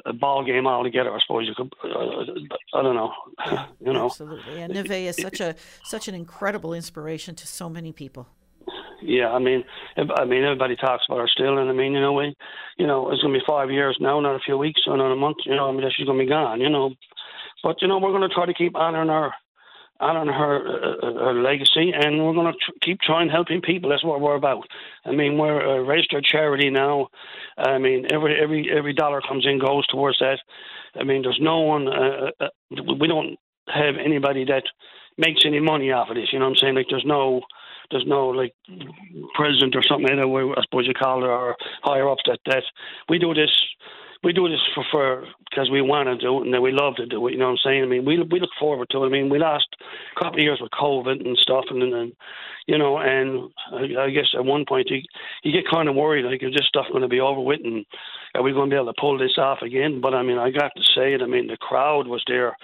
a 0.05 0.13
ball 0.13 0.45
game 0.45 0.65
altogether. 0.67 1.11
I 1.13 1.19
suppose 1.25 1.47
you 1.47 1.53
could. 1.55 1.73
Uh, 1.83 2.77
I 2.77 2.81
don't 2.81 2.95
know. 2.95 3.13
you 3.79 3.93
know. 3.93 4.05
Absolutely, 4.05 4.61
and 4.61 4.73
Nevaeh 4.73 5.07
is 5.07 5.17
such 5.17 5.39
a 5.39 5.55
such 5.83 6.07
an 6.07 6.15
incredible 6.15 6.73
inspiration 6.73 7.35
to 7.35 7.47
so 7.47 7.69
many 7.69 7.91
people. 7.91 8.27
Yeah, 9.01 9.31
I 9.31 9.39
mean, 9.39 9.63
I 9.95 10.25
mean, 10.25 10.43
everybody 10.43 10.75
talks 10.75 11.03
about 11.07 11.19
her 11.19 11.27
still, 11.27 11.59
and 11.59 11.69
I 11.69 11.73
mean, 11.73 11.93
you 11.93 12.01
know, 12.01 12.13
we, 12.13 12.35
you 12.77 12.87
know, 12.87 13.11
it's 13.11 13.21
gonna 13.21 13.33
be 13.33 13.43
five 13.47 13.69
years 13.69 13.97
now, 13.99 14.19
not 14.19 14.35
a 14.35 14.39
few 14.39 14.57
weeks, 14.57 14.81
or 14.87 14.97
not 14.97 15.11
a 15.11 15.15
month. 15.15 15.37
You 15.45 15.55
know, 15.55 15.69
I 15.69 15.71
mean, 15.71 15.87
she's 15.95 16.07
gonna 16.07 16.19
be 16.19 16.29
gone. 16.29 16.61
You 16.61 16.69
know, 16.69 16.93
but 17.63 17.81
you 17.81 17.87
know, 17.87 17.99
we're 17.99 18.11
gonna 18.11 18.29
try 18.29 18.45
to 18.45 18.53
keep 18.53 18.75
honoring 18.75 19.09
her, 19.09 19.31
honoring 19.99 20.27
her, 20.27 20.67
uh, 20.67 21.07
uh, 21.07 21.25
her 21.25 21.41
legacy, 21.41 21.91
and 21.93 22.23
we're 22.23 22.33
gonna 22.33 22.53
tr- 22.53 22.71
keep 22.81 22.99
trying 23.01 23.29
helping 23.29 23.61
people. 23.61 23.89
That's 23.89 24.03
what 24.03 24.21
we're 24.21 24.35
about. 24.35 24.67
I 25.05 25.11
mean, 25.11 25.37
we're 25.37 25.59
a 25.59 25.83
registered 25.83 26.23
charity 26.23 26.69
now. 26.69 27.07
I 27.57 27.77
mean, 27.77 28.07
every 28.11 28.39
every 28.39 28.69
every 28.71 28.93
dollar 28.93 29.21
comes 29.21 29.45
in 29.45 29.59
goes 29.59 29.85
towards 29.87 30.19
that. 30.19 30.39
I 30.99 31.03
mean, 31.03 31.21
there's 31.21 31.39
no 31.41 31.59
one. 31.61 31.87
Uh, 31.87 32.31
uh, 32.39 32.49
we 32.99 33.07
don't 33.07 33.37
have 33.67 33.95
anybody 34.03 34.45
that 34.45 34.63
makes 35.17 35.41
any 35.45 35.59
money 35.59 35.91
off 35.91 36.09
of 36.09 36.15
this. 36.15 36.31
You 36.31 36.39
know 36.39 36.45
what 36.45 36.51
I'm 36.51 36.57
saying? 36.57 36.75
Like, 36.75 36.87
there's 36.89 37.05
no 37.05 37.41
there's 37.91 38.05
no 38.05 38.27
like 38.27 38.53
president 39.33 39.75
or 39.75 39.83
something 39.83 40.19
I 40.19 40.61
suppose 40.63 40.87
you 40.87 40.93
call 40.93 41.23
it 41.23 41.27
or 41.27 41.55
higher 41.83 42.09
ups 42.09 42.23
that 42.27 42.39
that 42.45 42.63
we 43.09 43.19
do 43.19 43.33
this. 43.33 43.51
We 44.27 44.33
do 44.33 44.49
this 44.49 44.59
for, 44.75 44.83
for 44.91 45.25
because 45.49 45.71
we 45.71 45.81
want 45.81 46.07
to 46.07 46.17
do 46.17 46.39
it 46.39 46.45
and 46.45 46.53
then 46.53 46.61
we 46.61 46.73
love 46.73 46.95
to 46.97 47.05
do 47.05 47.25
it. 47.27 47.31
You 47.31 47.37
know 47.37 47.45
what 47.45 47.63
I'm 47.63 47.63
saying? 47.63 47.83
I 47.83 47.85
mean, 47.85 48.03
we 48.03 48.21
we 48.21 48.41
look 48.41 48.49
forward 48.59 48.89
to 48.91 49.03
it. 49.03 49.07
I 49.07 49.09
mean, 49.09 49.29
we 49.29 49.39
lost 49.39 49.67
a 49.79 50.19
couple 50.19 50.39
of 50.39 50.43
years 50.43 50.59
with 50.61 50.71
COVID 50.71 51.25
and 51.25 51.37
stuff, 51.37 51.63
and 51.69 51.81
then 51.81 52.11
you 52.67 52.77
know, 52.77 52.97
and 52.97 53.49
I, 53.71 54.03
I 54.03 54.09
guess 54.09 54.27
at 54.35 54.43
one 54.43 54.65
point 54.67 54.89
you 54.89 55.01
you 55.43 55.53
get 55.53 55.71
kind 55.71 55.87
of 55.87 55.95
worried 55.95 56.25
like 56.25 56.43
is 56.43 56.51
this 56.51 56.67
stuff 56.67 56.87
going 56.91 57.03
to 57.03 57.07
be 57.07 57.21
over 57.21 57.39
with 57.39 57.61
and 57.63 57.85
are 58.35 58.43
we 58.43 58.51
going 58.51 58.69
to 58.69 58.73
be 58.73 58.77
able 58.77 58.93
to 58.93 58.99
pull 58.99 59.17
this 59.17 59.37
off 59.37 59.61
again? 59.61 60.01
But 60.01 60.13
I 60.13 60.23
mean, 60.23 60.37
I 60.37 60.51
got 60.51 60.71
to 60.75 60.83
say 60.93 61.13
it. 61.13 61.21
I 61.21 61.25
mean, 61.25 61.47
the 61.47 61.55
crowd 61.55 62.05
was 62.07 62.23
there 62.27 62.57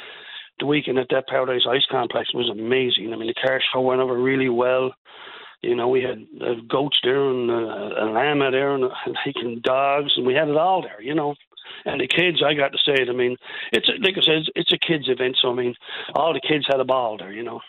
the 0.60 0.66
weekend 0.66 1.00
at 1.00 1.08
that 1.12 1.28
Paradise 1.28 1.66
Ice 1.70 1.86
Complex 1.90 2.34
was 2.34 2.50
amazing. 2.50 3.14
I 3.14 3.18
mean, 3.18 3.28
the 3.28 3.42
car 3.42 3.62
show 3.74 3.82
went 3.82 4.02
over 4.02 4.22
really 4.22 4.50
well. 4.50 4.94
You 5.62 5.76
know, 5.78 5.88
we 5.88 6.04
had 6.04 6.28
uh, 6.42 6.56
goats 6.68 7.00
there 7.04 7.30
and 7.30 7.50
uh, 7.50 8.04
a 8.04 8.06
llama 8.12 8.52
there 8.52 8.76
and, 8.76 8.84
uh, 8.84 8.90
and 9.36 9.64
dogs, 9.64 10.12
and 10.18 10.28
we 10.28 10.34
had 10.34 10.50
it 10.50 10.58
all 10.58 10.82
there. 10.82 11.02
You 11.02 11.16
know, 11.16 11.36
and 11.86 12.02
the 12.02 12.08
kids, 12.08 12.42
I 12.46 12.54
got 12.54 12.72
to 12.72 12.78
say 12.80 12.94
it. 12.94 13.10
I 13.10 13.14
mean, 13.14 13.38
it's 13.72 13.90
a, 13.90 13.94
like 14.02 14.18
I 14.18 14.22
said, 14.22 14.36
it's, 14.36 14.50
it's 14.56 14.74
a 14.74 14.78
kids 14.78 15.10
event, 15.10 15.38
so 15.42 15.52
I 15.52 15.56
mean, 15.56 15.76
all 16.16 16.34
the 16.34 16.42
kids 16.42 16.66
had 16.68 16.80
a 16.80 16.86
ball 16.86 17.18
there. 17.18 17.32
You 17.32 17.44
know. 17.44 17.62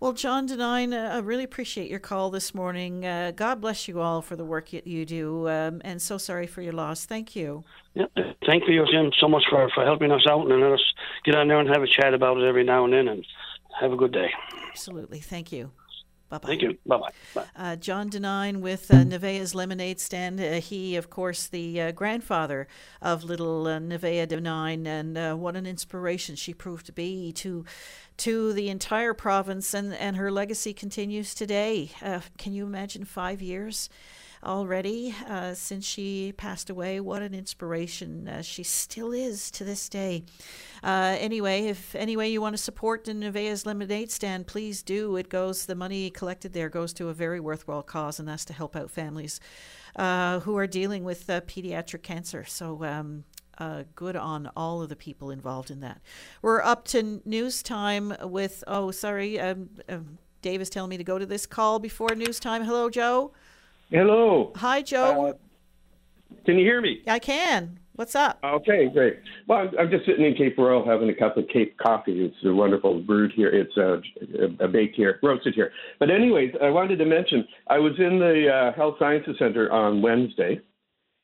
Well, 0.00 0.14
John 0.14 0.48
Denine, 0.48 0.94
uh, 0.94 1.16
I 1.16 1.18
really 1.18 1.44
appreciate 1.44 1.90
your 1.90 1.98
call 1.98 2.30
this 2.30 2.54
morning. 2.54 3.04
Uh, 3.04 3.32
God 3.34 3.60
bless 3.60 3.86
you 3.86 4.00
all 4.00 4.22
for 4.22 4.34
the 4.34 4.44
work 4.44 4.70
that 4.70 4.86
you 4.86 5.04
do, 5.04 5.48
um, 5.48 5.82
and 5.84 6.00
so 6.00 6.16
sorry 6.16 6.46
for 6.46 6.62
your 6.62 6.72
loss. 6.72 7.04
Thank 7.04 7.36
you. 7.36 7.64
Yeah, 7.94 8.06
thank 8.46 8.64
you, 8.66 8.86
Jim, 8.90 9.12
so 9.20 9.28
much 9.28 9.44
for, 9.50 9.68
for 9.74 9.84
helping 9.84 10.10
us 10.10 10.26
out, 10.28 10.50
and 10.50 10.60
let 10.60 10.72
us 10.72 10.94
get 11.24 11.34
on 11.34 11.48
there 11.48 11.60
and 11.60 11.68
have 11.68 11.82
a 11.82 11.86
chat 11.86 12.14
about 12.14 12.38
it 12.38 12.44
every 12.44 12.64
now 12.64 12.84
and 12.84 12.94
then, 12.94 13.08
and 13.08 13.26
have 13.78 13.92
a 13.92 13.96
good 13.96 14.12
day. 14.12 14.30
Absolutely. 14.70 15.20
Thank 15.20 15.52
you. 15.52 15.70
Bye 16.28 16.38
bye. 16.38 16.48
Thank 16.48 16.62
you. 16.62 16.76
Bye 16.84 16.98
bye. 17.34 17.44
Uh, 17.56 17.76
John 17.76 18.10
Denine 18.10 18.60
with 18.60 18.90
uh, 18.90 18.96
Nevaeh's 18.96 19.54
Lemonade 19.54 19.98
Stand. 19.98 20.40
Uh, 20.40 20.60
he, 20.60 20.94
of 20.96 21.08
course, 21.08 21.46
the 21.46 21.80
uh, 21.80 21.92
grandfather 21.92 22.68
of 23.00 23.24
little 23.24 23.66
uh, 23.66 23.78
Nevaeh 23.78 24.26
Denine, 24.26 24.86
and 24.86 25.16
uh, 25.16 25.34
what 25.34 25.56
an 25.56 25.66
inspiration 25.66 26.36
she 26.36 26.52
proved 26.52 26.86
to 26.86 26.92
be 26.92 27.32
to 27.32 27.64
to 28.18 28.52
the 28.52 28.68
entire 28.68 29.14
province, 29.14 29.72
and, 29.72 29.94
and 29.94 30.16
her 30.16 30.30
legacy 30.30 30.74
continues 30.74 31.34
today. 31.34 31.92
Uh, 32.02 32.20
can 32.36 32.52
you 32.52 32.66
imagine 32.66 33.04
five 33.04 33.40
years? 33.40 33.88
Already 34.44 35.14
uh, 35.28 35.54
since 35.54 35.84
she 35.84 36.32
passed 36.36 36.70
away. 36.70 37.00
What 37.00 37.22
an 37.22 37.34
inspiration 37.34 38.28
uh, 38.28 38.42
she 38.42 38.62
still 38.62 39.12
is 39.12 39.50
to 39.52 39.64
this 39.64 39.88
day. 39.88 40.24
Uh, 40.82 41.16
anyway, 41.18 41.66
if 41.66 41.94
any 41.94 42.16
way 42.16 42.28
you 42.28 42.40
want 42.40 42.56
to 42.56 42.62
support 42.62 43.04
the 43.04 43.14
Nevaeh's 43.14 43.66
Lemonade 43.66 44.10
Stand, 44.10 44.46
please 44.46 44.82
do. 44.82 45.16
It 45.16 45.28
goes, 45.28 45.66
the 45.66 45.74
money 45.74 46.10
collected 46.10 46.52
there 46.52 46.68
goes 46.68 46.92
to 46.94 47.08
a 47.08 47.14
very 47.14 47.40
worthwhile 47.40 47.82
cause, 47.82 48.18
and 48.18 48.28
that's 48.28 48.44
to 48.46 48.52
help 48.52 48.76
out 48.76 48.90
families 48.90 49.40
uh, 49.96 50.40
who 50.40 50.56
are 50.56 50.66
dealing 50.66 51.04
with 51.04 51.28
uh, 51.28 51.40
pediatric 51.42 52.02
cancer. 52.02 52.44
So, 52.44 52.84
um, 52.84 53.24
uh, 53.58 53.82
good 53.96 54.14
on 54.14 54.48
all 54.56 54.82
of 54.82 54.88
the 54.88 54.94
people 54.94 55.30
involved 55.30 55.70
in 55.70 55.80
that. 55.80 56.00
We're 56.42 56.62
up 56.62 56.84
to 56.88 57.20
news 57.24 57.62
time 57.62 58.14
with, 58.22 58.62
oh, 58.68 58.92
sorry, 58.92 59.40
um, 59.40 59.70
um, 59.88 60.18
Dave 60.42 60.60
is 60.60 60.70
telling 60.70 60.90
me 60.90 60.96
to 60.96 61.04
go 61.04 61.18
to 61.18 61.26
this 61.26 61.46
call 61.46 61.80
before 61.80 62.14
news 62.14 62.38
time. 62.38 62.62
Hello, 62.62 62.88
Joe. 62.88 63.32
Hello. 63.90 64.52
Hi, 64.56 64.82
Joe. 64.82 65.28
Uh, 65.28 65.32
can 66.44 66.58
you 66.58 66.64
hear 66.64 66.80
me? 66.82 67.02
I 67.06 67.18
can. 67.18 67.78
What's 67.94 68.14
up? 68.14 68.38
Okay, 68.44 68.88
great. 68.92 69.18
Well, 69.48 69.60
I'm, 69.60 69.70
I'm 69.78 69.90
just 69.90 70.04
sitting 70.04 70.24
in 70.24 70.34
Cape 70.34 70.56
Royal 70.58 70.86
having 70.86 71.08
a 71.08 71.14
cup 71.14 71.36
of 71.36 71.48
Cape 71.48 71.76
coffee. 71.78 72.26
It's 72.26 72.36
a 72.44 72.52
wonderful 72.52 73.00
brewed 73.00 73.32
here. 73.34 73.48
It's 73.48 73.76
uh, 73.76 73.96
a, 74.40 74.66
a 74.66 74.68
baked 74.68 74.94
here, 74.94 75.18
roasted 75.22 75.54
here. 75.54 75.72
But 75.98 76.10
anyways, 76.10 76.54
I 76.62 76.68
wanted 76.68 76.98
to 76.98 77.06
mention 77.06 77.48
I 77.66 77.78
was 77.78 77.94
in 77.98 78.18
the 78.18 78.48
uh, 78.48 78.76
Health 78.76 78.96
Sciences 78.98 79.36
Center 79.38 79.72
on 79.72 80.02
Wednesday, 80.02 80.60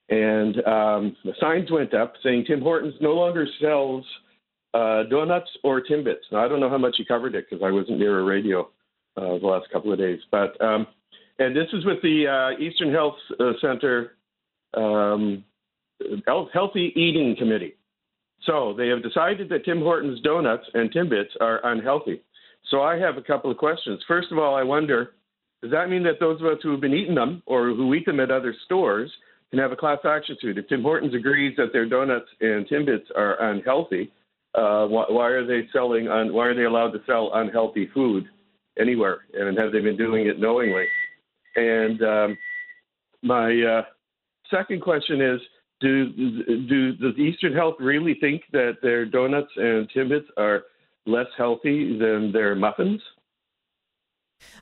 and 0.08 0.56
um, 0.66 1.16
the 1.24 1.34
signs 1.38 1.70
went 1.70 1.92
up 1.92 2.14
saying 2.22 2.46
Tim 2.46 2.62
Hortons 2.62 2.94
no 3.00 3.12
longer 3.12 3.46
sells 3.60 4.04
uh, 4.72 5.04
donuts 5.04 5.50
or 5.62 5.80
Timbits. 5.80 6.24
Now 6.32 6.44
I 6.44 6.48
don't 6.48 6.60
know 6.60 6.70
how 6.70 6.78
much 6.78 6.96
you 6.98 7.04
covered 7.04 7.34
it 7.34 7.46
because 7.48 7.62
I 7.64 7.70
wasn't 7.70 7.98
near 7.98 8.18
a 8.18 8.24
radio 8.24 8.70
uh, 9.16 9.38
the 9.38 9.46
last 9.46 9.70
couple 9.70 9.92
of 9.92 9.98
days, 9.98 10.18
but 10.30 10.60
um, 10.60 10.86
and 11.38 11.56
this 11.56 11.66
is 11.72 11.84
with 11.84 12.00
the 12.02 12.26
uh, 12.26 12.62
Eastern 12.62 12.92
Health 12.92 13.16
uh, 13.40 13.52
Center 13.60 14.12
um, 14.74 15.44
Healthy 16.26 16.92
Eating 16.96 17.34
Committee. 17.38 17.74
So 18.46 18.74
they 18.76 18.88
have 18.88 19.02
decided 19.02 19.48
that 19.48 19.64
Tim 19.64 19.80
Hortons 19.80 20.20
donuts 20.20 20.64
and 20.74 20.92
Timbits 20.92 21.30
are 21.40 21.64
unhealthy. 21.64 22.20
So 22.70 22.82
I 22.82 22.96
have 22.98 23.16
a 23.16 23.22
couple 23.22 23.50
of 23.50 23.56
questions. 23.56 24.00
First 24.06 24.32
of 24.32 24.38
all, 24.38 24.54
I 24.54 24.62
wonder, 24.62 25.14
does 25.62 25.70
that 25.70 25.88
mean 25.88 26.02
that 26.04 26.20
those 26.20 26.40
of 26.40 26.46
us 26.46 26.58
who 26.62 26.70
have 26.72 26.80
been 26.80 26.94
eating 26.94 27.14
them 27.14 27.42
or 27.46 27.68
who 27.68 27.94
eat 27.94 28.06
them 28.06 28.20
at 28.20 28.30
other 28.30 28.54
stores 28.64 29.10
can 29.50 29.58
have 29.58 29.72
a 29.72 29.76
class 29.76 29.98
action 30.04 30.36
suit? 30.40 30.58
If 30.58 30.68
Tim 30.68 30.82
Hortons 30.82 31.14
agrees 31.14 31.56
that 31.56 31.72
their 31.72 31.88
donuts 31.88 32.28
and 32.40 32.66
Timbits 32.68 33.06
are 33.16 33.40
unhealthy, 33.50 34.12
uh, 34.54 34.86
why, 34.86 35.04
why, 35.08 35.28
are 35.28 35.46
they 35.46 35.68
selling? 35.72 36.08
Un, 36.08 36.32
why 36.32 36.46
are 36.46 36.54
they 36.54 36.64
allowed 36.64 36.90
to 36.92 37.00
sell 37.06 37.30
unhealthy 37.34 37.88
food 37.92 38.26
anywhere? 38.78 39.20
And 39.34 39.58
have 39.58 39.72
they 39.72 39.80
been 39.80 39.96
doing 39.96 40.26
it 40.26 40.38
knowingly? 40.38 40.84
And 41.56 42.02
um, 42.02 42.38
my 43.22 43.60
uh, 43.62 43.82
second 44.50 44.82
question 44.82 45.20
is 45.20 45.40
do, 45.80 46.10
do 46.68 46.92
does 46.96 47.18
Eastern 47.18 47.52
Health 47.52 47.74
really 47.80 48.16
think 48.20 48.42
that 48.52 48.78
their 48.82 49.04
donuts 49.04 49.50
and 49.56 49.90
Timbits 49.90 50.26
are 50.36 50.64
less 51.06 51.26
healthy 51.36 51.98
than 51.98 52.32
their 52.32 52.54
muffins? 52.54 53.00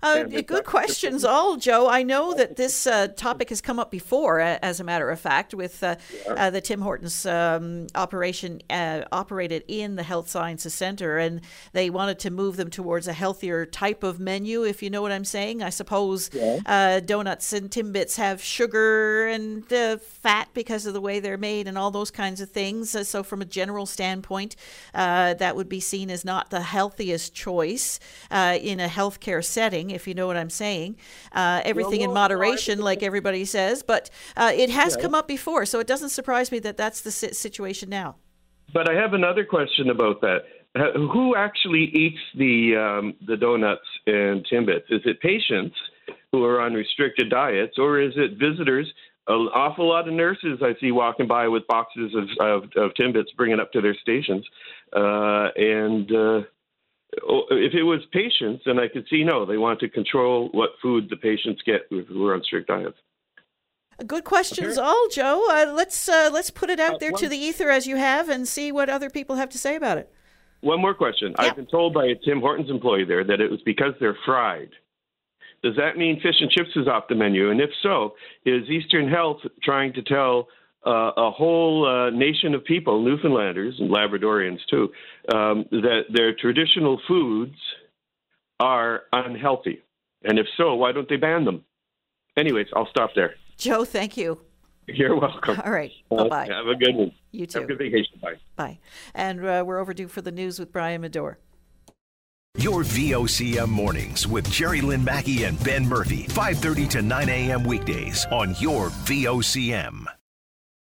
Uh, 0.02 0.24
good 0.24 0.64
questions, 0.64 1.24
all, 1.24 1.56
Joe. 1.56 1.88
I 1.88 2.02
know 2.02 2.34
that 2.34 2.56
this 2.56 2.88
uh, 2.88 3.06
topic 3.06 3.50
has 3.50 3.60
come 3.60 3.78
up 3.78 3.90
before, 3.90 4.40
uh, 4.40 4.58
as 4.60 4.80
a 4.80 4.84
matter 4.84 5.08
of 5.10 5.20
fact, 5.20 5.54
with 5.54 5.80
uh, 5.82 5.94
uh, 6.26 6.50
the 6.50 6.60
Tim 6.60 6.80
Hortons 6.80 7.24
um, 7.24 7.86
operation 7.94 8.62
uh, 8.68 9.02
operated 9.12 9.62
in 9.68 9.94
the 9.94 10.02
Health 10.02 10.28
Sciences 10.28 10.74
Center, 10.74 11.18
and 11.18 11.40
they 11.72 11.88
wanted 11.88 12.18
to 12.20 12.30
move 12.30 12.56
them 12.56 12.68
towards 12.68 13.06
a 13.06 13.12
healthier 13.12 13.64
type 13.64 14.02
of 14.02 14.18
menu, 14.18 14.64
if 14.64 14.82
you 14.82 14.90
know 14.90 15.02
what 15.02 15.12
I'm 15.12 15.24
saying. 15.24 15.62
I 15.62 15.70
suppose 15.70 16.30
yeah. 16.32 16.98
donuts 16.98 17.52
and 17.52 17.70
Timbits 17.70 18.16
have 18.16 18.42
sugar 18.42 19.28
and 19.28 19.64
fat 20.00 20.48
because 20.52 20.84
of 20.84 20.94
the 20.94 21.00
way 21.00 21.20
they're 21.20 21.38
made 21.38 21.68
and 21.68 21.78
all 21.78 21.92
those 21.92 22.10
kinds 22.10 22.40
of 22.40 22.50
things. 22.50 22.90
so, 23.08 23.22
from 23.22 23.40
a 23.40 23.44
general 23.44 23.86
standpoint, 23.86 24.56
that 24.92 25.54
would 25.54 25.68
be 25.68 25.80
seen 25.80 26.10
as 26.10 26.24
not 26.24 26.50
the 26.50 26.62
healthiest 26.62 27.34
choice 27.34 28.00
in 28.32 28.80
a 28.80 28.88
healthcare 28.88 29.44
setting 29.44 29.71
if 29.90 30.06
you 30.06 30.14
know 30.14 30.26
what 30.26 30.36
I'm 30.36 30.50
saying. 30.50 30.96
Uh, 31.32 31.60
everything 31.64 32.02
in 32.02 32.12
moderation, 32.12 32.78
no, 32.78 32.84
like 32.84 33.02
everybody 33.02 33.44
says, 33.44 33.82
but 33.82 34.10
uh, 34.36 34.52
it 34.54 34.70
has 34.70 34.96
yeah. 34.96 35.02
come 35.02 35.14
up 35.14 35.26
before, 35.26 35.66
so 35.66 35.80
it 35.80 35.86
doesn't 35.86 36.10
surprise 36.10 36.52
me 36.52 36.58
that 36.60 36.76
that's 36.76 37.00
the 37.00 37.10
situation 37.10 37.88
now. 37.88 38.16
But 38.72 38.90
I 38.90 38.94
have 38.94 39.12
another 39.12 39.44
question 39.44 39.90
about 39.90 40.20
that. 40.22 40.38
Who 40.94 41.36
actually 41.36 41.84
eats 41.92 42.20
the 42.36 42.76
um, 42.76 43.14
the 43.26 43.36
donuts 43.36 43.82
and 44.06 44.46
timbits? 44.50 44.88
Is 44.88 45.02
it 45.04 45.20
patients 45.20 45.76
who 46.30 46.44
are 46.44 46.62
on 46.62 46.72
restricted 46.72 47.28
diets, 47.28 47.78
or 47.78 48.00
is 48.00 48.14
it 48.16 48.38
visitors? 48.38 48.90
An 49.28 49.48
awful 49.54 49.88
lot 49.88 50.08
of 50.08 50.14
nurses 50.14 50.60
I 50.62 50.74
see 50.80 50.90
walking 50.90 51.28
by 51.28 51.46
with 51.46 51.66
boxes 51.66 52.14
of 52.14 52.24
of, 52.40 52.62
of 52.76 52.92
timbits, 52.98 53.36
bringing 53.36 53.60
up 53.60 53.70
to 53.72 53.82
their 53.82 53.94
stations, 54.00 54.46
uh, 54.96 55.48
and 55.56 56.10
uh, 56.10 56.40
if 57.12 57.74
it 57.74 57.82
was 57.82 58.00
patients, 58.12 58.62
then 58.64 58.78
I 58.78 58.88
could 58.88 59.06
see 59.08 59.24
no, 59.24 59.44
they 59.44 59.58
want 59.58 59.80
to 59.80 59.88
control 59.88 60.48
what 60.52 60.70
food 60.80 61.08
the 61.10 61.16
patients 61.16 61.62
get 61.64 61.82
who 61.90 62.26
are 62.26 62.34
on 62.34 62.42
strict 62.42 62.68
diets. 62.68 62.96
Good 64.06 64.24
questions, 64.24 64.78
okay. 64.78 64.86
all 64.86 65.08
Joe. 65.10 65.46
Uh, 65.50 65.72
let's 65.72 66.08
uh, 66.08 66.30
let's 66.32 66.50
put 66.50 66.70
it 66.70 66.80
out 66.80 66.94
uh, 66.94 66.98
there 66.98 67.12
one, 67.12 67.20
to 67.20 67.28
the 67.28 67.36
ether 67.36 67.70
as 67.70 67.86
you 67.86 67.96
have, 67.96 68.28
and 68.28 68.48
see 68.48 68.72
what 68.72 68.88
other 68.88 69.10
people 69.10 69.36
have 69.36 69.50
to 69.50 69.58
say 69.58 69.76
about 69.76 69.98
it. 69.98 70.12
One 70.62 70.80
more 70.80 70.94
question. 70.94 71.34
Yeah. 71.38 71.46
I've 71.46 71.56
been 71.56 71.66
told 71.66 71.92
by 71.92 72.06
a 72.06 72.14
Tim 72.14 72.40
Hortons 72.40 72.70
employee 72.70 73.04
there 73.04 73.24
that 73.24 73.40
it 73.40 73.50
was 73.50 73.60
because 73.62 73.94
they're 74.00 74.16
fried. 74.24 74.70
Does 75.62 75.76
that 75.76 75.96
mean 75.96 76.20
fish 76.20 76.40
and 76.40 76.50
chips 76.50 76.70
is 76.74 76.88
off 76.88 77.04
the 77.08 77.14
menu? 77.14 77.50
And 77.50 77.60
if 77.60 77.70
so, 77.82 78.14
is 78.44 78.68
Eastern 78.68 79.08
Health 79.08 79.38
trying 79.62 79.92
to 79.92 80.02
tell 80.02 80.48
uh, 80.86 81.12
a 81.16 81.30
whole 81.30 81.86
uh, 81.86 82.10
nation 82.10 82.54
of 82.54 82.64
people, 82.64 83.02
Newfoundlanders 83.02 83.78
and 83.78 83.90
Labradorians 83.90 84.58
too, 84.68 84.90
um, 85.32 85.64
that 85.70 86.02
their 86.12 86.34
traditional 86.34 87.00
foods 87.06 87.56
are 88.60 89.02
unhealthy? 89.12 89.82
And 90.24 90.38
if 90.38 90.46
so, 90.56 90.74
why 90.74 90.92
don't 90.92 91.08
they 91.08 91.16
ban 91.16 91.44
them? 91.44 91.64
Anyways, 92.36 92.68
I'll 92.74 92.88
stop 92.88 93.10
there. 93.14 93.34
Joe, 93.56 93.84
thank 93.84 94.16
you. 94.16 94.40
You're 94.86 95.18
welcome. 95.18 95.60
All 95.64 95.72
right. 95.72 95.92
Bye 96.10 96.28
bye. 96.28 96.48
Have 96.50 96.66
a 96.66 96.74
good 96.74 96.94
one. 96.94 97.12
You 97.30 97.46
too. 97.46 97.60
Have 97.60 97.70
a 97.70 97.74
good 97.74 97.78
vacation. 97.78 98.18
Bye. 98.20 98.34
Bye. 98.56 98.78
And 99.14 99.44
uh, 99.44 99.62
we're 99.66 99.78
overdue 99.78 100.08
for 100.08 100.22
the 100.22 100.32
news 100.32 100.58
with 100.58 100.72
Brian 100.72 101.02
Medore. 101.02 101.36
Your 102.58 102.82
VOCM 102.82 103.68
mornings 103.68 104.26
with 104.26 104.50
Jerry 104.50 104.82
Lynn 104.82 105.02
Mackey 105.02 105.44
and 105.44 105.62
Ben 105.64 105.88
Murphy, 105.88 106.26
5:30 106.28 106.90
to 106.90 107.02
9 107.02 107.28
a.m. 107.28 107.64
weekdays 107.64 108.26
on 108.26 108.54
your 108.58 108.90
VOCM. 108.90 110.04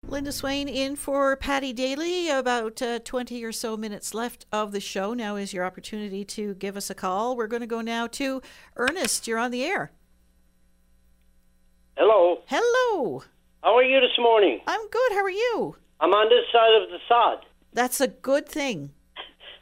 Linda 0.10 0.32
Swain 0.32 0.70
in 0.70 0.96
for 0.96 1.36
Paddy 1.36 1.74
Daly. 1.74 2.30
About 2.30 2.82
uh, 2.82 3.00
20 3.00 3.44
or 3.44 3.52
so 3.52 3.76
minutes 3.76 4.14
left 4.14 4.46
of 4.54 4.72
the 4.72 4.80
show. 4.80 5.14
Now 5.14 5.36
is 5.36 5.54
your 5.54 5.66
opportunity 5.66 6.24
to 6.24 6.54
give 6.56 6.78
us 6.78 6.90
a 6.90 6.96
call. 6.96 7.36
We're 7.36 7.48
going 7.48 7.62
to 7.62 7.68
go 7.68 7.82
now 7.82 8.08
to 8.08 8.42
Ernest. 8.78 9.28
You're 9.28 9.38
on 9.38 9.52
the 9.52 9.66
air. 9.66 9.92
Hello. 11.98 12.40
Hello. 12.46 13.24
How 13.62 13.76
are 13.76 13.84
you 13.84 14.00
this 14.00 14.18
morning? 14.18 14.62
I'm 14.66 14.88
good. 14.90 15.12
How 15.12 15.24
are 15.24 15.30
you? 15.30 15.76
I'm 16.00 16.14
on 16.14 16.30
this 16.30 16.46
side 16.54 16.82
of 16.82 16.90
the 16.90 17.00
sod. 17.10 17.46
That's 17.74 18.00
a 18.00 18.08
good 18.08 18.48
thing. 18.48 18.92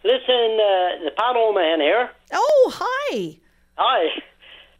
Listen, 0.03 0.59
uh, 0.59 1.05
the 1.05 1.11
pothole 1.17 1.55
man 1.55 1.81
here. 1.81 2.11
Oh, 2.31 2.71
hi. 2.75 3.39
Hi. 3.77 4.05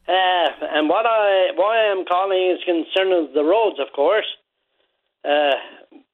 Uh, 0.08 0.78
and 0.78 0.88
what 0.88 1.08
I 1.08 1.50
why 1.56 1.92
I'm 1.92 2.06
calling 2.06 2.52
is 2.52 2.64
concerning 2.64 3.30
the 3.34 3.44
roads, 3.44 3.80
of 3.80 3.92
course. 3.96 4.28
Uh, 5.26 5.56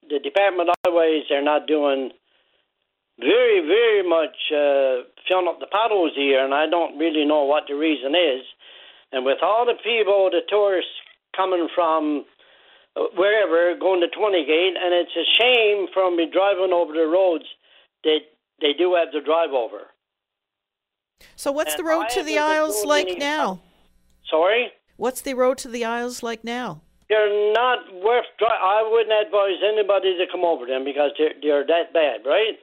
the 0.10 0.20
Department 0.24 0.70
of 0.70 0.76
Highways 0.86 1.24
are 1.32 1.42
not 1.42 1.68
doing 1.68 2.12
very, 3.20 3.60
very 3.62 4.08
much 4.08 4.36
uh, 4.52 5.04
filling 5.28 5.48
up 5.48 5.60
the 5.60 5.68
potholes 5.72 6.14
here, 6.16 6.44
and 6.44 6.54
I 6.54 6.68
don't 6.68 6.98
really 6.98 7.26
know 7.26 7.44
what 7.44 7.64
the 7.68 7.76
reason 7.76 8.16
is. 8.16 8.44
And 9.12 9.26
with 9.26 9.40
all 9.44 9.66
the 9.66 9.76
people, 9.84 10.30
the 10.32 10.42
tourists 10.50 10.92
coming 11.36 11.68
from 11.76 12.26
wherever 13.16 13.78
going 13.80 14.02
to 14.02 14.08
Twillingate, 14.08 14.76
and 14.80 14.94
it's 14.94 15.16
a 15.16 15.28
shame 15.40 15.88
from 15.94 16.16
me 16.18 16.28
driving 16.32 16.74
over 16.74 16.94
the 16.94 17.06
roads 17.08 17.46
that 18.04 18.20
they 18.62 18.74
do 18.78 18.96
have 18.96 19.12
to 19.12 19.22
drive 19.22 19.52
over. 19.52 19.88
So, 21.36 21.52
what's 21.52 21.74
And 21.76 21.80
the 21.80 21.84
road 21.90 22.06
I 22.10 22.14
to 22.16 22.24
the 22.24 22.38
Isles 22.40 22.86
like 22.86 23.08
any- 23.08 23.18
now? 23.20 23.62
Sorry? 24.30 24.72
What's 24.98 25.22
the 25.22 25.34
road 25.34 25.58
to 25.60 25.68
the 25.68 25.86
Isles 25.86 26.24
like 26.24 26.44
now? 26.44 26.82
They're 27.12 27.52
not 27.52 27.92
worth. 28.00 28.32
Dri- 28.40 28.48
I 28.48 28.88
wouldn't 28.88 29.12
advise 29.12 29.60
anybody 29.60 30.16
to 30.16 30.32
come 30.32 30.48
over 30.48 30.64
them 30.66 30.88
because 30.88 31.12
they're 31.20 31.36
they're 31.44 31.68
that 31.68 31.92
bad, 31.92 32.24
right? 32.24 32.56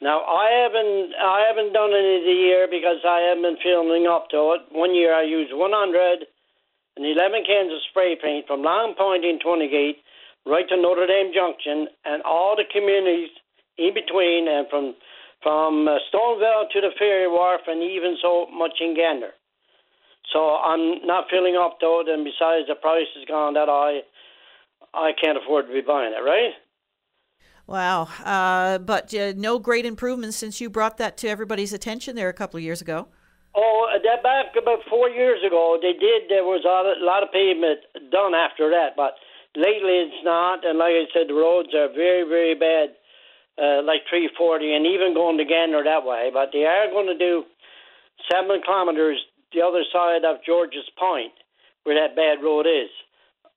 Now 0.00 0.22
I 0.22 0.62
haven't 0.62 1.10
I 1.18 1.38
haven't 1.50 1.74
done 1.74 1.90
any 1.90 2.22
the 2.22 2.36
year 2.46 2.68
because 2.70 3.02
I 3.02 3.26
haven't 3.26 3.42
been 3.42 3.58
feeling 3.58 4.06
up 4.06 4.30
to 4.30 4.54
it. 4.54 4.70
One 4.70 4.94
year 4.94 5.10
I 5.10 5.26
used 5.26 5.50
100 5.50 6.30
and 6.96 7.04
11 7.04 7.42
cans 7.42 7.72
of 7.74 7.82
spray 7.90 8.14
paint 8.14 8.46
from 8.46 8.62
Long 8.62 8.94
Point 8.94 9.24
in 9.24 9.40
Twillingate 9.42 9.98
right 10.46 10.68
to 10.68 10.76
Notre 10.76 11.06
Dame 11.06 11.34
Junction 11.34 11.88
and 12.04 12.22
all 12.22 12.54
the 12.54 12.64
communities 12.70 13.30
in 13.78 13.92
between 13.94 14.46
and 14.48 14.68
from 14.70 14.94
from 15.42 15.88
uh, 15.88 15.98
Stoneville 16.06 16.70
to 16.72 16.80
the 16.80 16.94
ferry 16.98 17.28
wharf 17.28 17.62
and 17.66 17.82
even 17.82 18.16
so 18.22 18.46
much 18.52 18.78
in 18.80 18.94
Gander. 18.96 19.34
So 20.32 20.56
I'm 20.56 21.06
not 21.06 21.26
feeling 21.30 21.56
up 21.56 21.78
to 21.80 22.02
it, 22.04 22.08
and 22.08 22.24
besides 22.24 22.66
the 22.68 22.74
price 22.74 23.06
has 23.14 23.24
gone 23.26 23.54
that 23.54 23.68
high, 23.68 24.00
I 24.92 25.12
can't 25.22 25.38
afford 25.38 25.66
to 25.68 25.72
be 25.72 25.82
buying 25.82 26.12
it, 26.12 26.22
right? 26.22 26.52
Wow. 27.66 28.08
Uh, 28.24 28.78
but 28.78 29.12
uh, 29.14 29.32
no 29.36 29.58
great 29.58 29.84
improvements 29.84 30.36
since 30.36 30.60
you 30.60 30.70
brought 30.70 30.98
that 30.98 31.16
to 31.18 31.28
everybody's 31.28 31.72
attention 31.72 32.14
there 32.14 32.28
a 32.28 32.32
couple 32.34 32.58
of 32.58 32.64
years 32.64 32.80
ago. 32.80 33.08
Oh, 33.56 33.88
that 34.02 34.22
back 34.22 34.52
about 34.60 34.80
four 34.90 35.08
years 35.08 35.40
ago, 35.44 35.78
they 35.80 35.92
did. 35.92 36.28
There 36.28 36.44
was 36.44 36.62
a 36.64 36.68
lot 36.68 36.86
of, 36.86 36.96
lot 37.00 37.22
of 37.22 37.32
pavement 37.32 37.80
done 38.12 38.34
after 38.34 38.68
that, 38.70 38.92
but 38.96 39.16
lately 39.56 40.04
it's 40.04 40.22
not. 40.22 40.64
And 40.64 40.78
like 40.78 40.92
I 40.92 41.08
said, 41.12 41.28
the 41.28 41.34
roads 41.34 41.72
are 41.74 41.88
very, 41.88 42.22
very 42.28 42.54
bad, 42.54 42.94
uh, 43.56 43.80
like 43.82 44.04
340, 44.12 44.76
and 44.76 44.86
even 44.86 45.16
going 45.16 45.38
to 45.38 45.48
Gander 45.48 45.82
that 45.82 46.04
way. 46.04 46.30
But 46.32 46.50
they 46.52 46.68
are 46.68 46.92
going 46.92 47.08
to 47.08 47.16
do 47.16 47.44
seven 48.30 48.60
kilometers 48.60 49.18
the 49.56 49.64
other 49.64 49.82
side 49.88 50.28
of 50.28 50.44
George's 50.44 50.84
Point, 51.00 51.32
where 51.84 51.96
that 51.96 52.14
bad 52.14 52.44
road 52.44 52.68
is. 52.68 52.92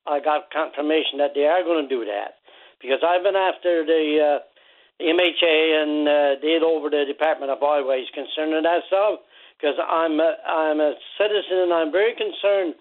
I 0.08 0.24
got 0.24 0.50
confirmation 0.50 1.20
that 1.20 1.36
they 1.36 1.46
are 1.46 1.62
going 1.62 1.84
to 1.84 1.92
do 1.92 2.08
that 2.08 2.40
because 2.80 3.04
I've 3.04 3.22
been 3.22 3.36
after 3.36 3.84
the 3.84 4.40
uh, 4.40 5.04
MHA 5.04 5.58
and 5.84 6.08
uh, 6.08 6.42
did 6.42 6.64
over 6.64 6.90
the 6.90 7.04
Department 7.06 7.52
of 7.52 7.60
Highways 7.60 8.08
concerning 8.16 8.64
that 8.64 8.88
stuff 8.88 9.20
because 9.60 9.76
I'm 9.76 10.20
a, 10.20 10.40
I'm 10.48 10.80
a 10.80 10.96
citizen 11.20 11.68
and 11.68 11.74
I'm 11.74 11.92
very 11.92 12.16
concerned 12.16 12.80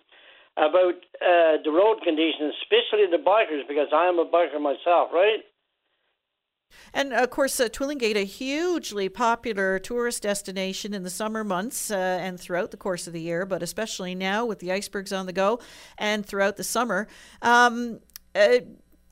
about 0.56 0.94
uh, 1.18 1.58
the 1.62 1.74
road 1.74 1.98
conditions, 2.02 2.54
especially 2.62 3.10
the 3.10 3.22
bikers 3.22 3.66
because 3.66 3.90
I'm 3.92 4.18
a 4.18 4.26
biker 4.26 4.62
myself, 4.62 5.10
right? 5.12 5.42
And 6.92 7.12
of 7.12 7.30
course, 7.30 7.60
uh, 7.60 7.68
Twillingate, 7.68 8.16
a 8.16 8.24
hugely 8.24 9.08
popular 9.08 9.78
tourist 9.78 10.22
destination 10.22 10.94
in 10.94 11.02
the 11.02 11.10
summer 11.10 11.44
months 11.44 11.90
uh, 11.90 11.94
and 11.94 12.40
throughout 12.40 12.70
the 12.70 12.76
course 12.76 13.06
of 13.06 13.12
the 13.12 13.20
year, 13.20 13.46
but 13.46 13.62
especially 13.62 14.14
now 14.14 14.44
with 14.44 14.58
the 14.58 14.72
icebergs 14.72 15.12
on 15.12 15.26
the 15.26 15.32
go 15.32 15.60
and 15.96 16.24
throughout 16.24 16.56
the 16.56 16.64
summer. 16.64 17.06
Um, 17.42 18.00
uh, 18.34 18.60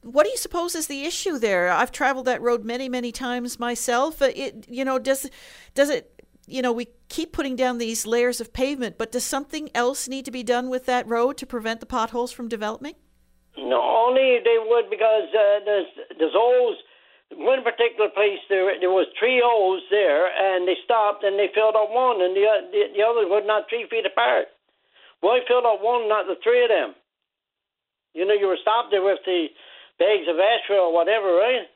what 0.02 0.24
do 0.24 0.30
you 0.30 0.36
suppose 0.36 0.74
is 0.74 0.86
the 0.86 1.04
issue 1.04 1.38
there? 1.38 1.70
I've 1.70 1.92
traveled 1.92 2.26
that 2.26 2.40
road 2.40 2.64
many, 2.64 2.88
many 2.88 3.12
times 3.12 3.58
myself. 3.58 4.22
Uh, 4.22 4.30
it, 4.34 4.66
you 4.68 4.84
know, 4.84 4.98
does 4.98 5.28
does 5.74 5.90
it? 5.90 6.12
You 6.48 6.62
know, 6.62 6.70
we 6.70 6.86
keep 7.08 7.32
putting 7.32 7.56
down 7.56 7.78
these 7.78 8.06
layers 8.06 8.40
of 8.40 8.52
pavement, 8.52 8.98
but 8.98 9.10
does 9.10 9.24
something 9.24 9.68
else 9.74 10.06
need 10.06 10.24
to 10.26 10.30
be 10.30 10.44
done 10.44 10.70
with 10.70 10.86
that 10.86 11.04
road 11.08 11.36
to 11.38 11.46
prevent 11.46 11.80
the 11.80 11.86
potholes 11.86 12.30
from 12.30 12.46
developing? 12.46 12.94
No, 13.58 13.82
only 13.82 14.38
they 14.44 14.58
would 14.64 14.88
because 14.88 15.28
uh, 15.34 15.64
there's 15.64 15.86
there's 16.18 16.32
holes. 16.32 16.76
One 17.34 17.64
particular 17.64 18.08
place 18.10 18.38
there 18.48 18.70
there 18.78 18.94
was 18.94 19.08
three 19.18 19.42
holes 19.42 19.82
there, 19.90 20.30
and 20.30 20.66
they 20.66 20.76
stopped 20.84 21.24
and 21.24 21.38
they 21.38 21.50
filled 21.54 21.74
up 21.74 21.90
one, 21.90 22.22
and 22.22 22.36
the 22.36 22.46
the, 22.70 22.82
the 22.94 23.02
others 23.02 23.26
were 23.26 23.42
not 23.42 23.68
three 23.68 23.86
feet 23.90 24.06
apart. 24.06 24.46
Why 25.20 25.40
fill 25.48 25.66
up 25.66 25.82
one, 25.82 26.08
not 26.08 26.26
the 26.26 26.36
three 26.42 26.62
of 26.62 26.70
them? 26.70 26.94
You 28.14 28.26
know, 28.26 28.34
you 28.34 28.46
were 28.46 28.58
stopped 28.60 28.88
there 28.90 29.02
with 29.02 29.18
the 29.26 29.48
bags 29.98 30.28
of 30.28 30.38
asphalt 30.38 30.92
or 30.92 30.94
whatever, 30.94 31.34
right? 31.34 31.66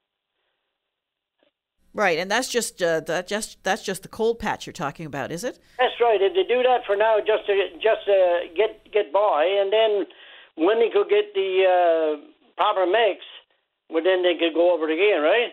Right, 1.93 2.18
and 2.18 2.31
that's 2.31 2.48
just 2.48 2.81
uh, 2.81 3.01
that 3.10 3.27
just 3.27 3.59
that's 3.64 3.82
just 3.82 4.02
the 4.02 4.09
cold 4.09 4.39
patch 4.39 4.66
you're 4.66 4.72
talking 4.72 5.06
about, 5.06 5.32
is 5.32 5.43
it? 5.43 5.59
That's 5.78 5.98
right. 6.01 6.22
If 6.22 6.35
they 6.35 6.47
do 6.47 6.62
that 6.62 6.86
for 6.86 6.94
now, 6.94 7.18
just 7.18 7.47
to 7.47 7.70
just 7.82 8.06
uh, 8.06 8.47
get 8.55 8.86
get 8.93 9.12
by, 9.12 9.44
and 9.44 9.72
then 9.72 10.06
when 10.55 10.78
they 10.78 10.89
could 10.93 11.09
get 11.10 11.35
the 11.35 11.66
uh, 11.66 12.55
proper 12.56 12.86
mix, 12.86 13.27
well, 13.93 14.03
then 14.03 14.23
they 14.23 14.35
could 14.39 14.55
go 14.55 14.75
over 14.75 14.89
it 14.89 14.95
again, 14.95 15.23
right? 15.23 15.53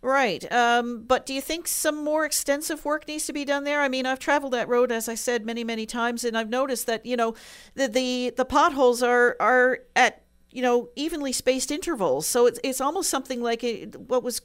Right. 0.00 0.50
Um, 0.52 1.04
but 1.06 1.26
do 1.26 1.34
you 1.34 1.40
think 1.40 1.66
some 1.66 2.04
more 2.04 2.24
extensive 2.24 2.84
work 2.84 3.08
needs 3.08 3.26
to 3.26 3.32
be 3.32 3.44
done 3.44 3.64
there? 3.64 3.80
I 3.80 3.88
mean, 3.88 4.06
I've 4.06 4.20
traveled 4.20 4.52
that 4.52 4.68
road, 4.68 4.92
as 4.92 5.08
I 5.08 5.16
said, 5.16 5.44
many, 5.44 5.64
many 5.64 5.86
times, 5.86 6.22
and 6.22 6.38
I've 6.38 6.48
noticed 6.48 6.86
that 6.86 7.04
you 7.04 7.16
know 7.16 7.34
the 7.74 7.88
the, 7.88 8.32
the 8.36 8.44
potholes 8.44 9.02
are 9.02 9.36
are 9.40 9.80
at 9.96 10.22
you 10.50 10.62
know 10.62 10.90
evenly 10.94 11.32
spaced 11.32 11.72
intervals, 11.72 12.26
so 12.28 12.46
it's 12.46 12.60
it's 12.62 12.80
almost 12.80 13.10
something 13.10 13.42
like 13.42 13.64
a, 13.64 13.86
what 13.86 14.22
was 14.22 14.40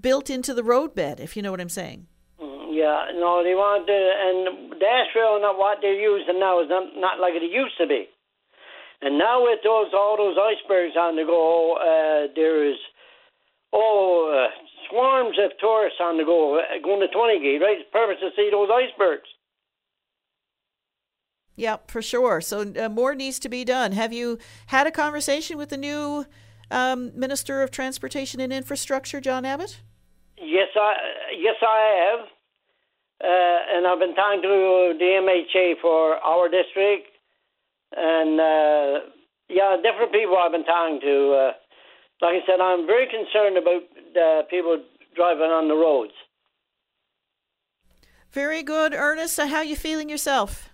built 0.00 0.30
into 0.30 0.54
the 0.54 0.62
roadbed, 0.62 1.18
if 1.18 1.36
you 1.36 1.42
know 1.42 1.50
what 1.50 1.60
I'm 1.60 1.68
saying. 1.68 2.06
Mm, 2.40 2.74
Yeah, 2.76 3.10
no, 3.14 3.42
they 3.42 3.54
want 3.54 3.86
to, 3.86 3.92
and 3.92 4.70
the 4.80 4.86
asphalt, 4.86 5.42
not 5.42 5.58
what 5.58 5.78
they're 5.80 5.98
using 5.98 6.38
now, 6.38 6.60
is 6.60 6.68
not, 6.68 6.84
not 6.96 7.18
like 7.18 7.34
it 7.34 7.42
used 7.42 7.76
to 7.78 7.86
be. 7.86 8.06
And 9.02 9.18
now 9.18 9.42
with 9.42 9.60
those 9.62 9.92
all 9.92 10.16
those 10.16 10.36
icebergs 10.36 10.96
on 10.96 11.16
the 11.16 11.24
go, 11.24 11.76
uh, 11.76 12.32
there 12.34 12.64
is 12.68 12.76
oh 13.72 14.32
uh, 14.32 14.50
swarms 14.88 15.36
of 15.42 15.52
tourists 15.58 16.00
on 16.00 16.16
the 16.16 16.24
go 16.24 16.58
uh, 16.58 16.62
going 16.82 17.00
to 17.00 17.08
Twillingate, 17.14 17.60
right? 17.60 17.78
It's 17.78 17.90
purpose 17.92 18.16
to 18.20 18.30
see 18.36 18.48
those 18.50 18.68
icebergs. 18.72 19.28
Yeah, 21.56 21.78
for 21.88 22.02
sure. 22.02 22.40
So 22.40 22.72
uh, 22.78 22.88
more 22.88 23.14
needs 23.14 23.38
to 23.40 23.48
be 23.48 23.64
done. 23.64 23.92
Have 23.92 24.12
you 24.12 24.38
had 24.66 24.86
a 24.86 24.90
conversation 24.90 25.56
with 25.56 25.70
the 25.70 25.78
new 25.78 26.26
um, 26.70 27.18
Minister 27.18 27.62
of 27.62 27.70
Transportation 27.70 28.40
and 28.40 28.52
Infrastructure, 28.52 29.20
John 29.20 29.44
Abbott? 29.44 29.80
Yes, 30.38 30.68
I 30.76 30.94
yes 31.38 31.56
I 31.62 32.10
have, 32.10 32.20
uh, 33.24 33.76
and 33.76 33.86
I've 33.86 33.98
been 33.98 34.14
talking 34.14 34.42
to 34.42 34.94
the 34.98 35.04
MHA 35.04 35.80
for 35.80 36.16
our 36.16 36.50
district, 36.50 37.08
and 37.92 38.40
uh, 38.40 39.00
yeah, 39.48 39.76
different 39.82 40.12
people 40.12 40.36
I've 40.36 40.52
been 40.52 40.64
talking 40.64 41.00
to. 41.00 41.32
Uh, 41.32 41.52
like 42.22 42.42
I 42.42 42.46
said, 42.46 42.60
I'm 42.60 42.86
very 42.86 43.06
concerned 43.06 43.58
about 43.58 43.82
uh, 44.16 44.42
people 44.48 44.82
driving 45.14 45.52
on 45.52 45.68
the 45.68 45.74
roads. 45.74 46.12
Very 48.32 48.62
good, 48.62 48.94
Ernest. 48.94 49.38
Uh, 49.38 49.46
how 49.46 49.62
you 49.62 49.76
feeling 49.76 50.08
yourself? 50.08 50.70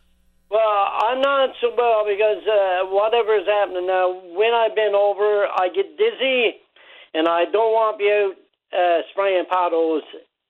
Well, 0.50 0.60
I'm 0.60 1.20
not 1.22 1.50
so 1.60 1.72
well 1.76 2.04
because 2.04 2.44
uh, 2.46 2.86
whatever 2.90 3.36
is 3.36 3.46
happening 3.46 3.86
now. 3.86 4.20
When 4.36 4.52
I've 4.52 4.74
been 4.74 4.94
over, 4.94 5.46
I 5.46 5.68
get 5.74 5.96
dizzy, 5.96 6.60
and 7.14 7.26
I 7.26 7.44
don't 7.50 7.72
want 7.72 7.96
to 7.96 8.04
be 8.04 8.10
out 8.10 8.34
uh, 8.72 9.02
spraying 9.10 9.44
potholes 9.48 10.02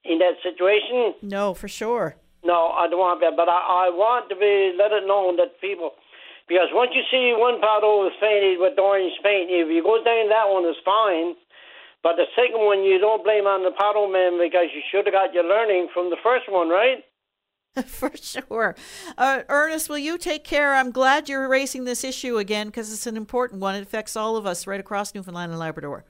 in 0.05 0.18
that 0.18 0.34
situation. 0.43 1.14
No, 1.22 1.55
for 1.55 1.68
sure. 1.68 2.16
No, 2.44 2.68
I 2.74 2.89
don't 2.89 2.98
want 2.98 3.20
that, 3.20 3.36
but 3.36 3.48
I, 3.48 3.86
I 3.86 3.90
want 3.94 4.28
to 4.30 4.34
be 4.34 4.74
let 4.76 4.90
it 4.90 5.06
known 5.06 5.36
that 5.36 5.60
people, 5.60 5.93
because 6.53 6.69
once 6.74 6.93
you 6.93 7.01
see 7.11 7.33
one 7.33 7.62
pothole 7.62 8.07
is 8.07 8.12
painted 8.20 8.61
with 8.61 8.79
orange 8.79 9.16
paint, 9.24 9.49
if 9.49 9.73
you 9.73 9.83
go 9.83 9.97
down 10.05 10.29
that 10.29 10.53
one, 10.53 10.69
it's 10.69 10.77
fine. 10.85 11.33
But 12.03 12.16
the 12.16 12.29
second 12.37 12.61
one, 12.61 12.85
you 12.85 12.99
don't 12.99 13.24
blame 13.24 13.47
on 13.47 13.65
the 13.65 13.73
pothole 13.73 14.12
man 14.12 14.37
because 14.37 14.69
you 14.74 14.83
should 14.93 15.07
have 15.07 15.15
got 15.15 15.33
your 15.33 15.45
learning 15.45 15.89
from 15.95 16.11
the 16.11 16.20
first 16.23 16.53
one, 16.53 16.69
right? 16.69 17.05
For 17.87 18.12
sure. 18.15 18.77
Uh, 19.16 19.45
Ernest, 19.49 19.89
will 19.89 19.97
you 19.97 20.19
take 20.19 20.45
care? 20.45 20.74
I'm 20.74 20.91
glad 20.91 21.31
you're 21.31 21.49
raising 21.49 21.85
this 21.85 22.05
issue 22.05 22.37
again 22.37 22.66
because 22.66 22.93
it's 22.93 23.07
an 23.07 23.16
important 23.16 23.62
one. 23.62 23.74
It 23.74 23.83
affects 23.83 24.15
all 24.15 24.37
of 24.37 24.45
us 24.45 24.66
right 24.66 24.81
across 24.81 25.15
Newfoundland 25.15 25.53
and 25.53 25.59
Labrador. 25.59 26.05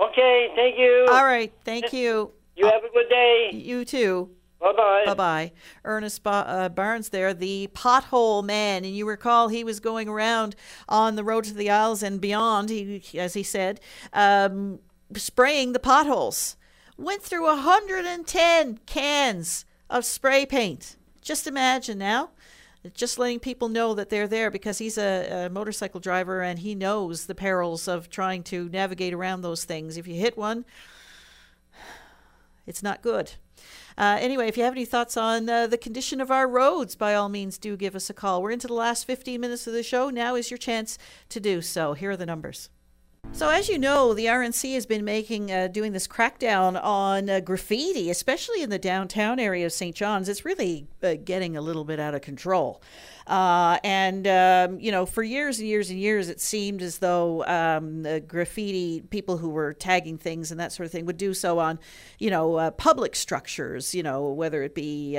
Okay, 0.00 0.48
thank 0.56 0.78
you. 0.78 1.06
All 1.10 1.24
right, 1.26 1.52
thank 1.66 1.92
you. 1.92 2.32
You 2.56 2.64
have 2.64 2.82
a 2.82 2.90
good 2.94 3.10
day. 3.10 3.50
You 3.52 3.84
too. 3.84 4.30
Bye 4.60 4.72
bye. 4.72 5.02
Bye 5.06 5.14
bye. 5.14 5.52
Ernest 5.84 6.22
ba- 6.22 6.44
uh, 6.46 6.68
Barnes 6.68 7.08
there, 7.08 7.32
the 7.32 7.70
pothole 7.74 8.44
man. 8.44 8.84
And 8.84 8.94
you 8.94 9.08
recall 9.08 9.48
he 9.48 9.64
was 9.64 9.80
going 9.80 10.08
around 10.08 10.54
on 10.88 11.16
the 11.16 11.24
road 11.24 11.44
to 11.44 11.54
the 11.54 11.70
Isles 11.70 12.02
and 12.02 12.20
beyond, 12.20 12.68
he, 12.68 13.02
as 13.18 13.34
he 13.34 13.42
said, 13.42 13.80
um, 14.12 14.80
spraying 15.14 15.72
the 15.72 15.78
potholes. 15.78 16.56
Went 16.98 17.22
through 17.22 17.46
110 17.46 18.80
cans 18.84 19.64
of 19.88 20.04
spray 20.04 20.44
paint. 20.44 20.96
Just 21.22 21.46
imagine 21.46 21.96
now. 21.96 22.30
Just 22.94 23.18
letting 23.18 23.40
people 23.40 23.68
know 23.68 23.94
that 23.94 24.08
they're 24.08 24.28
there 24.28 24.50
because 24.50 24.78
he's 24.78 24.96
a, 24.98 25.46
a 25.46 25.50
motorcycle 25.50 26.00
driver 26.00 26.42
and 26.42 26.58
he 26.58 26.74
knows 26.74 27.26
the 27.26 27.34
perils 27.34 27.88
of 27.88 28.08
trying 28.08 28.42
to 28.44 28.68
navigate 28.70 29.12
around 29.14 29.40
those 29.42 29.64
things. 29.64 29.96
If 29.96 30.06
you 30.06 30.14
hit 30.14 30.36
one, 30.36 30.64
it's 32.66 32.82
not 32.82 33.02
good. 33.02 33.32
Uh, 34.00 34.16
anyway, 34.18 34.48
if 34.48 34.56
you 34.56 34.64
have 34.64 34.72
any 34.72 34.86
thoughts 34.86 35.14
on 35.18 35.46
uh, 35.46 35.66
the 35.66 35.76
condition 35.76 36.22
of 36.22 36.30
our 36.30 36.48
roads, 36.48 36.96
by 36.96 37.14
all 37.14 37.28
means, 37.28 37.58
do 37.58 37.76
give 37.76 37.94
us 37.94 38.08
a 38.08 38.14
call. 38.14 38.42
We're 38.42 38.50
into 38.50 38.66
the 38.66 38.72
last 38.72 39.04
15 39.04 39.38
minutes 39.38 39.66
of 39.66 39.74
the 39.74 39.82
show. 39.82 40.08
Now 40.08 40.36
is 40.36 40.50
your 40.50 40.56
chance 40.56 40.96
to 41.28 41.38
do 41.38 41.60
so. 41.60 41.92
Here 41.92 42.12
are 42.12 42.16
the 42.16 42.24
numbers. 42.24 42.70
So, 43.32 43.48
as 43.48 43.70
you 43.70 43.78
know, 43.78 44.12
the 44.12 44.26
RNC 44.26 44.74
has 44.74 44.84
been 44.84 45.02
making 45.02 45.50
uh, 45.50 45.68
doing 45.68 45.92
this 45.92 46.06
crackdown 46.06 46.78
on 46.82 47.30
uh, 47.30 47.40
graffiti, 47.40 48.10
especially 48.10 48.62
in 48.62 48.68
the 48.68 48.78
downtown 48.78 49.38
area 49.38 49.64
of 49.64 49.72
St. 49.72 49.96
John's. 49.96 50.28
It's 50.28 50.44
really 50.44 50.86
uh, 51.02 51.14
getting 51.24 51.56
a 51.56 51.62
little 51.62 51.84
bit 51.84 51.98
out 51.98 52.14
of 52.14 52.20
control. 52.20 52.82
Uh, 53.26 53.78
and, 53.82 54.26
um, 54.26 54.78
you 54.78 54.92
know, 54.92 55.06
for 55.06 55.22
years 55.22 55.58
and 55.58 55.66
years 55.68 55.88
and 55.88 55.98
years, 55.98 56.28
it 56.28 56.40
seemed 56.40 56.82
as 56.82 56.98
though 56.98 57.44
um, 57.46 58.04
graffiti 58.26 59.00
people 59.00 59.38
who 59.38 59.48
were 59.48 59.72
tagging 59.72 60.18
things 60.18 60.50
and 60.50 60.60
that 60.60 60.72
sort 60.72 60.84
of 60.84 60.92
thing 60.92 61.06
would 61.06 61.16
do 61.16 61.32
so 61.32 61.58
on, 61.58 61.78
you 62.18 62.28
know, 62.28 62.56
uh, 62.56 62.70
public 62.72 63.14
structures, 63.16 63.94
you 63.94 64.02
know, 64.02 64.28
whether 64.30 64.62
it 64.62 64.74
be. 64.74 65.18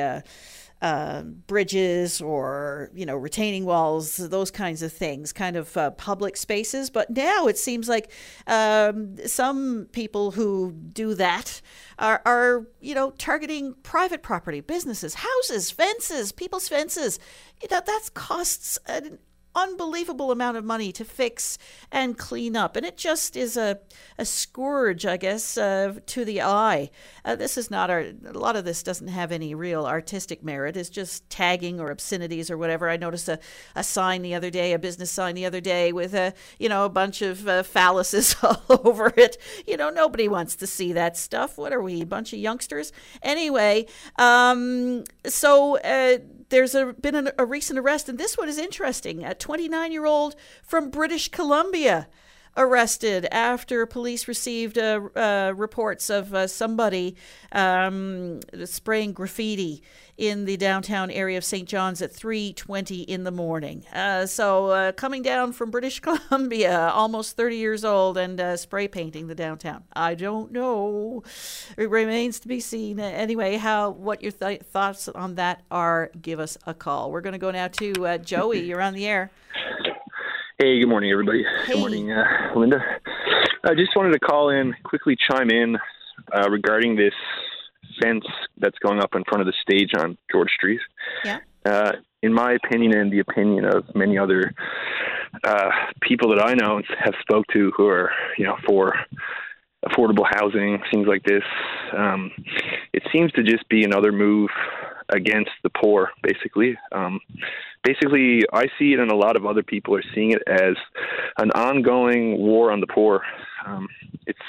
Uh, 0.81 1.21
bridges 1.21 2.21
or 2.21 2.89
you 2.95 3.05
know 3.05 3.15
retaining 3.15 3.65
walls, 3.65 4.17
those 4.17 4.49
kinds 4.49 4.81
of 4.81 4.91
things, 4.91 5.31
kind 5.31 5.55
of 5.55 5.77
uh, 5.77 5.91
public 5.91 6.35
spaces. 6.35 6.89
But 6.89 7.11
now 7.11 7.45
it 7.45 7.57
seems 7.59 7.87
like 7.87 8.11
um, 8.47 9.15
some 9.27 9.87
people 9.91 10.31
who 10.31 10.71
do 10.71 11.13
that 11.13 11.61
are, 11.99 12.21
are 12.25 12.67
you 12.79 12.95
know 12.95 13.11
targeting 13.11 13.75
private 13.83 14.23
property, 14.23 14.59
businesses, 14.59 15.13
houses, 15.13 15.69
fences, 15.69 16.31
people's 16.31 16.67
fences. 16.67 17.19
You 17.61 17.67
know 17.69 17.81
that 17.85 18.09
costs 18.15 18.79
an 18.87 19.19
unbelievable 19.55 20.31
amount 20.31 20.57
of 20.57 20.63
money 20.63 20.91
to 20.91 21.05
fix 21.05 21.57
and 21.91 22.17
clean 22.17 22.55
up. 22.55 22.75
And 22.75 22.85
it 22.85 22.97
just 22.97 23.35
is 23.35 23.57
a, 23.57 23.79
a 24.17 24.25
scourge, 24.25 25.05
I 25.05 25.17
guess, 25.17 25.57
uh, 25.57 25.95
to 26.05 26.25
the 26.25 26.41
eye. 26.41 26.89
Uh, 27.25 27.35
this 27.35 27.57
is 27.57 27.69
not 27.69 27.89
our, 27.89 27.99
a 27.99 28.31
lot 28.31 28.55
of 28.55 28.65
this 28.65 28.83
doesn't 28.83 29.09
have 29.09 29.31
any 29.31 29.53
real 29.53 29.85
artistic 29.85 30.43
merit. 30.43 30.77
It's 30.77 30.89
just 30.89 31.29
tagging 31.29 31.79
or 31.79 31.91
obscenities 31.91 32.49
or 32.49 32.57
whatever. 32.57 32.89
I 32.89 32.97
noticed 32.97 33.29
a, 33.29 33.39
a 33.75 33.83
sign 33.83 34.21
the 34.21 34.35
other 34.35 34.49
day, 34.49 34.73
a 34.73 34.79
business 34.79 35.11
sign 35.11 35.35
the 35.35 35.45
other 35.45 35.61
day 35.61 35.91
with 35.91 36.13
a, 36.13 36.33
you 36.57 36.69
know, 36.69 36.85
a 36.85 36.89
bunch 36.89 37.21
of 37.21 37.47
uh, 37.47 37.63
phalluses 37.63 38.41
all 38.69 38.81
over 38.85 39.13
it. 39.17 39.37
You 39.67 39.77
know, 39.77 39.89
nobody 39.89 40.27
wants 40.27 40.55
to 40.57 40.67
see 40.67 40.93
that 40.93 41.17
stuff. 41.17 41.57
What 41.57 41.73
are 41.73 41.81
we, 41.81 42.01
a 42.01 42.05
bunch 42.05 42.33
of 42.33 42.39
youngsters? 42.39 42.91
Anyway, 43.21 43.85
um, 44.17 45.03
so, 45.25 45.77
uh, 45.79 46.17
there's 46.51 46.75
a, 46.75 46.93
been 46.93 47.15
an, 47.15 47.31
a 47.37 47.45
recent 47.45 47.79
arrest, 47.79 48.07
and 48.07 48.17
this 48.17 48.37
one 48.37 48.47
is 48.47 48.59
interesting. 48.59 49.23
A 49.23 49.33
29 49.33 49.91
year 49.91 50.05
old 50.05 50.35
from 50.63 50.91
British 50.91 51.29
Columbia 51.29 52.07
arrested 52.57 53.27
after 53.31 53.85
police 53.85 54.27
received 54.27 54.77
uh, 54.77 54.99
uh, 55.15 55.53
reports 55.55 56.09
of 56.09 56.33
uh, 56.33 56.47
somebody 56.47 57.15
um, 57.51 58.39
spraying 58.65 59.13
graffiti 59.13 59.81
in 60.17 60.45
the 60.45 60.57
downtown 60.57 61.09
area 61.09 61.37
of 61.37 61.43
St. 61.43 61.67
John's 61.67 62.01
at 62.01 62.11
3:20 62.11 63.05
in 63.05 63.23
the 63.23 63.31
morning. 63.31 63.85
Uh, 63.93 64.25
so 64.25 64.67
uh, 64.67 64.91
coming 64.91 65.21
down 65.21 65.53
from 65.53 65.71
British 65.71 65.99
Columbia, 66.01 66.89
almost 66.89 67.37
30 67.37 67.55
years 67.55 67.85
old, 67.85 68.17
and 68.17 68.39
uh, 68.39 68.57
spray 68.57 68.87
painting 68.87 69.27
the 69.27 69.35
downtown. 69.35 69.83
I 69.93 70.15
don't 70.15 70.51
know. 70.51 71.23
It 71.77 71.89
remains 71.89 72.39
to 72.41 72.47
be 72.47 72.59
seen. 72.59 72.99
anyway, 72.99 73.57
how 73.57 73.91
what 73.91 74.21
your 74.21 74.31
th- 74.31 74.61
thoughts 74.61 75.07
on 75.07 75.35
that 75.35 75.63
are? 75.71 76.11
Give 76.21 76.39
us 76.39 76.57
a 76.67 76.73
call. 76.73 77.11
We're 77.11 77.21
going 77.21 77.33
to 77.33 77.39
go 77.39 77.51
now 77.51 77.69
to 77.69 78.17
Joey. 78.19 78.61
You're 78.61 78.81
on 78.81 78.93
the 78.93 79.07
air. 79.07 79.31
Hey, 80.61 80.77
good 80.77 80.89
morning, 80.89 81.09
everybody. 81.09 81.43
Hey. 81.65 81.73
Good 81.73 81.79
morning, 81.79 82.11
uh, 82.11 82.23
Linda. 82.55 82.77
I 83.63 83.73
just 83.73 83.95
wanted 83.95 84.13
to 84.13 84.19
call 84.19 84.51
in, 84.51 84.75
quickly 84.83 85.17
chime 85.27 85.49
in 85.49 85.75
uh, 86.31 86.51
regarding 86.51 86.95
this 86.95 87.15
fence 87.99 88.23
that's 88.59 88.77
going 88.77 88.99
up 88.99 89.15
in 89.15 89.23
front 89.23 89.41
of 89.41 89.47
the 89.47 89.53
stage 89.59 89.89
on 89.97 90.19
George 90.31 90.51
Street. 90.51 90.79
Yeah. 91.25 91.39
Uh, 91.65 91.93
in 92.21 92.31
my 92.31 92.51
opinion, 92.63 92.95
and 92.95 93.11
the 93.11 93.21
opinion 93.21 93.65
of 93.65 93.85
many 93.95 94.19
other 94.19 94.53
uh, 95.43 95.71
people 95.99 96.29
that 96.29 96.45
I 96.45 96.53
know 96.53 96.77
and 96.77 96.85
have 96.99 97.15
spoke 97.21 97.45
to 97.53 97.71
who 97.75 97.87
are, 97.87 98.11
you 98.37 98.45
know, 98.45 98.57
for 98.67 98.93
affordable 99.83 100.27
housing, 100.29 100.77
things 100.91 101.07
like 101.07 101.23
this, 101.23 101.41
um, 101.97 102.29
it 102.93 103.01
seems 103.11 103.31
to 103.31 103.41
just 103.41 103.67
be 103.67 103.83
another 103.83 104.11
move 104.11 104.51
against 105.11 105.51
the 105.63 105.69
poor, 105.69 106.09
basically. 106.23 106.77
Um, 106.91 107.19
basically, 107.83 108.41
I 108.53 108.65
see 108.77 108.93
it, 108.93 108.99
and 108.99 109.11
a 109.11 109.15
lot 109.15 109.35
of 109.35 109.45
other 109.45 109.63
people 109.63 109.95
are 109.95 110.03
seeing 110.13 110.31
it 110.31 110.41
as 110.47 110.75
an 111.37 111.51
ongoing 111.51 112.37
war 112.37 112.71
on 112.71 112.79
the 112.79 112.87
poor. 112.87 113.21
Um, 113.65 113.87
it's 114.25 114.39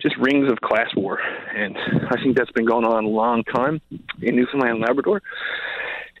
just 0.00 0.16
rings 0.18 0.50
of 0.50 0.60
class 0.60 0.88
war, 0.96 1.18
and 1.54 1.76
I 2.10 2.22
think 2.22 2.36
that's 2.36 2.52
been 2.52 2.66
going 2.66 2.84
on 2.84 3.04
a 3.04 3.08
long 3.08 3.44
time 3.44 3.80
in 4.22 4.36
Newfoundland 4.36 4.76
and 4.76 4.80
Labrador. 4.80 5.22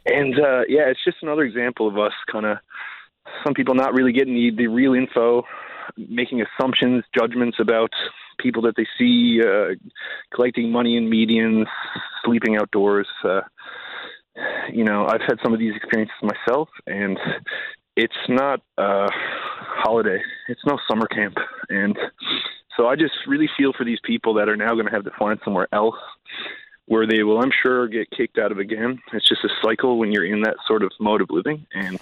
And 0.06 0.34
uh, 0.34 0.62
yeah, 0.68 0.88
it's 0.88 1.04
just 1.04 1.18
another 1.22 1.42
example 1.42 1.88
of 1.88 1.98
us 1.98 2.12
kind 2.30 2.46
of 2.46 2.58
some 3.44 3.54
people 3.54 3.74
not 3.74 3.94
really 3.94 4.12
getting 4.12 4.34
the, 4.34 4.50
the 4.56 4.66
real 4.66 4.94
info, 4.94 5.44
making 5.96 6.42
assumptions, 6.42 7.04
judgments 7.16 7.58
about 7.60 7.90
people 8.38 8.62
that 8.62 8.74
they 8.76 8.86
see, 8.98 9.40
uh, 9.42 9.74
collecting 10.34 10.70
money 10.70 10.96
in 10.96 11.10
medians, 11.10 11.66
sleeping 12.24 12.56
outdoors. 12.56 13.08
Uh, 13.24 13.40
you 14.72 14.84
know, 14.84 15.06
I've 15.06 15.20
had 15.20 15.38
some 15.42 15.52
of 15.52 15.58
these 15.58 15.74
experiences 15.76 16.14
myself, 16.22 16.68
and 16.86 17.18
it's 17.96 18.14
not 18.28 18.60
a 18.78 19.08
holiday. 19.10 20.20
It's 20.48 20.60
no 20.66 20.78
summer 20.88 21.06
camp, 21.06 21.36
and 21.68 21.98
so 22.76 22.86
I 22.86 22.96
just 22.96 23.14
really 23.26 23.48
feel 23.58 23.72
for 23.76 23.84
these 23.84 23.98
people 24.04 24.34
that 24.34 24.48
are 24.48 24.56
now 24.56 24.74
going 24.74 24.86
to 24.86 24.92
have 24.92 25.04
to 25.04 25.10
find 25.18 25.38
somewhere 25.44 25.68
else 25.72 25.96
where 26.90 27.06
they 27.06 27.22
will, 27.22 27.40
I'm 27.40 27.52
sure, 27.62 27.86
get 27.86 28.10
kicked 28.10 28.36
out 28.36 28.50
of 28.50 28.58
again. 28.58 29.00
It's 29.12 29.28
just 29.28 29.44
a 29.44 29.48
cycle 29.62 29.96
when 29.96 30.10
you're 30.10 30.24
in 30.24 30.42
that 30.42 30.56
sort 30.66 30.82
of 30.82 30.90
mode 30.98 31.20
of 31.20 31.30
living, 31.30 31.64
and 31.72 32.00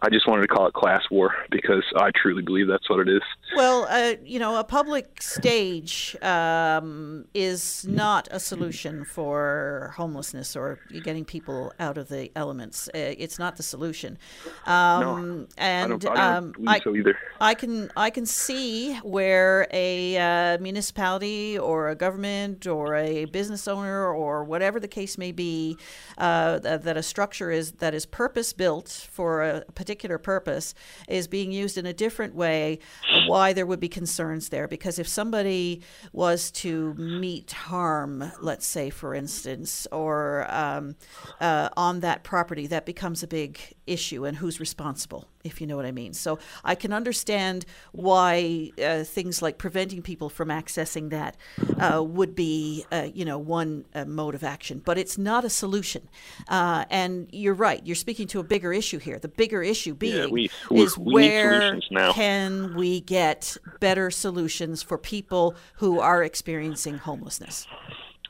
I 0.00 0.10
just 0.10 0.28
wanted 0.28 0.42
to 0.42 0.48
call 0.48 0.66
it 0.66 0.74
class 0.74 1.02
war 1.10 1.34
because 1.50 1.82
I 1.96 2.10
truly 2.14 2.42
believe 2.42 2.68
that's 2.68 2.88
what 2.90 3.00
it 3.00 3.08
is. 3.08 3.22
Well, 3.56 3.86
uh, 3.88 4.14
you 4.22 4.38
know, 4.38 4.58
a 4.58 4.64
public 4.64 5.22
stage 5.22 6.14
um, 6.20 7.24
is 7.32 7.86
not 7.88 8.28
a 8.30 8.38
solution 8.38 9.06
for 9.06 9.94
homelessness 9.96 10.54
or 10.54 10.78
getting 11.02 11.24
people 11.24 11.72
out 11.80 11.96
of 11.96 12.08
the 12.08 12.30
elements. 12.36 12.88
Uh, 12.88 13.14
it's 13.16 13.38
not 13.38 13.56
the 13.56 13.62
solution. 13.62 14.18
Um, 14.66 15.00
no, 15.00 15.46
and 15.56 15.94
I 15.94 15.96
don't, 15.96 16.06
I 16.06 16.14
don't 16.14 16.18
um, 16.18 16.52
believe 16.52 16.68
I, 16.68 16.80
so 16.80 16.94
either. 16.94 17.18
I 17.40 17.54
can 17.54 17.90
I 17.96 18.10
can 18.10 18.26
see 18.26 18.96
where 18.96 19.66
a 19.72 20.18
uh, 20.18 20.58
municipality 20.58 21.58
or 21.58 21.88
a 21.88 21.94
government 21.94 22.66
or 22.66 22.96
a 22.96 23.24
business 23.24 23.66
owner 23.66 23.95
or 24.04 24.44
whatever 24.44 24.80
the 24.80 24.88
case 24.88 25.18
may 25.18 25.32
be, 25.32 25.76
uh, 26.18 26.58
that, 26.60 26.82
that 26.84 26.96
a 26.96 27.02
structure 27.02 27.50
is 27.50 27.72
that 27.72 27.94
is 27.94 28.06
purpose 28.06 28.52
built 28.52 29.08
for 29.10 29.42
a 29.42 29.64
particular 29.74 30.18
purpose 30.18 30.74
is 31.08 31.28
being 31.28 31.52
used 31.52 31.78
in 31.78 31.86
a 31.86 31.92
different 31.92 32.34
way. 32.34 32.78
Why 33.26 33.52
there 33.52 33.66
would 33.66 33.80
be 33.80 33.88
concerns 33.88 34.48
there? 34.48 34.68
Because 34.68 34.98
if 34.98 35.08
somebody 35.08 35.82
was 36.12 36.50
to 36.52 36.94
meet 36.94 37.52
harm, 37.52 38.32
let's 38.40 38.66
say 38.66 38.90
for 38.90 39.14
instance, 39.14 39.86
or 39.92 40.46
um, 40.50 40.96
uh, 41.40 41.68
on 41.76 42.00
that 42.00 42.24
property, 42.24 42.66
that 42.66 42.86
becomes 42.86 43.22
a 43.22 43.26
big 43.26 43.58
issue, 43.86 44.24
and 44.24 44.36
who's 44.36 44.60
responsible? 44.60 45.28
If 45.46 45.60
you 45.60 45.66
know 45.66 45.76
what 45.76 45.86
I 45.86 45.92
mean. 45.92 46.12
So 46.12 46.38
I 46.64 46.74
can 46.74 46.92
understand 46.92 47.64
why 47.92 48.72
uh, 48.84 49.04
things 49.04 49.40
like 49.40 49.58
preventing 49.58 50.02
people 50.02 50.28
from 50.28 50.48
accessing 50.48 51.10
that 51.10 51.36
uh, 51.80 52.02
would 52.02 52.34
be, 52.34 52.84
uh, 52.92 53.08
you 53.14 53.24
know, 53.24 53.38
one 53.38 53.84
uh, 53.94 54.04
mode 54.04 54.34
of 54.34 54.44
action, 54.44 54.82
but 54.84 54.98
it's 54.98 55.16
not 55.16 55.44
a 55.44 55.50
solution. 55.50 56.08
Uh, 56.48 56.84
and 56.90 57.28
you're 57.32 57.54
right. 57.54 57.86
You're 57.86 57.96
speaking 57.96 58.26
to 58.28 58.40
a 58.40 58.42
bigger 58.44 58.72
issue 58.72 58.98
here. 58.98 59.18
The 59.18 59.28
bigger 59.28 59.62
issue 59.62 59.94
being 59.94 60.30
we- 60.30 60.50
we- 60.70 60.80
is 60.80 60.98
we 60.98 61.14
where 61.14 61.78
can 62.12 62.74
we 62.74 63.00
get 63.00 63.56
better 63.80 64.10
solutions 64.10 64.82
for 64.82 64.98
people 64.98 65.54
who 65.76 66.00
are 66.00 66.22
experiencing 66.22 66.98
homelessness? 66.98 67.66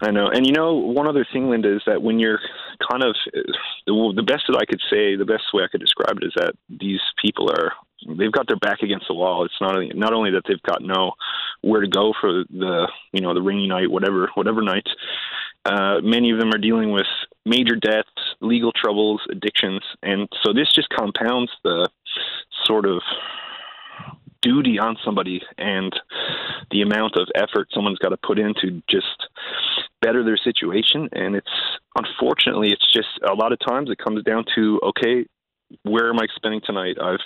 I 0.02 0.10
know, 0.10 0.28
and 0.28 0.46
you 0.46 0.52
know, 0.52 0.74
one 0.74 1.06
other 1.06 1.26
thing, 1.32 1.48
Linda, 1.48 1.74
is 1.74 1.82
that 1.86 2.02
when 2.02 2.18
you're 2.18 2.38
kind 2.90 3.02
of 3.02 3.14
the 3.86 4.22
best 4.26 4.44
that 4.48 4.56
I 4.56 4.64
could 4.64 4.80
say, 4.90 5.16
the 5.16 5.24
best 5.24 5.44
way 5.52 5.64
I 5.64 5.68
could 5.68 5.80
describe 5.80 6.18
it 6.18 6.24
is 6.24 6.32
that 6.36 6.54
these 6.68 7.00
people 7.20 7.50
are 7.50 7.72
they've 8.18 8.32
got 8.32 8.46
their 8.46 8.56
back 8.56 8.82
against 8.82 9.06
the 9.08 9.14
wall. 9.14 9.44
It's 9.44 9.60
not 9.60 9.76
only, 9.76 9.92
not 9.94 10.12
only 10.12 10.30
that 10.32 10.42
they've 10.46 10.62
got 10.62 10.82
no 10.82 11.12
where 11.62 11.80
to 11.80 11.88
go 11.88 12.12
for 12.20 12.44
the 12.50 12.88
you 13.12 13.20
know 13.20 13.34
the 13.34 13.42
rainy 13.42 13.66
night, 13.66 13.90
whatever 13.90 14.30
whatever 14.34 14.62
night. 14.62 14.86
Uh, 15.64 16.00
many 16.00 16.30
of 16.30 16.38
them 16.38 16.52
are 16.54 16.58
dealing 16.58 16.92
with 16.92 17.06
major 17.44 17.74
debts, 17.74 18.08
legal 18.40 18.70
troubles, 18.72 19.20
addictions, 19.30 19.82
and 20.02 20.28
so 20.44 20.52
this 20.52 20.72
just 20.72 20.88
compounds 20.90 21.50
the 21.64 21.88
sort 22.64 22.86
of 22.86 23.02
duty 24.42 24.78
on 24.78 24.96
somebody 25.04 25.42
and 25.58 25.92
the 26.70 26.82
amount 26.82 27.16
of 27.16 27.28
effort 27.34 27.68
someone's 27.74 27.98
got 27.98 28.10
to 28.10 28.16
put 28.18 28.38
into 28.38 28.80
just 28.88 29.26
better 30.02 30.24
their 30.24 30.36
situation. 30.36 31.08
And 31.12 31.36
it's 31.36 31.46
unfortunately, 31.96 32.68
it's 32.68 32.92
just 32.92 33.08
a 33.28 33.34
lot 33.34 33.52
of 33.52 33.58
times 33.66 33.90
it 33.90 33.98
comes 33.98 34.22
down 34.24 34.44
to 34.54 34.80
okay, 34.82 35.26
where 35.82 36.10
am 36.10 36.18
I 36.18 36.26
spending 36.36 36.60
tonight? 36.64 36.96
I've 37.02 37.18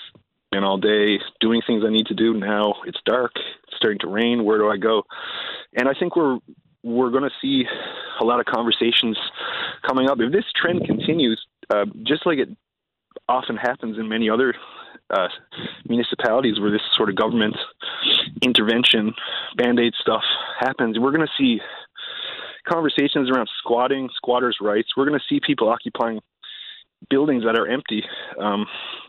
been 0.50 0.64
all 0.64 0.78
day 0.78 1.18
doing 1.40 1.62
things 1.66 1.84
I 1.86 1.90
need 1.90 2.06
to 2.06 2.14
do. 2.14 2.34
Now 2.34 2.74
it's 2.86 2.98
dark. 3.04 3.32
It's 3.36 3.76
starting 3.76 3.98
to 4.00 4.08
rain. 4.08 4.44
Where 4.44 4.58
do 4.58 4.68
I 4.68 4.76
go? 4.76 5.04
And 5.74 5.88
I 5.88 5.94
think 5.98 6.16
we're 6.16 6.38
we're 6.82 7.10
going 7.10 7.24
to 7.24 7.30
see 7.42 7.64
a 8.20 8.24
lot 8.24 8.40
of 8.40 8.46
conversations 8.46 9.18
coming 9.86 10.08
up. 10.08 10.18
If 10.20 10.32
this 10.32 10.46
trend 10.60 10.86
continues, 10.86 11.40
uh, 11.72 11.84
just 12.04 12.24
like 12.24 12.38
it 12.38 12.48
often 13.28 13.56
happens 13.56 13.98
in 13.98 14.08
many 14.08 14.30
other 14.30 14.54
uh, 15.10 15.28
municipalities 15.88 16.58
where 16.60 16.70
this 16.70 16.80
sort 16.96 17.10
of 17.10 17.16
government 17.16 17.56
intervention, 18.42 19.12
band 19.56 19.78
aid 19.78 19.92
stuff 20.00 20.22
happens, 20.58 20.98
we're 20.98 21.12
going 21.12 21.26
to 21.26 21.32
see 21.36 21.60
conversations 22.68 23.30
around 23.30 23.48
squatting, 23.58 24.08
squatters' 24.14 24.58
rights. 24.60 24.90
We're 24.96 25.06
going 25.06 25.18
to 25.18 25.24
see 25.28 25.40
people 25.44 25.68
occupying 25.68 26.20
buildings 27.08 27.44
that 27.44 27.58
are 27.58 27.66
empty. 27.66 28.02
Um, 28.38 28.66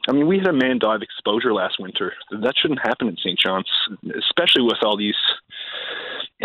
I 0.08 0.14
mean, 0.14 0.28
we 0.28 0.38
had 0.38 0.48
a 0.48 0.54
man 0.54 0.80
die 0.80 0.96
of 0.96 1.02
exposure 1.02 1.54
last 1.54 1.78
winter. 1.80 2.14
That 2.32 2.54
shouldn't 2.58 2.80
happen 2.86 3.08
in 3.08 3.18
St. 3.18 3.38
John's, 3.38 3.70
especially 4.18 4.64
with 4.64 4.78
all 4.84 4.98
these 4.98 5.16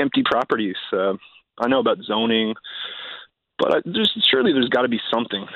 empty 0.00 0.22
properties. 0.24 0.76
Uh, 0.92 1.14
I 1.58 1.68
know 1.68 1.78
about 1.78 1.98
zoning, 2.04 2.54
but 3.58 3.76
I, 3.76 3.80
there's, 3.84 4.12
surely 4.28 4.52
there's 4.52 4.68
got 4.68 4.82
to 4.82 4.88
be 4.88 5.00
something. 5.12 5.46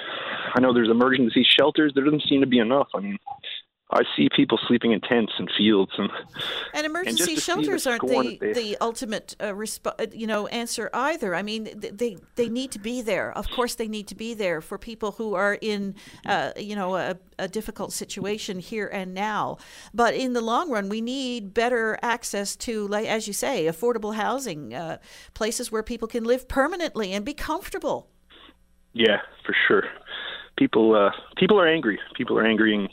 I 0.54 0.60
know 0.60 0.72
there's 0.72 0.90
emergency 0.90 1.44
shelters. 1.58 1.92
There 1.94 2.04
doesn't 2.04 2.24
seem 2.28 2.40
to 2.40 2.46
be 2.46 2.58
enough. 2.58 2.88
I 2.94 3.00
mean, 3.00 3.18
I 3.92 4.02
see 4.16 4.28
people 4.34 4.58
sleeping 4.68 4.92
in 4.92 5.00
tents 5.00 5.32
and 5.38 5.50
fields 5.56 5.90
and 5.98 6.10
and 6.74 6.86
emergency 6.86 7.32
and 7.32 7.42
shelters 7.42 7.86
aren't 7.88 8.06
the, 8.06 8.38
they, 8.40 8.52
the 8.52 8.76
ultimate 8.80 9.34
uh, 9.40 9.46
resp- 9.46 9.86
uh, 9.86 10.06
you 10.12 10.28
know 10.28 10.46
answer 10.46 10.90
either. 10.94 11.34
I 11.34 11.42
mean 11.42 11.68
they 11.74 12.16
they 12.36 12.48
need 12.48 12.70
to 12.72 12.78
be 12.78 13.02
there. 13.02 13.36
Of 13.36 13.50
course 13.50 13.74
they 13.74 13.88
need 13.88 14.06
to 14.08 14.14
be 14.14 14.34
there 14.34 14.60
for 14.60 14.78
people 14.78 15.12
who 15.12 15.34
are 15.34 15.58
in 15.60 15.96
uh, 16.24 16.52
you 16.56 16.76
know 16.76 16.94
a, 16.94 17.16
a, 17.38 17.48
difficult 17.48 17.92
situation 17.92 18.60
here 18.60 18.86
and 18.86 19.12
now. 19.12 19.58
But 19.92 20.14
in 20.14 20.34
the 20.34 20.40
long 20.40 20.70
run 20.70 20.88
we 20.88 21.00
need 21.00 21.52
better 21.52 21.98
access 22.00 22.54
to 22.56 22.86
like 22.86 23.08
as 23.08 23.26
you 23.26 23.32
say 23.32 23.64
affordable 23.64 24.14
housing, 24.14 24.72
uh, 24.72 24.98
places 25.34 25.72
where 25.72 25.82
people 25.82 26.06
can 26.06 26.22
live 26.22 26.46
permanently 26.46 27.12
and 27.12 27.24
be 27.24 27.34
comfortable. 27.34 28.08
Yeah, 28.92 29.18
for 29.44 29.54
sure. 29.66 29.84
People 30.56 30.94
uh, 30.94 31.10
people 31.36 31.58
are 31.58 31.66
angry. 31.66 31.98
People 32.14 32.38
are 32.38 32.46
angry 32.46 32.74
and 32.74 32.88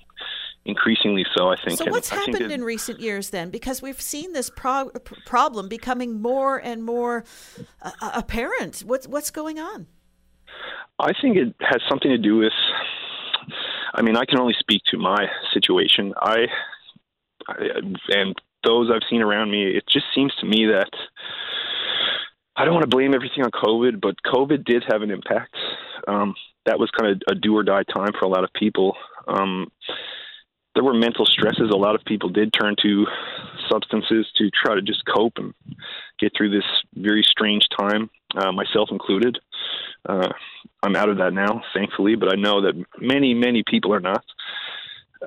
increasingly 0.67 1.25
so, 1.35 1.49
I 1.49 1.55
think. 1.55 1.77
So, 1.79 1.85
and 1.85 1.91
what's 1.91 2.11
I 2.11 2.17
happened 2.17 2.51
in 2.51 2.63
recent 2.63 2.99
years 2.99 3.29
then? 3.29 3.49
Because 3.49 3.81
we've 3.81 4.01
seen 4.01 4.33
this 4.33 4.49
pro- 4.49 4.91
problem 5.25 5.69
becoming 5.69 6.21
more 6.21 6.57
and 6.57 6.83
more 6.83 7.23
uh, 7.81 7.91
apparent. 8.13 8.81
What's 8.81 9.07
what's 9.07 9.31
going 9.31 9.59
on? 9.59 9.87
I 10.99 11.13
think 11.21 11.37
it 11.37 11.55
has 11.61 11.81
something 11.89 12.11
to 12.11 12.17
do 12.17 12.37
with. 12.37 12.53
I 13.93 14.01
mean, 14.01 14.17
I 14.17 14.25
can 14.25 14.39
only 14.39 14.55
speak 14.59 14.81
to 14.91 14.97
my 14.97 15.25
situation. 15.53 16.13
I, 16.17 16.47
I 17.47 17.55
and 18.09 18.35
those 18.63 18.91
I've 18.93 19.07
seen 19.09 19.21
around 19.21 19.49
me. 19.49 19.63
It 19.63 19.85
just 19.91 20.05
seems 20.13 20.33
to 20.41 20.45
me 20.45 20.65
that 20.67 20.91
I 22.55 22.65
don't 22.65 22.73
want 22.73 22.89
to 22.89 22.95
blame 22.95 23.13
everything 23.13 23.43
on 23.43 23.51
COVID, 23.51 24.01
but 24.01 24.15
COVID 24.25 24.65
did 24.65 24.83
have 24.89 25.01
an 25.01 25.11
impact. 25.11 25.55
Um, 26.07 26.35
that 26.65 26.79
was 26.79 26.89
kind 26.99 27.11
of 27.11 27.21
a 27.29 27.35
do 27.35 27.55
or 27.55 27.63
die 27.63 27.83
time 27.83 28.11
for 28.19 28.25
a 28.25 28.29
lot 28.29 28.43
of 28.43 28.49
people. 28.53 28.95
Um, 29.27 29.71
there 30.77 30.83
were 30.83 30.93
mental 30.93 31.25
stresses. 31.25 31.71
A 31.73 31.75
lot 31.75 31.95
of 31.95 32.05
people 32.05 32.29
did 32.29 32.53
turn 32.53 32.75
to 32.83 33.07
substances 33.67 34.27
to 34.35 34.51
try 34.51 34.75
to 34.75 34.81
just 34.83 35.03
cope 35.11 35.33
and 35.37 35.55
get 36.19 36.33
through 36.37 36.51
this 36.51 36.65
very 36.93 37.23
strange 37.27 37.67
time, 37.75 38.11
uh, 38.35 38.51
myself 38.51 38.89
included. 38.91 39.39
Uh, 40.07 40.29
I'm 40.83 40.95
out 40.95 41.09
of 41.09 41.17
that 41.17 41.33
now, 41.33 41.63
thankfully, 41.73 42.13
but 42.13 42.31
I 42.31 42.35
know 42.35 42.61
that 42.61 42.75
many, 42.99 43.33
many 43.33 43.63
people 43.65 43.91
are 43.91 43.99
not. 43.99 44.23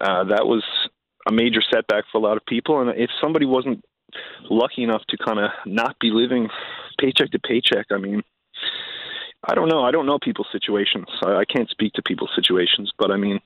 Uh, 0.00 0.22
that 0.24 0.46
was 0.46 0.62
a 1.26 1.32
major 1.32 1.60
setback 1.68 2.04
for 2.12 2.18
a 2.18 2.20
lot 2.20 2.36
of 2.36 2.46
people. 2.46 2.80
And 2.80 2.90
if 2.90 3.10
somebody 3.20 3.44
wasn't 3.44 3.84
lucky 4.48 4.84
enough 4.84 5.02
to 5.08 5.16
kind 5.16 5.40
of 5.40 5.50
not 5.66 5.96
be 6.00 6.10
living 6.12 6.48
paycheck 7.00 7.32
to 7.32 7.40
paycheck, 7.40 7.86
I 7.90 7.98
mean, 7.98 8.22
I 9.48 9.54
don't 9.54 9.68
know. 9.68 9.82
I 9.82 9.90
don't 9.90 10.06
know 10.06 10.18
people's 10.18 10.48
situations. 10.52 11.06
I, 11.24 11.36
I 11.36 11.44
can't 11.44 11.68
speak 11.70 11.94
to 11.94 12.02
people's 12.02 12.30
situations, 12.34 12.92
but 12.98 13.10
I 13.10 13.16
mean, 13.16 13.40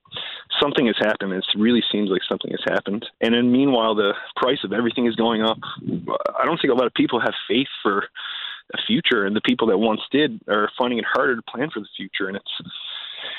something 0.61 0.87
has 0.87 0.97
happened. 0.99 1.33
It 1.33 1.45
really 1.57 1.83
seems 1.93 2.11
like 2.11 2.23
something 2.29 2.51
has 2.51 2.65
happened. 2.75 3.07
And 3.21 3.35
then 3.35 3.53
meanwhile, 3.53 3.95
the 3.95 4.13
price 4.37 4.59
of 4.65 4.73
everything 4.73 5.07
is 5.07 5.15
going 5.15 5.43
up. 5.43 5.59
I 6.39 6.45
don't 6.45 6.61
think 6.61 6.73
a 6.73 6.77
lot 6.77 6.87
of 6.87 6.95
people 6.95 7.21
have 7.21 7.35
faith 7.49 7.69
for 7.83 8.09
a 8.73 8.79
future, 8.87 9.25
and 9.25 9.37
the 9.37 9.43
people 9.43 9.69
that 9.69 9.79
once 9.79 10.01
did 10.11 10.41
are 10.49 10.71
finding 10.77 10.99
it 10.99 11.05
harder 11.07 11.37
to 11.37 11.43
plan 11.43 11.71
for 11.73 11.81
the 11.81 11.89
future. 11.97 12.29
And 12.29 12.37
it's 12.37 12.71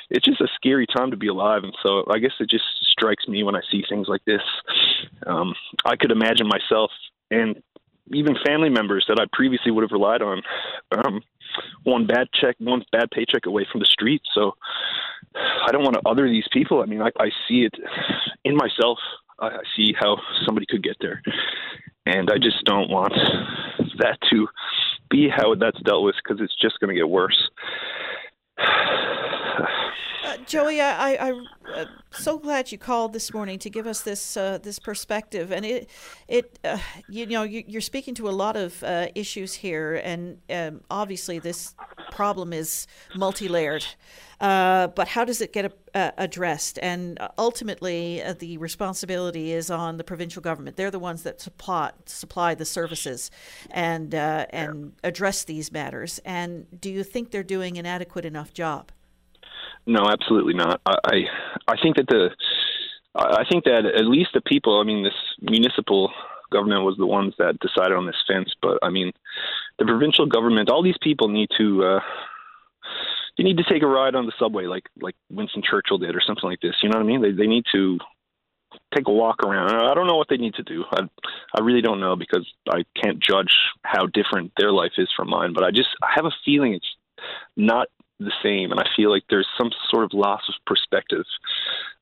it's 0.10 0.26
just 0.26 0.42
a 0.42 0.48
scary 0.56 0.88
time 0.88 1.12
to 1.12 1.18
be 1.18 1.28
alive. 1.28 1.64
And 1.64 1.76
so 1.84 2.06
I 2.10 2.20
guess 2.20 2.32
it 2.40 2.50
just 2.50 2.64
strikes 2.92 3.28
me 3.28 3.44
when 3.44 3.56
I 3.56 3.62
see 3.72 3.84
things 3.90 4.08
like 4.08 4.24
this. 4.26 4.42
Um, 5.28 5.54
I 5.86 5.96
could 5.96 6.12
imagine 6.12 6.48
myself 6.48 6.92
and 7.32 7.62
even 8.12 8.36
family 8.46 8.70
members 8.70 9.06
that 9.08 9.20
I 9.20 9.26
previously 9.34 9.72
would 9.72 9.84
have 9.84 9.92
relied 9.92 10.22
on. 10.22 10.42
Um, 10.92 11.22
one 11.84 12.06
bad 12.06 12.28
check, 12.34 12.56
one 12.60 12.84
bad 12.92 13.10
paycheck 13.12 13.46
away 13.46 13.66
from 13.72 13.80
the 13.80 13.86
street. 13.86 14.22
So 14.34 14.56
I 15.36 15.72
don't 15.72 15.84
want 15.84 15.96
to 15.96 16.02
other 16.08 16.30
these 16.30 16.48
people. 16.52 16.82
I 16.82 16.86
mean, 16.86 17.02
I, 17.02 17.10
I 17.20 17.30
see 17.48 17.66
it 17.66 17.74
in 18.44 18.56
myself. 18.56 19.00
I, 19.40 19.48
I 19.48 19.64
see 19.76 19.94
how 19.98 20.18
somebody 20.46 20.66
could 20.68 20.84
get 20.84 20.98
there, 21.00 21.22
and 22.06 22.30
I 22.32 22.38
just 22.38 22.64
don't 22.66 22.90
want 22.90 23.14
that 24.00 24.18
to 24.32 24.48
be 25.10 25.30
how 25.30 25.56
that's 25.56 25.80
dealt 25.82 26.04
with 26.04 26.16
because 26.24 26.42
it's 26.42 26.56
just 26.62 26.80
going 26.80 26.90
to 26.90 27.00
get 27.00 27.10
worse. 27.10 27.50
Uh, 30.26 30.38
Joey, 30.38 30.82
I, 30.82 31.14
I, 31.14 31.28
I'm 31.28 31.48
uh, 31.72 31.86
so 32.10 32.40
glad 32.40 32.72
you 32.72 32.80
called 32.80 33.14
this 33.14 33.32
morning 33.32 33.60
to 33.60 33.70
give 33.70 33.86
us 33.86 34.02
this 34.02 34.36
uh, 34.36 34.58
this 34.58 34.80
perspective, 34.80 35.52
and 35.52 35.64
it 35.64 35.88
it 36.28 36.58
uh, 36.64 36.80
you 37.08 37.28
know 37.28 37.44
you, 37.44 37.64
you're 37.68 37.80
speaking 37.80 38.16
to 38.16 38.28
a 38.28 38.32
lot 38.32 38.56
of 38.56 38.82
uh, 38.82 39.08
issues 39.14 39.54
here, 39.54 40.02
and 40.04 40.40
um, 40.50 40.82
obviously 40.90 41.38
this 41.38 41.76
problem 42.10 42.54
is 42.54 42.88
multi-layered. 43.16 43.86
Uh, 44.42 44.88
but 44.88 45.10
how 45.10 45.26
does 45.26 45.42
it 45.42 45.54
get 45.54 45.72
uh, 45.94 46.12
addressed? 46.18 46.80
And 46.82 47.20
ultimately, 47.38 48.24
uh, 48.24 48.34
the 48.34 48.58
responsibility 48.58 49.52
is 49.52 49.70
on 49.70 49.98
the 49.98 50.04
provincial 50.04 50.42
government. 50.42 50.76
They're 50.76 50.92
the 50.92 51.00
ones 51.00 51.22
that 51.22 51.40
supply 51.40 51.92
supply 52.08 52.56
the 52.56 52.66
services 52.66 53.30
and 53.70 54.16
uh, 54.16 54.48
and 54.50 54.94
address 55.04 55.44
these 55.44 55.72
matters. 55.72 56.20
And 56.26 56.66
do 56.82 56.90
you 56.90 57.04
think 57.04 57.30
they're 57.30 57.44
doing 57.44 57.78
an 57.78 57.86
adequate 57.86 58.26
enough 58.26 58.56
job? 58.56 58.92
No, 59.86 60.08
absolutely 60.10 60.54
not. 60.54 60.82
I, 60.86 61.26
I, 61.68 61.76
think 61.82 61.98
that 61.98 62.08
the, 62.08 62.30
I 63.16 63.44
think 63.50 63.66
that 63.66 63.86
at 63.86 64.06
least 64.06 64.32
the 64.34 64.42
people. 64.42 64.80
I 64.80 64.84
mean, 64.84 65.04
this 65.04 65.14
municipal 65.42 66.12
government 66.52 66.84
was 66.84 66.96
the 66.98 67.06
ones 67.06 67.34
that 67.38 67.60
decided 67.60 67.96
on 67.96 68.06
this 68.06 68.22
fence, 68.28 68.54
but 68.62 68.80
I 68.82 68.90
mean, 68.90 69.12
the 69.78 69.86
provincial 69.86 70.26
government. 70.26 70.70
All 70.70 70.84
these 70.84 70.98
people 71.02 71.30
need 71.30 71.50
to. 71.58 71.84
Uh, 71.84 72.00
they 73.38 73.44
need 73.44 73.58
to 73.58 73.66
take 73.70 73.84
a 73.84 73.88
ride 73.88 74.16
on 74.16 74.26
the 74.26 74.34
subway, 74.40 74.66
like 74.66 74.86
like 75.02 75.16
Winston 75.30 75.62
Churchill 75.62 75.98
did, 75.98 76.16
or 76.16 76.22
something 76.26 76.50
like 76.50 76.62
this. 76.62 76.76
You 76.82 76.90
know 76.90 76.98
what 76.98 77.04
I 77.04 77.08
mean? 77.08 77.22
They 77.22 77.32
they 77.32 77.48
need 77.48 77.66
to 77.74 78.00
take 78.96 79.08
a 79.08 79.12
walk 79.12 79.44
around. 79.44 79.72
I 79.72 79.94
don't 79.94 80.08
know 80.08 80.16
what 80.16 80.28
they 80.30 80.38
need 80.38 80.56
to 80.56 80.64
do. 80.64 80.84
I 80.92 81.02
I 81.58 81.62
really 81.62 81.82
don't 81.82 82.00
know 82.00 82.16
because 82.16 82.48
I 82.70 82.86
can't 83.02 83.22
judge 83.22 83.54
how 83.84 84.08
different 84.08 84.54
their 84.58 84.72
life 84.72 84.94
is 84.98 85.10
from 85.16 85.30
mine. 85.30 85.54
But 85.54 85.64
I 85.64 85.72
just 85.72 85.90
I 86.02 86.08
have 86.16 86.26
a 86.26 86.32
feeling 86.44 86.74
it's 86.74 86.96
not 87.56 87.88
the 88.20 88.32
same, 88.42 88.72
and 88.72 88.80
I 88.80 88.88
feel 88.96 89.12
like 89.12 89.24
there's 89.30 89.48
some 89.58 89.72
sort 89.90 90.06
of 90.06 90.14
loss 90.14 90.42
of 90.48 90.56
perspective 90.66 91.26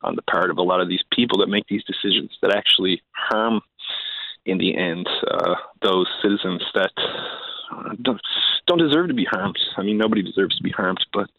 on 0.02 0.15
the 0.15 0.22
part 0.23 0.49
of 0.49 0.57
a 0.57 0.61
lot 0.61 0.81
of 0.81 0.88
these 0.88 1.03
people 1.11 1.40
that 1.40 1.48
make 1.48 1.68
these 1.68 1.84
decisions 1.84 2.31
that 2.41 2.56
actually 2.56 3.02
harm, 3.11 3.61
in 4.45 4.57
the 4.57 4.76
end, 4.77 5.07
uh, 5.31 5.56
those 5.81 6.07
citizens 6.22 6.61
that 6.73 6.91
uh, 7.72 7.95
don't 8.02 8.22
don't 8.68 8.80
deserve 8.80 9.07
to 9.07 9.14
be 9.14 9.26
harmed. 9.26 9.57
I 9.77 9.84
mean, 9.84 9.98
nobody 9.98 10.22
deserves 10.22 10.57
to 10.57 10.64
be 10.64 10.72
harmed, 10.72 11.06
but 11.14 11.30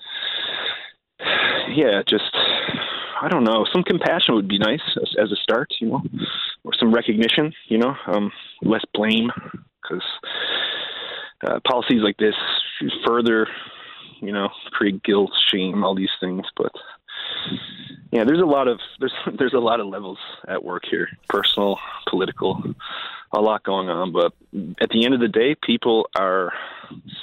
yeah, 1.70 2.02
just 2.08 2.34
I 3.20 3.28
don't 3.28 3.44
know. 3.44 3.66
Some 3.72 3.82
compassion 3.84 4.34
would 4.34 4.48
be 4.48 4.58
nice 4.58 4.82
as, 5.00 5.14
as 5.22 5.32
a 5.32 5.36
start, 5.36 5.72
you 5.80 5.88
know, 5.88 6.02
or 6.64 6.72
some 6.78 6.92
recognition, 6.92 7.52
you 7.68 7.78
know, 7.78 7.94
um, 8.06 8.32
less 8.62 8.84
blame, 8.92 9.30
because 9.82 10.04
uh, 11.46 11.60
policies 11.68 12.02
like 12.02 12.16
this 12.16 12.34
further, 13.06 13.46
you 14.26 14.32
know, 14.32 14.48
create 14.70 15.02
guilt, 15.02 15.30
shame, 15.50 15.84
all 15.84 15.94
these 15.94 16.10
things. 16.20 16.44
But 16.56 16.72
yeah, 18.10 18.24
there's 18.24 18.40
a 18.40 18.46
lot 18.46 18.68
of 18.68 18.80
there's 19.00 19.14
there's 19.38 19.54
a 19.54 19.58
lot 19.58 19.80
of 19.80 19.86
levels 19.86 20.18
at 20.48 20.64
work 20.64 20.84
here, 20.90 21.08
personal, 21.28 21.78
political, 22.08 22.62
a 23.32 23.40
lot 23.40 23.64
going 23.64 23.88
on. 23.88 24.12
But 24.12 24.32
at 24.80 24.90
the 24.90 25.04
end 25.04 25.14
of 25.14 25.20
the 25.20 25.28
day, 25.28 25.54
people 25.54 26.08
are 26.18 26.52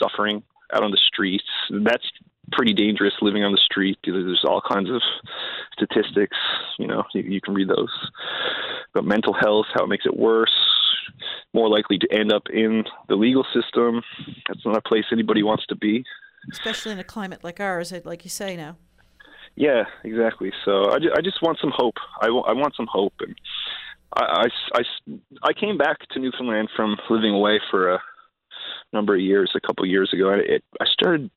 suffering 0.01 0.43
out 0.73 0.83
on 0.83 0.91
the 0.91 0.99
streets. 1.07 1.45
That's 1.69 2.05
pretty 2.51 2.73
dangerous 2.73 3.13
living 3.21 3.43
on 3.43 3.51
the 3.51 3.61
street. 3.63 3.97
There's 4.03 4.43
all 4.45 4.61
kinds 4.61 4.89
of 4.89 5.01
statistics. 5.73 6.37
You 6.77 6.87
know, 6.87 7.03
you, 7.13 7.23
you 7.23 7.41
can 7.41 7.53
read 7.53 7.69
those. 7.69 7.91
But 8.93 9.05
mental 9.05 9.33
health, 9.33 9.67
how 9.73 9.85
it 9.85 9.87
makes 9.87 10.05
it 10.05 10.17
worse, 10.17 10.51
more 11.53 11.69
likely 11.69 11.97
to 11.99 12.07
end 12.11 12.31
up 12.31 12.43
in 12.53 12.83
the 13.07 13.15
legal 13.15 13.45
system. 13.53 14.01
That's 14.47 14.65
not 14.65 14.77
a 14.77 14.81
place 14.81 15.05
anybody 15.11 15.43
wants 15.43 15.65
to 15.67 15.75
be. 15.75 16.03
Especially 16.51 16.91
in 16.91 16.99
a 16.99 17.03
climate 17.03 17.43
like 17.43 17.59
ours, 17.59 17.93
like 18.05 18.23
you 18.23 18.29
say 18.29 18.55
now. 18.55 18.77
Yeah, 19.55 19.83
exactly. 20.03 20.51
So 20.65 20.85
I, 20.91 20.95
I 20.95 21.21
just 21.21 21.41
want 21.41 21.59
some 21.59 21.71
hope. 21.75 21.95
I, 22.21 22.27
I 22.27 22.53
want 22.53 22.75
some 22.75 22.87
hope. 22.89 23.13
And 23.19 23.35
I, 24.15 24.47
I, 24.73 24.79
I, 24.79 25.19
I 25.43 25.53
came 25.53 25.77
back 25.77 25.97
to 26.11 26.19
Newfoundland 26.19 26.69
from 26.75 26.97
living 27.09 27.33
away 27.33 27.59
for 27.69 27.93
a 27.93 27.99
number 28.93 29.15
of 29.15 29.21
years, 29.21 29.51
a 29.55 29.59
couple 29.59 29.83
of 29.83 29.89
years 29.89 30.11
ago. 30.13 30.29
And 30.31 30.41
it, 30.41 30.63
I 30.79 30.85
started 30.85 31.29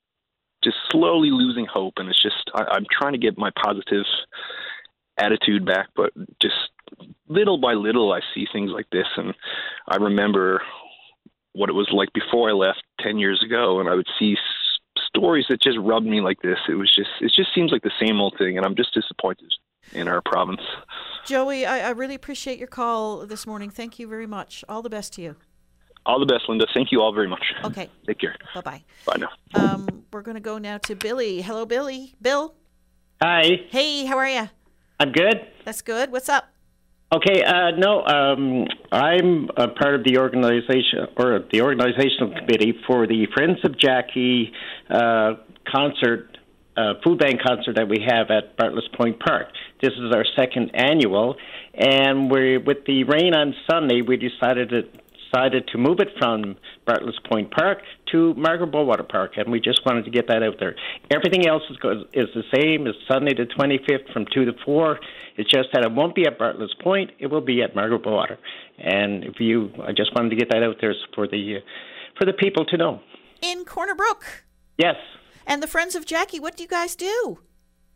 just 0.62 0.76
slowly 0.90 1.30
losing 1.30 1.66
hope. 1.66 1.94
And 1.96 2.08
it's 2.08 2.22
just, 2.22 2.50
I, 2.54 2.64
I'm 2.70 2.86
trying 2.90 3.12
to 3.12 3.18
get 3.18 3.36
my 3.36 3.50
positive 3.62 4.06
attitude 5.18 5.64
back, 5.66 5.88
but 5.94 6.12
just 6.40 6.54
little 7.28 7.58
by 7.58 7.74
little, 7.74 8.12
I 8.12 8.20
see 8.34 8.46
things 8.52 8.70
like 8.70 8.88
this. 8.90 9.06
And 9.16 9.34
I 9.88 9.96
remember 9.96 10.62
what 11.52 11.68
it 11.68 11.74
was 11.74 11.88
like 11.92 12.12
before 12.12 12.48
I 12.48 12.52
left 12.52 12.82
10 13.00 13.18
years 13.18 13.42
ago. 13.44 13.80
And 13.80 13.88
I 13.88 13.94
would 13.94 14.08
see 14.18 14.36
stories 15.16 15.46
that 15.48 15.62
just 15.62 15.78
rubbed 15.78 16.06
me 16.06 16.20
like 16.20 16.42
this. 16.42 16.58
It 16.68 16.74
was 16.74 16.94
just 16.94 17.10
it 17.20 17.32
just 17.32 17.54
seems 17.54 17.72
like 17.72 17.82
the 17.82 17.92
same 18.00 18.20
old 18.20 18.36
thing, 18.38 18.56
and 18.56 18.66
I'm 18.66 18.74
just 18.74 18.94
disappointed 18.94 19.52
in 19.92 20.08
our 20.08 20.22
province. 20.22 20.62
Joey, 21.26 21.66
I, 21.66 21.88
I 21.88 21.90
really 21.90 22.14
appreciate 22.14 22.58
your 22.58 22.68
call 22.68 23.26
this 23.26 23.46
morning. 23.46 23.70
Thank 23.70 23.98
you 23.98 24.08
very 24.08 24.26
much. 24.26 24.64
All 24.68 24.82
the 24.82 24.90
best 24.90 25.12
to 25.14 25.22
you. 25.22 25.36
All 26.06 26.18
the 26.20 26.26
best, 26.26 26.48
Linda. 26.48 26.66
Thank 26.74 26.92
you 26.92 27.00
all 27.00 27.14
very 27.14 27.28
much. 27.28 27.54
Okay. 27.64 27.88
Take 28.06 28.18
care. 28.18 28.36
Bye 28.54 28.60
bye. 28.60 28.84
Bye 29.06 29.16
now. 29.18 29.30
Um, 29.54 30.04
we're 30.12 30.22
going 30.22 30.34
to 30.34 30.40
go 30.40 30.58
now 30.58 30.78
to 30.78 30.94
Billy. 30.94 31.40
Hello, 31.40 31.64
Billy. 31.64 32.14
Bill. 32.20 32.54
Hi. 33.22 33.62
Hey, 33.70 34.04
how 34.04 34.18
are 34.18 34.28
you? 34.28 34.50
I'm 35.00 35.12
good. 35.12 35.46
That's 35.64 35.80
good. 35.80 36.12
What's 36.12 36.28
up? 36.28 36.53
Okay, 37.12 37.44
uh, 37.44 37.70
no, 37.76 38.02
um, 38.04 38.66
I'm 38.90 39.48
a 39.56 39.68
part 39.68 39.94
of 39.94 40.04
the 40.04 40.18
organization 40.18 41.06
or 41.16 41.44
the 41.52 41.60
organizational 41.60 42.34
committee 42.34 42.74
for 42.86 43.06
the 43.06 43.26
Friends 43.34 43.58
of 43.62 43.78
Jackie 43.78 44.52
uh, 44.90 45.34
concert, 45.70 46.38
uh, 46.76 46.94
food 47.04 47.18
bank 47.20 47.40
concert 47.46 47.76
that 47.76 47.88
we 47.88 48.04
have 48.08 48.30
at 48.30 48.56
Bartlett's 48.56 48.88
Point 48.96 49.20
Park. 49.20 49.48
This 49.80 49.92
is 49.92 50.12
our 50.12 50.24
second 50.36 50.72
annual, 50.74 51.36
and 51.74 52.30
we 52.30 52.58
with 52.58 52.84
the 52.86 53.04
rain 53.04 53.34
on 53.34 53.54
Sunday, 53.70 54.00
we 54.00 54.16
decided 54.16 54.70
to 54.70 54.82
decided 55.34 55.66
to 55.68 55.78
move 55.78 55.98
it 56.00 56.08
from 56.18 56.56
Bartlett's 56.86 57.18
Point 57.30 57.50
Park 57.50 57.78
to 58.12 58.34
Margaret 58.34 58.72
Bowater 58.72 59.08
Park, 59.08 59.32
and 59.36 59.50
we 59.50 59.60
just 59.60 59.80
wanted 59.86 60.04
to 60.04 60.10
get 60.10 60.28
that 60.28 60.42
out 60.42 60.54
there. 60.60 60.74
Everything 61.10 61.46
else 61.46 61.62
is 61.70 61.76
is 62.12 62.28
the 62.34 62.42
same. 62.54 62.86
It's 62.86 62.98
Sunday 63.10 63.34
the 63.34 63.46
25th 63.46 64.12
from 64.12 64.26
2 64.32 64.44
to 64.46 64.52
4. 64.64 64.98
It's 65.36 65.50
just 65.50 65.68
that 65.72 65.84
it 65.84 65.92
won't 65.92 66.14
be 66.14 66.26
at 66.26 66.38
Bartlett's 66.38 66.74
Point. 66.82 67.10
It 67.18 67.26
will 67.26 67.40
be 67.40 67.62
at 67.62 67.74
Margaret 67.74 68.02
Bowater. 68.02 68.38
And 68.78 69.24
if 69.24 69.34
you, 69.38 69.70
I 69.82 69.92
just 69.92 70.14
wanted 70.14 70.30
to 70.30 70.36
get 70.36 70.48
that 70.50 70.62
out 70.62 70.76
there 70.80 70.94
for 71.14 71.26
the 71.26 71.58
for 72.18 72.24
the 72.24 72.32
people 72.32 72.64
to 72.66 72.76
know. 72.76 73.00
In 73.42 73.64
Corner 73.64 73.94
Brook. 73.94 74.44
Yes. 74.78 74.96
And 75.46 75.62
the 75.62 75.66
Friends 75.66 75.94
of 75.94 76.06
Jackie, 76.06 76.40
what 76.40 76.56
do 76.56 76.62
you 76.62 76.68
guys 76.68 76.96
do? 76.96 77.38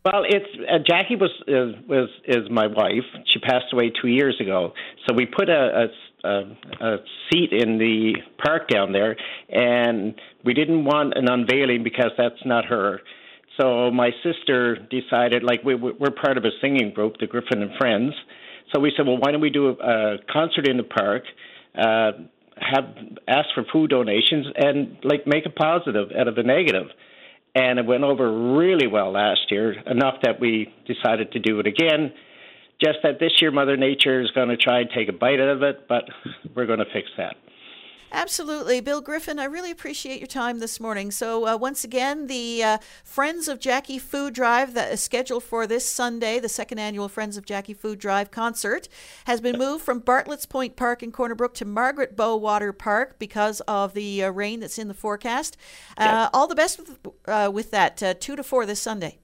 Well, 0.04 0.22
it's 0.26 0.46
uh, 0.70 0.78
Jackie 0.86 1.16
was 1.16 1.30
is, 1.46 1.74
was 1.88 2.08
is 2.26 2.50
my 2.50 2.66
wife. 2.66 3.04
She 3.32 3.40
passed 3.40 3.66
away 3.72 3.90
two 4.00 4.08
years 4.08 4.36
ago. 4.40 4.72
So 5.06 5.14
we 5.14 5.26
put 5.26 5.48
a, 5.48 5.84
a, 5.84 5.86
a, 6.24 6.42
a 6.80 6.96
seat 7.30 7.52
in 7.52 7.78
the 7.78 8.14
park 8.44 8.68
down 8.68 8.92
there, 8.92 9.16
and 9.48 10.14
we 10.44 10.54
didn't 10.54 10.84
want 10.84 11.14
an 11.16 11.28
unveiling 11.28 11.82
because 11.82 12.10
that's 12.16 12.44
not 12.44 12.64
her. 12.66 13.00
So 13.60 13.90
my 13.90 14.10
sister 14.22 14.76
decided, 14.76 15.42
like 15.42 15.64
we 15.64 15.74
we're 15.74 16.10
part 16.10 16.38
of 16.38 16.44
a 16.44 16.50
singing 16.60 16.92
group, 16.94 17.16
the 17.18 17.26
Griffin 17.26 17.62
and 17.62 17.72
Friends. 17.78 18.14
So 18.72 18.80
we 18.80 18.92
said, 18.96 19.06
well, 19.06 19.18
why 19.18 19.32
don't 19.32 19.40
we 19.40 19.50
do 19.50 19.68
a, 19.68 19.72
a 19.72 20.16
concert 20.30 20.68
in 20.68 20.76
the 20.76 20.84
park? 20.84 21.24
Uh, 21.76 22.12
have 22.60 22.84
ask 23.26 23.48
for 23.54 23.64
food 23.72 23.90
donations 23.90 24.46
and 24.56 24.96
like 25.04 25.26
make 25.26 25.46
a 25.46 25.50
positive 25.50 26.08
out 26.18 26.28
of 26.28 26.38
a 26.38 26.42
negative 26.42 26.86
and 27.54 27.78
it 27.78 27.86
went 27.86 28.04
over 28.04 28.56
really 28.56 28.86
well 28.86 29.12
last 29.12 29.50
year, 29.50 29.74
enough 29.86 30.16
that 30.22 30.40
we 30.40 30.72
decided 30.86 31.32
to 31.32 31.38
do 31.38 31.58
it 31.60 31.66
again. 31.66 32.12
Just 32.82 32.98
that 33.02 33.18
this 33.18 33.32
year, 33.40 33.50
Mother 33.50 33.76
Nature 33.76 34.20
is 34.20 34.30
going 34.30 34.48
to 34.48 34.56
try 34.56 34.80
and 34.80 34.90
take 34.90 35.08
a 35.08 35.12
bite 35.12 35.40
out 35.40 35.48
of 35.48 35.62
it, 35.62 35.88
but 35.88 36.04
we're 36.54 36.66
going 36.66 36.78
to 36.78 36.86
fix 36.92 37.08
that. 37.16 37.36
Absolutely. 38.10 38.80
Bill 38.80 39.02
Griffin, 39.02 39.38
I 39.38 39.44
really 39.44 39.70
appreciate 39.70 40.18
your 40.18 40.28
time 40.28 40.60
this 40.60 40.80
morning. 40.80 41.10
So, 41.10 41.46
uh, 41.46 41.56
once 41.58 41.84
again, 41.84 42.26
the 42.26 42.62
uh, 42.62 42.78
Friends 43.04 43.48
of 43.48 43.60
Jackie 43.60 43.98
Food 43.98 44.32
Drive 44.32 44.72
that 44.74 44.92
is 44.92 45.02
scheduled 45.02 45.44
for 45.44 45.66
this 45.66 45.86
Sunday, 45.86 46.38
the 46.38 46.48
second 46.48 46.78
annual 46.78 47.08
Friends 47.08 47.36
of 47.36 47.44
Jackie 47.44 47.74
Food 47.74 47.98
Drive 47.98 48.30
concert, 48.30 48.88
has 49.26 49.42
been 49.42 49.58
moved 49.58 49.84
from 49.84 49.98
Bartlett's 49.98 50.46
Point 50.46 50.74
Park 50.74 51.02
in 51.02 51.12
Corner 51.12 51.34
Brook 51.34 51.52
to 51.54 51.66
Margaret 51.66 52.16
Bowater 52.16 52.76
Park 52.76 53.18
because 53.18 53.60
of 53.62 53.92
the 53.92 54.24
uh, 54.24 54.30
rain 54.30 54.60
that's 54.60 54.78
in 54.78 54.88
the 54.88 54.94
forecast. 54.94 55.58
Uh, 55.98 56.30
all 56.32 56.46
the 56.46 56.54
best 56.54 56.78
with, 56.78 56.98
uh, 57.26 57.50
with 57.52 57.70
that, 57.72 58.02
uh, 58.02 58.14
2 58.14 58.36
to 58.36 58.42
4 58.42 58.64
this 58.64 58.80
Sunday. 58.80 59.18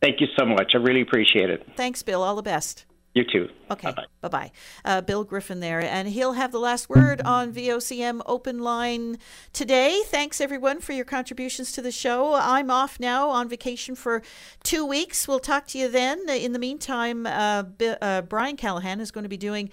Thank 0.00 0.20
you 0.20 0.26
so 0.38 0.46
much. 0.46 0.72
I 0.74 0.78
really 0.78 1.02
appreciate 1.02 1.50
it. 1.50 1.66
Thanks, 1.76 2.02
Bill. 2.02 2.22
All 2.22 2.34
the 2.34 2.42
best. 2.42 2.86
You 3.14 3.24
too. 3.24 3.48
Okay. 3.70 3.92
Bye 4.22 4.28
bye. 4.28 4.52
Uh, 4.86 5.02
Bill 5.02 5.22
Griffin 5.22 5.60
there. 5.60 5.80
And 5.80 6.08
he'll 6.08 6.32
have 6.32 6.50
the 6.50 6.58
last 6.58 6.88
word 6.88 7.20
on 7.20 7.52
VOCM 7.52 8.22
Open 8.24 8.60
Line 8.60 9.18
today. 9.52 10.00
Thanks, 10.06 10.40
everyone, 10.40 10.80
for 10.80 10.92
your 10.92 11.04
contributions 11.04 11.72
to 11.72 11.82
the 11.82 11.92
show. 11.92 12.34
I'm 12.34 12.70
off 12.70 12.98
now 12.98 13.28
on 13.28 13.50
vacation 13.50 13.94
for 13.96 14.22
two 14.62 14.86
weeks. 14.86 15.28
We'll 15.28 15.40
talk 15.40 15.66
to 15.68 15.78
you 15.78 15.90
then. 15.90 16.26
In 16.30 16.52
the 16.52 16.58
meantime, 16.58 17.26
uh, 17.26 17.64
B- 17.64 17.94
uh, 18.00 18.22
Brian 18.22 18.56
Callahan 18.56 18.98
is 19.00 19.10
going 19.10 19.24
to 19.24 19.28
be 19.28 19.36
doing 19.36 19.68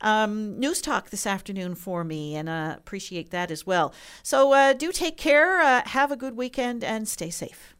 um, 0.00 0.58
news 0.60 0.80
talk 0.80 1.10
this 1.10 1.26
afternoon 1.26 1.74
for 1.74 2.04
me, 2.04 2.36
and 2.36 2.48
uh, 2.48 2.74
appreciate 2.76 3.30
that 3.30 3.50
as 3.50 3.66
well. 3.66 3.92
So 4.22 4.52
uh, 4.52 4.72
do 4.72 4.92
take 4.92 5.16
care, 5.16 5.60
uh, 5.60 5.82
have 5.86 6.12
a 6.12 6.16
good 6.16 6.36
weekend, 6.36 6.84
and 6.84 7.08
stay 7.08 7.30
safe. 7.30 7.73